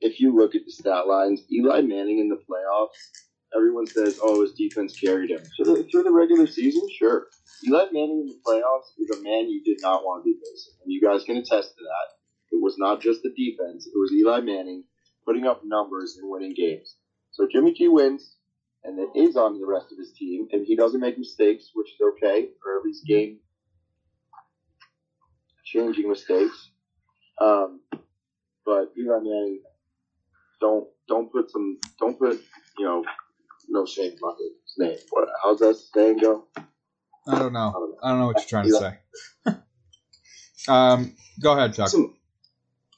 if 0.00 0.18
you 0.18 0.34
look 0.34 0.54
at 0.54 0.64
the 0.64 0.72
stat 0.72 1.06
lines, 1.06 1.42
Eli 1.52 1.82
Manning 1.82 2.20
in 2.20 2.28
the 2.30 2.36
playoffs, 2.36 3.25
everyone 3.56 3.86
says, 3.86 4.18
"Oh, 4.22 4.42
his 4.42 4.52
defense 4.52 4.98
carried 4.98 5.30
him." 5.30 5.42
So 5.56 5.64
the, 5.64 5.84
through 5.84 6.04
the 6.04 6.12
regular 6.12 6.46
season, 6.46 6.82
sure. 6.98 7.28
Eli 7.66 7.86
Manning 7.92 8.20
in 8.20 8.26
the 8.26 8.40
playoffs 8.46 8.92
is 8.98 9.18
a 9.18 9.22
man 9.22 9.48
you 9.48 9.62
did 9.64 9.78
not 9.80 10.04
want 10.04 10.22
to 10.22 10.24
be 10.24 10.38
facing, 10.38 10.74
and 10.84 10.92
you 10.92 11.00
guys 11.00 11.24
can 11.24 11.36
attest 11.36 11.76
to 11.76 11.82
that. 11.82 12.56
It 12.56 12.62
was 12.62 12.76
not 12.78 13.00
just 13.00 13.22
the 13.22 13.30
defense; 13.30 13.86
it 13.86 13.96
was 13.96 14.12
Eli 14.12 14.40
Manning 14.40 14.84
putting 15.24 15.46
up 15.46 15.62
numbers 15.64 16.18
and 16.20 16.30
winning 16.30 16.54
games. 16.54 16.96
So 17.32 17.48
Jimmy 17.50 17.74
G 17.74 17.88
wins, 17.88 18.36
and 18.84 18.98
it 18.98 19.18
is 19.18 19.36
on 19.36 19.58
the 19.58 19.66
rest 19.66 19.92
of 19.92 19.98
his 19.98 20.12
team. 20.12 20.48
If 20.50 20.66
he 20.66 20.76
doesn't 20.76 21.00
make 21.00 21.18
mistakes, 21.18 21.70
which 21.74 21.88
is 21.88 22.00
okay, 22.14 22.48
or 22.64 22.78
at 22.78 22.84
least 22.84 23.06
game 23.06 23.40
changing 25.66 26.08
mistakes. 26.08 26.70
Um, 27.40 27.80
but 28.64 28.92
Eli 28.98 29.18
Manning, 29.18 29.60
don't 30.60 30.88
don't 31.08 31.30
put 31.30 31.50
some 31.50 31.78
don't 32.00 32.18
put 32.18 32.40
you 32.78 32.84
know 32.86 33.04
no 33.68 33.86
shame 33.86 34.12
about 34.22 34.36
his 34.38 34.74
name. 34.78 34.98
What? 35.10 35.28
How's 35.42 35.58
that 35.60 35.76
saying 35.94 36.18
go? 36.18 36.44
I 36.56 37.38
don't 37.38 37.56
I 37.56 37.60
know. 37.60 37.72
don't 37.72 37.90
know. 37.90 37.96
I 38.02 38.08
don't 38.10 38.20
know 38.20 38.26
what 38.26 38.36
you're 38.38 38.48
trying 38.48 38.68
to 38.68 38.72
say. 38.74 38.98
um, 40.68 41.14
go 41.40 41.52
ahead, 41.56 41.74
Chuck. 41.74 41.88
Some, 41.88 42.14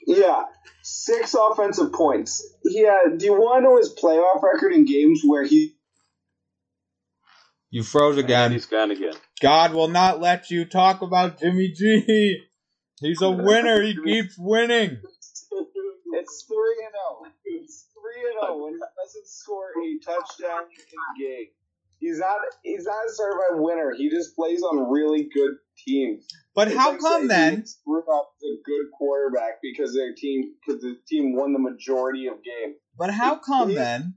yeah, 0.07 0.43
six 0.83 1.35
offensive 1.35 1.93
points. 1.93 2.47
Yeah, 2.65 2.99
do 3.17 3.25
you 3.25 3.33
want 3.35 3.61
to 3.61 3.65
know 3.65 3.77
his 3.79 3.95
playoff 3.95 4.43
record 4.43 4.73
in 4.73 4.85
games 4.85 5.23
where 5.25 5.45
he 5.45 5.75
You 7.71 7.83
froze 7.83 8.17
And 8.17 8.25
again. 8.25 8.53
he's 8.53 8.67
gone 8.67 8.91
again. 8.91 9.15
God 9.41 9.75
will 9.75 9.89
not 9.89 10.21
let 10.21 10.51
you 10.51 10.65
talk 10.65 11.03
about 11.03 11.39
Jimmy 11.41 11.69
G. 11.73 12.39
He's 13.01 13.23
a 13.23 13.31
winner. 13.47 13.83
He 13.83 13.95
keeps 14.03 14.37
winning. 14.39 14.99
It's 16.13 16.45
three 16.49 16.85
and 16.85 16.93
zero. 16.93 17.33
And 18.19 18.39
zero 18.41 18.65
when 18.65 18.75
he 18.75 18.79
doesn't 18.81 19.27
score 19.27 19.67
a 19.71 19.99
touchdown 20.05 20.63
in 20.71 20.97
a 20.99 21.19
game. 21.19 21.47
He's 22.01 22.19
not. 22.21 22.39
He's 22.63 22.85
not 22.85 23.07
a 23.09 23.13
certified 23.13 23.59
winner. 23.61 23.93
He 23.97 24.09
just 24.09 24.37
plays 24.37 24.63
on 24.63 24.89
really 24.91 25.29
good 25.35 25.57
teams. 25.85 26.27
But 26.55 26.69
It's 26.69 26.77
how 26.77 26.91
like 26.93 27.01
come 27.01 27.29
then? 27.29 27.65
up 27.89 28.31
a 28.43 28.55
good 28.65 28.87
quarterback 28.97 29.59
because 29.63 29.95
their 29.95 30.15
team 30.15 30.55
because 30.65 30.81
the 30.81 30.97
team 31.09 31.35
won 31.35 31.53
the 31.53 31.59
majority 31.59 32.27
of 32.29 32.35
games. 32.45 32.77
But 32.97 33.11
how 33.11 33.37
come 33.37 33.71
He- 33.71 33.75
then 33.75 34.15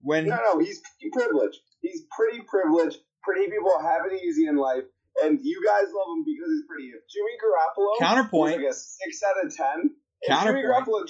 when 0.00 0.26
no, 0.26 0.36
no, 0.36 0.58
he's 0.58 0.80
pretty 0.80 1.10
privileged. 1.12 1.58
He's 1.80 2.02
pretty 2.16 2.40
privileged. 2.48 2.98
Pretty 3.22 3.48
people 3.50 3.78
have 3.80 4.02
it 4.10 4.20
easy 4.22 4.46
in 4.46 4.56
life, 4.56 4.84
and 5.22 5.38
you 5.42 5.62
guys 5.64 5.84
love 5.94 6.18
him 6.18 6.24
because 6.26 6.50
he's 6.50 6.66
pretty. 6.68 6.88
If 6.88 7.08
Jimmy 7.08 7.36
Garoppolo 7.40 7.98
counterpoint? 7.98 8.56
like 8.60 8.70
a 8.70 8.74
six 8.74 9.22
out 9.22 9.44
of 9.46 9.54
ten. 9.56 9.90
If 10.20 10.42
Jimmy 10.42 10.62
Garoppolo, 10.62 11.06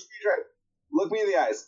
look 0.93 1.11
me 1.11 1.21
in 1.23 1.29
the 1.29 1.37
eyes. 1.37 1.67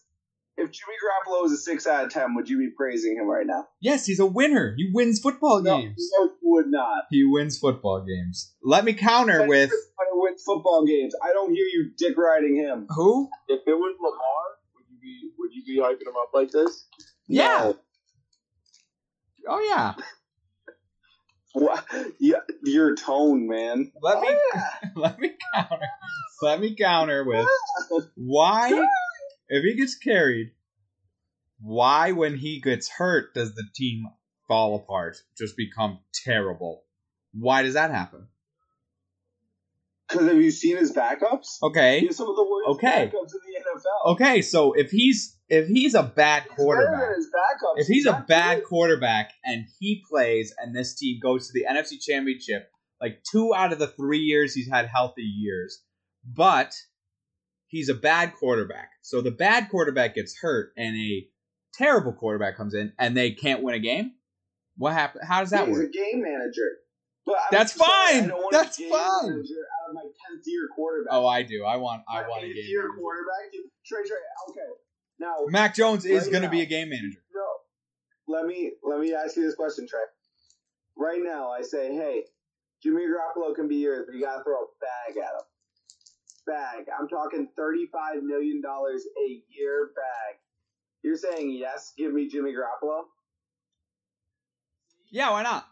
If 0.59 0.71
Jimmy 0.71 0.95
Garoppolo 1.03 1.43
was 1.43 1.53
a 1.53 1.59
six 1.59 1.87
out 1.87 2.05
of 2.07 2.11
ten, 2.11 2.35
would 2.35 2.49
you 2.49 2.59
be 2.59 2.71
praising 2.75 3.17
him 3.17 3.27
right 3.29 3.47
now? 3.47 3.67
Yes, 3.81 4.07
he's 4.07 4.21
a 4.21 4.25
winner. 4.27 4.75
He 4.77 4.91
wins 4.93 5.21
football 5.21 5.61
No, 5.61 5.79
games. 5.79 6.11
no, 6.19 6.25
you 6.25 6.33
would 6.45 6.69
not. 6.69 7.05
He 7.11 7.25
wins 7.25 7.59
football 7.59 8.05
games. 8.07 8.55
Let 8.63 8.85
me 8.85 8.95
counter 8.95 9.47
with 9.47 9.71
I 9.71 10.05
win 10.13 10.35
football 10.39 10.87
games. 10.87 11.15
I 11.23 11.33
don't 11.35 11.51
hear 11.53 11.67
you 11.67 11.91
dick 11.99 12.17
riding 12.17 12.57
him. 12.57 12.87
who? 12.89 13.29
If 13.49 13.61
it 13.67 13.75
was 13.75 13.97
Lamar, 14.01 14.45
would 14.77 14.87
you 14.89 14.99
be 15.01 15.31
would 15.39 15.51
you 15.53 15.63
be 15.65 15.79
hyping 15.81 16.09
him 16.09 16.17
up 16.21 16.31
like 16.33 16.51
this? 16.51 16.87
Yeah. 17.29 17.45
No. 17.45 17.77
Oh 19.49 19.61
yeah. 19.71 19.95
What? 21.53 21.85
Yeah, 22.19 22.41
your 22.65 22.95
tone, 22.97 23.47
man. 23.49 23.93
Let 24.03 24.21
me 24.21 24.29
ah. 24.55 24.79
let 24.97 25.19
me 25.19 25.33
counter. 25.55 25.87
Let 26.43 26.61
me 26.61 26.75
counter 26.77 27.25
with 27.25 27.47
ah. 27.93 28.01
why 28.17 28.73
ah. 28.75 28.87
If 29.49 29.62
he 29.64 29.74
gets 29.76 29.94
carried, 29.97 30.53
why 31.61 32.12
when 32.12 32.36
he 32.36 32.61
gets 32.61 32.88
hurt 32.88 33.34
does 33.34 33.55
the 33.55 33.64
team 33.74 34.07
fall 34.49 34.76
apart, 34.76 35.16
just 35.36 35.57
become 35.57 36.01
terrible? 36.24 36.82
Why 37.32 37.62
does 37.62 37.74
that 37.74 37.90
happen? 37.90 38.28
Because 40.09 40.28
have 40.28 40.40
you 40.40 40.51
seen 40.53 40.76
his 40.76 40.92
backups? 40.92 41.61
Okay. 41.62 42.01
He's 42.01 42.16
some 42.16 42.28
of 42.28 42.36
the 42.36 42.44
worst 42.44 42.68
Okay. 42.78 43.07
backups 43.12 43.32
in 43.34 43.40
the 43.44 43.61
NFL. 43.61 44.12
Okay, 44.12 44.40
so 44.42 44.72
if 44.72 44.90
he's 44.90 45.36
if 45.49 45.66
he's 45.68 45.94
a 45.94 46.03
bad 46.03 46.44
He's 46.44 46.53
quarterback, 46.55 47.01
backups. 47.01 47.78
if 47.80 47.86
he's 47.88 48.07
a 48.07 48.24
bad 48.28 48.57
good. 48.59 48.64
quarterback 48.64 49.32
and 49.44 49.64
he 49.80 50.03
plays 50.09 50.55
and 50.59 50.74
this 50.74 50.94
team 50.94 51.18
goes 51.20 51.49
to 51.49 51.53
the 51.53 51.64
NFC 51.68 52.01
Championship 52.01 52.70
like 53.01 53.22
two 53.30 53.53
out 53.55 53.72
of 53.72 53.78
the 53.78 53.86
three 53.88 54.20
years 54.20 54.55
he's 54.55 54.68
had 54.70 54.86
healthy 54.86 55.22
years, 55.22 55.82
but 56.24 56.72
he's 57.69 57.89
a 57.89 57.95
bad 57.95 58.35
quarterback. 58.35 58.91
So 59.03 59.21
the 59.21 59.31
bad 59.31 59.69
quarterback 59.71 60.14
gets 60.14 60.37
hurt 60.39 60.73
and 60.77 60.97
a 60.97 61.27
terrible 61.75 62.12
quarterback 62.12 62.57
comes 62.57 62.75
in 62.75 62.93
and 62.99 63.17
they 63.17 63.33
can't 63.33 63.62
win 63.62 63.75
a 63.75 63.79
game. 63.79 64.12
What 64.77 64.93
happened? 64.93 65.25
How 65.27 65.41
does 65.41 65.51
that 65.51 65.67
he's 65.69 65.77
work? 65.77 65.89
He's 65.93 66.03
a 66.03 66.05
game 66.12 66.23
manager. 66.23 66.71
But 67.25 67.37
I'm 67.37 67.49
That's 67.51 67.73
fine. 67.73 67.89
I 68.25 68.27
don't 68.29 68.39
want 68.39 68.53
That's 68.53 68.79
a 68.79 68.83
game 68.83 68.91
fine. 68.91 69.31
Manager 69.31 69.55
out 69.85 69.89
of 69.91 69.95
my 69.95 70.03
tenth 70.03 70.45
year 70.47 70.69
quarterback. 70.75 71.12
Oh, 71.12 71.27
I 71.27 71.43
do. 71.43 71.64
I 71.64 71.77
want. 71.77 72.03
I 72.09 72.23
My 72.23 72.29
want 72.29 72.45
a 72.45 72.47
game. 72.47 72.57
year 72.69 72.83
manager. 72.83 73.01
quarterback. 73.01 73.53
Trey, 73.85 74.03
Trey. 74.07 74.17
Okay, 74.51 74.61
now 75.19 75.35
Mac 75.49 75.75
Jones 75.75 76.05
is 76.05 76.25
Right 76.25 76.31
going 76.31 76.43
to 76.45 76.49
be 76.49 76.61
a 76.61 76.67
game 76.67 76.91
manager. 76.91 77.19
no. 77.35 77.47
let 78.29 78.47
me 78.47 78.73
let 78.85 79.01
me 79.01 79.12
ask 79.14 79.37
you 79.37 79.43
this 79.45 79.55
question, 79.57 79.87
Trey. 79.89 80.01
Right 80.97 81.21
now, 81.23 81.51
I 81.51 81.62
say, 81.62 81.95
hey, 81.95 82.25
Jimmy 82.83 83.03
Garoppolo 83.03 83.55
can 83.57 83.67
be 83.69 83.77
yours, 83.77 84.05
but 84.07 84.14
you 84.14 84.23
gotta 84.25 84.45
throw 84.45 84.55
a 84.55 84.67
bag 84.81 85.17
at 85.17 85.35
him. 85.35 85.47
Bag. 86.47 86.86
I'm 86.99 87.09
talking 87.09 87.49
thirty-five 87.57 88.22
million 88.22 88.61
dollars 88.61 89.05
a 89.05 89.42
year 89.49 89.90
bag. 89.97 90.38
You're 91.03 91.16
saying 91.16 91.51
yes? 91.53 91.92
Give 91.97 92.12
me 92.12 92.28
Jimmy 92.28 92.53
Garoppolo? 92.53 93.03
Yeah, 95.11 95.30
why 95.30 95.42
not? 95.42 95.66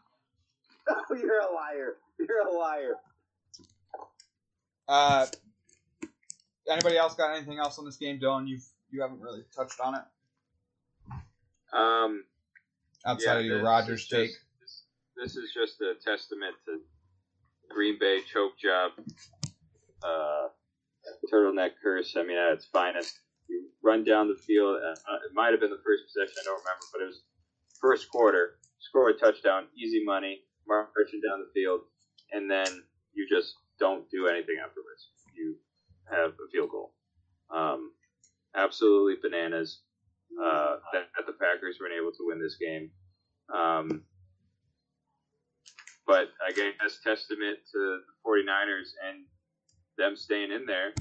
Oh, 0.89 1.03
you're 1.17 1.41
a 1.41 1.53
liar. 1.53 1.97
You're 2.19 2.49
a 2.49 2.53
liar. 2.53 2.95
Uh, 4.87 5.27
anybody 6.71 6.97
else 6.97 7.15
got 7.15 7.35
anything 7.35 7.59
else 7.59 7.79
on 7.79 7.85
this 7.85 7.97
game, 7.97 8.19
Dylan? 8.21 8.47
You've 8.49 8.65
you 8.91 9.03
haven't 9.03 9.21
really 9.21 9.43
touched 9.57 9.81
on 9.81 9.95
it 9.97 10.03
Um, 11.77 12.25
outside 13.05 13.33
yeah, 13.35 13.39
of 13.41 13.45
your 13.45 13.63
Rodgers 13.63 14.07
take. 14.07 14.31
This, 14.61 14.83
this 15.17 15.37
is 15.37 15.53
just 15.53 15.81
a 15.81 15.95
testament 16.05 16.55
to 16.67 16.79
Green 17.71 17.99
Bay 17.99 18.21
choke 18.33 18.57
job, 18.59 18.93
uh, 20.05 20.49
turtleneck 21.33 21.71
curse. 21.83 22.15
I 22.17 22.23
mean, 22.23 22.37
at 22.37 22.53
its 22.53 22.67
finest. 22.67 23.21
You 23.49 23.69
run 23.83 24.05
down 24.05 24.29
the 24.29 24.41
field. 24.47 24.77
Uh, 24.77 25.17
it 25.27 25.35
might 25.35 25.51
have 25.53 25.61
been 25.61 25.71
the 25.71 25.83
first 25.85 26.05
possession. 26.07 26.35
I 26.41 26.45
don't 26.45 26.61
remember, 26.61 26.87
but 26.93 27.03
it 27.03 27.07
was 27.07 27.23
first 27.81 28.11
quarter. 28.11 28.57
Score 28.79 29.11
a 29.11 29.15
touchdown, 29.15 29.67
easy 29.77 30.03
money, 30.05 30.41
marching 30.67 31.21
down 31.21 31.41
the 31.41 31.51
field, 31.53 31.81
and 32.33 32.51
then 32.51 32.67
you 33.13 33.27
just 33.29 33.55
don't 33.79 34.09
do 34.11 34.29
anything 34.29 34.57
afterwards. 34.63 35.11
You 35.35 35.57
have 36.11 36.33
a 36.33 36.51
field 36.53 36.71
goal. 36.71 36.93
Um, 37.51 37.93
absolutely 38.55 39.17
bananas 39.23 39.81
uh, 40.41 40.77
that, 40.93 41.09
that 41.17 41.27
the 41.27 41.33
Packers 41.33 41.79
weren't 41.81 41.95
able 41.95 42.13
to 42.13 42.27
win 42.27 42.41
this 42.41 42.57
game. 42.57 42.91
Um, 43.53 44.03
but 46.07 46.29
I 46.45 46.53
guess 46.53 47.01
testament 47.03 47.59
to 47.73 47.79
the 47.79 47.99
49ers 48.27 48.93
and 49.09 49.25
them 49.97 50.17
staying 50.17 50.53
in 50.53 50.67
there 50.67 50.93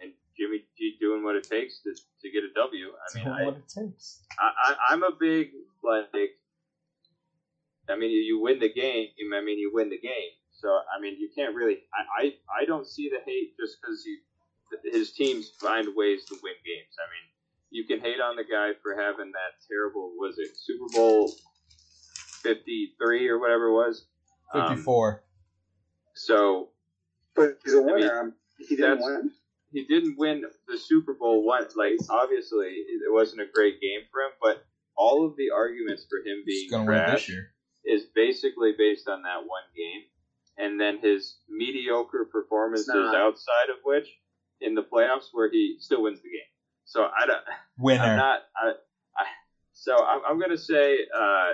and 0.00 0.12
Jimmy 0.38 0.64
G 0.76 0.96
doing 1.00 1.24
what 1.24 1.36
it 1.36 1.44
takes 1.44 1.80
to, 1.82 1.94
to 1.94 2.30
get 2.30 2.44
a 2.44 2.52
W. 2.54 2.86
I 2.88 3.18
mean, 3.18 3.28
I, 3.28 3.44
what 3.44 3.56
it 3.56 3.68
takes. 3.68 4.22
I, 4.38 4.50
I, 4.72 4.76
I'm 4.90 5.02
a 5.02 5.12
big 5.18 5.50
like. 5.82 6.30
I 7.88 7.96
mean, 7.96 8.10
you 8.10 8.40
win 8.40 8.58
the 8.58 8.72
game. 8.72 9.08
I 9.34 9.44
mean, 9.44 9.58
you 9.58 9.70
win 9.72 9.90
the 9.90 9.98
game. 9.98 10.32
So 10.52 10.68
I 10.68 11.00
mean, 11.00 11.16
you 11.18 11.28
can't 11.36 11.54
really. 11.54 11.78
I 11.94 12.26
I, 12.26 12.62
I 12.62 12.64
don't 12.64 12.86
see 12.86 13.08
the 13.08 13.18
hate 13.24 13.54
just 13.58 13.76
because 13.80 14.04
he 14.04 14.18
his 14.92 15.12
teams 15.12 15.50
find 15.60 15.86
ways 15.94 16.24
to 16.26 16.34
win 16.42 16.54
games. 16.64 16.96
I 16.98 17.06
mean, 17.12 17.26
you 17.70 17.84
can 17.84 18.00
hate 18.00 18.20
on 18.20 18.36
the 18.36 18.44
guy 18.44 18.72
for 18.82 19.00
having 19.00 19.32
that 19.32 19.62
terrible 19.68 20.12
was 20.16 20.38
it 20.38 20.50
Super 20.56 20.86
Bowl 20.94 21.32
fifty 22.42 22.94
three 23.00 23.28
or 23.28 23.38
whatever 23.38 23.66
it 23.66 23.74
was. 23.74 24.06
Um, 24.54 24.68
Fifty-four. 24.68 25.24
so 26.14 26.68
But 27.36 27.58
he's 27.64 27.74
a 27.74 27.82
mean, 27.82 27.94
winner. 27.94 28.20
Um, 28.20 28.34
he 28.58 28.76
didn't 28.76 29.00
win. 29.00 29.30
he 29.72 29.84
didn't 29.84 30.16
win 30.18 30.44
the 30.68 30.78
Super 30.78 31.14
Bowl 31.14 31.44
once. 31.44 31.76
Like 31.76 31.94
obviously, 32.08 32.66
it 32.66 33.12
wasn't 33.12 33.42
a 33.42 33.46
great 33.52 33.80
game 33.80 34.00
for 34.10 34.22
him, 34.22 34.32
but 34.40 34.64
all 34.96 35.26
of 35.26 35.36
the 35.36 35.50
arguments 35.54 36.06
for 36.08 36.18
him 36.18 36.42
being 36.46 36.70
gonna 36.70 36.84
win 36.84 36.94
trash 36.94 37.12
this 37.12 37.28
year. 37.28 37.52
is 37.84 38.04
basically 38.14 38.72
based 38.76 39.08
on 39.08 39.22
that 39.22 39.40
one 39.40 39.66
game, 39.76 40.02
and 40.58 40.80
then 40.80 40.98
his 40.98 41.36
mediocre 41.48 42.28
performances 42.30 42.88
outside 43.14 43.70
of 43.70 43.76
which 43.84 44.08
in 44.60 44.74
the 44.74 44.82
playoffs 44.82 45.28
where 45.32 45.50
he 45.50 45.76
still 45.78 46.02
wins 46.02 46.22
the 46.22 46.28
game. 46.28 46.50
So 46.84 47.04
I 47.04 47.26
don't. 47.26 47.42
Winner. 47.78 48.02
I'm 48.02 48.16
not. 48.16 48.40
I, 48.56 48.68
I, 49.16 49.24
so 49.72 50.04
I'm, 50.04 50.20
I'm 50.26 50.38
going 50.38 50.50
to 50.50 50.58
say 50.58 50.98
uh, 51.14 51.52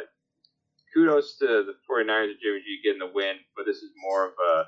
kudos 0.95 1.37
to 1.39 1.47
the 1.47 1.75
49ers 1.91 2.25
and 2.25 2.37
Jimmy 2.43 2.61
G 2.61 2.81
getting 2.85 3.01
the 3.01 3.11
win, 3.13 3.37
but 3.57 3.67
this 3.67 3.79
is 3.79 3.91
more 3.97 4.27
of 4.27 4.33
a 4.33 4.65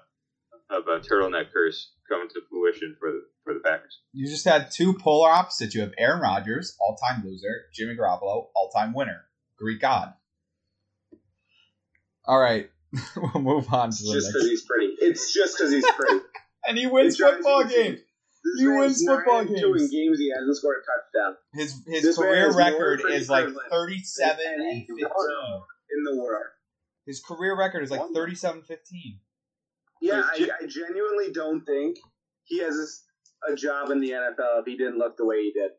of 0.70 0.84
a 0.88 1.00
turtleneck 1.00 1.52
curse 1.52 1.92
coming 2.08 2.28
to 2.28 2.40
fruition 2.50 2.96
for 2.98 3.10
the 3.10 3.22
for 3.44 3.54
the 3.54 3.60
Packers. 3.60 4.00
You 4.12 4.26
just 4.28 4.44
had 4.44 4.70
two 4.70 4.94
polar 4.94 5.30
opposites. 5.30 5.74
You 5.74 5.82
have 5.82 5.92
Aaron 5.98 6.20
Rodgers, 6.20 6.76
all-time 6.80 7.22
loser, 7.24 7.66
Jimmy 7.74 7.94
Garoppolo, 7.94 8.46
all-time 8.54 8.94
winner, 8.94 9.24
Greek 9.58 9.80
god. 9.80 10.14
All 12.26 12.38
right, 12.38 12.70
we'll 13.16 13.42
move 13.42 13.72
on 13.72 13.90
to 13.90 13.96
just 14.12 14.32
because 14.32 14.48
he's 14.48 14.62
pretty. 14.62 14.94
It's 14.98 15.32
just 15.34 15.56
because 15.58 15.72
he's 15.72 15.88
pretty. 15.90 16.20
And 16.66 16.78
he 16.78 16.86
wins 16.86 17.18
football 17.18 17.64
games. 17.64 18.00
He 18.56 18.66
wins 18.66 19.04
football 19.06 19.44
games. 19.44 19.60
two 19.60 19.74
games 19.74 20.18
he 20.18 20.32
hasn't 20.34 20.56
scored 20.56 20.76
a 20.78 21.18
touchdown 21.20 21.36
His 21.52 21.74
his 21.86 22.02
This 22.04 22.16
career 22.16 22.50
record 22.54 23.02
is 23.06 23.28
like 23.28 23.48
thirty-seven 23.70 24.46
and 24.46 24.80
fifteen 24.86 24.96
in 25.04 26.04
the 26.04 26.16
world. 26.16 26.44
His 27.06 27.20
career 27.20 27.54
record 27.54 27.82
is 27.82 27.90
like 27.90 28.00
Wonderful. 28.00 28.62
37-15. 28.62 29.18
Yeah, 30.00 30.22
I, 30.30 30.38
Ji- 30.38 30.50
I 30.50 30.66
genuinely 30.66 31.32
don't 31.32 31.64
think 31.64 31.96
he 32.44 32.58
has 32.58 33.02
a 33.48 33.54
job 33.54 33.90
in 33.90 34.00
the 34.00 34.10
NFL 34.10 34.60
if 34.60 34.66
he 34.66 34.76
didn't 34.76 34.98
look 34.98 35.16
the 35.16 35.24
way 35.24 35.42
he 35.42 35.52
did. 35.52 35.70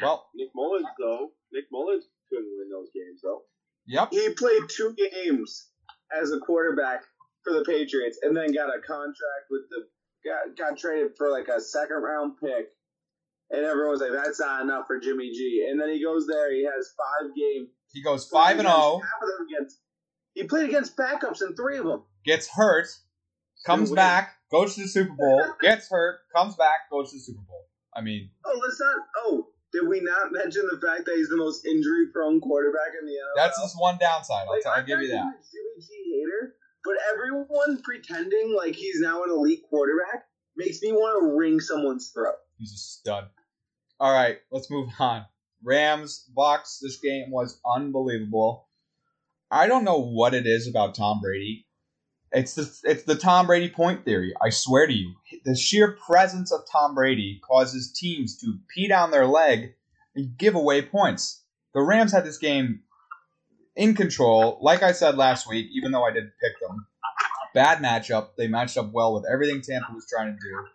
Well, 0.00 0.26
Nick 0.34 0.50
Mullens, 0.54 0.88
though. 0.98 1.30
Nick 1.52 1.64
Mullens 1.72 2.04
couldn't 2.28 2.52
win 2.58 2.68
those 2.70 2.90
games, 2.94 3.20
though. 3.22 3.42
yep. 3.86 4.08
He 4.10 4.34
played 4.34 4.62
two 4.68 4.94
games 4.94 5.68
as 6.12 6.32
a 6.32 6.40
quarterback 6.40 7.02
for 7.44 7.52
the 7.52 7.64
Patriots, 7.64 8.18
and 8.22 8.36
then 8.36 8.52
got 8.52 8.68
a 8.68 8.80
contract 8.86 9.46
with 9.50 9.62
the 9.70 9.86
got 10.26 10.56
got 10.56 10.78
traded 10.78 11.12
for 11.16 11.30
like 11.30 11.48
a 11.48 11.60
second 11.60 12.02
round 12.02 12.34
pick. 12.42 12.66
And 13.50 13.64
everyone 13.64 13.92
was 13.92 14.00
like, 14.00 14.10
"That's 14.10 14.40
not 14.40 14.62
enough 14.62 14.86
for 14.88 14.98
Jimmy 14.98 15.30
G." 15.30 15.66
And 15.70 15.80
then 15.80 15.88
he 15.88 16.02
goes 16.02 16.26
there. 16.26 16.52
He 16.52 16.64
has 16.64 16.92
five 16.98 17.30
games. 17.34 17.68
He 17.92 18.02
goes 18.02 18.26
five 18.26 18.58
and 18.58 18.66
oh. 18.66 18.70
zero, 18.70 19.00
Half 19.00 19.22
of 19.22 19.28
them 19.28 19.46
against. 19.48 19.78
He 20.34 20.44
played 20.44 20.68
against 20.68 20.96
backups 20.96 21.42
in 21.42 21.54
three 21.54 21.78
of 21.78 21.86
them. 21.86 22.02
gets 22.24 22.48
hurt, 22.48 22.88
comes 23.64 23.88
Still 23.88 23.96
back, 23.96 24.34
goes 24.50 24.74
to 24.74 24.82
the 24.82 24.88
Super 24.88 25.14
Bowl, 25.14 25.42
gets 25.62 25.88
hurt, 25.88 26.18
comes 26.34 26.56
back, 26.56 26.90
goes 26.90 27.10
to 27.10 27.16
the 27.16 27.20
Super 27.22 27.42
Bowl. 27.48 27.64
I 27.94 28.00
mean, 28.02 28.30
Oh, 28.44 28.60
let's 28.62 28.78
not. 28.80 28.94
Oh, 29.24 29.48
did 29.72 29.88
we 29.88 30.00
not 30.00 30.32
mention 30.32 30.62
the 30.70 30.78
fact 30.86 31.06
that 31.06 31.14
he's 31.16 31.28
the 31.28 31.36
most 31.36 31.64
injury 31.66 32.06
prone 32.12 32.40
quarterback 32.40 32.92
in 33.00 33.06
the 33.06 33.12
NFL? 33.12 33.36
that's 33.36 33.60
just 33.60 33.74
one 33.78 33.96
downside. 33.98 34.46
I'll, 34.46 34.52
Like, 34.54 34.62
t- 34.62 34.68
I'll 34.68 34.84
give 34.84 35.00
you 35.00 35.08
that. 35.08 35.14
even 35.14 35.32
Jimmy 35.50 35.86
G 35.86 36.20
hater, 36.20 36.54
but 36.84 36.94
everyone 37.12 37.82
pretending 37.82 38.54
like 38.56 38.74
he's 38.74 39.00
now 39.00 39.24
an 39.24 39.30
elite 39.30 39.62
quarterback 39.68 40.24
makes 40.56 40.80
me 40.82 40.92
want 40.92 41.22
to 41.22 41.36
wring 41.36 41.58
someone's 41.60 42.08
throat. 42.10 42.36
He's 42.58 42.72
a 42.72 42.76
stud. 42.78 43.28
All 43.98 44.12
right, 44.12 44.38
let's 44.50 44.70
move 44.70 44.88
on. 44.98 45.24
Rams, 45.64 46.28
Bucks. 46.34 46.78
This 46.82 46.98
game 46.98 47.30
was 47.30 47.58
unbelievable. 47.66 48.68
I 49.50 49.66
don't 49.68 49.84
know 49.84 50.00
what 50.00 50.34
it 50.34 50.46
is 50.46 50.68
about 50.68 50.94
Tom 50.94 51.20
Brady. 51.20 51.65
It's 52.36 52.52
the 52.52 52.70
it's 52.84 53.04
the 53.04 53.14
Tom 53.14 53.46
Brady 53.46 53.70
point 53.70 54.04
theory. 54.04 54.34
I 54.42 54.50
swear 54.50 54.86
to 54.86 54.92
you, 54.92 55.14
the 55.46 55.56
sheer 55.56 55.96
presence 56.06 56.52
of 56.52 56.60
Tom 56.70 56.94
Brady 56.94 57.40
causes 57.42 57.90
teams 57.90 58.36
to 58.40 58.58
pee 58.68 58.88
down 58.88 59.10
their 59.10 59.26
leg 59.26 59.72
and 60.14 60.36
give 60.36 60.54
away 60.54 60.82
points. 60.82 61.42
The 61.72 61.80
Rams 61.80 62.12
had 62.12 62.26
this 62.26 62.36
game 62.36 62.80
in 63.74 63.94
control. 63.94 64.58
Like 64.60 64.82
I 64.82 64.92
said 64.92 65.16
last 65.16 65.48
week, 65.48 65.68
even 65.72 65.92
though 65.92 66.04
I 66.04 66.12
didn't 66.12 66.34
pick 66.38 66.60
them, 66.60 66.86
bad 67.54 67.78
matchup. 67.78 68.36
They 68.36 68.48
matched 68.48 68.76
up 68.76 68.92
well 68.92 69.14
with 69.14 69.24
everything 69.32 69.62
Tampa 69.62 69.94
was 69.94 70.06
trying 70.06 70.26
to 70.26 70.38
do, 70.38 70.66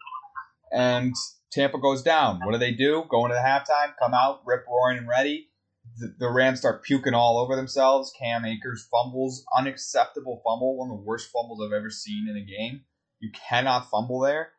and 0.71 1.13
Tampa 1.51 1.77
goes 1.77 2.01
down. 2.01 2.39
What 2.43 2.53
do 2.53 2.57
they 2.57 2.71
do? 2.71 3.05
Go 3.07 3.23
into 3.25 3.35
the 3.35 3.47
halftime, 3.47 3.93
come 4.01 4.15
out, 4.15 4.41
rip 4.47 4.65
roaring 4.67 4.97
and 4.97 5.07
ready. 5.07 5.50
The, 5.97 6.29
Rams 6.29 6.59
start 6.59 6.83
puking 6.83 7.13
all 7.13 7.37
over 7.37 7.55
themselves. 7.55 8.13
Cam 8.17 8.45
Akers 8.45 8.87
fumbles, 8.89 9.45
unacceptable 9.55 10.41
fumble, 10.43 10.77
one 10.77 10.89
of 10.89 10.97
the 10.97 11.03
worst 11.03 11.29
fumbles 11.31 11.61
I've 11.61 11.73
ever 11.73 11.89
seen 11.89 12.27
in 12.29 12.37
a 12.37 12.45
game. 12.45 12.81
You 13.19 13.29
cannot 13.31 13.89
fumble 13.89 14.19
there. 14.21 14.49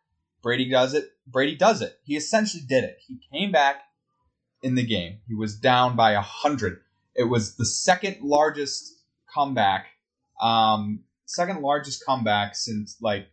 Brady 0.43 0.69
does 0.69 0.95
it. 0.95 1.11
Brady 1.27 1.57
does 1.57 1.83
it. 1.83 1.99
He 2.05 2.17
essentially 2.17 2.63
did 2.67 2.85
it. 2.85 2.99
He 3.07 3.19
came 3.33 3.53
back 3.53 3.83
in 4.63 4.75
the 4.75 4.87
game. 4.87 5.19
He 5.27 5.35
was 5.35 5.57
down 5.57 5.97
by 5.97 6.13
a 6.13 6.21
hundred. 6.21 6.81
It 7.15 7.25
was 7.25 7.57
the 7.57 7.67
second 7.67 8.19
largest 8.23 8.93
comeback, 9.33 9.87
um, 10.41 11.01
second 11.27 11.63
largest 11.63 12.05
comeback 12.05 12.55
since 12.57 12.97
like. 13.01 13.29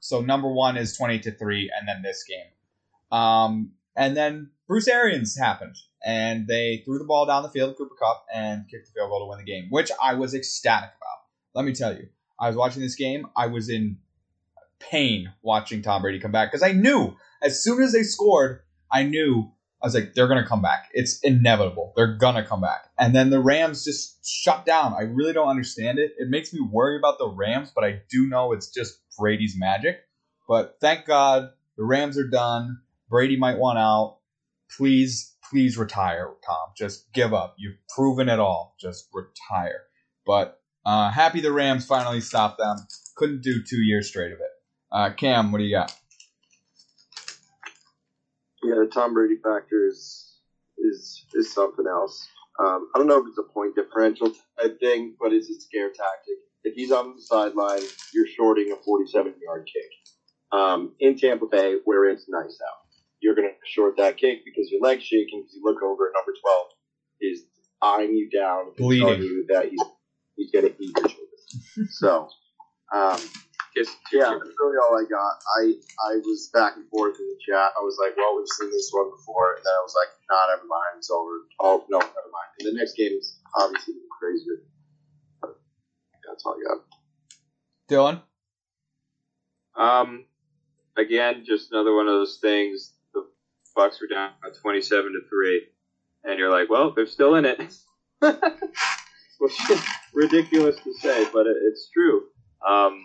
So 0.00 0.20
number 0.20 0.52
one 0.52 0.76
is 0.76 0.96
twenty 0.96 1.20
to 1.20 1.30
three, 1.30 1.70
and 1.76 1.86
then 1.86 2.02
this 2.02 2.24
game. 2.24 3.18
Um, 3.18 3.72
and 3.94 4.16
then 4.16 4.50
Bruce 4.72 4.88
Arians 4.88 5.36
happened, 5.36 5.76
and 6.02 6.46
they 6.46 6.80
threw 6.86 6.98
the 6.98 7.04
ball 7.04 7.26
down 7.26 7.42
the 7.42 7.50
field 7.50 7.76
Cooper 7.76 7.94
Kupp 7.94 8.24
and 8.34 8.66
kicked 8.70 8.86
the 8.86 8.92
field 8.94 9.10
goal 9.10 9.20
to 9.20 9.26
win 9.26 9.36
the 9.36 9.44
game, 9.44 9.66
which 9.68 9.90
I 10.02 10.14
was 10.14 10.32
ecstatic 10.32 10.88
about. 10.96 11.26
Let 11.54 11.66
me 11.66 11.74
tell 11.74 11.92
you, 11.92 12.08
I 12.40 12.46
was 12.46 12.56
watching 12.56 12.80
this 12.80 12.94
game. 12.94 13.26
I 13.36 13.48
was 13.48 13.68
in 13.68 13.98
pain 14.78 15.30
watching 15.42 15.82
Tom 15.82 16.00
Brady 16.00 16.18
come 16.18 16.32
back 16.32 16.50
because 16.50 16.62
I 16.62 16.72
knew 16.72 17.14
as 17.42 17.62
soon 17.62 17.82
as 17.82 17.92
they 17.92 18.02
scored, 18.02 18.62
I 18.90 19.02
knew 19.02 19.52
I 19.82 19.86
was 19.86 19.94
like, 19.94 20.14
they're 20.14 20.26
gonna 20.26 20.48
come 20.48 20.62
back. 20.62 20.88
It's 20.94 21.20
inevitable. 21.20 21.92
They're 21.94 22.16
gonna 22.16 22.42
come 22.42 22.62
back. 22.62 22.88
And 22.98 23.14
then 23.14 23.28
the 23.28 23.40
Rams 23.40 23.84
just 23.84 24.26
shut 24.26 24.64
down. 24.64 24.94
I 24.94 25.02
really 25.02 25.34
don't 25.34 25.50
understand 25.50 25.98
it. 25.98 26.14
It 26.16 26.30
makes 26.30 26.50
me 26.54 26.60
worry 26.62 26.96
about 26.96 27.18
the 27.18 27.28
Rams, 27.28 27.70
but 27.74 27.84
I 27.84 28.00
do 28.08 28.26
know 28.26 28.52
it's 28.52 28.68
just 28.68 29.00
Brady's 29.18 29.54
magic. 29.54 29.98
But 30.48 30.78
thank 30.80 31.04
God 31.04 31.50
the 31.76 31.84
Rams 31.84 32.16
are 32.16 32.26
done. 32.26 32.80
Brady 33.10 33.36
might 33.36 33.58
want 33.58 33.78
out. 33.78 34.20
Please, 34.76 35.34
please 35.50 35.76
retire, 35.76 36.30
Tom. 36.44 36.68
Just 36.76 37.12
give 37.12 37.32
up. 37.34 37.54
You've 37.58 37.78
proven 37.94 38.28
it 38.28 38.38
all. 38.38 38.74
Just 38.80 39.08
retire. 39.12 39.82
But 40.26 40.60
uh, 40.84 41.10
happy 41.10 41.40
the 41.40 41.52
Rams 41.52 41.86
finally 41.86 42.20
stopped 42.20 42.58
them. 42.58 42.76
Couldn't 43.16 43.42
do 43.42 43.62
two 43.62 43.82
years 43.82 44.08
straight 44.08 44.32
of 44.32 44.38
it. 44.38 44.50
Uh, 44.90 45.10
Cam, 45.12 45.52
what 45.52 45.58
do 45.58 45.64
you 45.64 45.74
got? 45.74 45.94
Yeah, 48.62 48.74
the 48.76 48.90
Tom 48.92 49.14
Brady 49.14 49.36
factor 49.42 49.86
is 49.88 50.38
is 50.78 51.24
is 51.34 51.52
something 51.52 51.86
else. 51.86 52.28
Um, 52.60 52.88
I 52.94 52.98
don't 52.98 53.06
know 53.06 53.18
if 53.18 53.26
it's 53.28 53.38
a 53.38 53.52
point 53.52 53.74
differential 53.74 54.32
type 54.60 54.78
thing, 54.78 55.16
but 55.18 55.32
it's 55.32 55.48
a 55.48 55.60
scare 55.60 55.88
tactic. 55.88 56.36
If 56.64 56.74
he's 56.74 56.92
on 56.92 57.16
the 57.16 57.22
sideline, 57.22 57.82
you're 58.14 58.26
shorting 58.36 58.70
a 58.72 58.76
47 58.76 59.34
yard 59.42 59.68
kick. 59.72 59.90
Um, 60.52 60.94
in 61.00 61.16
Tampa 61.16 61.46
Bay, 61.50 61.76
where 61.84 62.08
it's 62.10 62.26
nice 62.28 62.58
out, 62.68 62.81
you're 63.22 63.34
going 63.34 63.48
to 63.48 63.54
short 63.64 63.96
that 63.96 64.18
kick 64.18 64.44
because 64.44 64.70
your 64.70 64.80
leg's 64.82 65.04
shaking 65.04 65.40
because 65.40 65.54
you 65.54 65.62
look 65.64 65.82
over 65.82 66.08
at 66.08 66.12
number 66.14 66.34
12 66.42 66.66
is 67.22 67.44
eyeing 67.80 68.14
you 68.14 68.28
down, 68.28 68.66
and 68.66 68.76
Bleeding. 68.76 69.06
telling 69.06 69.22
you 69.22 69.46
that 69.48 69.68
he's 69.70 69.82
he's 70.36 70.50
going 70.50 70.66
to 70.66 70.74
eat 70.82 70.92
your 70.98 71.08
children. 71.08 71.88
so, 71.90 72.28
um, 72.92 73.20
Guess 73.74 73.88
yeah, 74.12 74.36
that's 74.36 74.52
really 74.60 74.76
all 74.76 74.98
I 74.98 75.08
got. 75.08 75.40
I 75.56 75.72
I 76.12 76.20
was 76.26 76.50
back 76.52 76.76
and 76.76 76.86
forth 76.90 77.16
in 77.18 77.24
the 77.24 77.38
chat. 77.40 77.72
I 77.72 77.80
was 77.80 77.96
like, 77.98 78.14
well, 78.18 78.36
we've 78.36 78.46
seen 78.60 78.70
this 78.70 78.90
one 78.92 79.08
before, 79.08 79.54
and 79.56 79.64
then 79.64 79.72
I 79.72 79.80
was 79.80 79.96
like, 79.96 80.12
nah, 80.28 80.54
never 80.54 80.68
mind, 80.68 80.98
it's 80.98 81.10
over. 81.10 81.48
Oh 81.58 81.84
no, 81.88 81.98
never 81.98 82.28
mind. 82.28 82.50
And 82.60 82.68
the 82.68 82.78
next 82.78 82.96
game 82.98 83.12
is 83.12 83.38
obviously 83.56 83.94
even 83.94 84.08
crazier. 84.20 84.62
But 85.40 85.56
that's 86.28 86.44
all 86.44 86.56
I 86.60 86.68
got. 86.68 86.84
Dylan? 87.88 88.20
Um, 89.74 90.26
again, 90.98 91.44
just 91.46 91.72
another 91.72 91.94
one 91.94 92.08
of 92.08 92.12
those 92.12 92.38
things. 92.42 92.92
Bucks 93.74 94.00
were 94.00 94.08
down 94.08 94.30
twenty-seven 94.60 95.12
to 95.12 95.20
three, 95.28 95.68
and 96.24 96.38
you're 96.38 96.50
like, 96.50 96.70
well, 96.70 96.92
they're 96.94 97.06
still 97.06 97.34
in 97.34 97.44
it, 97.44 97.58
which 98.20 99.70
is 99.70 99.82
ridiculous 100.14 100.76
to 100.76 100.92
say, 100.94 101.26
but 101.32 101.46
it, 101.46 101.56
it's 101.62 101.88
true. 101.92 102.22
Um, 102.66 103.04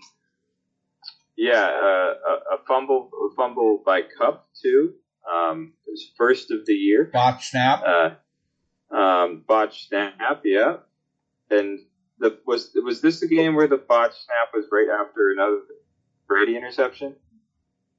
yeah, 1.36 1.64
uh, 1.64 2.14
a, 2.30 2.56
a 2.56 2.58
fumble, 2.68 3.10
a 3.32 3.36
fumble 3.36 3.82
by 3.86 4.02
Kupp 4.02 4.48
too. 4.62 4.94
Um, 5.32 5.74
it 5.86 5.92
was 5.92 6.12
first 6.18 6.52
of 6.52 6.66
the 6.66 6.74
year. 6.74 7.10
Botch 7.12 7.52
snap. 7.52 7.84
Uh, 7.86 8.96
um, 8.96 9.44
botch 9.48 9.88
snap, 9.88 10.42
yeah. 10.44 10.78
And 11.50 11.80
the 12.20 12.40
was 12.46 12.72
was 12.84 13.02
this 13.02 13.20
the 13.20 13.28
game 13.28 13.56
where 13.56 13.68
the 13.68 13.78
botch 13.78 14.14
snap 14.14 14.50
was 14.54 14.66
right 14.72 14.88
after 14.90 15.32
another 15.32 15.62
Brady 16.28 16.56
interception? 16.56 17.16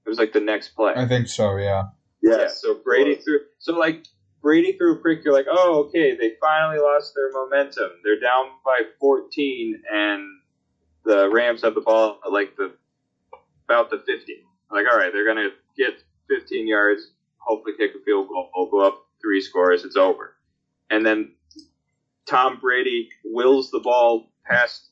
It 0.06 0.08
was 0.08 0.18
like 0.18 0.32
the 0.32 0.40
next 0.40 0.70
play. 0.70 0.94
I 0.96 1.06
think 1.06 1.28
so, 1.28 1.56
yeah. 1.56 1.84
Yeah, 2.28 2.48
so 2.48 2.74
Brady 2.82 3.16
threw. 3.16 3.40
So 3.58 3.78
like 3.78 4.04
Brady 4.42 4.72
threw 4.72 4.94
a 4.94 4.96
prick. 4.96 5.24
You're 5.24 5.34
like, 5.34 5.46
oh, 5.50 5.86
okay, 5.88 6.16
they 6.16 6.32
finally 6.40 6.78
lost 6.78 7.14
their 7.14 7.30
momentum. 7.32 7.90
They're 8.04 8.20
down 8.20 8.46
by 8.64 8.82
14, 9.00 9.82
and 9.92 10.22
the 11.04 11.30
Rams 11.30 11.62
have 11.62 11.74
the 11.74 11.80
ball 11.80 12.20
at 12.24 12.32
like 12.32 12.56
the 12.56 12.72
about 13.64 13.90
the 13.90 13.98
50. 13.98 14.44
Like, 14.70 14.86
all 14.90 14.96
right, 14.98 15.12
they're 15.12 15.26
gonna 15.26 15.50
get 15.76 16.02
15 16.28 16.66
yards, 16.66 17.10
hopefully 17.38 17.74
kick 17.78 17.92
a 18.00 18.04
field 18.04 18.28
goal, 18.28 18.68
go 18.70 18.86
up 18.86 19.06
three 19.20 19.40
scores, 19.40 19.84
it's 19.84 19.96
over. 19.96 20.34
And 20.90 21.04
then 21.04 21.32
Tom 22.26 22.58
Brady 22.60 23.08
wills 23.24 23.70
the 23.70 23.80
ball 23.80 24.30
past 24.44 24.90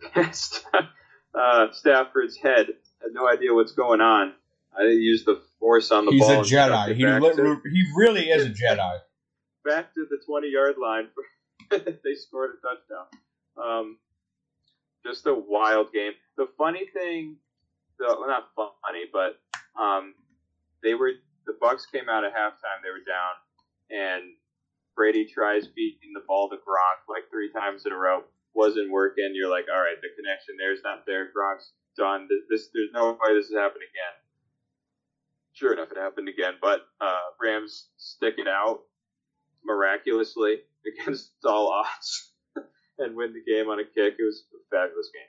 past 0.14 0.64
uh, 1.34 1.66
Stafford's 1.72 2.36
head. 2.36 2.68
Had 3.02 3.12
no 3.12 3.28
idea 3.28 3.54
what's 3.54 3.72
going 3.72 4.00
on. 4.00 4.32
I 4.76 4.82
didn't 4.82 5.02
use 5.02 5.24
the 5.24 5.42
force 5.60 5.90
on 5.90 6.06
the 6.06 6.12
He's 6.12 6.20
ball. 6.20 6.40
a 6.40 6.44
Jedi. 6.44 6.94
He, 6.94 7.02
to- 7.02 7.60
he 7.70 7.84
really 7.96 8.30
is 8.30 8.46
a 8.46 8.50
Jedi. 8.50 8.98
back 9.64 9.92
to 9.94 10.06
the 10.08 10.18
20 10.26 10.48
yard 10.48 10.76
line. 10.80 11.08
they 11.70 12.14
scored 12.14 12.50
a 12.56 12.66
touchdown. 12.66 13.06
Um, 13.62 13.98
just 15.04 15.26
a 15.26 15.34
wild 15.34 15.92
game. 15.92 16.12
The 16.36 16.48
funny 16.56 16.86
thing, 16.92 17.36
the, 17.98 18.06
well, 18.06 18.28
not 18.28 18.48
funny, 18.56 19.04
but 19.12 19.38
um, 19.80 20.14
they 20.82 20.94
were 20.94 21.12
the 21.46 21.54
Bucks 21.60 21.86
came 21.86 22.08
out 22.08 22.24
at 22.24 22.32
halftime. 22.32 22.80
They 22.84 22.90
were 22.90 23.04
down, 23.04 23.34
and 23.90 24.22
Brady 24.94 25.24
tries 25.24 25.66
beating 25.66 26.12
the 26.14 26.22
ball 26.26 26.48
to 26.50 26.56
Gronk 26.56 27.08
like 27.08 27.24
three 27.30 27.50
times 27.52 27.86
in 27.86 27.92
a 27.92 27.96
row. 27.96 28.22
Wasn't 28.54 28.90
working. 28.90 29.32
You're 29.34 29.50
like, 29.50 29.66
all 29.72 29.80
right, 29.80 29.96
the 30.00 30.08
connection 30.16 30.56
there's 30.58 30.80
not 30.84 31.06
there. 31.06 31.26
Gronk's 31.32 31.72
done. 31.96 32.28
This, 32.28 32.44
this 32.50 32.68
there's 32.74 32.90
no 32.92 33.12
way 33.12 33.34
this 33.34 33.46
is 33.46 33.56
happening 33.56 33.88
again. 33.88 34.14
Sure 35.58 35.72
enough, 35.72 35.90
it 35.90 35.98
happened 35.98 36.28
again. 36.28 36.52
But 36.62 36.82
uh, 37.00 37.18
Rams 37.42 37.88
stick 37.96 38.34
it 38.38 38.46
out 38.46 38.82
miraculously 39.64 40.58
against 40.86 41.32
all 41.44 41.72
odds 41.72 42.30
and 42.98 43.16
win 43.16 43.32
the 43.32 43.42
game 43.42 43.68
on 43.68 43.80
a 43.80 43.84
kick. 43.84 44.14
It 44.18 44.24
was 44.24 44.44
a 44.54 44.76
fabulous 44.76 45.10
game. 45.12 45.22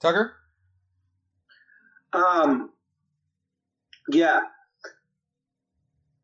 Tucker? 0.00 0.32
Um, 2.14 2.70
yeah. 4.08 4.40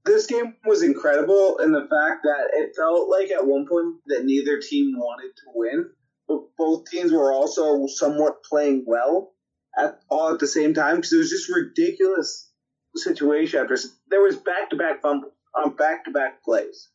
This 0.06 0.26
game 0.26 0.56
was 0.64 0.82
incredible 0.82 1.58
in 1.58 1.72
the 1.72 1.82
fact 1.82 2.22
that 2.22 2.48
it 2.54 2.74
felt 2.74 3.10
like 3.10 3.30
at 3.30 3.46
one 3.46 3.66
point 3.68 3.96
that 4.06 4.24
neither 4.24 4.58
team 4.60 4.94
wanted 4.96 5.36
to 5.36 5.52
win, 5.54 5.90
but 6.26 6.40
both 6.56 6.86
teams 6.90 7.12
were 7.12 7.30
also 7.30 7.86
somewhat 7.86 8.42
playing 8.42 8.84
well 8.86 9.34
at 9.78 10.00
all 10.08 10.32
at 10.32 10.38
the 10.40 10.46
same 10.46 10.74
time 10.74 10.96
because 10.96 11.12
it 11.12 11.18
was 11.18 11.30
just 11.30 11.48
ridiculous 11.50 12.50
situation 12.96 13.60
after 13.60 13.76
there 14.08 14.20
was 14.20 14.36
back 14.36 14.70
to 14.70 14.76
back 14.76 15.00
fumbles 15.02 15.32
on 15.54 15.76
back 15.76 16.04
to 16.04 16.10
back 16.10 16.42
plays. 16.42 16.88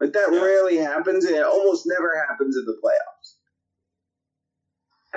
Like 0.00 0.12
that 0.14 0.32
Yeah. 0.32 0.42
rarely 0.42 0.76
happens, 0.78 1.24
and 1.26 1.36
it 1.36 1.44
almost 1.44 1.86
never 1.86 2.16
happens 2.26 2.56
in 2.56 2.64
the 2.64 2.80
playoffs. 2.82 3.34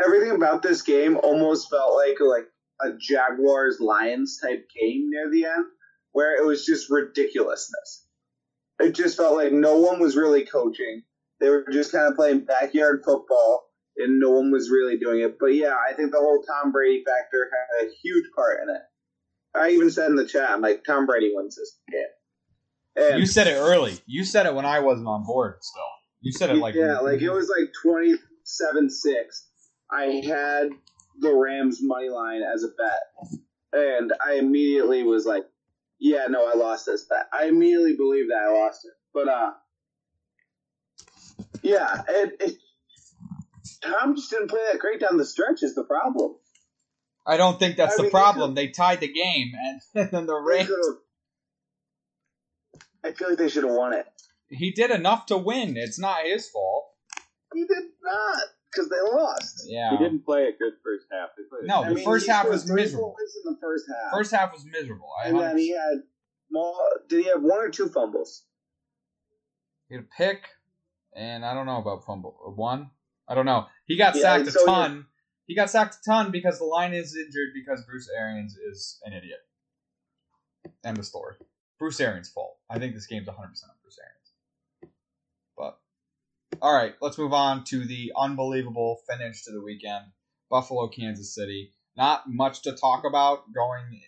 Everything 0.06 0.32
about 0.32 0.62
this 0.62 0.82
game 0.82 1.18
almost 1.24 1.70
felt 1.70 1.96
like 1.96 2.20
like 2.20 2.50
a 2.82 2.98
Jaguars 2.98 3.80
Lions 3.80 4.40
type 4.40 4.68
game 4.70 5.10
near 5.10 5.30
the 5.30 5.46
end, 5.46 5.66
where 6.12 6.36
it 6.36 6.46
was 6.46 6.66
just 6.66 6.90
ridiculousness. 6.90 8.06
It 8.80 8.92
just 8.94 9.16
felt 9.16 9.36
like 9.36 9.54
no 9.54 9.78
one 9.80 10.00
was 10.00 10.18
really 10.18 10.46
coaching. 10.46 11.04
They 11.40 11.50
were 11.50 11.66
just 11.72 11.92
kind 11.92 12.08
of 12.08 12.16
playing 12.16 12.42
backyard 12.46 13.04
football, 13.06 13.70
and 13.98 14.20
no 14.20 14.32
one 14.32 14.52
was 14.52 14.70
really 14.70 14.98
doing 14.98 15.22
it. 15.22 15.38
But 15.40 15.56
yeah, 15.56 15.76
I 15.90 15.94
think 15.94 16.12
the 16.12 16.20
whole 16.20 16.44
Tom 16.44 16.72
Brady 16.72 17.04
factor 17.04 17.50
had 17.52 17.88
a 17.88 17.92
huge 18.02 18.26
part 18.36 18.62
in 18.64 18.70
it. 18.70 18.82
I 19.56 19.72
even 19.72 19.92
said 19.92 20.10
in 20.10 20.16
the 20.16 20.28
chat, 20.28 20.50
I'm 20.50 20.62
like, 20.62 20.84
Tom 20.84 21.06
Brady 21.06 21.32
wins 21.34 21.56
this 21.56 21.78
game. 21.92 22.02
And 22.96 23.20
You 23.20 23.26
said 23.26 23.48
it 23.48 23.56
early. 23.56 24.00
You 24.06 24.24
said 24.24 24.46
it 24.46 24.56
when 24.56 24.66
I 24.66 24.80
wasn't 24.80 25.08
on 25.08 25.24
board 25.24 25.58
still. 25.62 25.84
You 26.22 26.32
said 26.32 26.50
it 26.52 26.56
like 26.56 26.74
yeah, 26.76 27.00
like 27.00 27.22
it 27.22 27.30
was 27.30 27.50
like 27.50 27.72
27-6. 27.86 28.18
I 29.92 30.24
had 30.26 30.70
the 31.20 31.34
Rams 31.34 31.80
money 31.82 32.10
line 32.10 32.42
as 32.42 32.64
a 32.64 32.70
bet, 32.70 33.42
and 33.74 34.14
I 34.26 34.36
immediately 34.36 35.04
was 35.04 35.26
like, 35.26 35.44
"Yeah, 36.00 36.28
no, 36.30 36.50
I 36.50 36.56
lost 36.56 36.86
this 36.86 37.06
bet." 37.06 37.28
I 37.34 37.48
immediately 37.48 37.98
believed 37.98 38.32
that 38.32 38.42
I 38.42 38.54
lost 38.54 38.86
it, 38.86 38.94
but 39.14 39.28
uh, 39.28 39.52
yeah, 41.62 42.04
it, 42.08 42.38
it 42.40 42.58
Tom 43.84 44.16
just 44.16 44.30
didn't 44.30 44.50
play 44.50 44.62
that 44.72 44.80
great 44.80 45.00
down 45.00 45.18
the 45.18 45.26
stretch. 45.26 45.64
Is 45.64 45.76
the 45.76 45.84
problem? 45.84 46.36
I 47.26 47.38
don't 47.38 47.58
think 47.60 47.78
that's 47.78 47.94
I 47.94 47.98
the 47.98 48.04
mean, 48.04 48.12
problem. 48.12 48.56
They 48.56 48.68
tied 48.70 49.00
the 49.00 49.12
game, 49.12 49.54
and 49.58 49.82
then 50.12 50.26
the 50.26 50.40
They 50.48 50.58
Rams. 50.58 50.70
I 53.04 53.12
feel 53.12 53.30
like 53.30 53.38
they 53.38 53.50
should 53.50 53.64
have 53.64 53.74
won 53.74 53.94
it. 53.94 54.06
He 54.50 54.72
did 54.72 54.92
enough 54.92 55.26
to 55.28 55.38
win. 55.38 55.76
It's 55.78 56.00
not 56.00 56.24
his 56.24 56.50
fault. 56.50 56.86
He 57.54 57.66
did 57.66 57.84
not 58.02 58.42
because 58.72 58.90
they 58.90 59.00
lost. 59.02 59.66
Yeah. 59.68 59.92
He 59.92 59.98
didn't 59.98 60.26
play 60.26 60.44
a 60.44 60.52
good 60.52 60.74
first 60.84 61.06
half. 61.12 61.30
No, 61.64 61.84
I 61.84 61.90
the 61.90 61.96
mean, 61.96 62.06
first 62.06 62.28
half 62.28 62.48
was 62.48 62.70
miserable. 62.70 63.16
in 63.46 63.54
the 63.54 63.60
first 63.62 63.86
half. 63.88 64.14
First 64.14 64.32
half 64.34 64.52
was 64.52 64.66
miserable. 64.66 65.10
I 65.24 65.30
and 65.30 65.40
then 65.40 65.58
he 65.58 65.72
had 65.72 66.04
more. 66.52 66.76
Did 67.10 67.24
he 67.24 67.30
have 67.30 67.42
one 67.42 67.60
or 67.60 67.70
two 67.70 67.90
fumbles? 67.90 68.44
He 69.90 69.96
had 69.96 70.06
a 70.06 70.08
pick, 70.18 70.44
and 71.16 71.46
I 71.46 71.54
don't 71.54 71.66
know 71.66 71.78
about 71.78 72.06
fumble. 72.06 72.36
One? 72.56 72.90
I 73.28 73.36
don't 73.36 73.46
know. 73.46 73.68
He 73.86 73.98
got 73.98 74.16
Yeah, 74.16 74.22
sacked 74.22 74.48
a 74.48 74.52
so 74.52 74.66
ton. 74.66 75.06
He 75.48 75.56
got 75.56 75.70
sacked 75.70 75.96
a 75.96 76.10
ton 76.10 76.32
because 76.32 76.60
the 76.60 76.66
line 76.66 76.94
is 76.94 77.16
injured 77.16 77.50
because 77.54 77.84
Bruce 77.86 78.10
Arians 78.16 78.56
is 78.56 79.00
an 79.04 79.14
idiot. 79.14 79.40
End 80.86 80.98
of 80.98 81.06
story. 81.06 81.36
Bruce 81.80 82.00
Arians' 82.00 82.30
fault. 82.30 82.58
I 82.70 82.80
think 82.80 82.94
this 82.94 83.08
game's 83.08 83.28
100% 83.28 83.34
on 83.34 83.46
Bruce 83.82 84.00
Arians. 84.00 84.94
But, 85.58 85.80
all 86.62 86.74
right, 86.74 86.96
let's 87.02 87.18
move 87.18 87.34
on 87.34 87.64
to 87.66 87.86
the 87.86 88.14
unbelievable 88.18 89.00
finish 89.10 89.44
to 89.44 89.52
the 89.52 89.62
weekend. 89.62 90.06
Buffalo, 90.50 90.88
Kansas 90.88 91.34
City. 91.34 91.74
Not 91.98 92.24
much 92.28 92.62
to 92.64 92.72
talk 92.74 93.04
about 93.06 93.52
going 93.54 94.02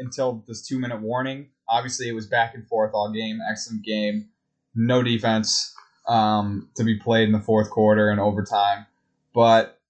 until 0.00 0.44
this 0.46 0.66
two 0.66 0.78
minute 0.78 1.00
warning. 1.00 1.50
Obviously, 1.68 2.08
it 2.08 2.14
was 2.14 2.26
back 2.26 2.54
and 2.54 2.66
forth 2.66 2.92
all 2.94 3.12
game. 3.12 3.38
Excellent 3.48 3.84
game. 3.84 4.30
No 4.74 5.02
defense 5.02 5.74
um, 6.06 6.68
to 6.76 6.84
be 6.84 6.96
played 6.98 7.28
in 7.28 7.32
the 7.32 7.40
fourth 7.40 7.70
quarter 7.70 8.10
and 8.10 8.20
overtime. 8.20 8.86
But 9.34 9.80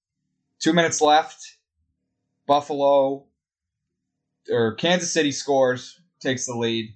two 0.58 0.72
minutes 0.72 1.00
left. 1.00 1.56
Buffalo 2.46 3.26
or 4.50 4.74
Kansas 4.74 5.12
City 5.12 5.30
scores 5.30 6.00
takes 6.20 6.46
the 6.46 6.56
lead. 6.56 6.94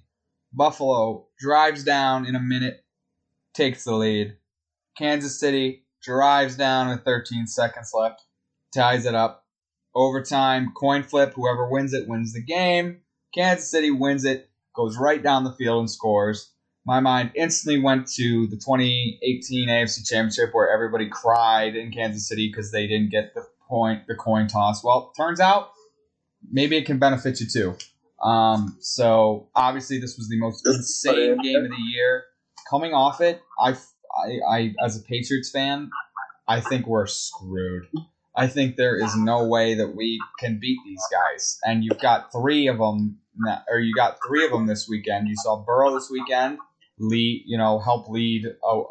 Buffalo 0.53 1.27
drives 1.39 1.83
down 1.83 2.25
in 2.25 2.35
a 2.35 2.39
minute, 2.39 2.83
takes 3.53 3.83
the 3.83 3.95
lead. 3.95 4.37
Kansas 4.97 5.39
City 5.39 5.85
drives 6.01 6.55
down 6.55 6.89
with 6.89 7.03
13 7.03 7.47
seconds 7.47 7.91
left, 7.93 8.23
ties 8.73 9.05
it 9.05 9.15
up. 9.15 9.45
Overtime, 9.93 10.73
coin 10.75 11.03
flip, 11.03 11.33
whoever 11.33 11.69
wins 11.69 11.93
it 11.93 12.07
wins 12.07 12.33
the 12.33 12.43
game. 12.43 13.01
Kansas 13.33 13.69
City 13.69 13.91
wins 13.91 14.25
it, 14.25 14.49
goes 14.75 14.97
right 14.97 15.21
down 15.21 15.43
the 15.43 15.53
field 15.53 15.79
and 15.79 15.91
scores. 15.91 16.51
My 16.85 16.99
mind 16.99 17.31
instantly 17.33 17.81
went 17.81 18.07
to 18.13 18.45
the 18.47 18.57
2018 18.57 19.69
AFC 19.69 20.07
Championship 20.07 20.53
where 20.53 20.69
everybody 20.69 21.09
cried 21.09 21.75
in 21.75 21.91
Kansas 21.91 22.27
City 22.27 22.47
because 22.47 22.71
they 22.71 22.85
didn't 22.85 23.09
get 23.09 23.33
the 23.33 23.43
point, 23.67 24.05
the 24.07 24.13
coin 24.13 24.47
toss. 24.47 24.83
Well, 24.83 25.11
turns 25.17 25.39
out 25.39 25.71
maybe 26.51 26.77
it 26.77 26.85
can 26.85 26.99
benefit 26.99 27.39
you 27.39 27.47
too. 27.47 27.75
Um, 28.23 28.77
so 28.79 29.49
obviously 29.55 29.99
this 29.99 30.15
was 30.15 30.29
the 30.29 30.37
most 30.39 30.65
insane 30.65 31.41
game 31.41 31.63
of 31.63 31.71
the 31.71 31.83
year. 31.91 32.25
Coming 32.69 32.93
off 32.93 33.19
it, 33.19 33.41
I, 33.59 33.71
I, 34.15 34.39
I 34.47 34.73
as 34.83 34.95
a 34.95 35.01
Patriots 35.03 35.49
fan, 35.49 35.89
I 36.47 36.61
think 36.61 36.85
we're 36.85 37.07
screwed. 37.07 37.87
I 38.35 38.47
think 38.47 38.75
there 38.75 38.95
is 38.95 39.15
no 39.15 39.47
way 39.47 39.75
that 39.75 39.95
we 39.95 40.19
can 40.39 40.59
beat 40.59 40.77
these 40.85 41.01
guys. 41.11 41.57
And 41.63 41.83
you've 41.83 41.99
got 41.99 42.31
three 42.31 42.67
of 42.67 42.77
them, 42.77 43.17
or 43.69 43.79
you 43.79 43.93
got 43.95 44.17
three 44.27 44.45
of 44.45 44.51
them 44.51 44.67
this 44.67 44.87
weekend. 44.87 45.27
You 45.27 45.35
saw 45.37 45.63
Burrow 45.63 45.93
this 45.93 46.09
weekend 46.11 46.59
lead, 46.99 47.43
you 47.45 47.57
know, 47.57 47.79
help 47.79 48.09
lead 48.09 48.45
uh, 48.67 48.81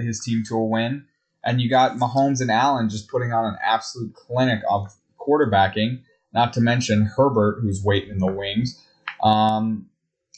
his 0.00 0.20
team 0.20 0.42
to 0.48 0.56
a 0.56 0.64
win, 0.64 1.06
and 1.44 1.60
you 1.60 1.68
got 1.68 1.96
Mahomes 1.96 2.40
and 2.40 2.50
Allen 2.50 2.88
just 2.88 3.08
putting 3.08 3.32
on 3.32 3.44
an 3.44 3.58
absolute 3.64 4.14
clinic 4.14 4.60
of 4.68 4.92
quarterbacking. 5.18 6.02
Not 6.32 6.52
to 6.54 6.60
mention 6.60 7.02
Herbert, 7.02 7.60
who's 7.60 7.82
waiting 7.84 8.10
in 8.10 8.18
the 8.18 8.32
wings. 8.32 8.80
Um, 9.22 9.90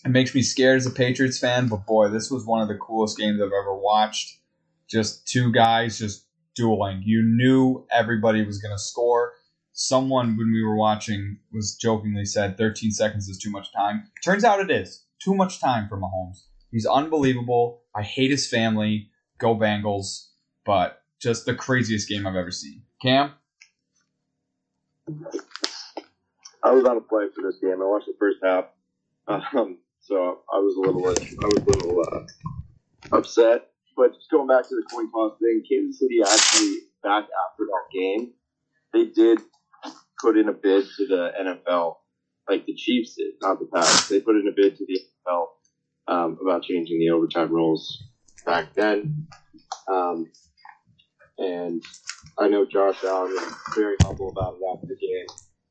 it 0.05 0.11
makes 0.11 0.35
me 0.35 0.43
scared 0.43 0.79
as 0.79 0.87
a 0.87 0.91
Patriots 0.91 1.39
fan, 1.39 1.69
but 1.69 1.87
boy, 1.87 2.09
this 2.09 2.31
was 2.31 2.45
one 2.45 2.61
of 2.61 2.69
the 2.69 2.77
coolest 2.77 3.17
games 3.17 3.41
I've 3.41 3.47
ever 3.47 3.75
watched. 3.75 4.39
Just 4.89 5.27
two 5.27 5.53
guys 5.53 5.99
just 5.99 6.27
dueling. 6.55 7.03
You 7.05 7.23
knew 7.23 7.87
everybody 7.91 8.45
was 8.45 8.59
going 8.59 8.75
to 8.75 8.79
score. 8.79 9.33
Someone, 9.73 10.37
when 10.37 10.53
we 10.53 10.63
were 10.63 10.77
watching, 10.77 11.39
was 11.53 11.75
jokingly 11.75 12.25
said 12.25 12.57
13 12.57 12.93
seconds 12.93 13.29
is 13.29 13.39
too 13.39 13.51
much 13.51 13.73
time. 13.73 14.09
Turns 14.23 14.45
out 14.45 14.61
it 14.61 14.71
is. 14.71 15.05
Too 15.23 15.35
much 15.35 15.61
time 15.61 15.89
for 15.89 15.99
Mahomes. 15.99 16.45
He's 16.75 16.87
unbelievable. 16.87 17.83
I 17.95 18.03
hate 18.03 18.33
his 18.33 18.49
family. 18.49 19.09
Go 19.39 19.55
Bengals. 19.55 20.31
But 20.67 20.99
just 21.23 21.47
the 21.47 21.55
craziest 21.55 22.09
game 22.09 22.27
I've 22.27 22.35
ever 22.35 22.51
seen. 22.51 22.83
Cam? 23.01 23.35
I 26.65 26.73
was 26.73 26.85
on 26.85 26.97
a 26.97 27.01
flight 27.01 27.29
for 27.33 27.43
this 27.45 27.61
game. 27.63 27.81
I 27.81 27.85
watched 27.85 28.07
the 28.07 28.17
first 28.19 28.39
half, 28.43 28.65
um, 29.29 29.79
so 30.01 30.41
I 30.53 30.57
was 30.57 30.75
a 30.77 30.81
little, 30.81 31.07
I 31.07 31.47
was 31.47 31.63
a 31.63 31.71
little 31.71 32.01
uh, 32.01 33.17
upset. 33.17 33.69
But 33.97 34.15
just 34.15 34.29
going 34.33 34.49
back 34.49 34.65
to 34.65 34.75
the 34.75 34.83
coin 34.91 35.13
toss 35.13 35.39
thing, 35.39 35.63
Kansas 35.71 36.01
City 36.01 36.23
actually 36.23 36.79
back 37.05 37.23
after 37.23 37.67
that 37.69 37.85
game, 37.93 38.33
they 38.93 39.05
did 39.05 39.39
put 40.21 40.37
in 40.37 40.49
a 40.49 40.53
bid 40.53 40.87
to 40.97 41.07
the 41.07 41.31
NFL, 41.41 41.97
like 42.49 42.67
the 42.67 42.75
Chiefs 42.75 43.15
did, 43.15 43.35
not 43.41 43.61
the 43.61 43.67
Pats. 43.67 44.09
They 44.09 44.21
put 44.21 44.35
in 44.35 44.49
a 44.49 44.53
bid 44.53 44.77
to 44.79 44.87
the 44.87 44.99
NFL 45.29 45.47
um, 46.09 46.39
about 46.41 46.63
changing 46.63 46.99
the 46.99 47.11
overtime 47.11 47.51
rules 47.51 48.05
back 48.45 48.67
then. 48.75 49.27
Um, 49.89 50.27
and 51.39 51.83
I 52.39 52.49
know 52.49 52.67
Josh 52.67 53.03
Allen 53.05 53.31
was 53.33 53.55
very 53.75 53.97
humble 54.03 54.29
about 54.29 54.55
it 54.55 54.61
after 54.73 54.87
the 54.87 54.97
game. 54.97 55.27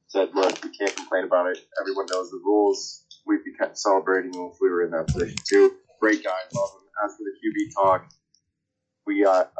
Said, 0.07 0.29
"Look, 0.35 0.63
we 0.63 0.69
can't 0.71 0.95
complain 0.95 1.23
about 1.23 1.47
it. 1.47 1.59
Everyone 1.79 2.05
knows 2.07 2.29
the 2.29 2.41
rules. 2.43 3.05
We'd 3.25 3.43
be 3.43 3.51
celebrating 3.73 4.31
if 4.33 4.57
we 4.61 4.69
were 4.69 4.83
in 4.83 4.91
that 4.91 5.07
position 5.07 5.37
too. 5.47 5.73
Great 5.99 6.23
guy, 6.23 6.29
love 6.53 6.69
him. 6.75 6.87
As 7.03 7.15
for 7.15 7.23
the 7.23 7.31
QB 7.31 7.73
talk, 7.75 8.05
we 9.07 9.23
got 9.23 9.51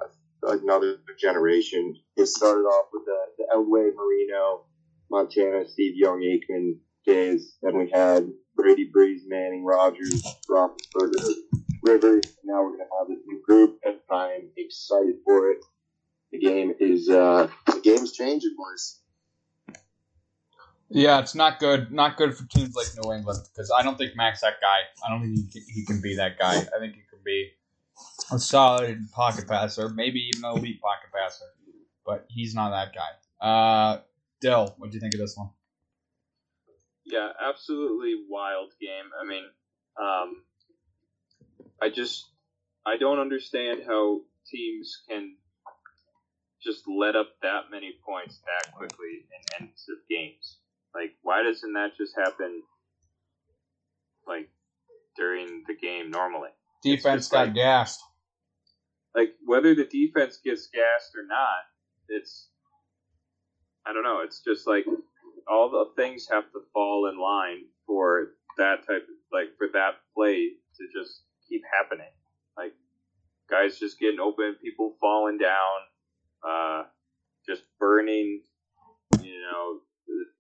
another 0.44 0.98
generation. 1.20 1.96
It 2.18 2.28
started 2.28 2.62
off 2.62 2.88
with 2.94 3.04
the, 3.06 3.18
the 3.38 3.46
Elway 3.56 3.92
Marino, 3.96 4.66
Montana, 5.10 5.66
Steve 5.68 5.96
Young, 5.96 6.20
Aikman 6.22 6.78
days. 7.06 7.56
Then 7.62 7.78
we 7.78 7.90
had 7.90 8.28
Brady, 8.56 8.90
Brees, 8.96 9.22
Manning, 9.28 9.64
Rodgers, 9.64 10.24
Roethlisberger, 10.50 11.34
Rivers. 11.82 12.24
Now 12.44 12.64
we're 12.64 12.72
gonna 12.72 12.90
have 13.00 13.08
this 13.08 13.20
new 13.26 13.42
group, 13.46 13.80
and 13.84 13.96
I'm 14.10 14.50
excited 14.58 15.16
for 15.26 15.52
it. 15.52 15.58
The 16.32 16.40
game 16.40 16.74
is 16.80 17.10
uh, 17.10 17.48
the 17.68 17.82
game's 17.84 18.14
changing, 18.14 18.56
boys. 18.58 19.00
Yeah, 20.90 21.20
it's 21.20 21.34
not 21.34 21.60
good. 21.60 21.92
Not 21.92 22.18
good 22.18 22.38
for 22.38 22.46
teams 22.46 22.76
like 22.76 22.88
New 23.02 23.14
England 23.14 23.40
because 23.52 23.72
I 23.72 23.82
don't 23.82 23.98
think 23.98 24.16
Mac's 24.16 24.42
that 24.42 24.56
guy. 24.62 25.06
I 25.06 25.10
don't 25.10 25.22
think 25.22 25.36
he 25.36 25.48
can, 25.52 25.64
he 25.74 25.86
can 25.86 26.02
be 26.02 26.16
that 26.18 26.38
guy. 26.38 26.56
I 26.56 26.80
think 26.80 26.96
he 26.96 27.02
could 27.10 27.24
be 27.24 27.50
a 28.32 28.40
solid 28.40 29.12
pocket 29.12 29.48
passer, 29.48 29.90
maybe 29.90 30.20
even 30.30 30.46
an 30.46 30.58
elite 30.58 30.82
pocket 30.82 31.10
passer, 31.14 31.46
but 32.06 32.26
he's 32.30 32.54
not 32.54 32.70
that 32.72 32.94
guy. 32.94 33.46
Uh, 33.46 34.02
Dill, 34.40 34.74
what 34.78 34.92
do 34.92 34.96
you 34.96 35.02
think 35.02 35.14
of 35.14 35.20
this 35.20 35.36
one? 35.36 35.50
Yeah, 37.06 37.30
absolutely 37.42 38.16
wild 38.30 38.72
game. 38.80 39.12
I 39.20 39.28
mean, 39.28 39.44
um, 40.00 40.44
I 41.82 41.90
just 41.90 42.26
I 42.86 42.98
don't 42.98 43.20
understand 43.20 43.82
how 43.88 44.22
teams 44.50 45.02
can 45.10 45.36
just 46.64 46.84
let 46.88 47.16
up 47.16 47.28
that 47.42 47.64
many 47.72 47.94
points 48.06 48.40
that 48.46 48.74
quickly 48.74 49.26
in 49.60 49.66
ends 49.66 49.86
of 49.90 49.98
games. 50.10 50.58
Like, 50.96 51.14
why 51.22 51.44
doesn't 51.44 51.74
that 51.74 51.98
just 51.98 52.14
happen 52.18 52.64
like 54.26 54.50
during 55.18 55.64
the 55.68 55.76
game 55.76 56.10
normally? 56.10 56.50
Defense 56.84 57.28
got 57.28 57.48
like, 57.48 57.56
gassed. 57.56 58.02
Like 59.16 59.34
whether 59.46 59.76
the 59.76 59.86
defense 59.86 60.40
gets 60.44 60.68
gassed 60.68 61.16
or 61.16 61.26
not, 61.28 61.64
it's 62.08 62.48
I 63.86 63.94
don't 63.94 64.04
know. 64.04 64.22
It's 64.24 64.42
just 64.42 64.68
like 64.68 64.86
all 65.48 65.70
the 65.70 66.02
things 66.02 66.28
have 66.32 66.46
to 66.52 66.62
fall 66.74 67.10
in 67.12 67.20
line 67.20 67.66
for 67.86 68.34
that 68.58 68.86
type 68.88 69.04
of 69.04 69.16
like 69.32 69.58
for 69.58 69.68
that 69.74 69.96
play 70.16 70.50
to 70.78 70.84
just 70.94 71.22
keep 71.50 71.62
happening. 71.80 72.12
Like 72.58 72.74
guys 73.50 73.80
just 73.80 74.00
getting 74.00 74.20
open, 74.20 74.56
people 74.62 74.96
falling 75.00 75.38
down, 75.38 75.80
uh, 76.48 76.84
just 77.48 77.64
burning. 77.80 78.42
You 79.22 79.42
know 79.42 79.80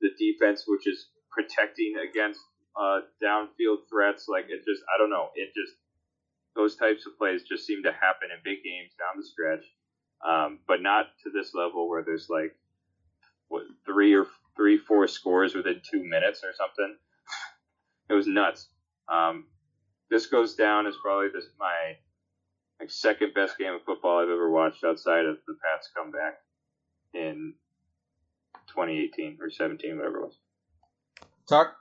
the, 0.01 0.09
defense, 0.17 0.63
which 0.67 0.87
is 0.87 1.07
protecting 1.31 1.95
against 1.97 2.41
uh, 2.79 3.01
downfield 3.23 3.87
threats. 3.89 4.27
Like 4.27 4.45
it 4.49 4.65
just 4.65 4.81
I 4.93 4.97
don't 4.97 5.09
know. 5.09 5.29
It 5.35 5.53
just 5.55 5.73
those 6.55 6.75
types 6.75 7.05
of 7.05 7.17
plays 7.17 7.43
just 7.43 7.65
seem 7.65 7.83
to 7.83 7.91
happen 7.91 8.29
in 8.31 8.39
big 8.43 8.63
games 8.63 8.91
down 8.99 9.17
the 9.17 9.25
stretch, 9.25 9.65
um, 10.25 10.59
but 10.67 10.81
not 10.81 11.07
to 11.23 11.31
this 11.31 11.53
level 11.55 11.89
where 11.89 12.03
there's 12.03 12.27
like 12.29 12.55
what 13.47 13.63
three 13.85 14.13
or 14.13 14.25
three, 14.55 14.77
four 14.77 15.07
scores 15.07 15.55
within 15.55 15.81
two 15.89 16.03
minutes 16.03 16.41
or 16.43 16.53
something. 16.55 16.95
it 18.09 18.13
was 18.13 18.27
nuts. 18.27 18.67
Um, 19.07 19.45
this 20.09 20.27
goes 20.27 20.55
down 20.55 20.87
as 20.87 20.95
probably 21.01 21.29
this 21.33 21.45
my 21.59 21.97
like 22.79 22.91
second 22.91 23.33
best 23.33 23.57
game 23.57 23.73
of 23.73 23.83
football 23.83 24.19
I've 24.19 24.29
ever 24.29 24.49
watched 24.49 24.83
outside 24.83 25.25
of 25.25 25.37
the 25.47 25.55
Pats 25.63 25.89
comeback 25.95 26.35
in 27.13 27.53
2018 28.67 29.37
or 29.41 29.49
17, 29.49 29.97
whatever 29.97 30.17
it 30.17 30.21
was. 30.21 30.37
Talk. 31.47 31.75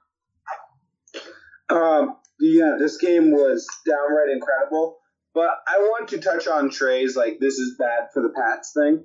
Um, 1.70 2.16
yeah, 2.40 2.76
this 2.78 2.98
game 2.98 3.30
was 3.30 3.66
downright 3.86 4.30
incredible. 4.32 4.98
But 5.34 5.50
I 5.66 5.78
want 5.78 6.08
to 6.08 6.18
touch 6.18 6.46
on 6.46 6.70
Trey's 6.70 7.16
like 7.16 7.38
this 7.40 7.54
is 7.54 7.76
bad 7.78 8.08
for 8.12 8.22
the 8.22 8.28
Pats 8.28 8.72
thing 8.76 9.04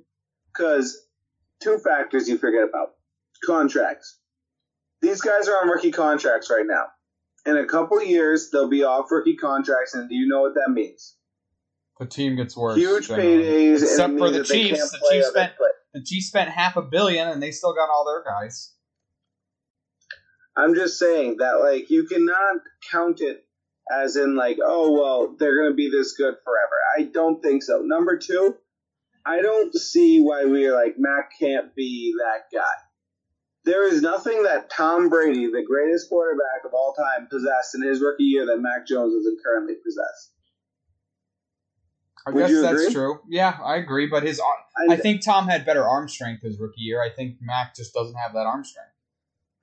because 0.51 1.07
two 1.61 1.77
factors 1.77 2.27
you 2.27 2.37
forget 2.37 2.67
about 2.67 2.95
contracts. 3.47 4.19
These 5.01 5.21
guys 5.21 5.47
are 5.47 5.55
on 5.61 5.69
rookie 5.69 5.91
contracts 5.91 6.49
right 6.51 6.65
now. 6.65 6.85
In 7.45 7.57
a 7.57 7.65
couple 7.65 8.03
years, 8.03 8.49
they'll 8.51 8.69
be 8.69 8.83
off 8.83 9.09
rookie 9.09 9.37
contracts, 9.37 9.93
and 9.93 10.09
do 10.09 10.15
you 10.15 10.27
know 10.27 10.41
what 10.41 10.53
that 10.55 10.71
means? 10.71 11.15
The 11.99 12.05
team 12.05 12.35
gets 12.35 12.55
worse. 12.55 12.77
Huge 12.77 13.07
generally. 13.07 13.43
paydays, 13.43 13.81
Except 13.81 14.17
for 14.17 14.29
the 14.29 14.43
Chiefs. 14.43 14.91
The 14.91 15.07
Chiefs 15.11 15.29
spent 15.29 15.55
play- 15.57 15.67
the 15.93 16.03
Chiefs 16.03 16.27
spent 16.27 16.49
half 16.49 16.75
a 16.75 16.81
billion, 16.81 17.27
and 17.29 17.41
they 17.41 17.51
still 17.51 17.73
got 17.73 17.89
all 17.89 18.05
their 18.05 18.23
guys. 18.23 18.73
I'm 20.57 20.73
just 20.73 20.97
saying 20.97 21.37
that 21.37 21.59
like 21.61 21.89
you 21.89 22.05
cannot 22.07 22.61
count 22.91 23.21
it 23.21 23.45
as 23.91 24.15
in 24.15 24.35
like 24.35 24.57
oh 24.63 24.91
well 24.91 25.35
they're 25.37 25.61
gonna 25.61 25.75
be 25.75 25.89
this 25.89 26.13
good 26.13 26.33
forever. 26.43 26.75
I 26.97 27.03
don't 27.03 27.41
think 27.41 27.61
so. 27.63 27.81
Number 27.83 28.17
two, 28.17 28.55
I 29.25 29.41
don't 29.41 29.73
see 29.75 30.19
why 30.19 30.45
we're 30.45 30.73
like 30.73 30.95
Mac 30.97 31.31
can't 31.39 31.75
be 31.75 32.15
that 32.17 32.57
guy. 32.57 32.73
There 33.67 33.85
is 33.85 34.01
nothing 34.01 34.43
that 34.43 34.69
Tom 34.69 35.09
Brady, 35.09 35.47
the 35.47 35.61
greatest 35.61 36.07
quarterback 36.07 36.63
of 36.65 36.73
all 36.73 36.93
time, 36.93 37.27
possessed 37.29 37.75
in 37.75 37.81
his 37.81 37.99
rookie 37.99 38.23
year 38.23 38.45
that 38.45 38.59
Mac 38.59 38.87
Jones 38.87 39.13
doesn't 39.13 39.39
currently 39.43 39.75
possess. 39.83 40.31
I 42.25 42.31
Would 42.31 42.47
guess 42.47 42.61
that's 42.61 42.81
agree? 42.81 42.93
true. 42.93 43.19
Yeah, 43.27 43.57
I 43.61 43.75
agree. 43.75 44.07
But 44.07 44.23
his, 44.23 44.39
I, 44.39 44.93
I 44.93 44.95
think 44.95 45.21
Tom 45.23 45.49
had 45.49 45.65
better 45.65 45.85
arm 45.85 46.07
strength 46.07 46.43
his 46.43 46.57
rookie 46.57 46.79
year. 46.79 47.01
I 47.01 47.09
think 47.09 47.39
Mac 47.41 47.75
just 47.75 47.93
doesn't 47.93 48.15
have 48.15 48.33
that 48.35 48.45
arm 48.45 48.63
strength. 48.63 48.91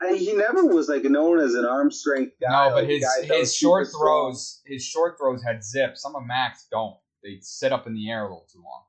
I, 0.03 0.17
he 0.17 0.35
never 0.35 0.67
was 0.67 0.89
like 0.89 1.05
known 1.05 1.41
as 1.41 1.55
an 1.55 1.65
arm 1.65 1.91
strength 1.91 2.35
guy. 2.43 2.69
No, 2.69 2.75
but 2.75 2.89
his 2.89 3.03
guy 3.03 3.27
that 3.27 3.39
was 3.39 3.49
his 3.49 3.57
short 3.57 3.87
super 3.87 3.97
strong. 3.97 4.33
throws 4.33 4.61
his 4.67 4.85
short 4.85 5.17
throws 5.19 5.43
had 5.43 5.65
zip. 5.65 5.97
Some 5.97 6.15
of 6.15 6.27
Mac's 6.27 6.67
don't. 6.71 6.97
They 7.23 7.39
sit 7.41 7.73
up 7.73 7.87
in 7.87 7.95
the 7.95 8.11
air 8.11 8.21
a 8.21 8.25
little 8.25 8.47
too 8.53 8.63
long. 8.63 8.83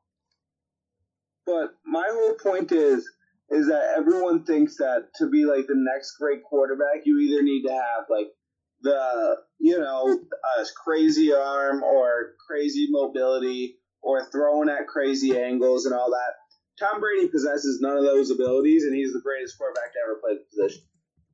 But 1.46 1.76
my 1.86 2.06
whole 2.10 2.34
point 2.34 2.74
is, 2.74 3.10
is 3.50 3.68
that 3.68 3.94
everyone 3.98 4.44
thinks 4.44 4.78
that 4.78 5.10
to 5.18 5.30
be 5.30 5.46
like 5.46 5.68
the 5.68 5.76
next 5.76 6.16
great 6.20 6.44
quarterback, 6.44 7.06
you 7.06 7.20
either 7.20 7.44
need 7.44 7.64
to 7.64 7.74
have 7.74 8.06
like 8.10 8.28
the 8.82 9.38
you 9.60 9.80
know 9.80 10.20
a 10.60 10.66
crazy 10.84 11.34
arm 11.34 11.84
or 11.84 12.34
crazy 12.48 12.88
mobility 12.90 13.78
or 14.02 14.30
throwing 14.32 14.70
at 14.70 14.88
crazy 14.88 15.38
angles 15.38 15.86
and 15.86 15.96
all 15.96 16.10
that. 16.12 16.36
Tom 16.80 17.00
Brady 17.00 17.28
possesses 17.28 17.80
none 17.80 17.98
of 17.98 18.04
those 18.04 18.32
abilities, 18.32 18.84
and 18.84 18.94
he's 18.94 19.14
the 19.14 19.22
greatest 19.22 19.58
quarterback 19.58 19.94
to 19.94 20.00
ever 20.04 20.20
play 20.20 20.34
the 20.36 20.44
position. 20.50 20.84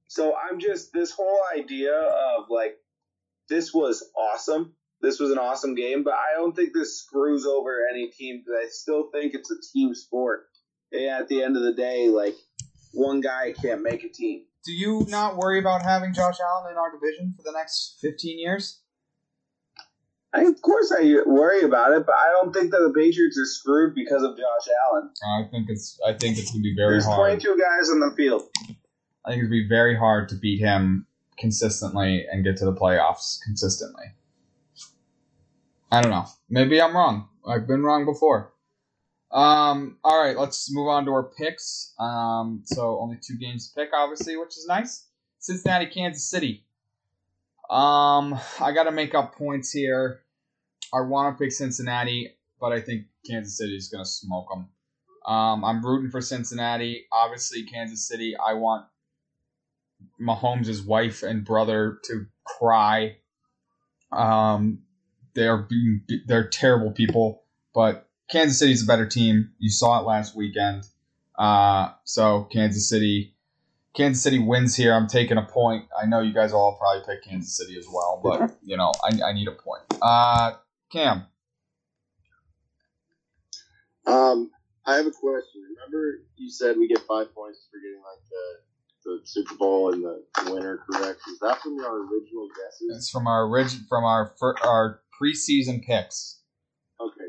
So 0.08 0.36
I'm 0.36 0.60
just 0.60 0.92
this 0.94 1.12
whole 1.12 1.40
idea 1.56 1.96
of 1.96 2.46
like 2.50 2.76
this 3.50 3.74
was 3.74 4.04
awesome. 4.18 4.76
This 5.02 5.20
was 5.20 5.32
an 5.32 5.40
awesome 5.40 5.74
game, 5.74 6.04
but 6.04 6.14
I 6.14 6.38
don't 6.38 6.56
think 6.56 6.74
this 6.74 7.02
screws 7.02 7.46
over 7.46 7.88
any 7.92 8.08
team 8.10 8.44
because 8.46 8.60
I 8.66 8.68
still 8.70 9.10
think 9.12 9.34
it's 9.34 9.50
a 9.50 9.56
team 9.74 9.96
sport. 9.96 10.46
At 10.94 11.28
the 11.28 11.44
end 11.44 11.56
of 11.56 11.64
the 11.64 11.74
day, 11.74 12.10
like 12.10 12.36
one 12.94 13.22
guy 13.22 13.54
can't 13.54 13.82
make 13.82 14.04
a 14.04 14.10
team. 14.10 14.44
Do 14.66 14.74
you 14.74 15.06
not 15.10 15.38
worry 15.38 15.60
about 15.60 15.82
having 15.82 16.14
Josh 16.14 16.36
Allen 16.40 16.72
in 16.72 16.78
our 16.78 16.92
division 16.92 17.34
for 17.36 17.44
the 17.44 17.52
next 17.52 17.98
15 18.02 18.38
years? 18.38 18.82
I, 20.34 20.44
of 20.44 20.62
course, 20.62 20.94
I 20.98 21.16
worry 21.26 21.64
about 21.64 21.92
it, 21.92 22.06
but 22.06 22.16
I 22.16 22.32
don't 22.32 22.54
think 22.54 22.72
that 22.72 22.80
the 22.80 22.94
Patriots 22.94 23.38
are 23.38 23.46
screwed 23.46 23.96
because 23.96 24.24
of 24.24 24.38
Josh 24.38 24.74
Allen. 24.86 25.10
I 25.24 25.50
think 25.50 25.70
it's 25.70 26.00
I 26.06 26.14
think 26.14 26.38
it's 26.38 26.52
gonna 26.52 26.62
be 26.62 26.76
very 26.76 26.94
There's 26.94 27.06
hard. 27.06 27.42
22 27.42 27.60
guys 27.60 27.90
on 27.90 28.00
the 28.00 28.14
field. 28.16 28.44
I 28.64 29.32
think 29.32 29.44
it's 29.44 29.50
gonna 29.50 29.50
be 29.50 29.68
very 29.68 29.98
hard 29.98 30.30
to 30.30 30.36
beat 30.36 30.60
him 30.60 31.08
consistently 31.38 32.26
and 32.32 32.44
get 32.44 32.56
to 32.58 32.66
the 32.66 32.74
playoffs 32.74 33.42
consistently. 33.44 34.06
I 35.92 36.02
don't 36.02 36.12
know. 36.12 36.26
Maybe 36.50 36.82
I'm 36.82 36.96
wrong. 36.96 37.28
I've 37.46 37.68
been 37.68 37.84
wrong 37.84 38.06
before. 38.06 38.54
Um, 39.32 39.98
all 40.04 40.22
right, 40.22 40.38
let's 40.38 40.74
move 40.74 40.88
on 40.88 41.06
to 41.06 41.12
our 41.12 41.24
picks. 41.24 41.94
Um, 42.00 42.64
so 42.66 43.00
only 43.00 43.18
two 43.22 43.38
games 43.38 43.70
to 43.70 43.80
pick, 43.80 43.90
obviously, 43.94 44.36
which 44.38 44.58
is 44.58 44.66
nice. 44.68 45.08
Cincinnati, 45.40 45.88
Kansas 45.88 46.30
City. 46.30 46.66
Um, 47.70 48.38
I 48.60 48.74
got 48.74 48.84
to 48.84 48.92
make 48.92 49.16
up 49.16 49.36
points 49.36 49.72
here. 49.72 50.22
I 50.94 51.02
want 51.02 51.38
to 51.38 51.42
pick 51.42 51.54
Cincinnati, 51.54 52.36
but 52.60 52.74
I 52.74 52.82
think 52.82 53.06
Kansas 53.26 53.58
City 53.58 53.76
is 53.78 53.88
going 53.88 54.04
to 54.04 54.10
smoke 54.10 54.48
them. 54.50 54.68
Um, 55.26 55.64
I'm 55.64 55.86
rooting 55.86 56.12
for 56.12 56.20
Cincinnati. 56.20 57.06
Obviously, 57.14 57.64
Kansas 57.64 58.06
City. 58.06 58.36
I 58.36 58.54
want 58.54 58.86
Mahomes' 60.20 60.86
wife 60.86 61.24
and 61.24 61.46
brother 61.46 62.00
to 62.06 62.26
cry. 62.44 63.18
Um, 64.12 64.80
they're 65.34 65.68
they're 66.26 66.50
terrible 66.50 66.92
people, 66.92 67.44
but 67.74 68.10
Kansas 68.32 68.60
City's 68.60 68.84
a 68.84 68.86
better 68.86 69.06
team. 69.06 69.52
You 69.60 69.70
saw 69.70 70.00
it 70.00 70.06
last 70.06 70.36
weekend. 70.36 70.88
Uh, 71.38 71.90
so 72.06 72.48
Kansas 72.52 72.88
City, 72.88 73.36
Kansas 73.96 74.24
City 74.24 74.40
wins 74.40 74.76
here. 74.76 74.94
I'm 74.94 75.08
taking 75.08 75.38
a 75.38 75.44
point. 75.44 75.86
I 76.02 76.06
know 76.06 76.22
you 76.22 76.34
guys 76.34 76.54
all 76.54 76.78
probably 76.80 77.04
pick 77.06 77.24
Kansas 77.24 77.58
City 77.58 77.78
as 77.78 77.88
well, 77.92 78.22
but 78.24 78.58
you 78.64 78.78
know 78.78 78.92
I, 79.04 79.30
I 79.30 79.34
need 79.34 79.48
a 79.48 79.52
point. 79.52 79.84
Uh, 80.02 80.54
Cam, 80.92 81.26
Um, 84.06 84.52
I 84.86 84.96
have 84.96 85.06
a 85.06 85.12
question. 85.12 85.62
Remember, 85.76 86.22
you 86.36 86.50
said 86.50 86.78
we 86.78 86.88
get 86.88 87.00
five 87.00 87.34
points 87.34 87.68
for 87.72 87.80
getting 87.80 88.02
like 88.02 88.22
the 88.30 88.62
the 89.04 89.22
Super 89.26 89.56
Bowl 89.56 89.94
and 89.94 90.04
the 90.04 90.52
winner 90.52 90.80
correct. 90.90 91.22
Is 91.28 91.40
that 91.40 91.60
from 91.62 91.80
our 91.80 91.98
original 91.98 92.48
guesses? 92.50 92.98
it's 92.98 93.10
from 93.10 93.28
our 93.28 93.46
origin 93.46 93.86
from 93.90 94.04
our 94.04 94.34
our 94.64 95.02
preseason 95.20 95.84
picks. 95.84 96.41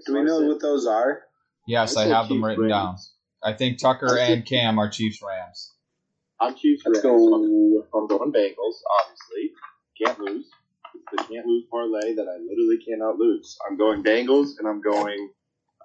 Okay. 0.02 0.12
Do 0.12 0.18
we 0.18 0.24
know 0.24 0.40
what 0.48 0.60
those 0.60 0.86
are? 0.86 1.22
Yes, 1.66 1.96
I 1.96 2.04
said 2.04 2.12
have 2.12 2.28
them 2.28 2.38
Chiefs 2.38 2.46
written 2.46 2.68
down. 2.68 2.96
I 3.42 3.52
think 3.52 3.78
Tucker 3.78 4.18
I 4.18 4.22
and 4.30 4.46
Cam 4.46 4.78
are 4.78 4.88
Chiefs 4.88 5.20
Rams. 5.22 5.72
I'm 6.40 6.54
Chiefs. 6.54 6.82
Let's 6.86 7.04
Rams. 7.04 7.20
go. 7.20 7.34
I'm, 7.34 8.02
I'm 8.02 8.06
going 8.08 8.32
Bengals. 8.32 8.78
Obviously, 9.00 9.52
can't 10.04 10.18
lose. 10.20 10.46
It's 10.94 11.04
the 11.10 11.34
can't 11.34 11.46
lose 11.46 11.64
parlay 11.70 12.14
that 12.14 12.26
I 12.28 12.38
literally 12.38 12.78
cannot 12.86 13.16
lose. 13.16 13.56
I'm 13.68 13.76
going 13.76 14.02
Bengals, 14.02 14.58
and 14.58 14.68
I'm 14.68 14.80
going. 14.80 15.30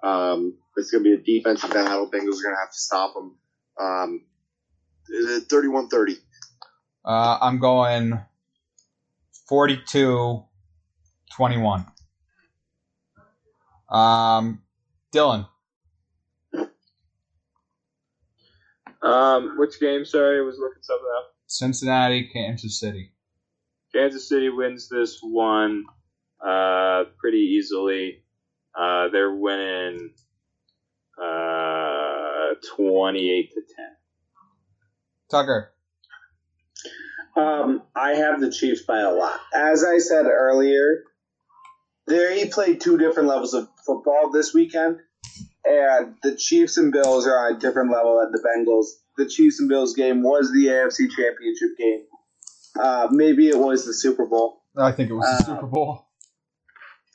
Um, 0.02 0.58
it's 0.76 0.90
going 0.90 1.02
to 1.02 1.10
be 1.10 1.14
a 1.14 1.38
defensive 1.38 1.70
battle. 1.70 2.06
Bengals 2.06 2.38
are 2.38 2.44
going 2.44 2.54
to 2.54 2.60
have 2.60 2.70
to 2.70 2.78
stop 2.78 3.14
them. 3.14 3.36
Um, 3.80 4.22
31-30. 5.10 6.18
Uh, 7.04 7.38
I'm 7.40 7.58
going 7.58 8.20
42 9.48 10.44
21. 11.32 11.86
Um, 13.88 14.62
Dylan, 15.14 15.48
Um, 19.02 19.54
which 19.58 19.78
game? 19.80 20.04
Sorry, 20.04 20.38
I 20.38 20.42
was 20.42 20.58
looking 20.58 20.82
something 20.82 21.08
up. 21.18 21.34
Cincinnati, 21.46 22.28
Kansas 22.32 22.78
City. 22.78 23.12
Kansas 23.94 24.28
City 24.28 24.48
wins 24.48 24.88
this 24.88 25.18
one 25.22 25.84
uh, 26.44 27.04
pretty 27.18 27.38
easily. 27.58 28.22
Uh, 28.78 29.08
they're 29.08 29.34
winning 29.34 30.10
uh, 31.20 32.54
28 32.76 33.52
to 33.52 33.60
10. 33.60 33.66
Tucker, 35.30 35.72
Um, 37.36 37.82
I 37.94 38.14
have 38.14 38.40
the 38.40 38.50
Chiefs 38.50 38.82
by 38.82 39.00
a 39.00 39.12
lot. 39.12 39.38
As 39.54 39.84
I 39.84 39.98
said 39.98 40.26
earlier, 40.26 41.04
they 42.06 42.48
played 42.48 42.80
two 42.80 42.98
different 42.98 43.28
levels 43.28 43.54
of 43.54 43.68
football 43.88 44.30
this 44.30 44.52
weekend, 44.54 44.98
and 45.64 46.14
the 46.22 46.36
Chiefs 46.36 46.76
and 46.76 46.92
Bills 46.92 47.26
are 47.26 47.38
on 47.48 47.56
a 47.56 47.58
different 47.58 47.90
level 47.90 48.20
than 48.20 48.30
the 48.32 48.46
Bengals. 48.46 48.86
The 49.16 49.28
Chiefs 49.28 49.58
and 49.60 49.68
Bills 49.68 49.94
game 49.94 50.22
was 50.22 50.52
the 50.52 50.66
AFC 50.66 51.08
Championship 51.10 51.70
game. 51.78 52.02
Uh, 52.78 53.08
maybe 53.10 53.48
it 53.48 53.58
was 53.58 53.84
the 53.86 53.94
Super 53.94 54.26
Bowl, 54.26 54.62
I 54.76 54.92
think 54.92 55.10
it 55.10 55.14
was 55.14 55.24
the 55.38 55.44
Uh, 55.52 55.56
Super 55.56 55.66
Bowl. 55.66 56.06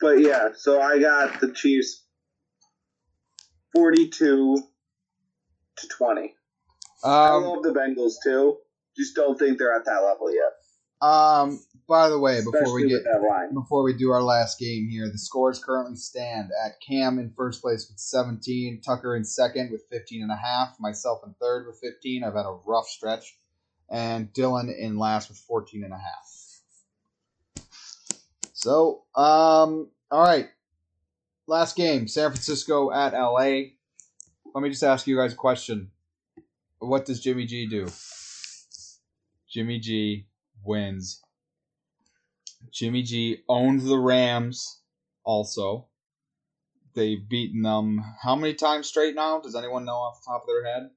but 0.01 0.19
yeah. 0.19 0.49
So 0.57 0.81
I 0.81 0.99
got 0.99 1.39
the 1.39 1.53
Chiefs 1.53 2.03
forty-two 3.73 4.57
to 5.77 5.87
twenty. 5.87 6.33
I 7.03 7.29
Um, 7.35 7.43
love 7.43 7.63
the 7.63 7.73
Bengals 7.73 8.13
too. 8.23 8.57
Just 8.97 9.15
don't 9.15 9.37
think 9.37 9.57
they're 9.57 9.75
at 9.75 9.85
that 9.85 9.99
level 9.99 10.33
yet. 10.33 10.51
um, 11.01 11.59
by 11.93 12.09
the 12.09 12.17
way, 12.17 12.39
before 12.39 12.55
Especially 12.55 12.85
we 12.85 12.89
get 12.89 13.03
before 13.53 13.83
we 13.83 13.93
do 13.93 14.09
our 14.09 14.23
last 14.23 14.57
game 14.57 14.89
here, 14.89 15.11
the 15.11 15.17
scores 15.19 15.63
currently 15.63 15.95
stand 15.95 16.49
at 16.65 16.81
Cam 16.81 17.19
in 17.19 17.31
first 17.37 17.61
place 17.61 17.87
with 17.87 17.99
17, 17.99 18.81
Tucker 18.81 19.15
in 19.15 19.23
second 19.23 19.71
with 19.71 19.83
15 19.91 20.23
and 20.23 20.31
a 20.31 20.35
half, 20.35 20.75
myself 20.79 21.21
in 21.23 21.35
third 21.39 21.67
with 21.67 21.77
15. 21.77 22.23
I've 22.23 22.33
had 22.33 22.47
a 22.47 22.57
rough 22.65 22.87
stretch, 22.87 23.37
and 23.91 24.33
Dylan 24.33 24.75
in 24.75 24.97
last 24.97 25.29
with 25.29 25.37
14 25.37 25.83
and 25.83 25.93
a 25.93 25.97
half. 25.97 27.67
So, 28.53 29.03
um, 29.15 29.91
all 30.09 30.25
right. 30.25 30.49
Last 31.45 31.75
game, 31.75 32.07
San 32.07 32.31
Francisco 32.31 32.91
at 32.91 33.13
LA. 33.13 33.75
Let 34.55 34.63
me 34.63 34.69
just 34.69 34.81
ask 34.81 35.05
you 35.05 35.17
guys 35.17 35.33
a 35.33 35.35
question. 35.35 35.91
What 36.79 37.05
does 37.05 37.19
Jimmy 37.19 37.45
G 37.45 37.67
do? 37.67 37.87
Jimmy 39.47 39.77
G 39.77 40.25
wins 40.63 41.19
Jimmy 42.73 43.03
G 43.03 43.43
owned 43.47 43.81
the 43.81 43.97
Rams 43.97 44.81
also. 45.23 45.87
They've 46.95 47.27
beaten 47.27 47.61
them 47.61 48.01
how 48.21 48.35
many 48.35 48.53
times 48.53 48.87
straight 48.87 49.15
now? 49.15 49.39
Does 49.39 49.55
anyone 49.55 49.85
know 49.85 49.93
off 49.93 50.21
the 50.21 50.31
top 50.31 50.41
of 50.41 50.47
their 50.47 50.65
head? 50.65 50.89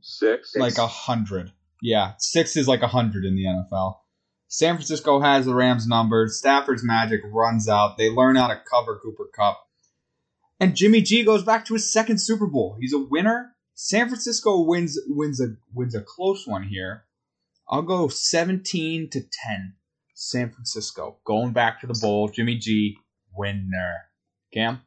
Six. 0.00 0.54
Like 0.56 0.78
a 0.78 0.86
hundred. 0.86 1.52
Yeah, 1.82 2.12
six 2.18 2.56
is 2.56 2.68
like 2.68 2.82
a 2.82 2.88
hundred 2.88 3.24
in 3.24 3.36
the 3.36 3.44
NFL. 3.44 3.96
San 4.48 4.76
Francisco 4.76 5.20
has 5.20 5.46
the 5.46 5.54
Rams 5.54 5.86
numbered. 5.86 6.30
Stafford's 6.30 6.84
magic 6.84 7.20
runs 7.24 7.68
out. 7.68 7.96
They 7.98 8.10
learn 8.10 8.36
how 8.36 8.48
to 8.48 8.60
cover 8.70 9.00
Cooper 9.02 9.28
Kupp. 9.34 9.58
And 10.60 10.76
Jimmy 10.76 11.02
G 11.02 11.24
goes 11.24 11.42
back 11.42 11.64
to 11.66 11.74
his 11.74 11.92
second 11.92 12.20
Super 12.20 12.46
Bowl. 12.46 12.76
He's 12.80 12.94
a 12.94 12.98
winner. 12.98 13.56
San 13.74 14.08
Francisco 14.08 14.62
wins 14.62 14.98
wins 15.06 15.40
a 15.40 15.56
wins 15.74 15.94
a 15.94 16.00
close 16.00 16.46
one 16.46 16.64
here. 16.64 17.04
I'll 17.68 17.82
go 17.82 18.08
17 18.08 19.10
to 19.10 19.20
10. 19.20 19.74
San 20.24 20.50
Francisco 20.50 21.18
going 21.24 21.52
back 21.52 21.80
to 21.80 21.86
the 21.86 21.98
bowl. 22.00 22.28
Jimmy 22.28 22.56
G 22.56 22.96
winner. 23.36 24.08
Cam? 24.52 24.80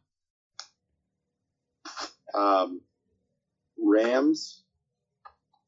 Um, 2.34 2.82
Rams, 3.78 4.64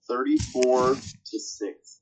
thirty-four 0.07 0.95
to 0.95 1.39
six. 1.39 2.01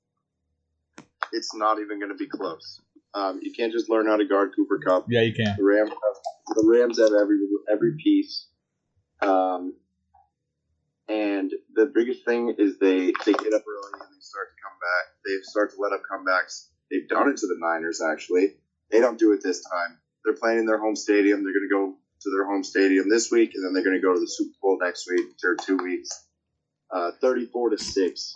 It's 1.34 1.54
not 1.54 1.80
even 1.80 2.00
going 2.00 2.12
to 2.12 2.18
be 2.18 2.28
close. 2.28 2.82
Um, 3.14 3.40
you 3.42 3.52
can't 3.52 3.72
just 3.72 3.90
learn 3.90 4.08
how 4.08 4.18
to 4.18 4.26
guard 4.26 4.52
Cooper 4.56 4.80
Kupp. 4.80 5.06
Yeah, 5.10 5.22
you 5.22 5.34
can. 5.34 5.56
The 5.58 5.64
Rams 5.64 5.90
have, 5.90 6.56
the 6.56 6.68
Rams 6.68 7.00
have 7.00 7.12
every 7.20 7.40
every 7.72 7.98
piece. 8.02 8.48
Um, 9.22 9.74
and 11.10 11.52
the 11.74 11.92
biggest 11.94 12.24
thing 12.26 12.56
is 12.58 12.78
they 12.80 13.12
they 13.26 13.34
get 13.34 13.54
up 13.54 13.64
early 13.68 13.92
and 13.94 14.16
they 14.16 14.22
start 14.22 14.50
to 14.50 14.62
come 14.62 14.78
back. 14.80 15.06
they 15.26 15.42
start 15.42 15.72
to 15.72 15.82
let 15.82 15.94
up 15.94 16.02
comebacks. 16.10 16.68
They've 16.92 17.08
done 17.08 17.30
it 17.30 17.38
to 17.38 17.48
the 17.48 17.58
Niners, 17.60 18.02
actually. 18.02 18.56
They 18.92 19.00
don't 19.00 19.20
do 19.20 19.34
it 19.34 19.42
this 19.44 19.64
time. 19.64 19.98
They're 20.24 20.36
playing 20.36 20.60
in 20.60 20.66
their 20.66 20.80
home 20.80 20.96
stadium. 20.96 21.44
They're 21.44 21.54
going 21.54 21.68
to 21.70 21.74
go 21.74 21.96
to 22.22 22.30
their 22.32 22.48
home 22.48 22.64
stadium 22.64 23.10
this 23.10 23.32
week, 23.32 23.52
and 23.56 23.64
then 23.64 23.74
they're 23.74 23.84
going 23.84 23.96
to 23.96 24.02
go 24.02 24.14
to 24.14 24.20
the 24.20 24.28
Super 24.28 24.56
Bowl 24.62 24.78
next 24.82 25.08
week 25.10 25.28
or 25.44 25.56
two 25.56 25.78
weeks. 25.78 26.10
Uh, 26.90 27.12
34 27.22 27.72
to 27.72 27.78
6. 27.78 28.34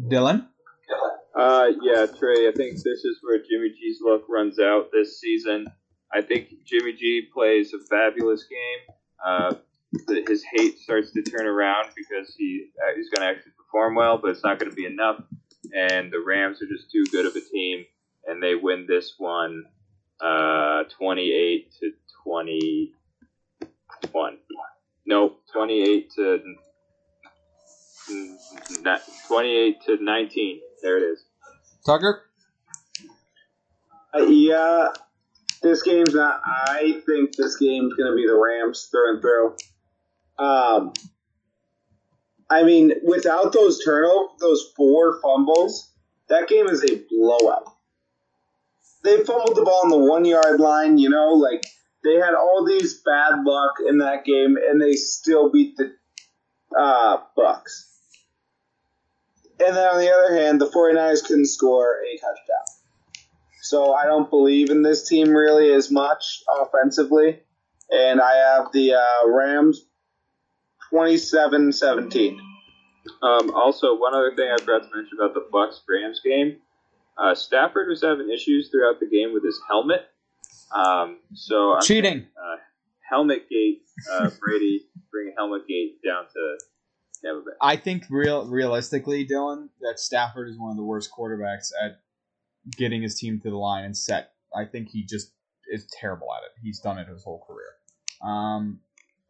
Dylan? 0.00 0.46
Uh, 1.34 1.66
yeah, 1.82 2.06
Trey. 2.06 2.48
I 2.48 2.52
think 2.54 2.74
this 2.76 3.04
is 3.04 3.18
where 3.22 3.38
Jimmy 3.38 3.70
G's 3.70 3.98
luck 4.02 4.22
runs 4.28 4.58
out 4.58 4.90
this 4.92 5.20
season. 5.20 5.66
I 6.12 6.20
think 6.20 6.48
Jimmy 6.64 6.92
G 6.92 7.28
plays 7.32 7.72
a 7.72 7.78
fabulous 7.86 8.44
game. 8.44 8.96
Uh, 9.24 9.54
the, 10.06 10.24
his 10.28 10.44
hate 10.54 10.78
starts 10.78 11.12
to 11.12 11.22
turn 11.22 11.46
around 11.46 11.88
because 11.96 12.34
he 12.36 12.66
uh, 12.78 12.96
he's 12.96 13.08
going 13.08 13.26
to 13.26 13.34
actually 13.34 13.52
perform 13.52 13.94
well, 13.94 14.18
but 14.18 14.30
it's 14.30 14.44
not 14.44 14.58
going 14.58 14.70
to 14.70 14.76
be 14.76 14.86
enough. 14.86 15.22
And 15.74 16.12
the 16.12 16.20
Rams 16.20 16.60
are 16.60 16.66
just 16.66 16.90
too 16.90 17.04
good 17.10 17.24
of 17.24 17.34
a 17.34 17.40
team, 17.40 17.86
and 18.26 18.42
they 18.42 18.54
win 18.54 18.86
this 18.86 19.14
one, 19.16 19.64
uh, 20.20 20.84
twenty-eight 20.98 21.72
to 21.80 21.92
twenty-one. 22.22 22.92
No, 25.06 25.36
twenty-eight 25.50 26.10
to 26.16 26.42
twenty-eight 29.28 29.82
to 29.86 29.96
nineteen. 30.04 30.60
There 30.82 30.98
it 30.98 31.04
is. 31.04 31.24
Tucker? 31.86 32.22
Uh, 34.14 34.26
yeah, 34.26 34.88
this 35.62 35.82
game's 35.82 36.14
not. 36.14 36.42
I 36.44 37.00
think 37.06 37.34
this 37.34 37.56
game's 37.56 37.94
going 37.94 38.10
to 38.10 38.16
be 38.16 38.26
the 38.26 38.36
Rams 38.36 38.88
through 38.90 39.14
and 39.14 39.22
through. 39.22 39.56
Um, 40.38 40.92
I 42.52 42.64
mean, 42.64 42.92
without 43.02 43.54
those 43.54 43.82
turnovers, 43.82 44.36
those 44.38 44.72
four 44.76 45.18
fumbles, 45.22 45.90
that 46.28 46.48
game 46.48 46.66
is 46.66 46.84
a 46.84 47.02
blowout. 47.08 47.64
They 49.02 49.24
fumbled 49.24 49.56
the 49.56 49.62
ball 49.62 49.84
on 49.84 49.88
the 49.88 49.96
one 49.96 50.26
yard 50.26 50.60
line, 50.60 50.98
you 50.98 51.08
know, 51.08 51.30
like 51.32 51.64
they 52.04 52.16
had 52.16 52.34
all 52.34 52.66
these 52.66 53.00
bad 53.00 53.42
luck 53.44 53.76
in 53.88 53.98
that 53.98 54.26
game, 54.26 54.56
and 54.56 54.80
they 54.80 54.92
still 54.92 55.50
beat 55.50 55.78
the 55.78 55.92
uh, 56.78 57.22
Bucks. 57.34 57.88
And 59.64 59.74
then 59.74 59.88
on 59.88 59.98
the 59.98 60.12
other 60.12 60.34
hand, 60.34 60.60
the 60.60 60.68
49ers 60.68 61.24
couldn't 61.24 61.46
score 61.46 62.02
a 62.02 62.18
touchdown. 62.18 62.66
So 63.62 63.94
I 63.94 64.04
don't 64.04 64.28
believe 64.28 64.68
in 64.68 64.82
this 64.82 65.08
team 65.08 65.30
really 65.30 65.72
as 65.72 65.90
much 65.90 66.42
offensively. 66.60 67.40
And 67.90 68.20
I 68.20 68.34
have 68.34 68.72
the 68.72 68.94
uh, 68.94 69.28
Rams 69.28 69.86
27 70.92 71.72
17. 71.72 72.40
Um, 73.22 73.50
also, 73.54 73.96
one 73.96 74.14
other 74.14 74.34
thing 74.36 74.48
I 74.52 74.60
forgot 74.60 74.82
to 74.82 74.94
mention 74.94 75.18
about 75.18 75.32
the 75.32 75.46
Bucks 75.50 75.80
Rams 75.88 76.20
game. 76.22 76.58
Uh, 77.16 77.34
Stafford 77.34 77.88
was 77.88 78.02
having 78.02 78.30
issues 78.30 78.68
throughout 78.70 79.00
the 79.00 79.06
game 79.06 79.32
with 79.32 79.44
his 79.44 79.58
helmet. 79.66 80.02
Um, 80.74 81.18
so 81.34 81.74
I'm 81.74 81.82
Cheating. 81.82 82.26
uh, 82.36 82.56
helmet 83.08 83.48
gate, 83.48 83.82
uh, 84.10 84.30
Brady 84.40 84.82
bringing 85.10 85.34
helmet 85.36 85.66
gate 85.66 85.98
down 86.06 86.24
to 86.24 86.58
Tampa 87.24 87.40
Bay. 87.40 87.52
I 87.60 87.76
think 87.76 88.04
real 88.10 88.46
realistically, 88.46 89.26
Dylan, 89.26 89.68
that 89.80 89.98
Stafford 89.98 90.48
is 90.48 90.58
one 90.58 90.70
of 90.70 90.76
the 90.76 90.84
worst 90.84 91.10
quarterbacks 91.16 91.70
at 91.82 92.00
getting 92.76 93.02
his 93.02 93.18
team 93.18 93.40
to 93.40 93.50
the 93.50 93.56
line 93.56 93.84
and 93.84 93.96
set. 93.96 94.32
I 94.54 94.66
think 94.66 94.90
he 94.90 95.04
just 95.04 95.32
is 95.70 95.86
terrible 96.00 96.28
at 96.36 96.44
it. 96.44 96.50
He's 96.62 96.80
done 96.80 96.98
it 96.98 97.08
his 97.08 97.24
whole 97.24 97.44
career. 97.46 97.72
Um, 98.22 98.80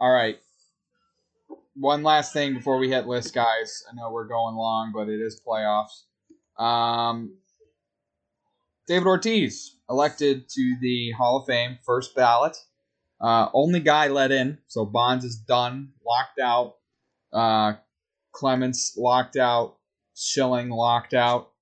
all 0.00 0.12
right. 0.12 0.38
One 1.74 2.02
last 2.02 2.32
thing 2.32 2.54
before 2.54 2.78
we 2.78 2.90
hit 2.90 3.06
list, 3.06 3.34
guys. 3.34 3.82
I 3.90 3.94
know 3.94 4.10
we're 4.10 4.28
going 4.28 4.54
long, 4.54 4.92
but 4.94 5.08
it 5.08 5.20
is 5.20 5.40
playoffs. 5.46 6.02
Um, 6.62 7.36
David 8.86 9.06
Ortiz 9.06 9.76
elected 9.88 10.48
to 10.50 10.76
the 10.80 11.12
Hall 11.12 11.38
of 11.38 11.46
Fame, 11.46 11.78
first 11.84 12.14
ballot. 12.14 12.56
Uh, 13.20 13.48
only 13.54 13.80
guy 13.80 14.08
let 14.08 14.32
in, 14.32 14.58
so 14.66 14.84
Bonds 14.84 15.24
is 15.24 15.36
done, 15.36 15.92
locked 16.04 16.38
out. 16.40 16.74
Uh, 17.32 17.74
Clemens 18.32 18.94
locked 18.96 19.36
out. 19.36 19.76
Schilling 20.14 20.68
locked 20.68 21.14
out. 21.14 21.52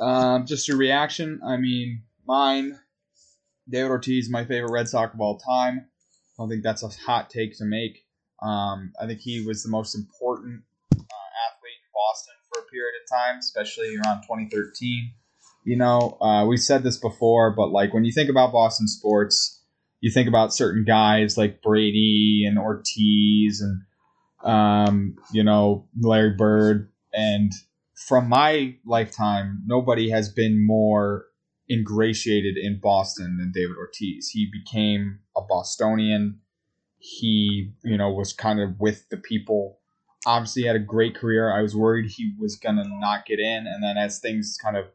Um, 0.00 0.46
just 0.46 0.68
your 0.68 0.76
reaction. 0.76 1.40
I 1.44 1.56
mean, 1.56 2.02
mine. 2.26 2.78
David 3.68 3.90
Ortiz, 3.90 4.30
my 4.30 4.44
favorite 4.44 4.70
Red 4.72 4.88
Sox 4.88 5.14
of 5.14 5.20
all 5.20 5.38
time. 5.38 5.86
I 5.88 6.42
don't 6.42 6.48
think 6.48 6.62
that's 6.62 6.82
a 6.82 6.88
hot 6.88 7.30
take 7.30 7.56
to 7.58 7.64
make. 7.64 8.03
Um, 8.44 8.92
I 9.00 9.06
think 9.06 9.20
he 9.20 9.44
was 9.44 9.62
the 9.62 9.70
most 9.70 9.94
important 9.94 10.62
uh, 10.92 10.98
athlete 10.98 11.80
in 11.80 11.90
Boston 11.94 12.34
for 12.52 12.60
a 12.60 12.70
period 12.70 12.94
of 13.02 13.08
time, 13.10 13.38
especially 13.38 13.96
around 13.96 14.22
2013. 14.22 15.12
You 15.64 15.76
know, 15.76 16.18
uh, 16.20 16.44
we 16.46 16.58
said 16.58 16.82
this 16.82 16.98
before, 16.98 17.54
but 17.56 17.68
like 17.68 17.94
when 17.94 18.04
you 18.04 18.12
think 18.12 18.28
about 18.28 18.52
Boston 18.52 18.86
sports, 18.86 19.62
you 20.00 20.10
think 20.10 20.28
about 20.28 20.52
certain 20.52 20.84
guys 20.84 21.38
like 21.38 21.62
Brady 21.62 22.44
and 22.46 22.58
Ortiz 22.58 23.62
and 23.62 23.80
um, 24.44 25.16
you 25.32 25.42
know, 25.42 25.88
Larry 25.98 26.34
Bird. 26.36 26.90
And 27.12 27.52
from 27.94 28.28
my 28.28 28.76
lifetime, 28.84 29.62
nobody 29.66 30.10
has 30.10 30.28
been 30.28 30.64
more 30.64 31.26
ingratiated 31.70 32.56
in 32.58 32.78
Boston 32.80 33.38
than 33.38 33.52
David 33.52 33.76
Ortiz. 33.78 34.28
He 34.28 34.50
became 34.52 35.20
a 35.36 35.40
Bostonian. 35.40 36.40
He, 37.04 37.72
you 37.84 37.98
know, 37.98 38.10
was 38.10 38.32
kind 38.32 38.60
of 38.60 38.80
with 38.80 39.08
the 39.10 39.18
people. 39.18 39.78
Obviously, 40.26 40.62
had 40.62 40.76
a 40.76 40.80
great 40.80 41.14
career. 41.14 41.52
I 41.52 41.60
was 41.60 41.76
worried 41.76 42.10
he 42.10 42.32
was 42.40 42.56
to 42.56 42.72
not 42.72 43.26
get 43.26 43.38
in. 43.40 43.66
And 43.66 43.82
then 43.82 43.98
as 43.98 44.20
things 44.20 44.56
kind 44.62 44.76
of 44.76 44.86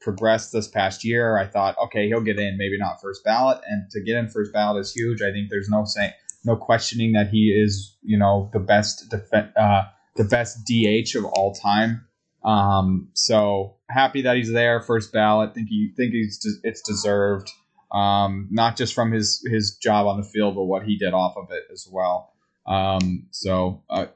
progressed 0.00 0.52
this 0.52 0.68
past 0.68 1.04
year, 1.04 1.36
I 1.36 1.46
thought, 1.46 1.76
okay, 1.86 2.06
he'll 2.06 2.20
get 2.20 2.38
in, 2.38 2.56
maybe 2.56 2.78
not 2.78 3.00
first 3.02 3.24
ballot. 3.24 3.60
And 3.66 3.90
to 3.90 4.00
get 4.00 4.16
in 4.16 4.28
first 4.28 4.52
ballot 4.52 4.80
is 4.80 4.92
huge. 4.92 5.22
I 5.22 5.32
think 5.32 5.50
there's 5.50 5.68
no 5.68 5.84
saying 5.84 6.12
no 6.46 6.56
questioning 6.56 7.12
that 7.12 7.28
he 7.28 7.48
is, 7.48 7.96
you 8.02 8.16
know, 8.16 8.48
the 8.52 8.60
best 8.60 9.10
def- 9.10 9.50
uh, 9.56 9.82
the 10.14 10.24
best 10.24 10.64
DH 10.64 11.16
of 11.18 11.24
all 11.24 11.52
time. 11.52 12.06
Um, 12.44 13.08
so 13.14 13.76
happy 13.90 14.22
that 14.22 14.36
he's 14.36 14.52
there, 14.52 14.80
first 14.80 15.12
ballot. 15.12 15.54
Think 15.54 15.68
he 15.68 15.92
think 15.96 16.12
he's 16.12 16.60
it's 16.62 16.80
deserved, 16.80 17.50
um, 17.92 18.48
not 18.50 18.76
just 18.76 18.94
from 18.94 19.12
his 19.12 19.46
his 19.50 19.76
job 19.76 20.06
on 20.06 20.20
the 20.20 20.26
field, 20.26 20.54
but 20.54 20.64
what 20.64 20.84
he 20.84 20.96
did 20.98 21.14
off 21.14 21.36
of 21.36 21.50
it 21.50 21.64
as 21.72 21.88
well. 21.90 22.32
Um, 22.66 23.26
so 23.30 23.82
uh, 23.88 24.06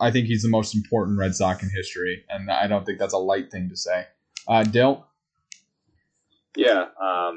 I 0.00 0.10
think 0.10 0.26
he's 0.26 0.42
the 0.42 0.48
most 0.48 0.74
important 0.74 1.18
Red 1.18 1.34
Sox 1.34 1.62
in 1.62 1.70
history, 1.70 2.24
and 2.28 2.50
I 2.50 2.66
don't 2.66 2.84
think 2.84 2.98
that's 2.98 3.14
a 3.14 3.18
light 3.18 3.50
thing 3.50 3.70
to 3.70 3.76
say. 3.76 4.06
Uh, 4.46 4.62
Dill, 4.62 5.06
Yeah, 6.56 6.86
um, 7.00 7.36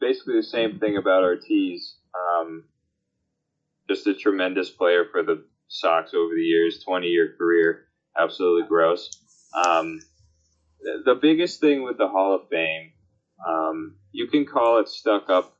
basically 0.00 0.36
the 0.36 0.42
same 0.42 0.78
thing 0.78 0.96
about 0.96 1.22
Ortiz. 1.22 1.96
Um, 2.14 2.64
just 3.88 4.06
a 4.06 4.14
tremendous 4.14 4.70
player 4.70 5.04
for 5.10 5.22
the 5.22 5.44
Sox 5.68 6.14
over 6.14 6.34
the 6.34 6.42
years, 6.42 6.82
20 6.84 7.08
year 7.08 7.34
career. 7.36 7.86
Absolutely 8.18 8.68
gross. 8.68 9.10
Um, 9.54 10.00
the, 10.80 11.02
the 11.04 11.14
biggest 11.14 11.60
thing 11.60 11.82
with 11.82 11.98
the 11.98 12.08
Hall 12.08 12.34
of 12.34 12.48
Fame, 12.48 12.92
um, 13.46 13.96
you 14.14 14.28
can 14.28 14.46
call 14.46 14.78
it 14.78 14.88
stuck 14.88 15.28
up 15.28 15.56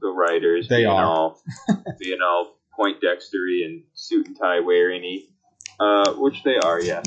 the 0.00 0.08
writers 0.08 0.68
They 0.68 0.76
being 0.78 0.88
are. 0.88 1.04
all 1.04 1.42
being 2.00 2.18
all 2.22 2.58
point 2.74 3.00
dextery 3.00 3.64
and 3.64 3.82
suit 3.94 4.26
and 4.26 4.38
tie 4.38 4.60
wearing 4.60 5.22
uh, 5.80 6.12
which 6.14 6.42
they 6.42 6.56
are, 6.56 6.80
yes. 6.80 7.06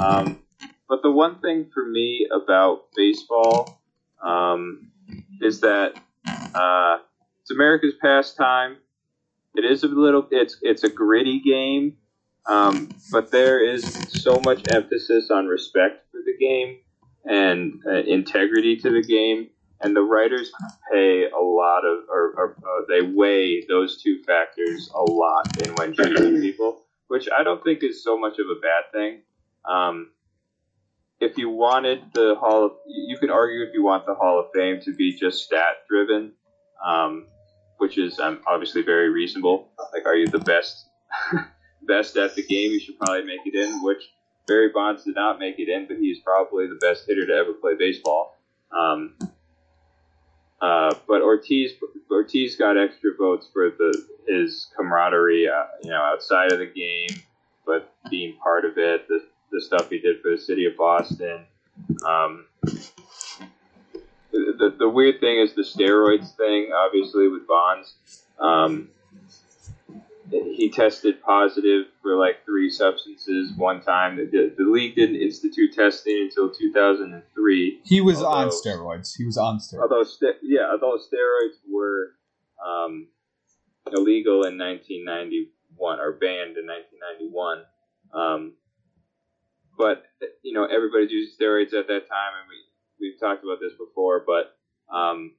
Um, 0.00 0.40
but 0.88 1.02
the 1.02 1.10
one 1.10 1.40
thing 1.40 1.70
for 1.72 1.86
me 1.88 2.28
about 2.32 2.88
baseball 2.94 3.80
um, 4.22 4.90
is 5.40 5.60
that 5.60 5.94
uh, 6.54 6.98
it's 7.40 7.50
America's 7.50 7.94
pastime. 8.00 8.76
It 9.54 9.64
is 9.64 9.84
a 9.84 9.88
little. 9.88 10.26
It's 10.30 10.58
it's 10.62 10.84
a 10.84 10.88
gritty 10.90 11.40
game, 11.40 11.96
um, 12.46 12.90
but 13.10 13.30
there 13.30 13.64
is 13.64 13.84
so 14.22 14.40
much 14.44 14.62
emphasis 14.70 15.30
on 15.30 15.46
respect 15.46 16.06
for 16.10 16.20
the 16.24 16.36
game 16.38 16.78
and 17.24 17.80
uh, 17.86 18.00
integrity 18.00 18.76
to 18.76 18.90
the 18.90 19.02
game, 19.02 19.48
and 19.82 19.96
the 19.96 20.02
writers 20.02 20.52
pay 20.92 21.28
a 21.28 21.40
lot 21.40 21.84
of, 21.84 22.04
or, 22.08 22.34
or 22.36 22.56
uh, 22.64 22.84
they 22.88 23.02
weigh 23.02 23.64
those 23.68 24.00
two 24.02 24.22
factors 24.26 24.90
a 24.94 25.02
lot 25.02 25.62
in 25.62 25.74
when 25.74 25.92
choosing 25.96 26.40
people, 26.40 26.84
which 27.08 27.28
I 27.36 27.42
don't 27.42 27.62
think 27.64 27.82
is 27.82 28.02
so 28.02 28.18
much 28.18 28.38
of 28.38 28.46
a 28.46 28.60
bad 28.60 28.92
thing. 28.92 29.22
Um, 29.64 30.10
if 31.20 31.38
you 31.38 31.50
wanted 31.50 32.02
the 32.14 32.34
Hall 32.38 32.64
of, 32.64 32.72
you 32.86 33.16
could 33.18 33.30
argue 33.30 33.62
if 33.62 33.74
you 33.74 33.82
want 33.84 34.06
the 34.06 34.14
Hall 34.14 34.40
of 34.40 34.46
Fame 34.54 34.80
to 34.84 34.94
be 34.94 35.16
just 35.16 35.44
stat 35.44 35.86
driven, 35.88 36.32
um, 36.84 37.26
which 37.78 37.98
is 37.98 38.18
um, 38.18 38.40
obviously 38.46 38.82
very 38.82 39.08
reasonable. 39.08 39.70
Like, 39.92 40.06
are 40.06 40.16
you 40.16 40.26
the 40.26 40.40
best 40.40 40.86
best 41.86 42.16
at 42.16 42.34
the 42.34 42.42
game? 42.42 42.72
You 42.72 42.80
should 42.80 42.98
probably 42.98 43.24
make 43.24 43.40
it 43.44 43.54
in. 43.54 43.82
Which 43.84 44.02
Barry 44.48 44.70
Bonds 44.74 45.04
did 45.04 45.14
not 45.14 45.38
make 45.38 45.58
it 45.58 45.68
in, 45.68 45.86
but 45.86 45.98
he's 45.98 46.18
probably 46.20 46.66
the 46.66 46.78
best 46.80 47.04
hitter 47.06 47.26
to 47.26 47.32
ever 47.32 47.52
play 47.52 47.74
baseball. 47.78 48.36
Um, 48.76 49.14
uh, 50.62 50.94
but 51.08 51.22
Ortiz 51.22 51.72
Ortiz 52.10 52.56
got 52.56 52.78
extra 52.78 53.10
votes 53.18 53.48
for 53.52 53.70
the 53.70 54.06
his 54.28 54.68
camaraderie, 54.76 55.48
uh, 55.48 55.64
you 55.82 55.90
know, 55.90 56.00
outside 56.00 56.52
of 56.52 56.60
the 56.60 56.66
game, 56.66 57.20
but 57.66 57.92
being 58.08 58.36
part 58.36 58.64
of 58.64 58.78
it, 58.78 59.08
the 59.08 59.24
the 59.50 59.60
stuff 59.60 59.90
he 59.90 59.98
did 59.98 60.22
for 60.22 60.30
the 60.30 60.38
city 60.38 60.64
of 60.66 60.76
Boston. 60.76 61.44
Um, 62.06 62.46
the, 64.30 64.74
the, 64.78 64.88
weird 64.88 65.20
thing 65.20 65.40
is 65.40 65.54
the 65.54 65.62
steroids 65.62 66.34
thing, 66.36 66.70
obviously, 66.74 67.28
with 67.28 67.46
Bonds. 67.46 67.94
Um, 68.38 68.88
he 70.32 70.70
tested 70.70 71.22
positive 71.22 71.86
for 72.00 72.16
like 72.16 72.44
three 72.44 72.70
substances 72.70 73.52
one 73.56 73.82
time. 73.82 74.16
The, 74.16 74.52
the 74.56 74.64
league 74.64 74.94
didn't 74.94 75.16
institute 75.16 75.74
testing 75.74 76.28
until 76.30 76.50
2003. 76.50 77.80
He 77.84 78.00
was 78.00 78.22
on 78.22 78.48
steroids. 78.48 79.16
He 79.16 79.24
was 79.24 79.36
on 79.36 79.58
steroids. 79.58 79.82
Although, 79.82 80.04
st- 80.04 80.36
yeah, 80.42 80.70
although 80.70 80.96
steroids 80.96 81.58
were 81.70 82.12
um, 82.64 83.08
illegal 83.92 84.44
in 84.44 84.58
1991 84.58 86.00
or 86.00 86.12
banned 86.12 86.56
in 86.56 86.66
1991, 86.66 87.64
um, 88.14 88.52
but 89.76 90.04
you 90.42 90.52
know 90.52 90.64
everybody's 90.64 91.10
using 91.10 91.34
steroids 91.34 91.74
at 91.74 91.88
that 91.88 92.08
time, 92.08 92.32
and 92.40 92.48
we 92.48 92.56
we've 93.00 93.20
talked 93.20 93.42
about 93.44 93.58
this 93.60 93.72
before. 93.78 94.24
But 94.26 94.56
um, 94.94 95.32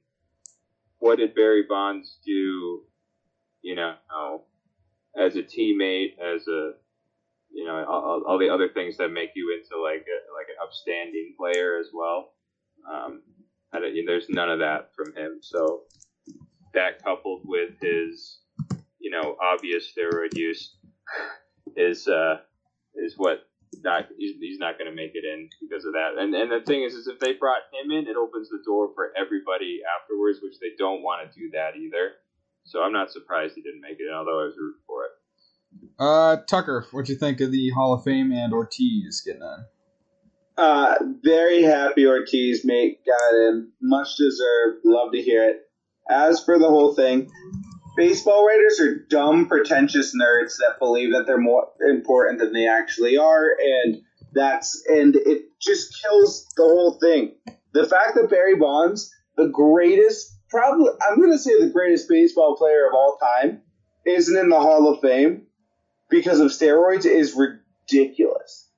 what 0.98 1.18
did 1.18 1.34
Barry 1.34 1.64
Bonds 1.68 2.18
do? 2.24 2.82
You 3.62 3.76
know, 3.76 3.94
as 5.16 5.36
a 5.36 5.42
teammate, 5.42 6.18
as 6.18 6.46
a 6.48 6.72
you 7.52 7.64
know 7.64 7.84
all, 7.88 8.22
all 8.26 8.38
the 8.38 8.50
other 8.50 8.68
things 8.68 8.96
that 8.96 9.08
make 9.10 9.30
you 9.34 9.56
into 9.56 9.80
like 9.82 10.06
a, 10.06 10.18
like 10.34 10.48
an 10.48 10.56
upstanding 10.62 11.34
player 11.38 11.78
as 11.78 11.88
well. 11.92 12.32
Um, 12.90 13.22
I 13.72 13.80
don't, 13.80 13.94
you 13.94 14.04
know, 14.04 14.12
there's 14.12 14.28
none 14.28 14.50
of 14.50 14.60
that 14.60 14.90
from 14.94 15.14
him. 15.16 15.38
So 15.40 15.82
that 16.74 17.02
coupled 17.02 17.42
with 17.44 17.70
his, 17.80 18.38
you 19.00 19.10
know, 19.10 19.36
obvious 19.42 19.92
steroid 19.92 20.36
use 20.36 20.76
is 21.76 22.06
uh, 22.06 22.38
is 22.94 23.14
what 23.16 23.46
not 23.82 24.06
he's, 24.16 24.36
he's 24.38 24.58
not 24.58 24.78
going 24.78 24.88
to 24.90 24.94
make 24.94 25.12
it 25.14 25.24
in 25.24 25.48
because 25.60 25.84
of 25.84 25.94
that. 25.94 26.12
And 26.18 26.34
and 26.34 26.50
the 26.50 26.64
thing 26.64 26.82
is, 26.82 26.94
is 26.94 27.08
if 27.08 27.18
they 27.18 27.32
brought 27.32 27.62
him 27.72 27.90
in, 27.90 28.06
it 28.06 28.16
opens 28.16 28.48
the 28.48 28.62
door 28.64 28.90
for 28.94 29.12
everybody 29.16 29.80
afterwards, 29.84 30.38
which 30.42 30.58
they 30.60 30.76
don't 30.78 31.02
want 31.02 31.30
to 31.30 31.38
do 31.38 31.50
that 31.52 31.76
either. 31.76 32.12
So 32.64 32.82
I'm 32.82 32.92
not 32.92 33.10
surprised 33.10 33.54
he 33.54 33.62
didn't 33.62 33.80
make 33.80 33.98
it 34.00 34.08
in, 34.08 34.14
although 34.14 34.40
I 34.40 34.44
was 34.44 34.54
rooting 34.58 34.80
for 34.86 35.04
it. 35.04 35.10
Uh, 35.98 36.36
Tucker, 36.48 36.86
what'd 36.90 37.08
you 37.08 37.16
think 37.16 37.40
of 37.40 37.52
the 37.52 37.70
Hall 37.70 37.92
of 37.94 38.04
Fame 38.04 38.32
and 38.32 38.52
Ortiz 38.52 39.22
getting 39.24 39.42
in? 39.42 39.64
Uh, 40.56 40.94
very 41.22 41.62
happy 41.62 42.06
Ortiz 42.06 42.64
mate 42.64 43.00
got 43.04 43.34
in. 43.34 43.70
Much 43.80 44.16
deserved. 44.16 44.80
Love 44.84 45.12
to 45.12 45.20
hear 45.20 45.48
it. 45.48 45.60
As 46.08 46.42
for 46.44 46.58
the 46.58 46.68
whole 46.68 46.94
thing, 46.94 47.30
baseball 47.96 48.46
writers 48.46 48.80
are 48.80 49.04
dumb, 49.08 49.48
pretentious 49.48 50.14
nerds 50.14 50.56
that 50.58 50.78
believe 50.78 51.12
that 51.12 51.24
they're 51.26 51.38
more 51.38 51.68
important 51.88 52.38
than 52.38 52.52
they 52.52 52.68
actually 52.68 53.16
are, 53.16 53.50
and 53.58 54.02
that's 54.32 54.84
and 54.88 55.16
it 55.16 55.46
just 55.60 56.00
kills 56.02 56.46
the 56.56 56.62
whole 56.62 56.98
thing. 57.00 57.34
The 57.72 57.86
fact 57.86 58.14
that 58.14 58.30
Barry 58.30 58.56
Bonds, 58.56 59.12
the 59.36 59.48
greatest, 59.48 60.33
probably 60.54 60.92
I'm 61.06 61.20
gonna 61.20 61.38
say 61.38 61.58
the 61.58 61.70
greatest 61.70 62.08
baseball 62.08 62.56
player 62.56 62.86
of 62.86 62.94
all 62.94 63.18
time, 63.20 63.62
isn't 64.06 64.38
in 64.38 64.48
the 64.48 64.60
Hall 64.60 64.88
of 64.88 65.00
Fame 65.00 65.46
because 66.08 66.38
of 66.38 66.52
steroids 66.52 67.06
is 67.06 67.34
ridiculous. 67.34 68.68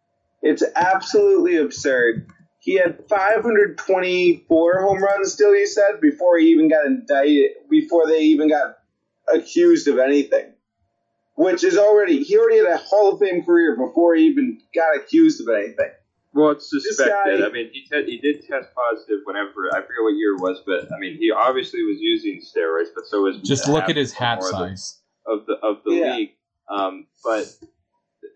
It's 0.43 0.65
absolutely 0.75 1.59
absurd. 1.59 2.31
He 2.61 2.75
had 2.75 3.07
524 3.09 4.81
home 4.81 5.03
runs 5.03 5.33
still, 5.33 5.53
he 5.53 5.67
said, 5.67 6.01
before 6.01 6.39
he 6.39 6.47
even 6.47 6.69
got 6.69 6.87
indicted, 6.87 7.51
before 7.71 8.07
they 8.07 8.21
even 8.21 8.49
got 8.49 8.79
accused 9.33 9.87
of 9.87 9.99
anything. 9.99 10.53
Which 11.35 11.63
is 11.63 11.77
already, 11.77 12.23
he 12.23 12.39
already 12.39 12.59
had 12.59 12.67
a 12.67 12.79
Hall 12.79 13.13
of 13.13 13.21
Fame 13.21 13.45
career 13.45 13.77
before 13.77 14.15
he 14.15 14.25
even 14.25 14.61
got 14.75 14.97
accused 14.97 15.41
of 15.43 15.55
anything. 15.55 15.91
Well, 16.37 16.51
it's 16.51 16.69
suspected. 16.71 17.41
guy- 17.41 17.47
I 17.47 17.51
mean, 17.51 17.71
he 17.73 17.87
te- 17.87 18.05
he 18.05 18.19
did 18.19 18.45
test 18.47 18.69
positive 18.75 19.21
whenever 19.25 19.69
I 19.73 19.81
forget 19.81 20.03
what 20.03 20.15
year 20.15 20.35
it 20.37 20.41
was, 20.41 20.63
but 20.67 20.93
I 20.93 20.99
mean, 20.99 21.17
he 21.19 21.31
obviously 21.31 21.83
was 21.83 21.99
using 22.01 22.41
steroids, 22.41 22.89
but 22.95 23.07
so 23.07 23.23
was 23.23 23.39
Just 23.39 23.69
look 23.69 23.89
at 23.89 23.97
his 23.97 24.13
hat 24.13 24.39
more 24.41 24.49
of 24.51 24.59
the- 24.59 24.77
size. 24.77 25.01
of 25.27 25.47
the 25.47 25.55
of 25.55 25.83
the 25.85 25.95
Yeah. 25.95 26.17
league. 26.17 26.37
Um, 26.69 27.07
but 27.25 27.47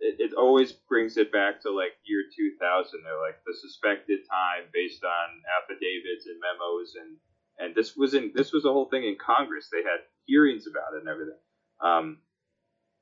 it, 0.01 0.16
it 0.18 0.32
always 0.35 0.72
brings 0.72 1.16
it 1.16 1.31
back 1.32 1.60
to 1.62 1.70
like 1.70 1.93
year 2.05 2.24
2000. 2.35 3.02
They're 3.05 3.20
like 3.20 3.43
the 3.44 3.55
suspected 3.55 4.20
time 4.28 4.68
based 4.72 5.05
on 5.05 5.43
affidavits 5.60 6.27
and 6.27 6.40
memos, 6.40 6.94
and 7.01 7.16
and 7.59 7.74
this 7.74 7.97
was 7.97 8.14
in 8.14 8.32
this 8.35 8.52
was 8.52 8.64
a 8.64 8.72
whole 8.72 8.86
thing 8.89 9.05
in 9.05 9.16
Congress. 9.16 9.68
They 9.70 9.82
had 9.82 10.01
hearings 10.27 10.66
about 10.66 10.94
it 10.94 11.01
and 11.01 11.09
everything. 11.09 11.39
Um, 11.81 12.18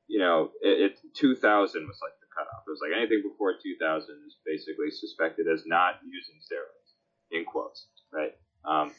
you 0.07 0.19
know, 0.19 0.51
it, 0.63 0.93
it 0.93 1.01
2000 1.15 1.87
was 1.87 1.99
like 2.03 2.13
the 2.18 2.18
cutoff. 2.49 2.65
It 2.67 2.71
was 2.71 2.81
like 2.81 2.97
anything 2.97 3.23
before 3.23 3.55
2000 3.61 4.09
is 4.27 4.37
basically 4.45 4.91
suspected 4.91 5.47
as 5.53 5.63
not 5.67 6.01
using 6.05 6.41
steroids, 6.41 6.97
in 7.31 7.45
quotes, 7.45 7.87
right? 8.13 8.33
Um, 8.65 8.93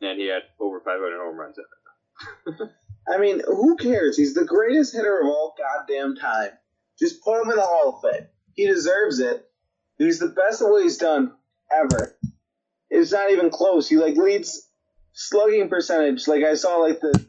and 0.00 0.18
he 0.18 0.26
had 0.26 0.42
over 0.60 0.80
500 0.80 1.16
home 1.16 1.36
runs 1.36 1.56
at 1.58 1.64
it. 1.64 2.70
I 3.08 3.18
mean, 3.18 3.42
who 3.46 3.76
cares? 3.76 4.16
He's 4.16 4.34
the 4.34 4.44
greatest 4.44 4.94
hitter 4.94 5.20
of 5.20 5.26
all 5.26 5.54
goddamn 5.58 6.14
time. 6.16 6.50
Just 6.98 7.22
put 7.22 7.42
him 7.42 7.50
in 7.50 7.56
the 7.56 7.62
Hall 7.62 8.00
of 8.02 8.10
Fame. 8.10 8.26
He 8.54 8.66
deserves 8.66 9.18
it. 9.18 9.44
He's 9.98 10.18
the 10.18 10.28
best 10.28 10.62
at 10.62 10.68
what 10.68 10.82
he's 10.82 10.96
done 10.96 11.32
ever. 11.70 12.16
It's 12.90 13.12
not 13.12 13.30
even 13.30 13.50
close. 13.50 13.88
He 13.88 13.96
like 13.96 14.16
leads 14.16 14.68
slugging 15.12 15.68
percentage. 15.68 16.26
Like 16.28 16.44
I 16.44 16.54
saw 16.54 16.76
like 16.76 17.00
the 17.00 17.24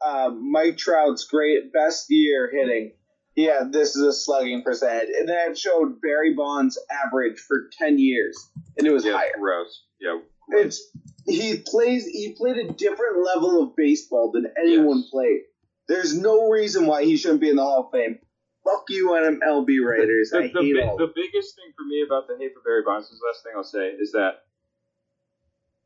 uh, 0.00 0.30
Mike 0.30 0.76
Trout's 0.76 1.24
great 1.24 1.72
best 1.72 2.06
year 2.08 2.50
hitting. 2.52 2.92
Yeah, 3.38 3.62
this 3.70 3.94
is 3.94 4.02
a 4.02 4.12
slugging 4.12 4.62
percentage, 4.64 5.10
and 5.16 5.28
then 5.28 5.52
it 5.52 5.56
showed 5.56 6.00
Barry 6.00 6.34
Bonds' 6.34 6.76
average 6.90 7.38
for 7.38 7.68
ten 7.78 7.96
years, 7.96 8.36
and 8.76 8.84
it 8.84 8.90
was 8.92 9.04
Yeah, 9.04 9.12
higher. 9.12 9.30
gross. 9.38 9.84
Yeah, 10.00 10.18
It's 10.48 10.90
he 11.24 11.62
plays 11.64 12.04
he 12.04 12.34
played 12.36 12.56
a 12.56 12.72
different 12.72 13.24
level 13.24 13.62
of 13.62 13.76
baseball 13.76 14.32
than 14.32 14.46
anyone 14.60 14.98
Yes. 14.98 15.10
played. 15.10 15.40
There's 15.86 16.18
no 16.18 16.48
reason 16.48 16.86
why 16.86 17.04
he 17.04 17.16
shouldn't 17.16 17.40
be 17.40 17.48
in 17.48 17.54
the 17.54 17.62
Hall 17.62 17.84
of 17.86 17.92
Fame. 17.92 18.18
Fuck 18.64 18.86
you, 18.88 19.10
MLB 19.10 19.78
writers. 19.86 20.30
the, 20.30 20.38
I 20.38 20.48
the, 20.48 20.72
bi- 20.74 20.88
all. 20.88 20.96
the 20.98 21.12
biggest 21.14 21.54
thing 21.54 21.72
for 21.76 21.84
me 21.84 22.02
about 22.04 22.26
the 22.26 22.36
hate 22.38 22.54
for 22.54 22.60
Barry 22.64 22.82
Bonds, 22.84 23.08
this 23.08 23.20
last 23.24 23.44
thing 23.44 23.52
I'll 23.56 23.62
say, 23.62 23.90
is 23.90 24.10
that 24.12 24.42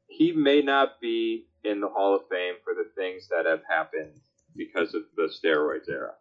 he 0.07 0.33
may 0.33 0.63
not 0.63 1.01
be 1.03 1.47
in 1.65 1.81
the 1.83 1.89
Hall 1.89 2.15
of 2.17 2.23
Fame 2.31 2.55
for 2.65 2.73
the 2.73 2.89
things 2.97 3.29
that 3.29 3.45
have 3.45 3.61
happened 3.69 4.13
because 4.57 4.95
of 4.95 5.03
the 5.17 5.25
steroids 5.29 5.91
era. 5.91 6.15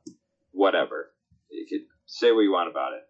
Whatever. 0.51 1.13
You 1.51 1.65
could 1.69 1.87
say 2.05 2.31
what 2.31 2.41
you 2.41 2.51
want 2.51 2.69
about 2.69 2.93
it. 2.93 3.03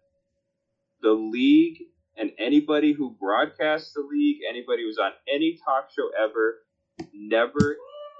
The 1.00 1.12
league 1.12 1.78
and 2.16 2.30
anybody 2.38 2.92
who 2.92 3.16
broadcasts 3.18 3.92
the 3.94 4.06
league, 4.08 4.38
anybody 4.48 4.82
who's 4.82 4.98
on 4.98 5.12
any 5.32 5.58
talk 5.64 5.88
show 5.96 6.10
ever, 6.22 6.58
never, 7.14 7.76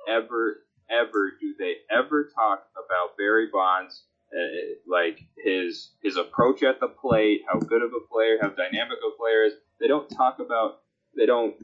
ever, 0.08 0.64
ever 0.90 1.32
do 1.40 1.54
they 1.58 1.74
ever 1.90 2.30
talk 2.34 2.64
about 2.74 3.16
Barry 3.16 3.48
Bonds 3.52 4.04
uh, 4.32 4.74
like 4.86 5.20
his 5.36 5.90
his 6.02 6.16
approach 6.16 6.62
at 6.62 6.80
the 6.80 6.88
plate, 6.88 7.42
how 7.50 7.58
good 7.58 7.82
of 7.82 7.90
a 7.90 8.06
player, 8.12 8.38
how 8.40 8.48
dynamic 8.48 8.98
a 9.06 9.16
player 9.18 9.44
is. 9.44 9.52
They 9.80 9.88
don't 9.88 10.08
talk 10.08 10.38
about. 10.38 10.80
They 11.16 11.26
don't. 11.26 11.54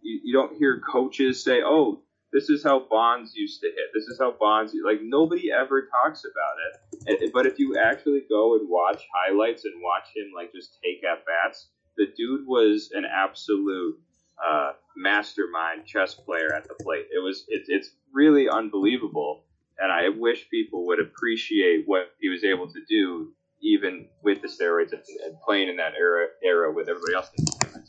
You, 0.00 0.20
you 0.22 0.32
don't 0.32 0.56
hear 0.56 0.80
coaches 0.80 1.42
say, 1.42 1.62
"Oh, 1.64 2.02
this 2.32 2.48
is 2.50 2.62
how 2.62 2.86
Bonds 2.88 3.34
used 3.34 3.60
to 3.62 3.66
hit. 3.66 3.90
This 3.92 4.04
is 4.04 4.18
how 4.20 4.32
Bonds." 4.38 4.74
Like 4.84 5.00
nobody 5.02 5.50
ever 5.50 5.88
talks 5.88 6.24
about 6.24 6.56
it. 6.68 6.93
But 7.32 7.46
if 7.46 7.58
you 7.58 7.76
actually 7.76 8.22
go 8.28 8.54
and 8.54 8.68
watch 8.68 9.02
highlights 9.14 9.64
and 9.64 9.74
watch 9.82 10.08
him 10.14 10.32
like 10.34 10.52
just 10.52 10.78
take 10.82 11.04
at 11.04 11.24
bats, 11.26 11.68
the 11.96 12.06
dude 12.16 12.46
was 12.46 12.90
an 12.92 13.04
absolute 13.04 13.98
uh, 14.44 14.72
mastermind 14.96 15.86
chess 15.86 16.14
player 16.14 16.52
at 16.54 16.66
the 16.66 16.74
plate. 16.82 17.06
It 17.14 17.22
was. 17.22 17.44
It's 17.48 17.68
it's 17.68 17.90
really 18.12 18.48
unbelievable 18.48 19.44
and 19.78 19.92
I 19.92 20.08
wish 20.08 20.48
people 20.50 20.86
would 20.86 21.00
appreciate 21.00 21.84
what 21.86 22.12
he 22.20 22.28
was 22.28 22.44
able 22.44 22.68
to 22.68 22.80
do, 22.88 23.32
even 23.62 24.06
with 24.22 24.42
the 24.42 24.48
steroids 24.48 24.92
and, 24.92 25.02
and 25.24 25.36
playing 25.46 25.68
in 25.68 25.76
that 25.76 25.94
era 25.98 26.26
era 26.44 26.72
with 26.72 26.88
everybody 26.88 27.14
else. 27.14 27.30
I 27.38 27.66
mean, 27.66 27.84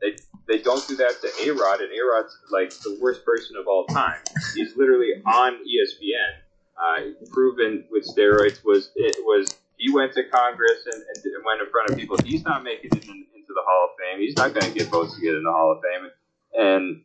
they 0.00 0.16
they 0.48 0.62
don't 0.62 0.86
do 0.86 0.96
that 0.96 1.14
to 1.22 1.50
A 1.50 1.54
Rod, 1.54 1.80
and 1.80 1.90
A 1.90 2.04
Rod's 2.04 2.36
like 2.50 2.70
the 2.70 2.98
worst 3.00 3.24
person 3.24 3.56
of 3.56 3.66
all 3.66 3.86
time. 3.86 4.20
He's 4.54 4.76
literally 4.76 5.10
on 5.26 5.54
ESPN, 5.54 6.45
uh, 6.78 7.00
proven 7.30 7.84
with 7.90 8.04
steroids. 8.06 8.64
Was 8.64 8.90
it 8.96 9.16
was 9.20 9.48
he 9.76 9.92
went 9.92 10.12
to 10.14 10.24
Congress 10.24 10.86
and, 10.86 10.94
and, 10.94 11.24
and 11.24 11.44
went 11.44 11.60
in 11.60 11.68
front 11.70 11.90
of 11.90 11.98
people. 11.98 12.16
He's 12.24 12.44
not 12.44 12.64
making 12.64 12.90
it 12.92 13.04
in, 13.04 13.26
into 13.34 13.48
the 13.54 13.62
Hall 13.66 13.90
of 13.90 13.96
Fame. 13.98 14.20
He's 14.20 14.36
not 14.36 14.54
going 14.54 14.72
to 14.72 14.78
get 14.78 14.88
votes 14.88 15.14
to 15.14 15.20
get 15.20 15.34
in 15.34 15.42
the 15.42 15.52
Hall 15.52 15.72
of 15.72 15.82
Fame, 15.82 16.10
and 16.54 17.02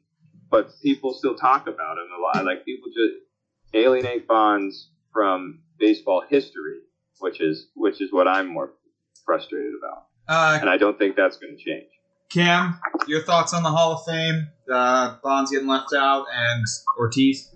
but 0.49 0.69
people 0.81 1.13
still 1.13 1.35
talk 1.35 1.67
about 1.67 1.97
him 1.97 2.07
a 2.17 2.21
lot. 2.21 2.45
Like 2.45 2.65
people 2.65 2.89
just 2.89 3.13
alienate 3.73 4.27
Bonds 4.27 4.89
from 5.13 5.61
baseball 5.79 6.23
history, 6.27 6.79
which 7.19 7.41
is 7.41 7.67
which 7.75 8.01
is 8.01 8.11
what 8.11 8.27
I'm 8.27 8.47
more 8.47 8.73
frustrated 9.25 9.73
about, 9.77 10.07
Uh, 10.27 10.57
and 10.59 10.69
I 10.69 10.77
don't 10.77 10.97
think 10.97 11.15
that's 11.15 11.37
going 11.37 11.55
to 11.57 11.63
change. 11.63 11.87
Cam, 12.29 12.79
your 13.07 13.21
thoughts 13.21 13.53
on 13.53 13.61
the 13.63 13.69
Hall 13.69 13.93
of 13.93 14.05
Fame? 14.05 14.47
Uh, 14.71 15.17
Bonds 15.21 15.51
getting 15.51 15.67
left 15.67 15.93
out 15.93 16.27
and 16.33 16.63
Ortiz. 16.97 17.53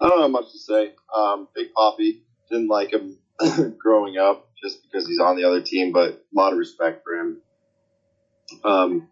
I 0.00 0.08
don't 0.08 0.20
have 0.22 0.30
much 0.30 0.52
to 0.52 0.58
say. 0.58 0.92
Um, 1.14 1.48
Big 1.54 1.72
Poppy 1.72 2.22
didn't 2.50 2.68
like 2.68 2.92
him 2.92 3.18
growing 3.78 4.18
up. 4.18 4.48
just 4.62 4.82
because 4.82 5.06
he's 5.06 5.18
on 5.20 5.36
the 5.36 5.44
other 5.44 5.60
team, 5.60 5.92
but 5.92 6.10
a 6.10 6.18
lot 6.34 6.52
of 6.52 6.58
respect 6.58 7.04
for 7.04 7.14
him. 7.14 7.38
Um, 8.64 9.08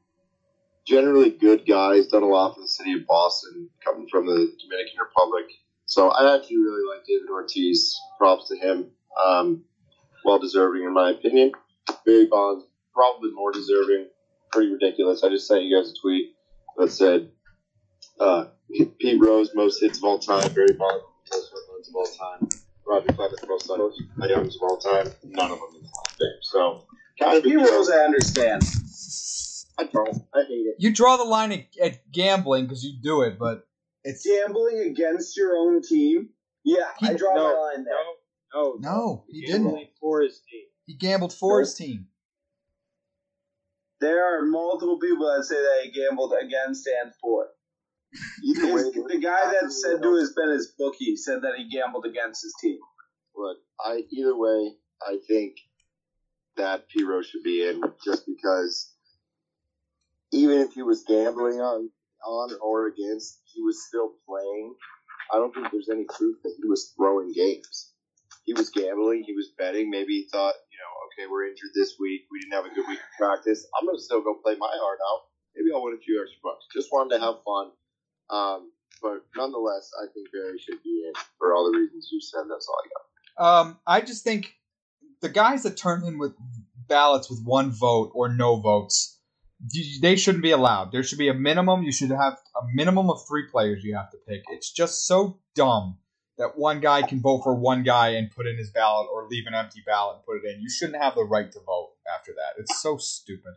generally 0.87 1.31
good 1.31 1.67
guy. 1.67 1.97
He's 1.97 2.09
done 2.09 2.23
a 2.23 2.27
lot 2.27 2.55
for 2.55 2.61
the 2.61 2.69
city 2.69 2.93
of 2.95 3.07
Boston, 3.07 3.69
coming 3.85 4.09
from 4.11 4.27
the 4.27 4.35
Dominican 4.35 4.99
Republic. 5.01 5.47
So 5.87 6.09
I 6.11 6.35
actually 6.37 6.59
really 6.59 6.83
like 6.95 7.05
David 7.07 7.29
Ortiz. 7.31 7.99
Props 8.19 8.49
to 8.49 8.57
him. 8.57 8.87
Um, 9.23 9.65
well 10.25 10.39
deserving, 10.39 10.85
in 10.85 10.95
my 10.95 11.11
opinion. 11.11 11.53
Barry 12.07 12.27
Bonds, 12.27 12.65
probably 12.93 13.31
more 13.33 13.53
deserving. 13.53 14.09
Pretty 14.53 14.73
ridiculous. 14.73 15.23
I 15.23 15.29
just 15.29 15.47
sent 15.47 15.65
you 15.65 15.77
guys 15.77 15.91
a 15.91 15.95
tweet 16.01 16.35
that 16.79 16.91
said 16.91 17.31
uh, 18.19 18.47
Pete 18.71 19.21
Rose, 19.21 19.51
most 19.55 19.81
hits 19.81 19.99
of 19.99 20.05
all 20.05 20.19
time. 20.19 20.53
Barry 20.53 20.73
Bonds, 20.73 21.05
most 21.33 21.51
home 21.53 21.61
runs 21.73 21.89
of 21.89 21.95
all 21.95 22.07
time. 22.07 22.49
Roger 22.87 23.13
Clemens, 23.13 23.41
most 23.47 23.67
Cy 23.67 24.27
Youngs 24.29 24.57
of 24.57 24.63
all 24.63 24.77
time. 24.77 25.07
None 25.25 25.51
of 25.51 25.59
them 25.59 25.69
in 25.77 25.83
the 25.83 25.89
Hall 25.89 26.05
of 26.07 26.13
Fame. 26.17 26.39
So, 26.43 26.87
kind 27.19 27.39
of 27.39 27.45
a 27.45 27.49
Heroes, 27.49 27.91
I 27.91 27.99
understand. 27.99 28.63
I 29.79 29.85
don't. 29.85 30.23
I 30.35 30.43
hate 30.47 30.67
it. 30.67 30.77
You 30.79 30.93
draw 30.93 31.17
the 31.17 31.25
line 31.25 31.53
at, 31.53 31.65
at 31.83 32.13
gambling 32.13 32.65
because 32.65 32.85
you 32.85 32.93
do 33.03 33.23
it, 33.23 33.39
but 33.39 33.67
it's 34.05 34.25
Gambling 34.27 34.81
against 34.91 35.37
your 35.37 35.57
own 35.57 35.83
team? 35.83 36.31
Yeah, 36.63 36.85
He- 36.99 37.09
I 37.09 37.15
draw 37.15 37.35
no, 37.35 37.43
my 37.45 37.59
line 37.59 37.85
there. 37.85 37.95
No, 38.55 38.77
no, 38.79 38.91
no, 38.91 39.25
he 39.29 39.41
He's 39.41 39.51
didn't. 39.51 39.89
for 40.01 40.21
his 40.23 40.41
team. 40.51 40.67
He 40.87 40.95
gambled 40.95 41.33
for 41.33 41.61
his 41.61 41.75
team. 41.75 42.09
There 44.01 44.39
are 44.39 44.45
multiple 44.45 44.99
people 44.99 45.27
that 45.35 45.45
say 45.45 45.55
that 45.55 45.81
he 45.85 45.91
gambled 45.91 46.35
against 46.39 46.87
and 46.87 47.13
for. 47.21 47.47
Either 48.43 48.75
way, 48.75 48.83
the 49.09 49.21
guy 49.21 49.53
that 49.53 49.73
said 49.73 50.03
to 50.03 50.15
his 50.17 50.33
been 50.35 50.51
his 50.51 50.73
bookie 50.79 51.17
said 51.17 51.43
that 51.43 51.55
he 51.57 51.69
gambled 51.69 52.07
against 52.07 52.43
his 52.43 52.55
team. 52.61 52.79
Look, 53.37 53.59
I 53.81 54.03
either 54.13 54.37
way, 54.37 54.73
I 55.03 55.19
think 55.27 55.57
that 56.57 56.89
Piro 56.89 57.23
should 57.23 57.43
be 57.43 57.67
in 57.67 57.83
just 58.05 58.27
because 58.27 58.93
even 60.33 60.59
if 60.59 60.73
he 60.73 60.83
was 60.83 61.05
gambling 61.05 61.61
on 61.61 61.91
on 62.25 62.51
or 62.63 62.87
against, 62.87 63.41
he 63.53 63.61
was 63.61 63.87
still 63.87 64.13
playing. 64.27 64.75
I 65.33 65.37
don't 65.37 65.55
think 65.55 65.69
there's 65.71 65.91
any 65.91 66.05
proof 66.05 66.37
that 66.43 66.55
he 66.57 66.69
was 66.69 66.93
throwing 66.97 67.33
games. 67.33 67.93
He 68.45 68.53
was 68.53 68.71
gambling, 68.71 69.25
he 69.27 69.33
was 69.33 69.53
betting. 69.57 69.91
Maybe 69.91 70.21
he 70.21 70.29
thought, 70.31 70.55
you 70.71 70.79
know, 70.79 70.93
okay, 71.09 71.31
we're 71.31 71.49
injured 71.49 71.73
this 71.75 71.97
week. 71.99 72.23
We 72.31 72.41
didn't 72.41 72.53
have 72.53 72.67
a 72.67 72.75
good 72.75 72.87
week 72.87 72.99
of 72.99 73.17
practice. 73.19 73.67
I'm 73.73 73.87
going 73.87 73.97
to 73.97 74.03
still 74.03 74.23
go 74.23 74.37
play 74.43 74.57
my 74.59 74.69
heart 74.69 74.99
out. 75.01 75.29
Maybe 75.57 75.73
I'll 75.73 75.83
win 75.83 75.95
a 75.95 76.03
few 76.03 76.21
extra 76.21 76.41
bucks. 76.43 76.67
Just 76.75 76.93
wanted 76.93 77.17
to 77.17 77.25
have 77.25 77.41
fun. 77.45 77.73
Um, 78.31 78.71
but 79.03 79.25
nonetheless, 79.37 79.91
I 80.03 80.07
think 80.13 80.29
Barry 80.33 80.59
should 80.59 80.83
be 80.83 81.05
in 81.07 81.13
for 81.39 81.55
all 81.55 81.71
the 81.71 81.79
reasons 81.79 82.09
you 82.11 82.21
said. 82.21 82.43
That's 82.49 82.69
all 82.69 82.77
I 82.85 82.89
got. 82.89 83.05
Um, 83.37 83.79
I 83.87 84.01
just 84.01 84.25
think 84.25 84.55
the 85.21 85.29
guys 85.29 85.65
that 85.65 85.77
turn 85.77 86.05
in 86.05 86.19
with 86.19 86.35
ballots 86.89 87.29
with 87.29 87.43
one 87.45 87.71
vote 87.71 88.13
or 88.15 88.29
no 88.29 88.57
votes, 88.57 89.19
they 90.01 90.17
shouldn't 90.17 90.43
be 90.43 90.53
allowed. 90.53 90.93
There 90.93 91.03
should 91.03 91.19
be 91.19 91.29
a 91.29 91.35
minimum. 91.35 91.83
You 91.83 91.93
should 91.93 92.11
have 92.11 92.39
a 92.57 92.63
minimum 92.75 93.11
of 93.11 93.27
three 93.27 93.47
players 93.51 93.83
you 93.83 93.97
have 93.97 94.11
to 94.11 94.19
pick. 94.29 94.43
It's 94.51 94.71
just 94.71 95.07
so 95.07 95.39
dumb 95.55 95.99
that 96.39 96.59
one 96.59 96.81
guy 96.81 97.03
can 97.03 97.21
vote 97.21 97.43
for 97.43 97.55
one 97.55 97.83
guy 97.83 98.11
and 98.11 98.31
put 98.31 98.47
in 98.47 98.57
his 98.57 98.71
ballot 98.71 99.09
or 99.13 99.29
leave 99.29 99.47
an 99.47 99.55
empty 99.55 99.83
ballot 99.87 100.17
and 100.17 100.25
put 100.25 100.45
it 100.45 100.55
in. 100.55 100.61
You 100.61 100.69
shouldn't 100.69 101.01
have 101.01 101.15
the 101.15 101.25
right 101.25 101.51
to 101.51 101.61
vote 101.61 101.93
after 102.13 102.33
that. 102.33 102.61
It's 102.61 102.83
so 102.83 102.97
stupid. 102.97 103.55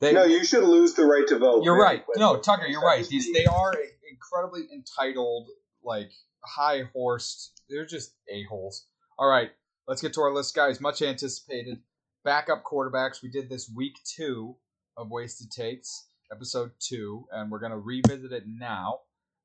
They, 0.00 0.12
No, 0.12 0.24
you 0.24 0.44
should 0.44 0.64
lose 0.64 0.94
the 0.94 1.06
right 1.06 1.26
to 1.28 1.38
vote. 1.38 1.64
you're 1.64 1.80
right. 1.80 2.04
No, 2.16 2.38
Tucker, 2.38 2.66
you're 2.66 2.82
right. 2.82 3.06
These 3.06 3.32
they 3.32 3.46
are 3.46 3.72
incredibly 4.10 4.62
entitled, 4.72 5.48
like 5.82 6.10
high 6.44 6.82
horsed. 6.92 7.62
They're 7.68 7.86
just 7.86 8.12
a 8.28 8.42
holes. 8.44 8.86
All 9.18 9.28
right, 9.28 9.50
let's 9.86 10.02
get 10.02 10.12
to 10.14 10.20
our 10.20 10.32
list, 10.32 10.54
guys. 10.54 10.80
Much 10.80 11.00
anticipated 11.02 11.78
backup 12.24 12.64
quarterbacks. 12.64 13.22
We 13.22 13.30
did 13.30 13.48
this 13.48 13.70
week 13.74 13.94
two 14.04 14.56
of 14.96 15.10
Wasted 15.10 15.50
Takes, 15.50 16.08
episode 16.32 16.72
two, 16.80 17.26
and 17.32 17.50
we're 17.50 17.60
gonna 17.60 17.78
revisit 17.78 18.32
it 18.32 18.44
now. 18.46 19.00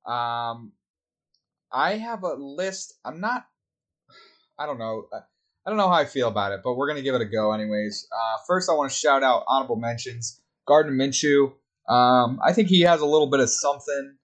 Um, 0.06 0.74
I 1.72 1.96
have 1.98 2.24
a 2.24 2.34
list. 2.34 2.96
I'm 3.06 3.20
not. 3.22 3.46
I 4.58 4.66
don't 4.66 4.80
know. 4.80 5.08
I 5.70 5.72
don't 5.72 5.78
know 5.78 5.88
how 5.88 6.02
I 6.02 6.06
feel 6.06 6.30
about 6.30 6.52
it, 6.52 6.62
but 6.64 6.74
we're 6.74 6.88
gonna 6.88 7.04
give 7.04 7.14
it 7.14 7.22
a 7.22 7.26
go 7.26 7.52
anyways. 7.52 8.08
Uh, 8.12 8.38
first, 8.48 8.72
I 8.72 8.74
want 8.74 8.92
to 8.92 8.98
shout 8.98 9.22
out 9.22 9.44
honorable 9.48 9.76
mentions. 9.76 10.42
Gardner 10.68 10.94
Minshew. 10.94 11.54
Um, 11.88 12.40
I 12.44 12.54
think 12.54 12.70
he 12.70 12.82
has 12.82 13.02
a 13.02 13.06
little 13.06 13.30
bit 13.30 13.40
of 13.40 13.52
something. 13.52 14.16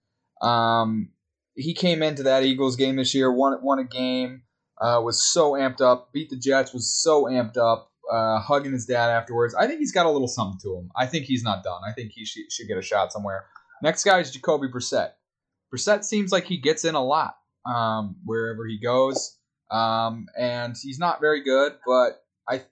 Um, 0.42 1.10
he 1.54 1.72
came 1.72 2.02
into 2.02 2.24
that 2.24 2.42
Eagles 2.42 2.74
game 2.74 2.96
this 2.96 3.14
year, 3.14 3.30
won 3.30 3.62
won 3.62 3.78
a 3.78 3.84
game, 3.84 4.42
uh, 4.80 5.00
was 5.04 5.24
so 5.24 5.52
amped 5.52 5.80
up, 5.80 6.12
beat 6.12 6.30
the 6.30 6.36
Jets, 6.36 6.72
was 6.72 6.92
so 6.92 7.26
amped 7.26 7.56
up, 7.56 7.92
uh, 8.12 8.40
hugging 8.40 8.72
his 8.72 8.86
dad 8.86 9.10
afterwards. 9.10 9.54
I 9.54 9.68
think 9.68 9.78
he's 9.78 9.92
got 9.92 10.06
a 10.06 10.10
little 10.10 10.26
something 10.26 10.58
to 10.64 10.78
him. 10.78 10.90
I 10.96 11.06
think 11.06 11.26
he's 11.26 11.44
not 11.44 11.62
done. 11.62 11.82
I 11.86 11.92
think 11.92 12.10
he 12.10 12.24
should, 12.24 12.50
should 12.50 12.66
get 12.66 12.76
a 12.76 12.82
shot 12.82 13.12
somewhere. 13.12 13.46
Next 13.84 14.02
guy 14.02 14.18
is 14.18 14.32
Jacoby 14.32 14.66
Brissett. 14.66 15.10
Brissett 15.72 16.02
seems 16.02 16.32
like 16.32 16.46
he 16.46 16.56
gets 16.56 16.84
in 16.84 16.96
a 16.96 17.04
lot 17.04 17.36
um, 17.64 18.16
wherever 18.24 18.66
he 18.66 18.80
goes, 18.80 19.38
um, 19.70 20.26
and 20.38 20.76
he's 20.80 20.98
not 20.98 21.20
very 21.20 21.42
good, 21.42 21.72
but 21.86 22.22
I 22.48 22.62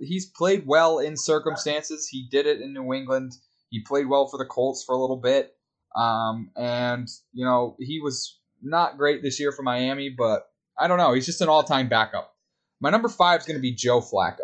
he's 0.00 0.26
played 0.26 0.66
well 0.66 0.98
in 0.98 1.16
circumstances. 1.16 2.08
He 2.08 2.28
did 2.30 2.46
it 2.46 2.60
in 2.60 2.72
New 2.72 2.92
England. 2.92 3.32
He 3.70 3.82
played 3.82 4.08
well 4.08 4.26
for 4.26 4.38
the 4.38 4.46
Colts 4.46 4.82
for 4.84 4.94
a 4.94 4.98
little 5.00 5.20
bit. 5.20 5.54
Um, 5.96 6.50
and, 6.56 7.08
you 7.32 7.44
know, 7.44 7.76
he 7.78 8.00
was 8.00 8.38
not 8.62 8.98
great 8.98 9.22
this 9.22 9.40
year 9.40 9.52
for 9.52 9.62
Miami, 9.62 10.14
but 10.16 10.48
I 10.78 10.88
don't 10.88 10.98
know. 10.98 11.12
He's 11.12 11.26
just 11.26 11.40
an 11.40 11.48
all 11.48 11.62
time 11.62 11.88
backup. 11.88 12.34
My 12.80 12.90
number 12.90 13.08
five 13.08 13.40
is 13.40 13.46
going 13.46 13.58
to 13.58 13.62
be 13.62 13.74
Joe 13.74 14.00
Flacco. 14.00 14.38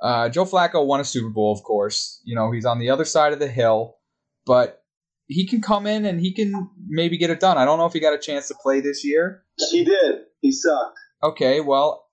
Uh, 0.00 0.28
Joe 0.28 0.44
Flacco 0.44 0.84
won 0.84 1.00
a 1.00 1.04
Super 1.04 1.30
Bowl, 1.30 1.52
of 1.52 1.62
course. 1.62 2.20
You 2.24 2.34
know, 2.34 2.50
he's 2.50 2.64
on 2.64 2.78
the 2.78 2.90
other 2.90 3.04
side 3.04 3.32
of 3.32 3.38
the 3.38 3.48
hill, 3.48 3.96
but 4.44 4.82
he 5.26 5.46
can 5.46 5.62
come 5.62 5.86
in 5.86 6.04
and 6.04 6.20
he 6.20 6.32
can 6.32 6.68
maybe 6.88 7.16
get 7.16 7.30
it 7.30 7.40
done. 7.40 7.56
I 7.56 7.64
don't 7.64 7.78
know 7.78 7.86
if 7.86 7.92
he 7.92 8.00
got 8.00 8.12
a 8.12 8.18
chance 8.18 8.48
to 8.48 8.54
play 8.60 8.80
this 8.80 9.04
year. 9.04 9.44
He 9.70 9.84
did. 9.84 10.22
He 10.40 10.50
sucked. 10.50 10.98
Okay, 11.22 11.60
well, 11.60 12.06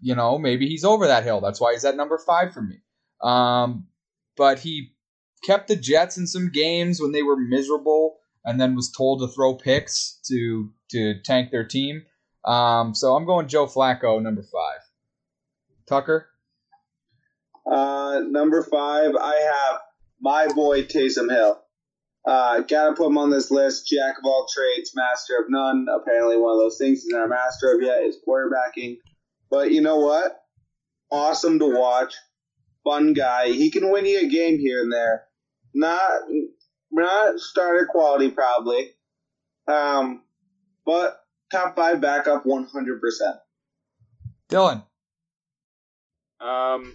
you 0.00 0.14
know, 0.14 0.38
maybe 0.38 0.66
he's 0.68 0.84
over 0.84 1.06
that 1.06 1.24
hill. 1.24 1.40
That's 1.40 1.60
why 1.60 1.72
he's 1.72 1.84
at 1.84 1.96
number 1.96 2.18
five 2.18 2.52
for 2.52 2.62
me. 2.62 2.80
Um, 3.22 3.86
but 4.36 4.58
he 4.58 4.92
kept 5.44 5.68
the 5.68 5.76
Jets 5.76 6.18
in 6.18 6.26
some 6.26 6.50
games 6.50 7.00
when 7.00 7.12
they 7.12 7.22
were 7.22 7.36
miserable, 7.36 8.18
and 8.44 8.60
then 8.60 8.74
was 8.74 8.90
told 8.90 9.20
to 9.20 9.28
throw 9.28 9.54
picks 9.54 10.20
to 10.28 10.70
to 10.90 11.20
tank 11.22 11.50
their 11.50 11.64
team. 11.64 12.02
Um, 12.44 12.94
so 12.94 13.14
I'm 13.14 13.26
going 13.26 13.48
Joe 13.48 13.66
Flacco, 13.66 14.22
number 14.22 14.42
five. 14.42 14.80
Tucker. 15.86 16.28
Uh, 17.70 18.20
number 18.26 18.62
five, 18.62 19.14
I 19.20 19.34
have 19.34 19.80
my 20.20 20.48
boy 20.48 20.84
Taysom 20.84 21.30
Hill. 21.30 21.60
Uh, 22.28 22.60
gotta 22.60 22.94
put 22.94 23.06
him 23.06 23.16
on 23.16 23.30
this 23.30 23.50
list. 23.50 23.88
Jack 23.88 24.18
of 24.18 24.24
all 24.26 24.46
trades, 24.54 24.92
master 24.94 25.38
of 25.38 25.46
none. 25.48 25.86
Apparently, 25.90 26.36
one 26.36 26.52
of 26.52 26.58
those 26.58 26.76
things 26.76 27.02
he's 27.02 27.10
not 27.10 27.24
a 27.24 27.28
master 27.28 27.72
of 27.72 27.80
yet 27.80 28.02
is 28.02 28.18
quarterbacking. 28.26 28.98
But 29.50 29.70
you 29.70 29.80
know 29.80 30.00
what? 30.00 30.38
Awesome 31.10 31.58
to 31.58 31.74
watch. 31.74 32.12
Fun 32.84 33.14
guy. 33.14 33.52
He 33.52 33.70
can 33.70 33.90
win 33.90 34.04
you 34.04 34.20
a 34.20 34.28
game 34.28 34.58
here 34.58 34.82
and 34.82 34.92
there. 34.92 35.24
Not 35.72 36.20
not 36.92 37.38
starter 37.38 37.88
quality 37.90 38.30
probably. 38.30 38.90
Um, 39.66 40.22
but 40.84 41.18
top 41.50 41.76
five 41.76 42.02
backup, 42.02 42.44
one 42.44 42.66
hundred 42.66 43.00
percent. 43.00 43.36
Dylan. 44.50 44.84
Um, 46.40 46.94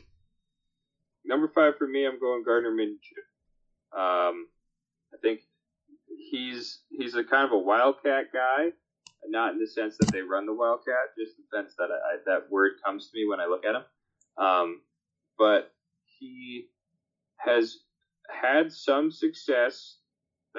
number 1.25 1.51
five 1.55 1.73
for 1.79 1.87
me, 1.87 2.05
I'm 2.05 2.19
going 2.19 2.43
Gardner 2.43 2.71
Minshew. 2.71 3.97
Um, 3.99 4.47
I 5.13 5.17
think 5.21 5.41
he's 6.31 6.79
he's 6.89 7.15
a 7.15 7.23
kind 7.23 7.45
of 7.45 7.51
a 7.51 7.57
wildcat 7.57 8.25
guy, 8.33 8.69
not 9.27 9.53
in 9.53 9.59
the 9.59 9.67
sense 9.67 9.97
that 9.99 10.11
they 10.11 10.21
run 10.21 10.45
the 10.45 10.53
wildcat, 10.53 11.15
just 11.17 11.33
the 11.37 11.57
sense 11.57 11.75
that 11.77 11.89
I, 11.91 12.15
I, 12.15 12.17
that 12.25 12.51
word 12.51 12.73
comes 12.83 13.09
to 13.09 13.17
me 13.17 13.27
when 13.27 13.39
I 13.39 13.45
look 13.45 13.65
at 13.65 13.75
him. 13.75 13.83
Um, 14.37 14.81
but 15.37 15.71
he 16.19 16.67
has 17.37 17.77
had 18.29 18.71
some 18.71 19.11
success 19.11 19.97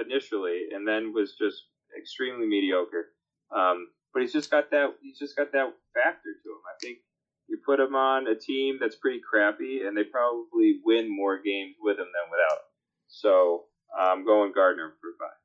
initially, 0.01 0.67
and 0.73 0.87
then 0.87 1.13
was 1.13 1.35
just 1.35 1.65
extremely 1.99 2.47
mediocre. 2.47 3.13
Um, 3.55 3.89
but 4.13 4.23
he's 4.23 4.33
just 4.33 4.51
got 4.51 4.71
that 4.71 4.95
he's 5.03 5.19
just 5.19 5.37
got 5.37 5.53
that 5.53 5.75
factor 5.95 6.31
to 6.43 6.49
him. 6.51 6.63
I 6.69 6.77
think 6.81 6.99
you 7.49 7.59
put 7.65 7.81
him 7.81 7.95
on 7.95 8.27
a 8.27 8.35
team 8.35 8.79
that's 8.81 8.97
pretty 8.97 9.21
crappy, 9.21 9.83
and 9.87 9.97
they 9.97 10.05
probably 10.05 10.81
win 10.85 11.15
more 11.15 11.41
games 11.43 11.77
with 11.81 11.99
him 11.99 12.07
than 12.07 12.31
without. 12.31 12.61
So 13.09 13.65
I'm 13.97 14.25
going 14.25 14.53
Gardner 14.53 14.95
for 15.01 15.11
five. 15.19 15.39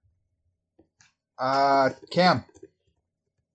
Uh, 1.37 1.89
Cam. 2.11 2.43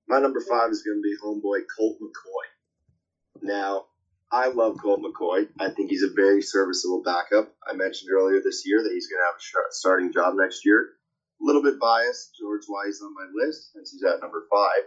My 0.08 0.18
number 0.18 0.40
five 0.40 0.70
is 0.70 0.82
going 0.82 0.98
to 0.98 1.02
be 1.02 1.16
homeboy 1.22 1.64
Colt 1.76 1.98
McCoy. 2.00 3.42
Now, 3.42 3.86
I 4.30 4.48
love 4.48 4.76
Colt 4.82 5.00
McCoy. 5.00 5.48
I 5.60 5.70
think 5.70 5.90
he's 5.90 6.02
a 6.02 6.12
very 6.14 6.42
serviceable 6.42 7.02
backup. 7.04 7.54
I 7.68 7.74
mentioned 7.74 8.10
earlier 8.10 8.40
this 8.42 8.64
year 8.66 8.82
that 8.82 8.92
he's 8.92 9.06
going 9.06 9.20
to 9.20 9.26
have 9.26 9.36
a 9.38 9.72
starting 9.72 10.12
job 10.12 10.34
next 10.36 10.64
year. 10.64 10.90
A 11.40 11.44
little 11.44 11.62
bit 11.62 11.78
biased 11.78 12.36
towards 12.40 12.66
why 12.66 12.86
he's 12.86 13.00
on 13.00 13.14
my 13.14 13.26
list 13.34 13.72
since 13.72 13.92
he's 13.92 14.02
at 14.04 14.20
number 14.20 14.44
five. 14.50 14.84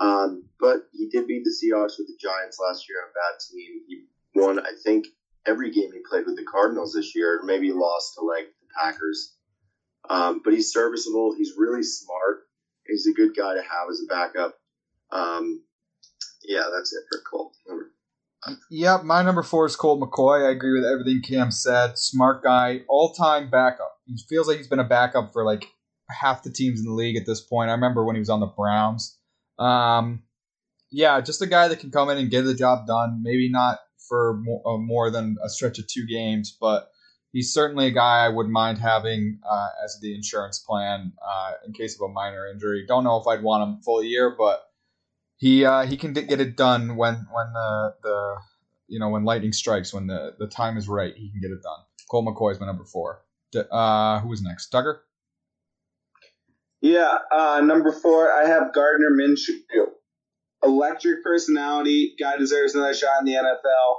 Um, 0.00 0.44
but 0.58 0.88
he 0.92 1.08
did 1.08 1.26
beat 1.26 1.44
the 1.44 1.50
Seahawks 1.50 1.98
with 1.98 2.08
the 2.08 2.18
Giants 2.20 2.58
last 2.58 2.88
year 2.88 2.98
on 3.02 3.10
a 3.10 3.14
bad 3.14 3.40
team. 3.40 3.80
He 3.86 4.04
won, 4.34 4.58
I 4.58 4.72
think, 4.84 5.06
every 5.46 5.70
game 5.70 5.90
he 5.92 6.00
played 6.08 6.26
with 6.26 6.36
the 6.36 6.44
Cardinals 6.44 6.94
this 6.94 7.14
year. 7.14 7.42
Maybe 7.44 7.72
lost 7.72 8.14
to 8.14 8.24
like 8.24 8.48
the 8.60 8.61
Packers. 8.80 9.34
Um, 10.08 10.40
but 10.44 10.52
he's 10.52 10.72
serviceable. 10.72 11.34
He's 11.36 11.52
really 11.56 11.82
smart. 11.82 12.40
He's 12.86 13.06
a 13.06 13.14
good 13.14 13.36
guy 13.36 13.54
to 13.54 13.62
have 13.62 13.88
as 13.90 14.00
a 14.04 14.08
backup. 14.08 14.58
Um, 15.10 15.62
yeah, 16.42 16.64
that's 16.74 16.92
it 16.92 17.04
for 17.10 17.20
Colt. 17.30 17.54
Yep, 18.70 19.04
my 19.04 19.22
number 19.22 19.42
four 19.42 19.66
is 19.66 19.76
Colt 19.76 20.00
McCoy. 20.00 20.46
I 20.46 20.50
agree 20.50 20.72
with 20.72 20.84
everything 20.84 21.22
Cam 21.22 21.52
said. 21.52 21.96
Smart 21.96 22.42
guy, 22.42 22.80
all 22.88 23.12
time 23.12 23.50
backup. 23.50 23.98
He 24.06 24.16
feels 24.28 24.48
like 24.48 24.56
he's 24.56 24.68
been 24.68 24.80
a 24.80 24.84
backup 24.84 25.32
for 25.32 25.44
like 25.44 25.66
half 26.10 26.42
the 26.42 26.50
teams 26.50 26.80
in 26.80 26.86
the 26.86 26.92
league 26.92 27.16
at 27.16 27.24
this 27.24 27.40
point. 27.40 27.70
I 27.70 27.74
remember 27.74 28.04
when 28.04 28.16
he 28.16 28.20
was 28.20 28.30
on 28.30 28.40
the 28.40 28.46
Browns. 28.46 29.16
Um, 29.58 30.24
yeah, 30.90 31.20
just 31.20 31.40
a 31.40 31.46
guy 31.46 31.68
that 31.68 31.78
can 31.78 31.90
come 31.90 32.10
in 32.10 32.18
and 32.18 32.30
get 32.30 32.42
the 32.42 32.54
job 32.54 32.86
done. 32.86 33.20
Maybe 33.22 33.48
not 33.48 33.78
for 34.08 34.40
more, 34.42 34.62
uh, 34.66 34.78
more 34.78 35.10
than 35.10 35.36
a 35.42 35.48
stretch 35.48 35.78
of 35.78 35.86
two 35.86 36.06
games, 36.06 36.56
but 36.60 36.90
he's 37.32 37.52
certainly 37.52 37.86
a 37.86 37.90
guy 37.90 38.24
I 38.24 38.28
would 38.28 38.48
mind 38.48 38.78
having 38.78 39.40
uh, 39.48 39.68
as 39.84 39.98
the 40.00 40.14
insurance 40.14 40.58
plan 40.58 41.12
uh, 41.26 41.52
in 41.66 41.72
case 41.72 41.96
of 42.00 42.08
a 42.08 42.12
minor 42.12 42.46
injury. 42.46 42.84
Don't 42.86 43.04
know 43.04 43.20
if 43.20 43.26
I'd 43.26 43.42
want 43.42 43.68
him 43.68 43.80
full 43.82 44.02
year, 44.02 44.34
but 44.36 44.62
he 45.36 45.64
uh, 45.64 45.84
he 45.86 45.96
can 45.96 46.12
get 46.12 46.40
it 46.40 46.56
done 46.56 46.96
when 46.96 47.14
when 47.32 47.52
the 47.52 47.94
the 48.02 48.36
you 48.88 48.98
know 48.98 49.08
when 49.08 49.24
lightning 49.24 49.52
strikes 49.52 49.92
when 49.92 50.06
the 50.06 50.34
the 50.38 50.46
time 50.46 50.76
is 50.76 50.88
right. 50.88 51.14
He 51.16 51.30
can 51.30 51.40
get 51.40 51.50
it 51.50 51.62
done. 51.62 51.80
Colt 52.10 52.26
McCoy 52.26 52.52
is 52.52 52.60
my 52.60 52.66
number 52.66 52.84
four. 52.84 53.22
Uh, 53.70 54.20
who 54.20 54.28
was 54.28 54.42
next? 54.42 54.68
Tucker. 54.68 55.04
Yeah, 56.80 57.18
uh, 57.30 57.60
number 57.62 57.92
four, 57.92 58.32
I 58.32 58.46
have 58.46 58.74
Gardner 58.74 59.10
Minshew. 59.10 59.60
Electric 60.64 61.22
personality, 61.22 62.14
guy 62.18 62.36
deserves 62.36 62.74
another 62.74 62.94
shot 62.94 63.20
in 63.20 63.26
the 63.26 63.34
NFL. 63.34 63.96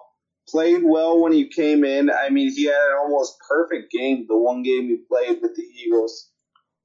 Played 0.49 0.83
well 0.83 1.21
when 1.21 1.31
he 1.31 1.47
came 1.47 1.83
in. 1.83 2.09
I 2.09 2.29
mean, 2.29 2.51
he 2.53 2.65
had 2.65 2.73
an 2.73 2.97
almost 3.01 3.37
perfect 3.47 3.91
game, 3.91 4.25
the 4.27 4.37
one 4.37 4.61
game 4.61 4.87
he 4.87 4.97
played 4.97 5.41
with 5.41 5.55
the 5.55 5.63
Eagles 5.63 6.29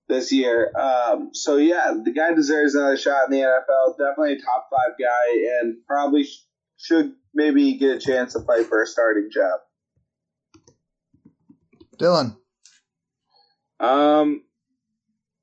this 0.08 0.32
year. 0.32 0.72
Um, 0.76 1.30
so 1.32 1.56
yeah, 1.56 1.94
the 2.02 2.12
guy 2.12 2.32
deserves 2.34 2.74
another 2.74 2.96
shot 2.96 3.26
in 3.26 3.32
the 3.32 3.44
NFL. 3.44 3.98
Definitely 3.98 4.34
a 4.34 4.40
top 4.40 4.68
five 4.70 4.96
guy, 4.98 5.60
and 5.60 5.76
probably 5.86 6.24
sh- 6.24 6.44
should 6.76 7.12
maybe 7.34 7.74
get 7.74 7.96
a 7.96 8.00
chance 8.00 8.32
to 8.32 8.40
fight 8.40 8.66
for 8.66 8.82
a 8.82 8.86
starting 8.86 9.28
job. 9.30 9.60
Dylan. 11.98 12.36
Um, 13.80 14.42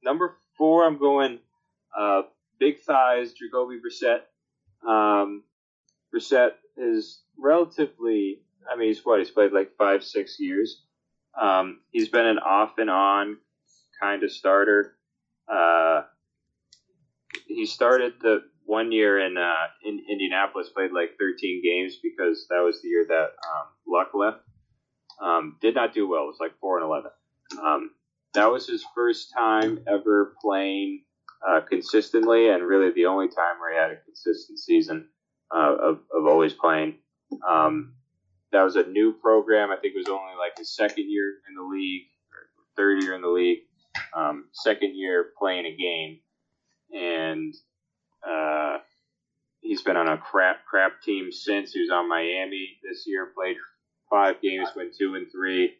number 0.03 0.35
four, 0.57 0.85
I'm 0.85 0.97
going 0.97 1.39
uh, 1.97 2.23
big 2.59 2.79
thighs, 2.81 3.33
Jacoby 3.33 3.79
Brissett. 3.79 4.21
Um, 4.87 5.43
Brissett 6.13 6.51
is 6.77 7.21
relatively, 7.37 8.41
I 8.71 8.75
mean, 8.75 8.89
he's 8.89 9.05
what? 9.05 9.19
He's 9.19 9.31
played 9.31 9.51
like 9.51 9.71
five, 9.77 10.03
six 10.03 10.39
years. 10.39 10.83
Um, 11.39 11.81
he's 11.91 12.09
been 12.09 12.25
an 12.25 12.39
off 12.39 12.77
and 12.77 12.89
on 12.89 13.37
kind 14.01 14.23
of 14.23 14.31
starter. 14.31 14.95
Uh, 15.51 16.03
he 17.47 17.65
started 17.65 18.13
the 18.21 18.43
one 18.65 18.91
year 18.91 19.19
in 19.19 19.37
uh, 19.37 19.67
in 19.83 20.03
Indianapolis, 20.09 20.69
played 20.69 20.91
like 20.91 21.17
13 21.19 21.61
games 21.63 21.97
because 22.01 22.47
that 22.49 22.61
was 22.61 22.81
the 22.81 22.89
year 22.89 23.05
that 23.07 23.23
um, 23.23 23.67
Luck 23.87 24.11
left. 24.13 24.39
Um, 25.21 25.57
did 25.61 25.75
not 25.75 25.93
do 25.93 26.07
well. 26.07 26.23
It 26.23 26.27
was 26.27 26.39
like 26.39 26.59
four 26.59 26.77
and 26.77 26.85
11. 26.85 27.11
Um, 27.63 27.91
that 28.33 28.51
was 28.51 28.67
his 28.67 28.83
first 28.93 29.31
time 29.33 29.79
ever 29.87 30.35
playing 30.41 31.03
uh, 31.47 31.61
consistently, 31.61 32.49
and 32.49 32.63
really 32.63 32.91
the 32.91 33.05
only 33.05 33.27
time 33.27 33.59
where 33.59 33.71
he 33.71 33.79
had 33.79 33.91
a 33.91 34.03
consistent 34.03 34.59
season 34.59 35.07
uh, 35.55 35.75
of, 35.75 35.99
of 36.13 36.25
always 36.25 36.53
playing. 36.53 36.95
Um, 37.47 37.93
that 38.51 38.63
was 38.63 38.75
a 38.75 38.83
new 38.83 39.13
program. 39.13 39.71
I 39.71 39.75
think 39.75 39.95
it 39.95 39.97
was 39.97 40.09
only 40.09 40.35
like 40.39 40.57
his 40.57 40.75
second 40.75 41.09
year 41.09 41.33
in 41.49 41.55
the 41.55 41.63
league, 41.63 42.03
third 42.77 43.03
year 43.03 43.15
in 43.15 43.21
the 43.21 43.27
league, 43.27 43.59
um, 44.15 44.45
second 44.53 44.95
year 44.95 45.27
playing 45.37 45.65
a 45.65 45.75
game, 45.75 46.19
and 46.93 47.53
uh, 48.27 48.77
he's 49.61 49.81
been 49.81 49.97
on 49.97 50.07
a 50.07 50.17
crap 50.17 50.65
crap 50.65 51.01
team 51.01 51.31
since. 51.31 51.73
He 51.73 51.81
was 51.81 51.89
on 51.91 52.07
Miami 52.07 52.77
this 52.83 53.03
year, 53.05 53.31
played 53.35 53.57
five 54.09 54.41
games, 54.41 54.69
went 54.75 54.95
two 54.97 55.15
and 55.15 55.27
three 55.31 55.73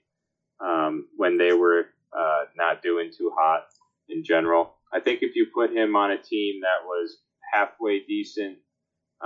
um, 0.60 1.08
when 1.16 1.38
they 1.38 1.54
were 1.54 1.86
uh, 2.18 2.44
not 2.58 2.82
doing 2.82 3.12
too 3.16 3.32
hot 3.38 3.66
in 4.10 4.24
general. 4.24 4.76
I 4.94 5.00
think 5.00 5.20
if 5.22 5.36
you 5.36 5.48
put 5.54 5.72
him 5.72 5.96
on 5.96 6.12
a 6.12 6.18
team 6.18 6.62
that 6.62 6.86
was 6.86 7.18
halfway 7.54 8.00
decent 8.00 8.58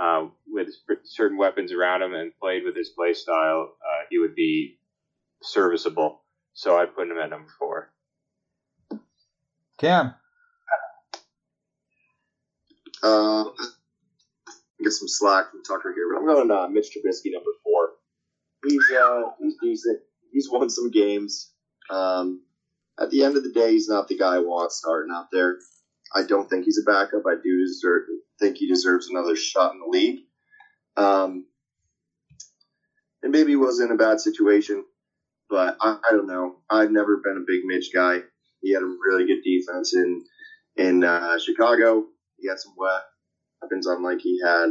uh, 0.00 0.26
with 0.48 0.68
certain 1.04 1.36
weapons 1.36 1.72
around 1.72 2.02
him 2.02 2.14
and 2.14 2.32
played 2.40 2.64
with 2.64 2.76
his 2.76 2.88
play 2.88 3.12
style, 3.12 3.74
uh, 3.82 4.04
he 4.10 4.18
would 4.18 4.34
be 4.34 4.78
serviceable. 5.42 6.22
So 6.54 6.76
I'd 6.76 6.94
put 6.94 7.08
him 7.08 7.18
at 7.18 7.30
number 7.30 7.50
four. 7.58 7.92
Cam. 9.78 10.14
Uh, 13.02 13.44
get 14.82 14.92
some 14.92 15.08
slack 15.08 15.50
from 15.50 15.62
Tucker 15.62 15.92
here, 15.94 16.06
but 16.12 16.20
I'm 16.20 16.26
going 16.26 16.50
uh, 16.50 16.68
Mitch 16.68 16.88
Trubisky 16.88 17.32
number 17.32 17.50
four. 17.64 17.90
He's 18.66 18.84
uh, 18.94 19.22
he's 19.40 19.56
decent. 19.62 20.00
He's 20.32 20.50
won 20.50 20.68
some 20.68 20.90
games. 20.90 21.50
Um, 21.88 22.42
at 23.00 23.10
the 23.10 23.24
end 23.24 23.36
of 23.36 23.42
the 23.42 23.52
day, 23.52 23.72
he's 23.72 23.88
not 23.88 24.08
the 24.08 24.18
guy 24.18 24.36
I 24.36 24.38
want 24.38 24.72
starting 24.72 25.12
out 25.14 25.28
there. 25.32 25.56
I 26.14 26.24
don't 26.24 26.48
think 26.50 26.64
he's 26.64 26.78
a 26.78 26.90
backup. 26.90 27.22
I 27.26 27.36
do 27.42 27.64
deserve, 27.64 28.02
think 28.40 28.56
he 28.56 28.66
deserves 28.66 29.08
another 29.08 29.36
shot 29.36 29.72
in 29.72 29.80
the 29.80 29.86
league. 29.86 30.20
Um, 30.96 31.46
and 33.22 33.32
maybe 33.32 33.52
he 33.52 33.56
was 33.56 33.80
in 33.80 33.90
a 33.90 33.96
bad 33.96 34.20
situation, 34.20 34.84
but 35.48 35.76
I, 35.80 35.98
I, 36.08 36.12
don't 36.12 36.26
know. 36.26 36.56
I've 36.70 36.90
never 36.90 37.18
been 37.18 37.36
a 37.36 37.46
big 37.46 37.64
Mitch 37.64 37.90
guy. 37.94 38.20
He 38.60 38.72
had 38.72 38.82
a 38.82 38.86
really 38.86 39.26
good 39.26 39.42
defense 39.44 39.94
in 39.94 40.24
in 40.76 41.04
uh, 41.04 41.38
Chicago. 41.38 42.06
He 42.38 42.48
had 42.48 42.58
some 42.58 42.74
weapons, 42.76 43.86
unlike 43.86 44.20
he 44.20 44.40
had, 44.42 44.70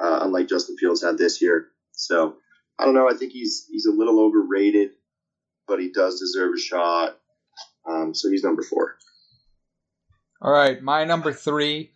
uh, 0.00 0.20
unlike 0.22 0.48
Justin 0.48 0.76
Fields 0.76 1.02
had 1.02 1.18
this 1.18 1.40
year. 1.40 1.68
So 1.92 2.36
I 2.78 2.84
don't 2.84 2.94
know. 2.94 3.08
I 3.08 3.14
think 3.14 3.32
he's 3.32 3.66
he's 3.70 3.86
a 3.86 3.92
little 3.92 4.20
overrated, 4.20 4.90
but 5.66 5.80
he 5.80 5.90
does 5.90 6.20
deserve 6.20 6.54
a 6.54 6.60
shot. 6.60 7.18
Um, 7.88 8.14
so 8.14 8.28
he's 8.30 8.44
number 8.44 8.62
four. 8.62 8.96
All 10.42 10.52
right, 10.52 10.82
my 10.82 11.04
number 11.04 11.32
three. 11.32 11.92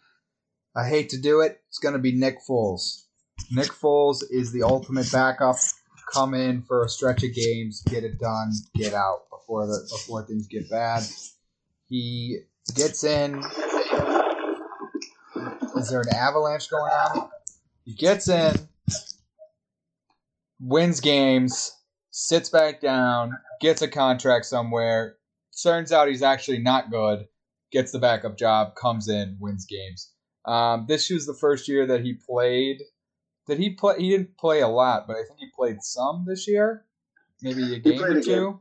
I 0.74 0.88
hate 0.88 1.08
to 1.10 1.18
do 1.18 1.40
it. 1.40 1.60
It's 1.68 1.78
going 1.78 1.94
to 1.94 1.98
be 1.98 2.12
Nick 2.12 2.38
Foles. 2.48 3.04
Nick 3.50 3.68
Foles 3.68 4.22
is 4.30 4.52
the 4.52 4.62
ultimate 4.62 5.10
backup. 5.10 5.56
Come 6.12 6.34
in 6.34 6.62
for 6.62 6.84
a 6.84 6.88
stretch 6.88 7.22
of 7.22 7.34
games, 7.34 7.82
get 7.82 8.04
it 8.04 8.18
done, 8.18 8.52
get 8.74 8.94
out 8.94 9.30
before 9.30 9.66
the 9.66 9.78
before 9.90 10.24
things 10.24 10.48
get 10.48 10.68
bad. 10.68 11.04
He 11.88 12.40
gets 12.74 13.04
in. 13.04 13.42
Is 15.76 15.88
there 15.88 16.00
an 16.00 16.14
avalanche 16.14 16.68
going 16.68 16.92
on? 16.92 17.30
He 17.84 17.94
gets 17.94 18.28
in, 18.28 18.54
wins 20.60 21.00
games, 21.00 21.72
sits 22.10 22.48
back 22.48 22.80
down, 22.80 23.38
gets 23.60 23.82
a 23.82 23.88
contract 23.88 24.46
somewhere. 24.46 25.16
Turns 25.62 25.92
out 25.92 26.08
he's 26.08 26.22
actually 26.22 26.58
not 26.58 26.90
good. 26.90 27.26
Gets 27.72 27.92
the 27.92 27.98
backup 27.98 28.36
job, 28.36 28.74
comes 28.74 29.08
in, 29.08 29.36
wins 29.40 29.64
games. 29.64 30.12
Um, 30.44 30.86
this 30.88 31.10
was 31.10 31.26
the 31.26 31.34
first 31.34 31.68
year 31.68 31.86
that 31.86 32.02
he 32.02 32.14
played. 32.14 32.82
Did 33.46 33.58
he 33.58 33.70
play? 33.70 33.96
He 33.98 34.10
didn't 34.10 34.36
play 34.38 34.60
a 34.60 34.68
lot, 34.68 35.06
but 35.06 35.16
I 35.16 35.22
think 35.26 35.40
he 35.40 35.50
played 35.54 35.82
some 35.82 36.24
this 36.26 36.46
year. 36.48 36.84
Maybe 37.42 37.74
a 37.74 37.78
game 37.78 38.02
or 38.02 38.20
two. 38.20 38.60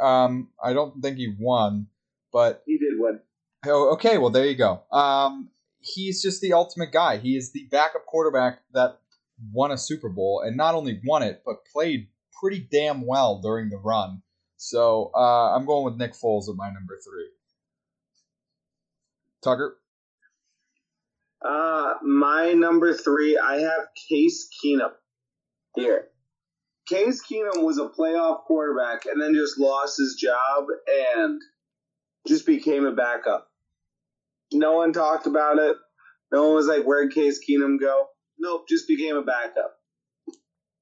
Um, 0.00 0.48
I 0.62 0.72
don't 0.72 1.02
think 1.02 1.16
he 1.16 1.34
won, 1.38 1.88
but 2.32 2.62
he 2.66 2.78
did 2.78 2.94
win. 2.98 3.20
Oh, 3.66 3.92
okay. 3.94 4.18
Well, 4.18 4.30
there 4.30 4.46
you 4.46 4.56
go. 4.56 4.82
Um, 4.90 5.50
he's 5.80 6.22
just 6.22 6.40
the 6.40 6.52
ultimate 6.52 6.92
guy. 6.92 7.18
He 7.18 7.36
is 7.36 7.52
the 7.52 7.66
backup 7.70 8.06
quarterback 8.06 8.60
that 8.72 8.98
won 9.52 9.70
a 9.70 9.78
Super 9.78 10.08
Bowl, 10.08 10.42
and 10.44 10.56
not 10.56 10.74
only 10.74 11.00
won 11.04 11.22
it, 11.22 11.42
but 11.44 11.64
played 11.72 12.08
pretty 12.40 12.66
damn 12.70 13.06
well 13.06 13.40
during 13.40 13.70
the 13.70 13.76
run. 13.76 14.22
So 14.56 15.10
uh, 15.14 15.54
I'm 15.54 15.66
going 15.66 15.84
with 15.84 15.96
Nick 15.96 16.12
Foles 16.12 16.48
at 16.48 16.56
my 16.56 16.70
number 16.70 16.98
three. 17.04 17.28
Tucker. 19.42 19.78
Uh, 21.44 21.94
my 22.02 22.52
number 22.52 22.94
three, 22.94 23.36
I 23.36 23.60
have 23.60 23.88
Case 24.08 24.48
Keenum 24.64 24.92
here. 25.74 26.08
Case 26.88 27.22
Keenum 27.22 27.64
was 27.64 27.78
a 27.78 27.88
playoff 27.88 28.44
quarterback 28.44 29.06
and 29.06 29.20
then 29.20 29.34
just 29.34 29.58
lost 29.58 29.98
his 29.98 30.16
job 30.20 30.66
and 31.16 31.40
just 32.26 32.46
became 32.46 32.86
a 32.86 32.92
backup. 32.92 33.48
No 34.52 34.76
one 34.76 34.92
talked 34.92 35.26
about 35.26 35.58
it. 35.58 35.76
No 36.32 36.44
one 36.44 36.54
was 36.54 36.66
like, 36.66 36.84
where'd 36.84 37.12
Case 37.12 37.40
Keenum 37.48 37.80
go? 37.80 38.06
Nope, 38.38 38.68
just 38.68 38.86
became 38.86 39.16
a 39.16 39.22
backup. 39.22 39.74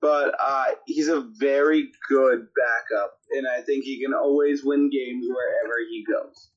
But 0.00 0.34
uh, 0.40 0.66
he's 0.86 1.08
a 1.08 1.26
very 1.38 1.90
good 2.08 2.46
backup, 2.56 3.12
and 3.32 3.46
I 3.46 3.60
think 3.60 3.84
he 3.84 4.02
can 4.02 4.14
always 4.14 4.64
win 4.64 4.90
games 4.90 5.26
wherever 5.28 5.78
he 5.90 6.04
goes. 6.10 6.50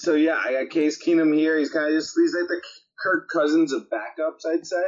So 0.00 0.14
yeah, 0.14 0.40
I 0.42 0.52
got 0.52 0.70
Case 0.70 0.96
Keenum 1.02 1.34
here. 1.34 1.58
He's 1.58 1.70
kind 1.70 1.86
of 1.86 1.92
just 1.92 2.14
he's 2.16 2.34
like 2.34 2.48
the 2.48 2.62
Kirk 2.98 3.28
Cousins 3.28 3.70
of 3.74 3.88
backups, 3.92 4.46
I'd 4.50 4.66
say. 4.66 4.82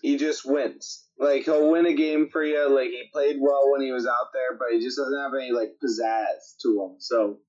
he 0.00 0.16
just 0.16 0.44
wins. 0.46 1.04
Like 1.18 1.44
he'll 1.44 1.70
win 1.70 1.84
a 1.86 1.94
game 1.94 2.28
for 2.30 2.42
you. 2.42 2.74
Like 2.74 2.88
he 2.88 3.04
played 3.12 3.36
well 3.40 3.70
when 3.72 3.82
he 3.82 3.92
was 3.92 4.06
out 4.06 4.32
there, 4.32 4.56
but 4.58 4.68
he 4.72 4.80
just 4.80 4.96
doesn't 4.96 5.18
have 5.18 5.32
any 5.34 5.52
like 5.52 5.72
pizzazz 5.84 6.56
to 6.62 6.82
him. 6.82 6.96
So 6.98 7.40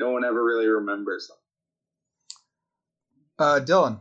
no 0.00 0.10
one 0.10 0.24
ever 0.24 0.44
really 0.44 0.66
remembers 0.66 1.30
him. 1.30 1.36
Uh, 3.38 3.60
Dylan. 3.60 4.00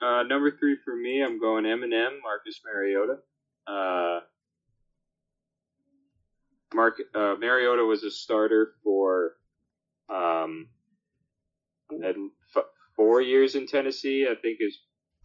Uh, 0.00 0.24
number 0.24 0.50
three 0.58 0.76
for 0.84 0.96
me, 0.96 1.22
I'm 1.22 1.40
going 1.40 1.64
Eminem, 1.64 2.18
Marcus 2.22 2.60
Mariota. 2.64 3.18
Uh, 3.66 4.20
Mark 6.74 7.00
uh, 7.14 7.36
Mariota 7.38 7.84
was 7.84 8.02
a 8.02 8.10
starter 8.10 8.72
for 8.82 9.34
um, 10.08 10.68
f- 12.56 12.64
four 12.96 13.20
years 13.20 13.54
in 13.54 13.66
Tennessee. 13.66 14.26
I 14.30 14.34
think 14.34 14.58
his 14.60 14.78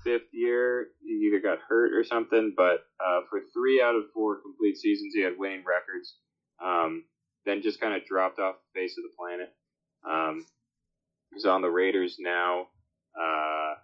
fifth 0.04 0.30
year 0.32 0.88
he 1.04 1.28
either 1.28 1.42
got 1.42 1.60
hurt 1.68 1.94
or 1.94 2.04
something, 2.04 2.54
but 2.56 2.86
uh, 3.06 3.22
for 3.30 3.42
three 3.54 3.82
out 3.82 3.96
of 3.96 4.04
four 4.14 4.42
complete 4.42 4.78
seasons, 4.78 5.14
he 5.14 5.22
had 5.22 5.34
winning 5.38 5.64
records. 5.66 6.16
Um, 6.64 7.04
then 7.46 7.62
just 7.62 7.80
kind 7.80 7.94
of 7.94 8.06
dropped 8.06 8.40
off 8.40 8.56
the 8.74 8.80
face 8.80 8.98
of 8.98 9.04
the 9.04 9.16
planet. 9.18 9.54
Um, 10.08 10.46
he's 11.34 11.46
on 11.46 11.62
the 11.62 11.70
Raiders 11.70 12.18
now. 12.20 12.68
Uh, 13.20 13.76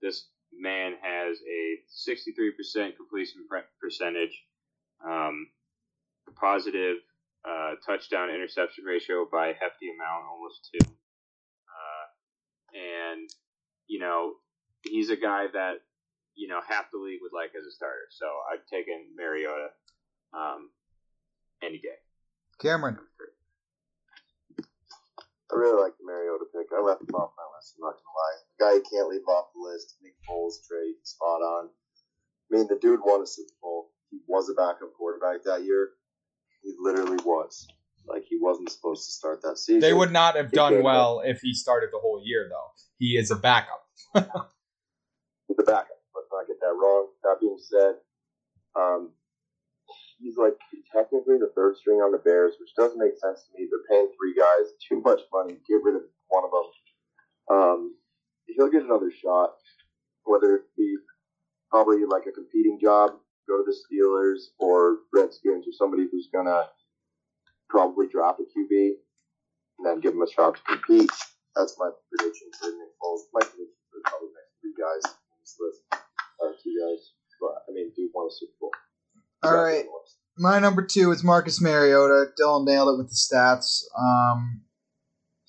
this 0.00 0.28
man 0.56 0.94
has 1.02 1.38
a 1.38 2.10
63% 2.10 2.96
completion 2.96 3.46
percentage, 3.80 4.42
um, 5.04 5.48
positive 6.40 6.96
uh, 7.48 7.74
touchdown 7.86 8.30
interception 8.30 8.84
ratio 8.84 9.26
by 9.30 9.48
a 9.48 9.54
hefty 9.54 9.88
amount, 9.88 10.28
almost 10.30 10.68
two. 10.72 10.84
Uh, 10.84 12.06
and, 12.76 13.28
you 13.86 13.98
know, 13.98 14.34
he's 14.82 15.10
a 15.10 15.16
guy 15.16 15.46
that, 15.52 15.80
you 16.34 16.48
know, 16.48 16.60
half 16.68 16.90
the 16.92 16.98
league 16.98 17.20
would 17.22 17.32
like 17.32 17.50
as 17.58 17.66
a 17.66 17.72
starter. 17.72 18.06
So 18.10 18.26
I've 18.52 18.66
taken 18.66 19.16
Mariota 19.16 19.68
um, 20.34 20.70
any 21.62 21.78
day. 21.78 21.98
Cameron. 22.60 22.98
I 25.50 25.56
really 25.56 25.80
like 25.80 25.96
the 25.96 26.04
Mariota 26.04 26.44
pick. 26.52 26.68
I 26.76 26.84
left 26.84 27.00
him 27.00 27.14
off 27.16 27.32
my 27.32 27.48
list. 27.56 27.74
I'm 27.76 27.88
not 27.88 27.96
gonna 27.96 28.12
lie. 28.12 28.36
The 28.44 28.58
guy 28.60 28.72
you 28.76 28.84
can't 28.84 29.08
leave 29.08 29.26
off 29.26 29.48
the 29.56 29.64
list. 29.64 29.96
Nick 30.02 30.12
Foles 30.28 30.60
trade 30.68 31.00
spot 31.04 31.40
on. 31.40 31.70
I 32.52 32.56
mean, 32.56 32.66
the 32.68 32.76
dude 32.76 33.00
won 33.00 33.22
a 33.22 33.26
Super 33.26 33.56
Bowl. 33.62 33.88
He 34.10 34.20
was 34.26 34.50
a 34.50 34.54
backup 34.54 34.92
quarterback 34.92 35.44
that 35.44 35.64
year. 35.64 35.96
He 36.62 36.74
literally 36.78 37.18
was. 37.24 37.66
Like 38.06 38.24
he 38.28 38.38
wasn't 38.40 38.70
supposed 38.70 39.04
to 39.06 39.12
start 39.12 39.42
that 39.42 39.58
season. 39.58 39.80
They 39.80 39.92
would 39.92 40.12
not 40.12 40.36
have 40.36 40.50
done 40.50 40.82
well 40.82 41.20
if 41.24 41.40
he 41.40 41.52
started 41.52 41.90
the 41.92 41.98
whole 41.98 42.22
year, 42.24 42.48
though. 42.50 42.70
He 42.98 43.16
is 43.18 43.30
a 43.30 43.36
backup. 43.36 43.84
He's 44.14 44.22
a 45.58 45.62
backup. 45.62 46.00
Let's 46.16 46.28
not 46.32 46.46
get 46.46 46.58
that 46.60 46.74
wrong. 46.74 47.08
That 47.22 47.36
being 47.40 47.58
said, 47.58 47.96
um, 48.74 49.10
he's 50.18 50.36
like 50.36 50.56
technically 50.92 51.38
the 51.38 51.52
third 51.54 51.76
string 51.76 51.98
on 51.98 52.12
the 52.12 52.18
Bears, 52.18 52.54
which 52.58 52.70
doesn't 52.76 52.98
make 52.98 53.18
sense 53.20 53.44
to 53.44 53.50
me. 53.54 53.68
They're 53.68 53.86
paying 53.88 54.08
three 54.16 54.34
guys 54.34 54.72
too 54.88 55.00
much 55.04 55.20
money. 55.32 55.58
Get 55.68 55.84
rid 55.84 55.96
of 55.96 56.02
one 56.28 56.44
of 56.44 56.50
them. 56.50 56.68
Um, 57.50 57.94
he'll 58.46 58.70
get 58.70 58.82
another 58.82 59.10
shot, 59.10 59.54
whether 60.24 60.56
it 60.56 60.62
be 60.76 60.96
probably 61.70 62.04
like 62.08 62.24
a 62.26 62.32
competing 62.32 62.78
job, 62.80 63.12
go 63.48 63.56
to 63.56 63.64
the 63.64 63.74
Steelers 63.74 64.52
or 64.60 64.98
Redskins 65.12 65.66
or 65.66 65.72
somebody 65.72 66.06
who's 66.12 66.28
gonna 66.32 66.68
probably 67.68 68.06
drop 68.06 68.38
a 68.38 68.44
QB 68.44 68.92
and 69.78 69.86
then 69.86 70.00
give 70.00 70.12
him 70.12 70.22
a 70.22 70.30
shot 70.30 70.56
to 70.56 70.62
compete. 70.68 71.10
That's 71.56 71.76
my 71.78 71.90
prediction 72.10 72.48
for 72.60 72.68
Nick 72.68 72.92
Foles. 73.00 73.24
My 73.32 73.40
prediction 73.40 73.80
for 73.90 74.00
probably 74.04 74.28
the 74.28 74.38
next 74.38 74.54
three 74.60 74.76
guys 74.76 75.02
on 75.04 75.36
this 75.40 75.56
list 75.58 75.80
are 76.42 76.52
two 76.62 76.74
guys. 76.76 77.12
But 77.40 77.64
I 77.68 77.72
mean, 77.72 77.92
dude 77.96 78.10
won 78.14 78.28
a 78.28 78.30
Super 78.30 78.52
Bowl. 78.60 78.70
All 79.42 79.56
right. 79.56 79.84
My 80.36 80.58
number 80.58 80.82
two 80.82 81.10
is 81.10 81.24
Marcus 81.24 81.60
Mariota. 81.60 82.26
Dylan 82.40 82.64
nailed 82.64 82.94
it 82.94 82.98
with 82.98 83.08
the 83.08 83.16
stats. 83.16 83.82
Um, 83.98 84.62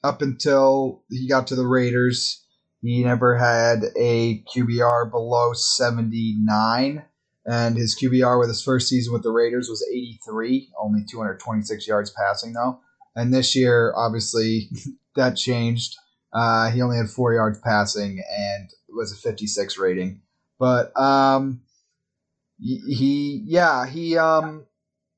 up 0.03 0.21
until 0.21 1.03
he 1.09 1.27
got 1.27 1.47
to 1.47 1.55
the 1.55 1.67
Raiders, 1.67 2.45
he 2.81 3.03
never 3.03 3.37
had 3.37 3.83
a 3.99 4.43
QBR 4.43 5.11
below 5.11 5.53
79. 5.53 7.03
And 7.49 7.77
his 7.77 7.97
QBR 7.99 8.39
with 8.39 8.49
his 8.49 8.61
first 8.61 8.87
season 8.87 9.11
with 9.11 9.23
the 9.23 9.31
Raiders 9.31 9.69
was 9.69 9.83
83, 9.91 10.69
only 10.79 11.03
226 11.09 11.87
yards 11.87 12.11
passing, 12.11 12.53
though. 12.53 12.79
And 13.15 13.33
this 13.33 13.55
year, 13.55 13.91
obviously, 13.95 14.69
that 15.15 15.35
changed. 15.35 15.95
Uh, 16.31 16.69
he 16.69 16.83
only 16.83 16.97
had 16.97 17.09
four 17.09 17.33
yards 17.33 17.59
passing 17.59 18.21
and 18.37 18.69
was 18.89 19.11
a 19.11 19.15
56 19.15 19.79
rating. 19.79 20.21
But 20.59 20.95
um, 20.95 21.61
he, 22.59 23.41
yeah, 23.47 23.87
he 23.87 24.15
um, 24.15 24.65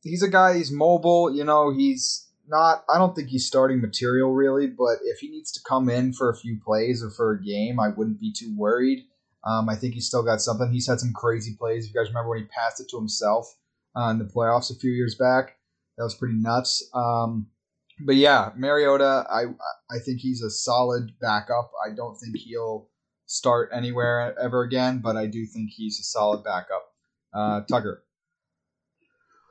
he's 0.01 0.23
a 0.23 0.29
guy. 0.29 0.55
He's 0.55 0.71
mobile. 0.71 1.35
You 1.35 1.43
know, 1.43 1.73
he's 1.73 2.29
not. 2.47 2.85
I 2.87 2.97
don't 2.97 3.13
think 3.13 3.27
he's 3.27 3.45
starting 3.45 3.81
material 3.81 4.31
really, 4.31 4.67
but 4.67 4.99
if 5.03 5.19
he 5.19 5.29
needs 5.29 5.51
to 5.53 5.59
come 5.67 5.89
in 5.89 6.13
for 6.13 6.29
a 6.29 6.37
few 6.37 6.59
plays 6.63 7.03
or 7.03 7.09
for 7.09 7.33
a 7.33 7.43
game, 7.43 7.77
I 7.77 7.89
wouldn't 7.89 8.21
be 8.21 8.31
too 8.31 8.55
worried. 8.55 9.03
Um, 9.43 9.69
I 9.69 9.75
think 9.75 9.93
he's 9.93 10.07
still 10.07 10.23
got 10.23 10.41
something. 10.41 10.71
He's 10.71 10.87
had 10.87 10.99
some 10.99 11.13
crazy 11.13 11.55
plays. 11.57 11.85
If 11.85 11.93
you 11.93 11.99
guys 11.99 12.09
remember 12.09 12.29
when 12.29 12.39
he 12.39 12.45
passed 12.45 12.79
it 12.79 12.87
to 12.89 12.97
himself 12.97 13.55
uh, 13.95 14.09
in 14.09 14.19
the 14.19 14.25
playoffs 14.25 14.71
a 14.71 14.79
few 14.79 14.91
years 14.91 15.15
back, 15.15 15.57
that 15.97 16.03
was 16.03 16.15
pretty 16.15 16.35
nuts. 16.35 16.87
Um, 16.93 17.47
but 18.05 18.15
yeah, 18.15 18.51
Mariota, 18.55 19.25
I 19.29 19.45
I 19.89 19.99
think 20.03 20.19
he's 20.19 20.41
a 20.41 20.49
solid 20.49 21.13
backup. 21.19 21.71
I 21.85 21.93
don't 21.95 22.15
think 22.15 22.37
he'll 22.37 22.89
start 23.25 23.69
anywhere 23.73 24.37
ever 24.39 24.63
again, 24.63 24.99
but 24.99 25.15
I 25.15 25.25
do 25.25 25.45
think 25.45 25.71
he's 25.71 25.99
a 25.99 26.03
solid 26.03 26.43
backup. 26.43 26.83
Uh, 27.33 27.61
Tucker. 27.61 28.03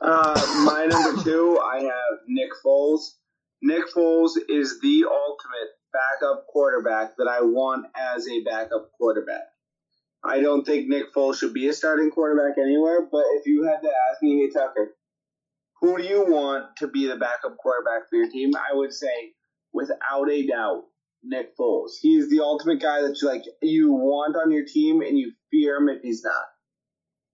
Uh, 0.00 0.64
my 0.64 0.86
number 0.86 1.22
two, 1.22 1.60
I 1.62 1.82
have 1.82 2.20
Nick 2.26 2.50
Foles. 2.64 3.16
Nick 3.62 3.84
Foles 3.94 4.32
is 4.48 4.80
the 4.80 5.04
ultimate 5.04 5.70
backup 5.92 6.46
quarterback 6.46 7.16
that 7.18 7.28
I 7.28 7.42
want 7.42 7.86
as 7.94 8.26
a 8.26 8.42
backup 8.42 8.90
quarterback. 8.96 9.49
I 10.22 10.40
don't 10.40 10.64
think 10.64 10.88
Nick 10.88 11.14
Foles 11.14 11.38
should 11.38 11.54
be 11.54 11.68
a 11.68 11.72
starting 11.72 12.10
quarterback 12.10 12.58
anywhere, 12.58 13.08
but 13.10 13.24
if 13.36 13.46
you 13.46 13.64
had 13.64 13.80
to 13.82 13.88
ask 14.10 14.22
me, 14.22 14.38
hey 14.38 14.50
Tucker, 14.50 14.94
who 15.80 15.96
do 15.96 16.04
you 16.04 16.26
want 16.26 16.76
to 16.76 16.88
be 16.88 17.06
the 17.06 17.16
backup 17.16 17.56
quarterback 17.56 18.08
for 18.08 18.16
your 18.16 18.30
team? 18.30 18.50
I 18.54 18.74
would 18.74 18.92
say, 18.92 19.32
without 19.72 20.30
a 20.30 20.46
doubt, 20.46 20.84
Nick 21.22 21.56
Foles. 21.56 21.92
He's 22.00 22.28
the 22.28 22.40
ultimate 22.40 22.80
guy 22.80 23.02
that 23.02 23.16
you 23.20 23.28
like 23.28 23.44
you 23.62 23.92
want 23.92 24.36
on 24.36 24.50
your 24.50 24.64
team 24.66 25.00
and 25.00 25.18
you 25.18 25.32
fear 25.50 25.76
him 25.76 25.88
if 25.88 26.02
he's 26.02 26.22
not. 26.22 26.44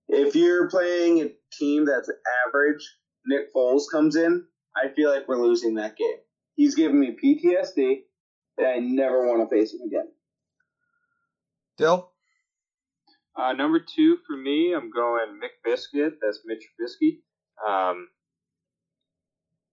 If 0.08 0.36
you're 0.36 0.68
playing 0.68 1.20
a 1.22 1.32
team 1.52 1.86
that's 1.86 2.10
average, 2.46 2.88
Nick 3.26 3.52
Foles 3.52 3.84
comes 3.90 4.14
in, 4.14 4.44
I 4.76 4.88
feel 4.94 5.10
like 5.12 5.26
we're 5.26 5.42
losing 5.42 5.74
that 5.74 5.96
game. 5.96 6.18
He's 6.54 6.76
giving 6.76 7.00
me 7.00 7.16
PTSD, 7.22 8.02
and 8.58 8.66
I 8.66 8.78
never 8.78 9.26
want 9.26 9.48
to 9.48 9.54
face 9.54 9.74
him 9.74 9.80
again. 9.86 10.08
Dill? 11.76 12.12
Uh, 13.36 13.52
number 13.52 13.78
two 13.80 14.16
for 14.26 14.36
me, 14.36 14.72
I'm 14.74 14.90
going 14.90 15.38
Mick 15.42 15.60
Biscuit. 15.62 16.14
That's 16.22 16.40
Mitch 16.46 16.64
Trubisky. 16.80 17.18
Um, 17.66 18.08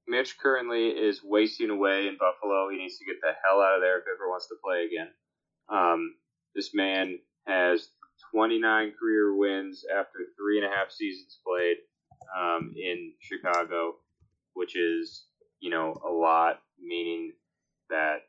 Mitch 0.06 0.38
currently 0.38 0.90
is 0.90 1.22
wasting 1.23 1.69
away 1.69 2.07
in 2.07 2.18
Buffalo. 2.18 2.69
He 2.69 2.77
needs 2.77 2.98
to 2.98 3.06
get 3.06 3.15
the 3.22 3.31
hell 3.44 3.61
out 3.61 3.76
of 3.76 3.81
there 3.81 3.99
if 3.99 4.03
he 4.03 4.11
ever 4.11 4.30
wants 4.30 4.48
to 4.48 4.56
play 4.64 4.85
again. 4.85 5.07
Um, 5.69 6.15
this 6.56 6.72
man 6.73 7.19
has 7.48 7.88
29 8.34 8.94
career 8.99 9.35
wins 9.35 9.85
after 9.90 10.19
three 10.38 10.57
and 10.57 10.65
a 10.65 10.76
half 10.76 10.91
seasons 10.91 11.40
played 11.45 11.77
um, 12.38 12.73
in 12.76 13.14
Chicago, 13.22 13.95
which 14.56 14.76
is 14.76 15.26
you 15.61 15.69
know 15.69 15.95
a 16.06 16.11
lot, 16.11 16.60
meaning 16.81 17.31
that 17.90 18.23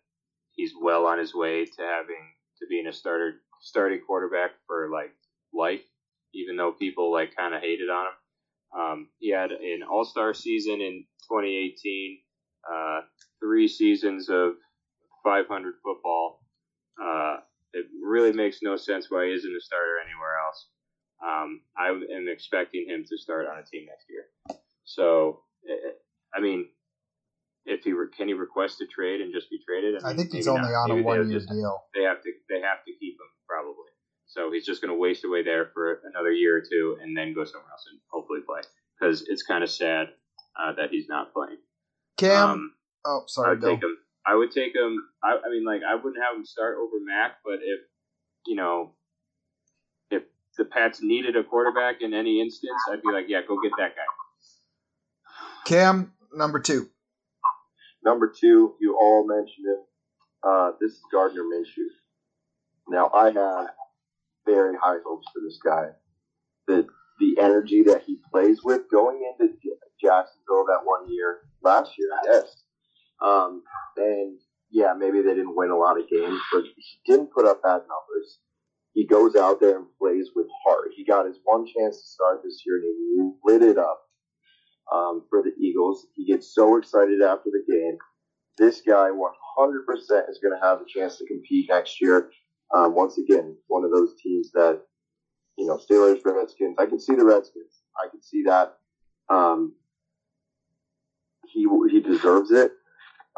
he's 0.53 0.73
well 0.81 1.07
on 1.07 1.19
his 1.19 1.35
way 1.35 1.65
to 1.65 1.83
having 1.83 2.33
to 2.59 2.67
being 2.71 2.87
a 2.87 2.93
starter 2.93 3.41
starting 3.61 4.01
quarterback 4.07 4.53
for 4.67 4.91
like 4.93 5.13
life, 5.55 5.83
even 6.35 6.57
though 6.57 6.73
people 6.73 7.13
like 7.13 7.35
kind 7.37 7.55
of 7.55 7.61
hated 7.61 7.89
on 7.91 8.07
him. 8.07 8.81
Um, 8.81 9.09
he 9.21 9.31
had 9.31 9.53
an 9.53 9.83
All 9.89 10.05
Star 10.05 10.35
season 10.35 10.81
in 10.81 11.05
2018, 11.31 12.19
uh, 12.71 13.01
three 13.41 13.69
seasons 13.69 14.29
of 14.29 14.55
500 15.25 15.75
football. 15.85 16.41
Uh, 17.01 17.37
it 17.73 17.87
really 18.03 18.33
makes 18.33 18.59
no 18.63 18.77
sense 18.77 19.07
why 19.11 19.27
he 19.27 19.33
isn't 19.33 19.51
a 19.57 19.61
starter 19.61 19.99
anywhere 20.05 20.37
else. 20.47 20.67
Um, 21.25 21.61
I 21.79 21.89
am 21.89 22.27
expecting 22.29 22.87
him 22.89 23.05
to 23.09 23.17
start 23.17 23.47
on 23.47 23.59
a 23.59 23.65
team 23.65 23.87
next 23.87 24.07
year. 24.11 24.59
So, 24.85 25.41
eh, 25.69 25.75
I 26.35 26.41
mean, 26.41 26.69
if 27.65 27.83
he 27.85 27.93
re- 27.93 28.11
can 28.15 28.29
he 28.29 28.35
request 28.35 28.81
a 28.83 28.87
trade 28.87 29.21
and 29.23 29.33
just 29.33 29.49
be 29.51 29.59
traded? 29.65 30.03
I 30.05 30.09
mean, 30.09 30.17
think 30.19 30.33
he's 30.33 30.49
only 30.49 30.63
not. 30.71 30.85
on 30.85 30.91
a 30.91 30.95
Maybe 30.95 31.03
they'll 31.03 31.19
one 31.21 31.31
year 31.31 31.39
just- 31.39 31.49
deal. 31.49 31.83
They 31.95 32.03
have 32.03 32.21
to 32.23 32.31
they 32.51 32.61
have 32.61 32.85
to 32.85 32.93
keep 33.01 33.15
him 33.15 33.31
probably. 33.49 33.94
So 34.27 34.51
he's 34.53 34.67
just 34.67 34.81
going 34.81 34.93
to 34.93 34.99
waste 34.99 35.25
away 35.25 35.43
there 35.43 35.71
for 35.75 36.01
another 36.05 36.33
year 36.33 36.57
or 36.57 36.61
two, 36.61 36.99
and 37.03 37.17
then 37.17 37.35
go 37.35 37.45
somewhere 37.45 37.71
else 37.71 37.87
and 37.91 38.01
hopefully 38.09 38.41
play. 38.47 38.63
Because 38.99 39.25
it's 39.29 39.43
kind 39.43 39.63
of 39.63 39.71
sad 39.71 40.09
uh, 40.59 40.73
that 40.75 40.91
he's 40.91 41.09
not 41.09 41.33
playing. 41.33 41.59
Cam? 42.17 42.51
Um, 42.51 42.73
oh, 43.05 43.25
sorry. 43.27 43.49
I 43.49 43.51
would 43.51 43.61
Dill. 43.61 43.71
take 43.71 43.83
him. 43.83 43.97
I 44.27 44.35
would 44.35 44.51
take 44.51 44.75
him. 44.75 45.05
I, 45.23 45.37
I 45.45 45.51
mean, 45.51 45.65
like 45.65 45.83
I 45.87 45.95
wouldn't 45.95 46.23
have 46.23 46.37
him 46.37 46.45
start 46.47 46.77
over 46.79 46.97
Mac, 47.05 47.37
but 47.45 47.61
if 47.63 47.81
you 48.47 48.57
know, 48.57 48.93
if 50.11 50.23
the 50.57 50.65
Pats 50.65 51.01
needed 51.03 51.37
a 51.37 51.45
quarterback 51.45 51.97
in 52.01 52.15
any 52.15 52.41
instance, 52.41 52.81
I'd 52.91 53.03
be 53.03 53.13
like, 53.13 53.27
yeah, 53.29 53.41
go 53.47 53.61
get 53.61 53.73
that 53.79 53.95
guy. 53.97 54.03
Cam, 55.67 56.13
number 56.35 56.61
two. 56.61 56.89
Number 58.05 58.29
two, 58.29 58.75
you 58.81 58.99
all 59.01 59.27
mentioned 59.27 59.67
him. 59.67 59.85
Uh, 60.47 60.71
this 60.81 60.93
is 60.93 61.01
Gardner 61.11 61.43
Minshew. 61.43 61.89
Now, 62.87 63.11
I 63.15 63.27
have 63.27 63.69
very 64.47 64.77
high 64.81 64.99
hopes 65.07 65.27
for 65.33 65.41
this 65.41 65.59
guy. 65.65 65.89
The 66.67 66.87
the 67.21 67.41
energy 67.41 67.83
that 67.85 68.03
he 68.07 68.19
plays 68.33 68.61
with 68.65 68.83
going 68.91 69.21
into 69.39 69.55
Jacksonville 70.03 70.67
that 70.67 70.81
one 70.85 71.09
year 71.09 71.41
last 71.63 71.93
year, 71.97 72.09
yes. 72.25 72.63
Um, 73.25 73.63
and 73.97 74.39
yeah, 74.71 74.95
maybe 74.99 75.23
they 75.23 75.35
didn't 75.35 75.57
win 75.57 75.71
a 75.71 75.77
lot 75.77 75.99
of 75.99 76.09
games, 76.09 76.41
but 76.53 76.65
he 76.65 76.83
didn't 77.07 77.33
put 77.33 77.47
up 77.47 77.63
bad 77.63 77.83
numbers. 77.83 78.41
He 78.93 79.07
goes 79.07 79.37
out 79.37 79.61
there 79.61 79.77
and 79.77 79.87
plays 79.99 80.31
with 80.35 80.47
heart. 80.65 80.89
He 80.97 81.05
got 81.05 81.27
his 81.27 81.39
one 81.45 81.67
chance 81.67 82.01
to 82.01 82.07
start 82.07 82.41
this 82.45 82.63
year 82.67 82.77
and 82.77 82.85
he 82.85 83.31
lit 83.45 83.63
it 83.63 83.79
up 83.79 84.01
um, 84.93 85.25
for 85.29 85.43
the 85.43 85.53
Eagles. 85.61 86.07
He 86.15 86.27
gets 86.27 86.55
so 86.55 86.77
excited 86.77 87.23
after 87.23 87.51
the 87.51 87.65
game. 87.73 87.99
This 88.57 88.83
guy 88.87 89.11
100% 89.11 90.31
is 90.31 90.39
going 90.41 90.55
to 90.55 90.65
have 90.65 90.81
a 90.81 90.85
chance 90.87 91.19
to 91.19 91.27
compete 91.27 91.67
next 91.69 92.01
year. 92.01 92.31
Um, 92.75 92.95
once 92.95 93.19
again, 93.19 93.57
one 93.67 93.85
of 93.85 93.91
those 93.91 94.15
teams 94.23 94.53
that, 94.53 94.83
you 95.57 95.67
know, 95.67 95.79
Steelers, 95.79 96.21
Redskins. 96.25 96.77
I 96.79 96.87
can 96.87 97.01
see 97.01 97.15
the 97.15 97.25
Redskins. 97.25 97.83
I 97.97 98.09
can 98.09 98.23
see 98.23 98.45
that. 98.45 98.77
Um, 99.29 99.75
he 101.47 101.67
he 101.91 102.01
deserves 102.01 102.51
it. 102.51 102.73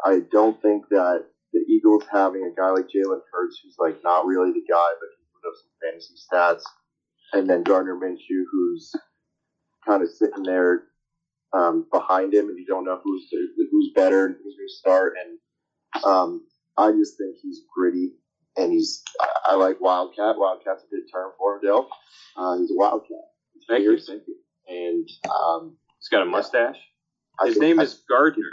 I 0.03 0.21
don't 0.31 0.61
think 0.61 0.89
that 0.89 1.25
the 1.53 1.59
Eagles 1.59 2.03
having 2.11 2.43
a 2.43 2.59
guy 2.59 2.69
like 2.69 2.85
Jalen 2.85 3.21
Hurts, 3.31 3.59
who's 3.63 3.75
like 3.79 4.03
not 4.03 4.25
really 4.25 4.51
the 4.51 4.65
guy, 4.69 4.89
but 4.99 5.09
he 5.17 5.23
put 5.33 5.47
up 5.47 5.55
some 5.55 5.71
fantasy 5.81 6.15
stats, 6.15 6.63
and 7.33 7.49
then 7.49 7.63
Gardner 7.63 7.95
Minshew, 7.95 8.43
who's 8.51 8.91
kind 9.85 10.03
of 10.03 10.09
sitting 10.09 10.43
there 10.43 10.83
um, 11.53 11.85
behind 11.91 12.33
him, 12.33 12.49
and 12.49 12.57
you 12.57 12.65
don't 12.65 12.85
know 12.85 12.99
who's 13.03 13.27
who's 13.71 13.91
better 13.95 14.27
who's 14.27 14.55
going 14.55 14.67
to 14.67 14.73
start. 14.73 15.13
And 15.23 16.03
um, 16.03 16.45
I 16.77 16.91
just 16.91 17.17
think 17.17 17.37
he's 17.41 17.61
gritty, 17.75 18.11
and 18.57 18.71
he's 18.71 19.03
I, 19.21 19.27
I 19.51 19.55
like 19.55 19.79
Wildcat. 19.79 20.35
Wildcat's 20.37 20.83
a 20.83 20.89
good 20.89 21.03
term 21.13 21.31
for 21.37 21.55
him, 21.55 21.61
Dale. 21.63 21.87
Uh, 22.35 22.57
he's 22.57 22.71
a 22.71 22.75
Wildcat. 22.75 23.17
He's 23.53 23.63
Thank 23.69 23.83
you, 23.83 23.97
thank 23.99 24.23
you. 24.27 24.35
and 24.67 25.07
um, 25.31 25.77
He's 25.99 26.09
got 26.09 26.21
a 26.21 26.25
mustache. 26.25 26.77
I 27.39 27.47
His 27.47 27.55
think- 27.55 27.63
name 27.63 27.79
I- 27.79 27.83
is 27.83 28.03
Gardner. 28.09 28.43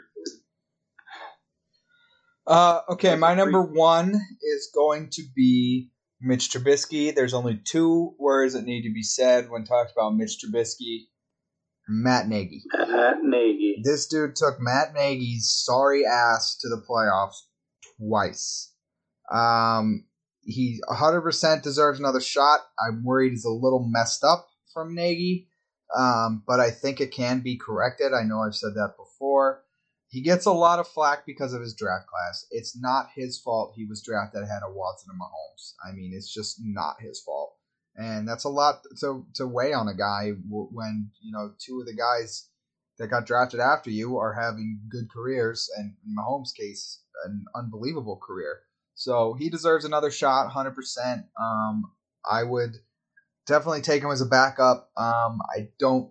Uh, 2.47 2.81
okay, 2.90 3.16
my 3.16 3.35
number 3.35 3.62
one 3.62 4.14
is 4.43 4.70
going 4.74 5.09
to 5.12 5.22
be 5.35 5.90
Mitch 6.20 6.51
Trubisky. 6.51 7.14
There's 7.14 7.32
only 7.32 7.59
two 7.64 8.14
words 8.18 8.52
that 8.52 8.64
need 8.64 8.82
to 8.82 8.93
be 8.93 9.02
said 9.02 9.48
when 9.48 9.64
talked 9.64 9.93
about 9.97 10.14
Mitch 10.14 10.36
Trubisky. 10.44 11.06
Matt 11.89 12.28
Nagy. 12.28 12.62
Matt 12.74 13.22
Nagy. 13.22 13.81
This 13.85 14.06
dude 14.06 14.36
took 14.36 14.56
Matt 14.59 14.94
Nagy's 14.94 15.51
sorry 15.64 16.05
ass 16.06 16.56
to 16.60 16.68
the 16.68 16.82
playoffs 16.89 17.36
twice. 17.98 18.72
Um, 19.30 20.05
he 20.42 20.80
100% 20.88 21.62
deserves 21.62 21.98
another 21.98 22.20
shot. 22.20 22.60
I'm 22.78 23.05
worried 23.05 23.30
he's 23.30 23.44
a 23.44 23.51
little 23.51 23.86
messed 23.88 24.24
up 24.24 24.48
from 24.72 24.94
Nagy, 24.94 25.48
um, 25.96 26.42
but 26.46 26.60
I 26.60 26.70
think 26.70 27.01
it 27.01 27.12
can 27.12 27.40
be 27.40 27.56
corrected. 27.56 28.12
I 28.12 28.24
know 28.24 28.42
I've 28.42 28.55
said 28.55 28.74
that 28.74 28.94
before. 28.98 29.62
He 30.09 30.20
gets 30.20 30.46
a 30.46 30.52
lot 30.52 30.78
of 30.78 30.86
flack 30.86 31.26
because 31.26 31.55
of 31.55 31.62
his 31.62 31.74
draft 31.74 32.06
class. 32.06 32.46
It's 32.51 32.78
not 32.80 33.09
his 33.16 33.40
fault 33.40 33.72
he 33.74 33.84
was 33.84 34.02
drafted 34.02 34.42
ahead 34.42 34.62
of 34.62 34.74
Watson 34.74 35.10
and 35.10 35.20
Mahomes. 35.20 35.74
I 35.84 35.92
mean, 35.92 36.12
it's 36.14 36.32
just 36.32 36.59
not 36.60 36.96
his 37.01 37.20
fault 37.20 37.55
and 37.96 38.26
that's 38.28 38.44
a 38.44 38.48
lot 38.48 38.80
to 39.01 39.26
to 39.34 39.46
weigh 39.46 39.72
on 39.72 39.88
a 39.88 39.94
guy 39.94 40.30
when 40.48 41.10
you 41.20 41.32
know 41.32 41.52
two 41.59 41.80
of 41.80 41.86
the 41.86 41.94
guys 41.94 42.48
that 42.98 43.09
got 43.09 43.26
drafted 43.26 43.60
after 43.60 43.90
you 43.90 44.18
are 44.18 44.34
having 44.34 44.80
good 44.88 45.10
careers, 45.10 45.68
and 45.76 45.94
in 46.06 46.14
Mahomes' 46.16 46.55
case, 46.55 47.01
an 47.24 47.44
unbelievable 47.55 48.20
career. 48.24 48.60
So 48.95 49.35
he 49.39 49.51
deserves 49.51 49.85
another 49.85 50.11
shot, 50.11 50.51
hundred 50.51 50.75
percent. 50.75 51.27
Um, 51.41 51.93
I 52.29 52.43
would 52.43 52.77
definitely 53.47 53.83
take 53.83 54.03
him 54.03 54.11
as 54.11 54.21
a 54.21 54.27
backup. 54.27 54.91
Um, 54.97 55.41
I 55.55 55.69
don't 55.79 56.11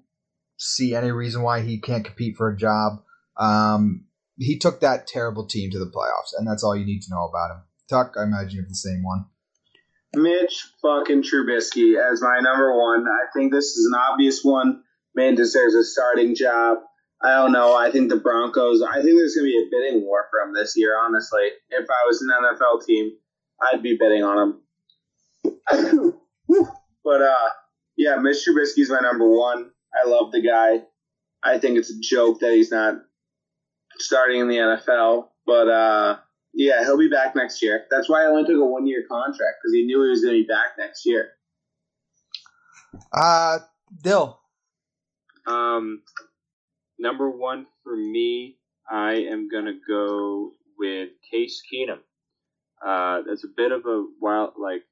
see 0.58 0.96
any 0.96 1.12
reason 1.12 1.42
why 1.42 1.62
he 1.62 1.80
can't 1.80 2.06
compete 2.06 2.36
for 2.38 2.50
a 2.50 2.58
job. 2.58 3.04
Um, 3.38 4.06
he 4.38 4.58
took 4.58 4.82
that 4.82 5.08
terrible 5.08 5.48
team 5.48 5.72
to 5.72 5.80
the 5.80 5.92
playoffs, 5.92 6.38
and 6.38 6.48
that's 6.48 6.64
all 6.64 6.76
you 6.76 6.86
need 6.86 7.02
to 7.04 7.12
know 7.12 7.26
about 7.26 7.52
him. 7.52 7.64
Tuck, 7.90 8.16
I 8.18 8.24
imagine 8.24 8.52
you 8.52 8.62
have 8.62 8.70
the 8.70 8.76
same 8.76 9.04
one. 9.04 9.26
Mitch 10.16 10.68
fucking 10.82 11.24
Trubisky 11.24 11.96
as 11.98 12.22
my 12.22 12.40
number 12.40 12.78
one. 12.78 13.06
I 13.08 13.26
think 13.34 13.52
this 13.52 13.76
is 13.78 13.88
an 13.88 14.00
obvious 14.00 14.44
one. 14.44 14.84
Man 15.16 15.36
deserves 15.36 15.76
a 15.76 15.84
starting 15.84 16.36
job. 16.36 16.80
I 17.24 17.30
don't 17.36 17.54
know. 17.54 17.76
I 17.76 17.90
think 17.90 18.10
the 18.10 18.18
Broncos. 18.18 18.82
I 18.82 18.96
think 18.96 19.18
there's 19.18 19.36
going 19.36 19.48
to 19.48 19.52
be 19.52 19.58
a 19.58 19.70
bidding 19.72 20.06
war 20.06 20.26
for 20.30 20.42
him 20.42 20.54
this 20.54 20.74
year. 20.76 20.98
Honestly, 21.00 21.44
if 21.70 21.88
I 21.90 22.06
was 22.06 22.22
an 22.22 22.30
NFL 22.30 22.86
team, 22.86 23.12
I'd 23.62 23.82
be 23.82 23.98
bidding 23.98 24.24
on 24.24 24.60
him. 25.46 25.54
but 27.04 27.22
uh, 27.22 27.50
yeah, 27.96 28.18
Mitch 28.18 28.46
Trubisky's 28.46 28.90
my 28.90 29.00
number 29.00 29.30
one. 29.30 29.72
I 29.94 30.10
love 30.10 30.32
the 30.32 30.42
guy. 30.42 30.84
I 31.44 31.60
think 31.60 31.78
it's 31.78 31.92
a 31.92 32.00
joke 32.00 32.40
that 32.42 32.54
he's 32.54 32.72
not 32.72 32.96
starting 34.00 34.42
in 34.42 34.48
the 34.50 34.58
NFL. 34.58 35.28
But 35.46 35.70
uh, 35.70 36.18
yeah, 36.54 36.84
he'll 36.84 36.98
be 36.98 37.10
back 37.10 37.36
next 37.36 37.62
year. 37.62 37.86
That's 37.90 38.10
why 38.10 38.24
I 38.24 38.28
only 38.28 38.44
took 38.44 38.62
a 38.62 38.66
one 38.66 38.86
year 38.86 39.04
contract 39.10 39.58
because 39.62 39.74
he 39.74 39.86
knew 39.86 40.04
he 40.04 40.10
was 40.10 40.24
going 40.24 40.36
to 40.36 40.44
be 40.44 40.48
back 40.48 40.78
next 40.78 41.06
year. 41.06 41.30
Uh, 43.12 43.60
Dill. 44.02 44.40
Um, 45.48 46.02
number 47.00 47.30
one 47.30 47.66
for 47.84 47.96
me, 47.96 48.58
I 48.90 49.14
am 49.14 49.50
gonna 49.50 49.78
go 49.88 50.54
with 50.78 51.10
Case 51.32 51.62
Keenum. 51.72 52.00
Uh, 52.86 53.22
that's 53.28 53.44
a 53.44 53.48
bit 53.56 53.72
of 53.72 53.86
a 53.86 54.06
wild, 54.20 54.54
like, 54.58 54.84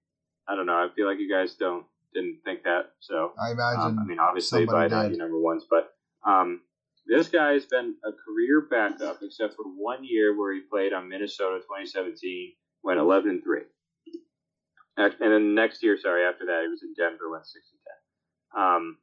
I 0.48 0.56
don't 0.56 0.66
know. 0.66 0.74
I 0.74 0.88
feel 0.96 1.08
like 1.08 1.20
you 1.20 1.30
guys 1.30 1.56
don't 1.56 1.86
didn't 2.14 2.40
think 2.44 2.64
that, 2.64 2.92
so 3.00 3.32
I 3.42 3.52
imagine. 3.52 3.80
um, 3.82 4.00
I 4.00 4.04
mean, 4.04 4.20
obviously 4.20 4.66
by 4.66 4.88
not 4.88 5.12
number 5.14 5.40
ones, 5.40 5.66
but 5.70 5.94
um, 6.26 6.62
this 7.08 7.30
guy 7.30 7.54
has 7.54 7.66
been 7.66 7.96
a 8.04 8.12
career 8.12 8.68
backup 8.70 9.20
except 9.24 9.56
for 9.56 9.64
one 9.64 10.04
year 10.04 10.38
where 10.38 10.54
he 10.54 10.60
played 10.60 10.92
on 10.94 11.08
Minnesota 11.08 11.60
2017, 11.60 12.54
went 12.84 13.00
11 13.00 13.30
and 13.30 13.44
three, 13.44 13.62
and 14.98 15.14
then 15.20 15.56
next 15.56 15.84
year, 15.84 15.98
sorry, 15.98 16.26
after 16.26 16.46
that 16.46 16.62
he 16.64 16.68
was 16.68 16.84
in 16.84 16.94
Denver, 16.98 17.30
went 17.32 17.46
six 17.46 17.66
and 17.72 17.80
ten. 17.86 18.62
Um, 18.64 18.98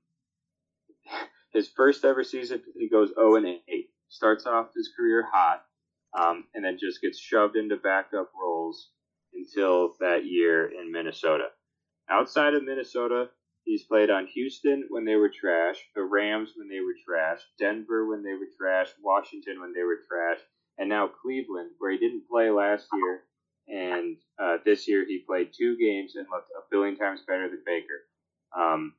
his 1.53 1.69
first 1.69 2.05
ever 2.05 2.25
season, 2.25 2.63
he 2.75 2.89
goes 2.89 3.11
0 3.15 3.37
and 3.37 3.47
8. 3.47 3.91
Starts 4.09 4.47
off 4.47 4.75
his 4.75 4.91
career 4.97 5.27
hot, 5.31 5.65
um, 6.19 6.45
and 6.55 6.65
then 6.65 6.79
just 6.79 7.03
gets 7.03 7.19
shoved 7.19 7.57
into 7.57 7.77
backup 7.77 8.31
roles 8.41 8.91
until 9.35 9.95
that 10.01 10.25
year 10.25 10.67
in 10.67 10.91
Minnesota. 10.91 11.49
Outside 12.09 12.55
of 12.55 12.65
Minnesota, 12.65 13.29
he's 13.65 13.85
played 13.85 14.09
on 14.09 14.27
Houston 14.29 14.87
when 14.89 15.05
they 15.05 15.17
were 15.17 15.29
trash, 15.29 15.77
the 15.95 16.03
Rams 16.03 16.53
when 16.57 16.69
they 16.69 16.81
were 16.81 16.95
trash, 17.07 17.41
Denver 17.59 18.09
when 18.09 18.23
they 18.23 18.33
were 18.33 18.49
trash, 18.59 18.89
Washington 19.03 19.61
when 19.61 19.75
they 19.75 19.83
were 19.83 20.01
trash, 20.09 20.39
and 20.79 20.89
now 20.89 21.09
Cleveland, 21.09 21.73
where 21.79 21.93
he 21.93 21.99
didn't 21.99 22.29
play 22.31 22.51
last 22.51 22.87
year. 22.95 23.25
And 23.69 24.17
uh, 24.39 24.57
this 24.65 24.89
year 24.89 25.05
he 25.07 25.25
played 25.27 25.53
two 25.53 25.77
games 25.77 26.17
and 26.17 26.27
looked 26.31 26.51
a 26.57 26.63
billion 26.71 26.97
times 26.97 27.21
better 27.27 27.49
than 27.49 27.63
Baker. 27.67 28.07
Um, 28.59 28.95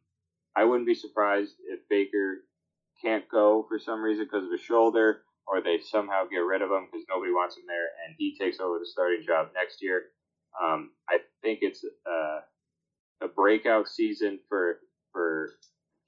I 0.60 0.66
wouldn't 0.66 0.88
be 0.88 0.94
surprised 0.96 1.56
if 1.70 1.80
Baker 1.90 2.44
can't 3.02 3.24
go 3.30 3.66
for 3.70 3.80
some 3.80 4.02
reason 4.02 4.26
because 4.26 4.44
of 4.44 4.52
his 4.52 4.60
shoulder, 4.60 5.22
or 5.48 5.62
they 5.62 5.80
somehow 5.80 6.26
get 6.26 6.40
rid 6.40 6.62
of 6.62 6.70
him 6.70 6.90
because 6.92 7.06
nobody 7.08 7.32
wants 7.32 7.56
him 7.56 7.64
there, 7.66 7.88
and 8.06 8.14
he 8.18 8.38
takes 8.38 8.60
over 8.60 8.78
the 8.78 8.86
starting 8.86 9.24
job 9.26 9.52
next 9.56 9.82
year. 9.82 10.04
Um, 10.62 10.92
I 11.10 11.20
think 11.42 11.60
it's 11.62 11.86
uh, 12.06 12.40
a 13.24 13.30
breakout 13.30 13.88
season 13.88 14.40
for 14.50 14.80
for 15.14 15.52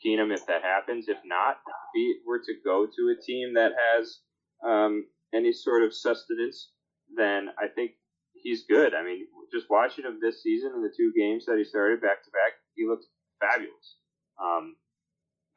Keenum 0.06 0.34
if 0.34 0.46
that 0.48 0.64
happens. 0.64 1.08
If 1.08 1.20
not, 1.24 1.62
if 1.66 1.76
he 1.94 2.16
were 2.28 2.40
to 2.40 2.54
go 2.66 2.86
to 2.86 3.16
a 3.16 3.22
team 3.26 3.54
that 3.54 3.72
has 3.96 4.20
um, 4.68 5.06
any 5.34 5.54
sort 5.54 5.84
of 5.84 5.96
sustenance, 5.96 6.72
then 7.16 7.48
I 7.58 7.68
think 7.70 7.92
he's 8.34 8.66
good. 8.66 8.94
I 8.96 9.02
mean, 9.02 9.28
just 9.54 9.70
watching 9.70 10.04
him 10.04 10.20
this 10.22 10.44
season 10.44 10.74
in 10.76 10.82
the 10.82 10.94
two 10.96 11.14
games 11.18 11.46
that 11.46 11.58
he 11.58 11.64
started 11.64 12.02
back 12.02 12.22
to 12.26 12.32
back, 12.32 12.60
he 12.76 12.86
looked 12.86 13.06
fabulous. 13.40 13.96
Um, 14.40 14.76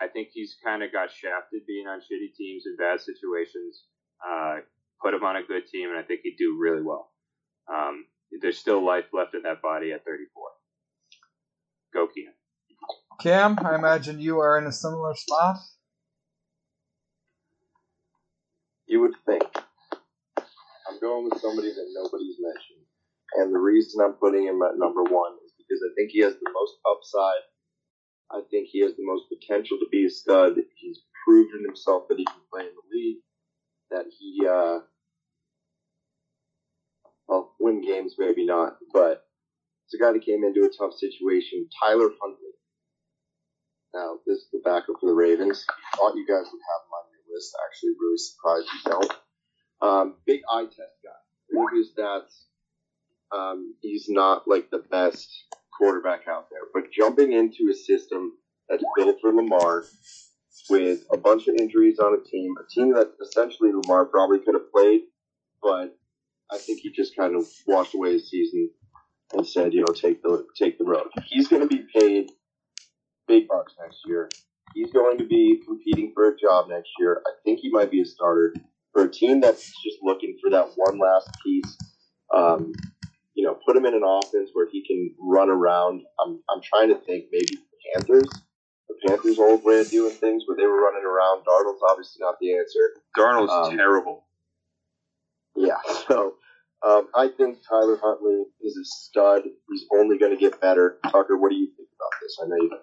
I 0.01 0.09
think 0.09 0.29
he's 0.33 0.57
kind 0.65 0.83
of 0.83 0.93
got 0.93 1.11
shafted 1.11 1.67
being 1.67 1.87
on 1.87 2.01
shitty 2.01 2.35
teams 2.37 2.65
in 2.67 2.77
bad 2.77 3.01
situations. 3.01 3.85
Uh, 4.25 4.57
put 5.03 5.15
him 5.15 5.25
on 5.25 5.37
a 5.37 5.43
good 5.43 5.67
team, 5.67 5.91
and 5.91 5.99
I 5.99 6.03
think 6.03 6.21
he'd 6.23 6.37
do 6.39 6.59
really 6.59 6.83
well. 6.83 7.11
Um, 7.73 8.07
there's 8.41 8.59
still 8.59 8.85
life 8.85 9.05
left 9.13 9.35
in 9.35 9.43
that 9.43 9.63
body 9.63 9.93
at 9.93 10.05
34. 10.05 10.43
Go 11.95 12.07
Keenum. 12.07 12.35
Cam, 13.21 13.59
I 13.65 13.77
imagine 13.77 14.21
you 14.21 14.41
are 14.41 14.59
in 14.59 14.67
a 14.67 14.73
similar 14.73 15.15
spot. 15.15 15.57
You 18.87 19.01
would 19.01 19.15
think. 19.25 19.45
I'm 20.37 21.01
going 21.01 21.25
with 21.31 21.41
somebody 21.41 21.69
that 21.69 21.89
nobody's 21.95 22.37
mentioned. 22.41 22.85
And 23.37 23.55
the 23.55 23.59
reason 23.59 24.05
I'm 24.05 24.15
putting 24.15 24.47
him 24.47 24.61
at 24.63 24.77
number 24.77 25.03
one 25.03 25.33
is 25.47 25.53
because 25.57 25.81
I 25.83 25.95
think 25.95 26.11
he 26.11 26.21
has 26.21 26.35
the 26.35 26.51
most 26.53 26.75
upside 26.85 27.43
I 28.35 28.40
think 28.51 28.69
he 28.70 28.82
has 28.82 28.97
the 28.97 29.06
most 29.06 29.27
potential 29.28 29.78
to 29.78 29.86
be 29.93 30.06
a 30.06 30.11
stud. 30.11 30.55
He's 30.77 30.98
proven 31.24 31.65
himself 31.65 32.09
that 32.09 32.19
he 32.19 32.24
can 32.24 32.43
play 32.52 32.62
in 32.62 32.74
the 32.74 32.97
league, 32.97 33.19
that 33.90 34.06
he, 34.19 34.44
uh, 34.44 34.81
well, 37.28 37.55
win 37.61 37.81
games, 37.81 38.16
maybe 38.19 38.44
not, 38.44 38.77
but 38.93 39.24
it's 39.86 39.94
a 39.94 39.98
guy 39.98 40.12
that 40.12 40.27
came 40.27 40.43
into 40.43 40.65
a 40.65 40.73
tough 40.77 40.94
situation. 40.94 41.69
Tyler 41.81 42.11
Huntley. 42.20 42.55
Now, 43.94 44.16
this 44.27 44.39
is 44.39 44.48
the 44.52 44.61
backup 44.65 44.97
for 45.01 45.06
the 45.06 45.15
Ravens. 45.15 45.65
Thought 45.97 46.16
you 46.16 46.27
guys 46.27 46.51
would 46.51 46.65
have 46.66 46.82
him 46.82 46.93
on 46.93 47.05
your 47.15 47.36
list. 47.36 47.56
Actually, 47.65 47.93
really 48.01 48.19
surprised 48.19 48.66
you 48.74 48.90
don't. 48.90 49.12
Um, 49.81 50.16
big 50.27 50.40
eye 50.51 50.65
test 50.65 50.98
guy. 51.05 51.20
Look 51.52 51.70
at 51.73 51.78
his 51.78 51.93
stats. 51.97 52.44
Um, 53.31 53.77
he's 53.81 54.06
not 54.09 54.48
like 54.48 54.70
the 54.70 54.82
best 54.90 55.31
quarterback 55.79 56.23
out 56.29 56.49
there, 56.51 56.63
but 56.73 56.93
jumping 56.93 57.33
into 57.33 57.71
a 57.71 57.75
system 57.75 58.33
that's 58.69 58.85
built 58.97 59.17
for 59.21 59.33
Lamar 59.33 59.85
with 60.71 61.05
a 61.13 61.17
bunch 61.19 61.49
of 61.49 61.57
injuries 61.57 61.99
on 61.99 62.15
a 62.15 62.29
team, 62.29 62.55
a 62.59 62.69
team 62.73 62.95
that 62.95 63.13
essentially 63.21 63.71
Lamar 63.73 64.07
probably 64.07 64.39
could 64.39 64.55
have 64.55 64.71
played, 64.73 65.03
but 65.63 65.97
I 66.51 66.59
think 66.59 66.81
he 66.81 66.91
just 66.91 67.17
kind 67.17 67.37
of 67.37 67.47
washed 67.67 67.95
away 67.95 68.13
his 68.13 68.31
season 68.31 68.71
and 69.33 69.47
said, 69.47 69.73
you 69.73 69.81
know, 69.81 69.93
take 69.93 70.23
the 70.23 70.47
take 70.57 70.79
the 70.79 70.85
road. 70.85 71.09
He's 71.27 71.49
going 71.49 71.63
to 71.63 71.69
be 71.69 71.85
paid 71.95 72.31
big 73.27 73.49
bucks 73.49 73.75
next 73.81 73.99
year. 74.07 74.29
He's 74.75 74.93
going 74.93 75.19
to 75.19 75.25
be 75.25 75.61
competing 75.67 76.13
for 76.15 76.29
a 76.29 76.37
job 76.37 76.69
next 76.69 76.91
year. 76.99 77.23
I 77.27 77.33
think 77.45 77.61
he 77.61 77.71
might 77.71 77.91
be 77.91 78.03
a 78.03 78.05
starter 78.05 78.55
for 78.93 79.05
a 79.05 79.11
team 79.11 79.41
that's 79.41 79.65
just 79.83 79.99
looking 80.03 80.37
for 80.41 80.51
that 80.51 80.71
one 80.77 80.99
last 80.99 81.31
piece. 81.45 81.77
Um, 82.35 82.73
you 83.35 83.44
know, 83.44 83.56
put 83.66 83.77
him 83.77 83.85
in 83.85 83.94
an 83.94 84.02
offense 84.05 84.51
where 84.52 84.69
he 84.70 84.85
can 84.86 85.15
run 85.20 85.51
around. 85.51 86.02
I'm, 86.24 86.40
I'm 86.48 86.61
trying 86.62 86.89
to 86.89 86.97
think 87.05 87.27
maybe 87.32 87.56
the 87.56 87.78
Panthers, 87.94 88.28
the 88.89 88.94
Panthers' 89.06 89.39
old 89.39 89.65
way 89.65 89.81
of 89.81 89.90
doing 89.90 90.12
things 90.12 90.44
where 90.47 90.56
they 90.56 90.66
were 90.66 90.81
running 90.82 91.05
around. 91.05 91.44
Darnold's 91.44 91.82
obviously 91.89 92.20
not 92.20 92.36
the 92.40 92.55
answer. 92.56 93.02
Darnold's 93.16 93.51
Um, 93.70 93.77
terrible. 93.77 94.24
Yeah, 95.56 95.77
so 96.09 96.35
um, 96.86 97.09
I 97.15 97.28
think 97.28 97.59
Tyler 97.69 97.98
Huntley 98.02 98.44
is 98.61 98.77
a 98.77 98.85
stud. 98.85 99.43
He's 99.70 99.85
only 99.97 100.19
going 100.19 100.32
to 100.32 100.39
get 100.39 100.61
better. 100.61 100.98
Tucker, 101.05 101.36
what 101.36 101.51
do 101.51 101.56
you 101.56 101.69
think 101.77 101.89
about 101.97 102.20
this? 102.23 102.39
I 102.43 102.47
know 102.47 102.56
you. 102.56 102.78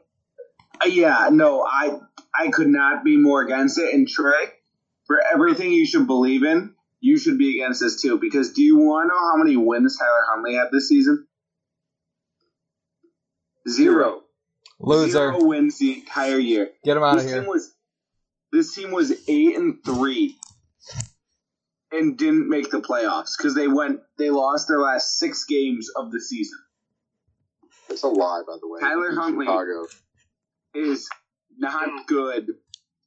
Uh, 0.83 0.87
yeah, 0.87 1.29
no, 1.31 1.63
I 1.63 1.99
I 2.37 2.49
could 2.49 2.67
not 2.69 3.03
be 3.03 3.17
more 3.17 3.41
against 3.41 3.77
it. 3.77 3.93
And 3.93 4.07
Trey, 4.07 4.45
for 5.05 5.21
everything 5.33 5.71
you 5.71 5.85
should 5.85 6.07
believe 6.07 6.43
in, 6.43 6.73
you 7.01 7.17
should 7.17 7.37
be 7.37 7.59
against 7.59 7.81
this 7.81 8.01
too. 8.01 8.17
Because 8.17 8.53
do 8.53 8.61
you 8.61 8.77
want 8.77 9.05
to 9.05 9.07
know 9.09 9.19
how 9.19 9.35
many 9.35 9.57
wins 9.57 9.97
Tyler 9.97 10.23
Huntley 10.29 10.55
had 10.55 10.67
this 10.71 10.87
season? 10.87 11.27
Zero. 13.67 14.21
Loser. 14.79 15.11
Zero 15.11 15.43
wins 15.43 15.77
the 15.79 15.95
entire 15.95 16.39
year. 16.39 16.69
Get 16.85 16.97
him 16.97 17.03
out 17.03 17.17
of 17.17 17.23
this 17.23 17.31
here. 17.31 17.41
team 17.41 17.49
was 17.49 17.73
this 18.51 18.73
team 18.73 18.91
was 18.91 19.11
eight 19.27 19.55
and 19.57 19.83
three 19.83 20.37
and 21.91 22.17
didn't 22.17 22.49
make 22.49 22.71
the 22.71 22.81
playoffs 22.81 23.37
because 23.37 23.53
they 23.53 23.67
went 23.67 23.99
they 24.17 24.29
lost 24.29 24.67
their 24.67 24.79
last 24.79 25.17
six 25.19 25.45
games 25.45 25.89
of 25.95 26.11
the 26.11 26.21
season. 26.21 26.57
It's 27.89 28.03
a 28.03 28.07
lie, 28.07 28.43
by 28.47 28.55
the 28.61 28.67
way. 28.67 28.79
Tyler 28.79 29.09
In 29.09 29.15
Huntley. 29.15 29.45
Chicago. 29.45 29.85
Is 30.73 31.09
not 31.57 32.07
good. 32.07 32.47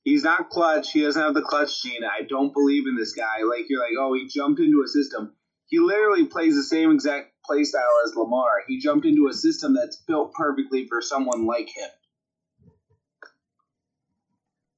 He's 0.04 0.22
not 0.22 0.50
clutch. 0.50 0.92
He 0.92 1.00
doesn't 1.00 1.20
have 1.20 1.34
the 1.34 1.42
clutch 1.42 1.82
gene. 1.82 2.04
I 2.04 2.22
don't 2.22 2.52
believe 2.52 2.86
in 2.86 2.94
this 2.94 3.12
guy. 3.12 3.42
Like 3.48 3.64
you're 3.68 3.80
like, 3.80 3.96
oh, 3.98 4.12
he 4.14 4.28
jumped 4.28 4.60
into 4.60 4.82
a 4.84 4.88
system. 4.88 5.34
He 5.66 5.78
literally 5.78 6.26
plays 6.26 6.54
the 6.54 6.62
same 6.62 6.90
exact 6.90 7.32
play 7.44 7.64
style 7.64 7.88
as 8.04 8.14
Lamar. 8.14 8.64
He 8.68 8.78
jumped 8.78 9.06
into 9.06 9.28
a 9.28 9.32
system 9.32 9.74
that's 9.74 9.96
built 9.96 10.34
perfectly 10.34 10.86
for 10.86 11.00
someone 11.00 11.46
like 11.46 11.68
him. 11.74 11.88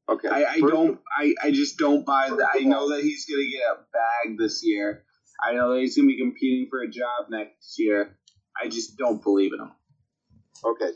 Okay. 0.09 0.29
I, 0.29 0.45
I 0.45 0.61
don't. 0.61 1.01
I, 1.19 1.35
I 1.43 1.51
just 1.51 1.77
don't 1.77 2.07
buy 2.07 2.29
that. 2.31 2.51
I 2.55 2.61
know 2.61 2.91
that 2.91 3.03
he's 3.03 3.27
gonna 3.27 3.51
get 3.51 3.63
a 3.63 3.77
bag 3.93 4.39
this 4.39 4.65
year. 4.65 5.03
I 5.43 5.55
know 5.55 5.75
that 5.75 5.81
he's 5.81 5.97
gonna 5.97 6.07
be 6.07 6.19
competing 6.19 6.69
for 6.71 6.83
a 6.83 6.89
job 6.89 7.27
next 7.31 7.79
year. 7.81 8.17
I 8.61 8.69
just 8.69 8.97
don't 8.97 9.21
believe 9.21 9.53
in 9.53 9.61
him. 9.61 9.73
Okay. 10.65 10.91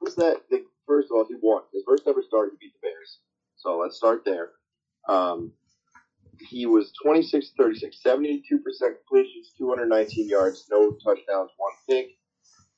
Who's 0.00 0.16
that? 0.16 0.40
First 0.86 1.08
of 1.12 1.16
all, 1.16 1.26
he 1.28 1.36
won. 1.40 1.62
His 1.72 1.84
first 1.86 2.02
ever 2.08 2.22
start, 2.26 2.50
he 2.50 2.66
beat 2.66 2.72
the 2.74 2.88
Bears. 2.88 3.20
So 3.58 3.78
let's 3.78 3.96
start 3.96 4.22
there. 4.24 4.50
Um, 5.08 5.52
he 6.48 6.66
was 6.66 6.92
26 7.02 7.52
36, 7.58 7.98
72% 8.04 8.40
completions, 8.48 9.52
219 9.58 10.28
yards, 10.28 10.66
no 10.70 10.92
touchdowns, 11.04 11.50
one 11.56 11.72
pick. 11.88 12.10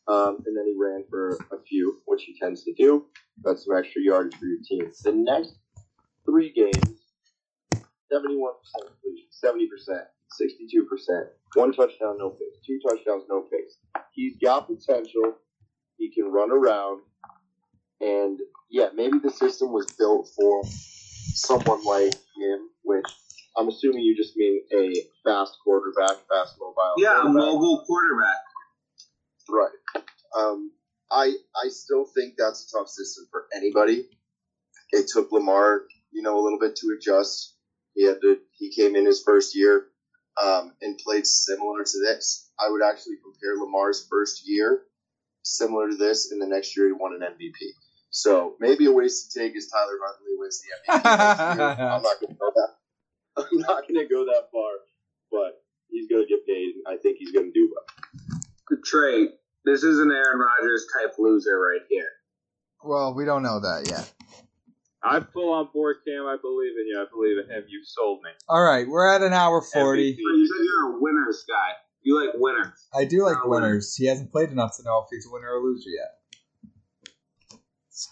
Um, 0.09 0.39
and 0.47 0.57
then 0.57 0.66
he 0.66 0.74
ran 0.81 1.05
for 1.11 1.36
a 1.52 1.62
few, 1.69 2.01
which 2.07 2.24
he 2.24 2.36
tends 2.39 2.65
to 2.65 2.73
do. 2.73 3.07
That's 3.43 3.66
some 3.66 3.77
extra 3.77 4.02
yardage 4.02 4.35
for 4.36 4.47
your 4.47 4.59
team. 4.66 4.90
The 5.05 5.12
next 5.12 5.55
three 6.24 6.52
games 6.52 7.01
71% 8.12 8.52
completion, 8.74 9.28
70%, 9.44 10.02
62%, 10.40 11.24
one 11.55 11.73
touchdown, 11.73 12.16
no 12.19 12.31
picks, 12.31 12.66
two 12.66 12.81
touchdowns, 12.89 13.24
no 13.28 13.43
picks. 13.43 13.77
He's 14.12 14.36
got 14.43 14.66
potential. 14.66 15.35
He 15.97 16.12
can 16.12 16.32
run 16.32 16.51
around. 16.51 17.02
And 18.01 18.39
yeah, 18.70 18.89
maybe 18.94 19.18
the 19.18 19.31
system 19.31 19.72
was 19.72 19.86
built 19.98 20.28
for 20.36 20.62
someone 21.35 21.85
like 21.85 22.14
him, 22.36 22.68
which 22.82 23.05
I'm 23.56 23.68
assuming 23.68 24.02
you 24.02 24.16
just 24.16 24.36
mean 24.36 24.62
a 24.72 24.93
fast 25.24 25.56
quarterback, 25.62 26.16
fast 26.28 26.56
mobile. 26.60 26.94
Yeah, 26.97 27.22
a 27.22 27.28
mobile 27.28 27.85
quarterback. 27.86 28.40
Right. 29.48 30.05
Um, 30.36 30.72
I 31.10 31.35
I 31.56 31.68
still 31.68 32.05
think 32.05 32.35
that's 32.39 32.72
a 32.72 32.78
tough 32.78 32.89
system 32.89 33.27
for 33.31 33.47
anybody. 33.55 34.09
It 34.93 35.09
took 35.09 35.32
Lamar, 35.32 35.82
you 36.12 36.22
know, 36.22 36.39
a 36.39 36.43
little 36.43 36.59
bit 36.59 36.77
to 36.77 36.97
adjust. 36.97 37.56
He 37.94 38.06
had 38.06 38.20
to. 38.22 38.39
He 38.52 38.72
came 38.72 38.97
in 38.97 39.06
his 39.06 39.22
first 39.22 39.56
year 39.56 39.86
um, 40.43 40.72
and 40.81 40.98
played 40.98 41.27
similar 41.27 41.85
to 41.85 41.98
this. 42.06 42.51
I 42.59 42.70
would 42.70 42.82
actually 42.82 43.16
compare 43.22 43.56
Lamar's 43.56 44.06
first 44.09 44.43
year 44.47 44.82
similar 45.43 45.90
to 45.90 45.97
this, 45.97 46.31
and 46.31 46.40
the 46.40 46.47
next 46.47 46.77
year 46.77 46.86
he 46.86 46.93
won 46.93 47.14
an 47.14 47.20
MVP. 47.20 47.56
So 48.10 48.56
maybe 48.60 48.86
a 48.86 48.92
waste 48.92 49.30
to 49.32 49.38
take 49.40 49.56
is 49.56 49.68
Tyler 49.68 49.98
Huntley 50.04 50.34
wins 50.36 50.60
the 50.60 50.92
MVP. 50.92 51.00
I'm 51.80 52.02
not 52.02 52.20
going 52.20 52.34
to 52.34 52.38
go 52.38 52.50
that. 52.56 52.70
I'm 53.52 53.58
not 53.60 53.88
going 53.88 54.00
to 54.00 54.06
go 54.12 54.24
that 54.26 54.48
far, 54.52 54.70
but 55.30 55.62
he's 55.88 56.08
going 56.08 56.22
to 56.24 56.28
get 56.28 56.44
paid. 56.46 56.74
and 56.74 56.84
I 56.88 57.00
think 57.00 57.18
he's 57.18 57.30
going 57.32 57.46
to 57.46 57.52
do 57.52 57.72
well. 57.72 58.80
Trey, 58.84 59.28
this 59.64 59.82
is 59.84 59.98
an 59.98 60.10
Aaron 60.10 60.38
Rodgers 60.40 60.86
type 60.96 61.14
loser 61.18 61.58
right 61.60 61.80
here. 61.88 62.08
well, 62.84 63.14
we 63.14 63.24
don't 63.24 63.42
know 63.42 63.60
that 63.60 63.88
yet. 63.90 64.12
I'm 65.02 65.26
full 65.32 65.52
on 65.52 65.68
board, 65.72 65.96
Cam. 66.06 66.26
I 66.26 66.36
believe 66.40 66.72
in 66.80 66.86
you. 66.86 67.00
I 67.00 67.06
believe 67.10 67.38
in 67.38 67.50
him. 67.50 67.64
You 67.68 67.80
sold 67.84 68.20
me. 68.22 68.30
All 68.48 68.62
right, 68.62 68.86
we're 68.86 69.08
at 69.12 69.22
an 69.22 69.32
hour 69.32 69.62
40. 69.62 70.12
MVP. 70.12 70.16
You 70.18 70.46
said 70.46 70.64
you're 70.64 70.96
a 70.96 71.00
winners 71.00 71.44
guy. 71.48 71.72
You 72.02 72.18
like 72.24 72.34
winners. 72.36 72.86
I 72.94 73.04
do 73.06 73.24
like 73.24 73.36
Not 73.36 73.46
a 73.46 73.48
winner. 73.48 73.66
winners. 73.68 73.94
He 73.96 74.06
hasn't 74.06 74.30
played 74.32 74.50
enough 74.50 74.76
to 74.76 74.82
know 74.82 74.98
if 75.04 75.06
he's 75.10 75.26
a 75.26 75.32
winner 75.32 75.48
or 75.52 75.62
loser 75.62 75.90
yet. 75.90 76.19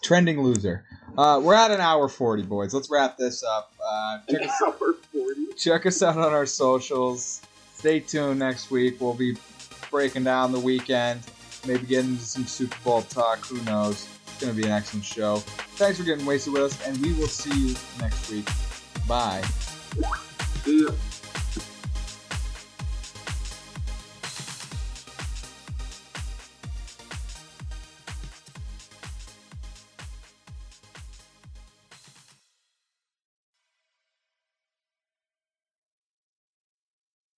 Trending 0.03 0.41
loser. 0.41 0.85
Uh, 1.17 1.39
we're 1.43 1.55
at 1.55 1.71
an 1.71 1.81
hour 1.81 2.07
40, 2.07 2.43
boys. 2.43 2.73
Let's 2.73 2.89
wrap 2.89 3.17
this 3.17 3.43
up. 3.43 3.73
Uh, 3.85 4.19
check, 4.29 4.41
us, 4.43 4.61
Hour 4.65 4.93
40. 5.11 5.53
check 5.57 5.85
us 5.85 6.01
out 6.03 6.17
on 6.17 6.33
our 6.33 6.45
socials. 6.45 7.41
Stay 7.75 7.99
tuned 7.99 8.39
next 8.39 8.71
week. 8.71 8.99
We'll 9.01 9.13
be 9.13 9.35
breaking 9.89 10.23
down 10.25 10.51
the 10.51 10.59
weekend, 10.59 11.21
maybe 11.65 11.85
getting 11.85 12.11
into 12.11 12.23
some 12.25 12.45
Super 12.45 12.77
Bowl 12.83 13.01
talk. 13.03 13.39
Who 13.45 13.61
knows? 13.63 14.07
It's 14.27 14.39
going 14.41 14.55
to 14.55 14.61
be 14.61 14.67
an 14.67 14.73
excellent 14.73 15.05
show. 15.05 15.37
Thanks 15.77 15.97
for 15.97 16.03
getting 16.03 16.25
wasted 16.25 16.53
with 16.53 16.63
us, 16.63 16.87
and 16.87 16.97
we 16.99 17.13
will 17.13 17.27
see 17.27 17.69
you 17.69 17.75
next 17.99 18.29
week. 18.29 18.47
Bye. 19.07 19.41
See 20.63 20.83
ya. 20.83 20.91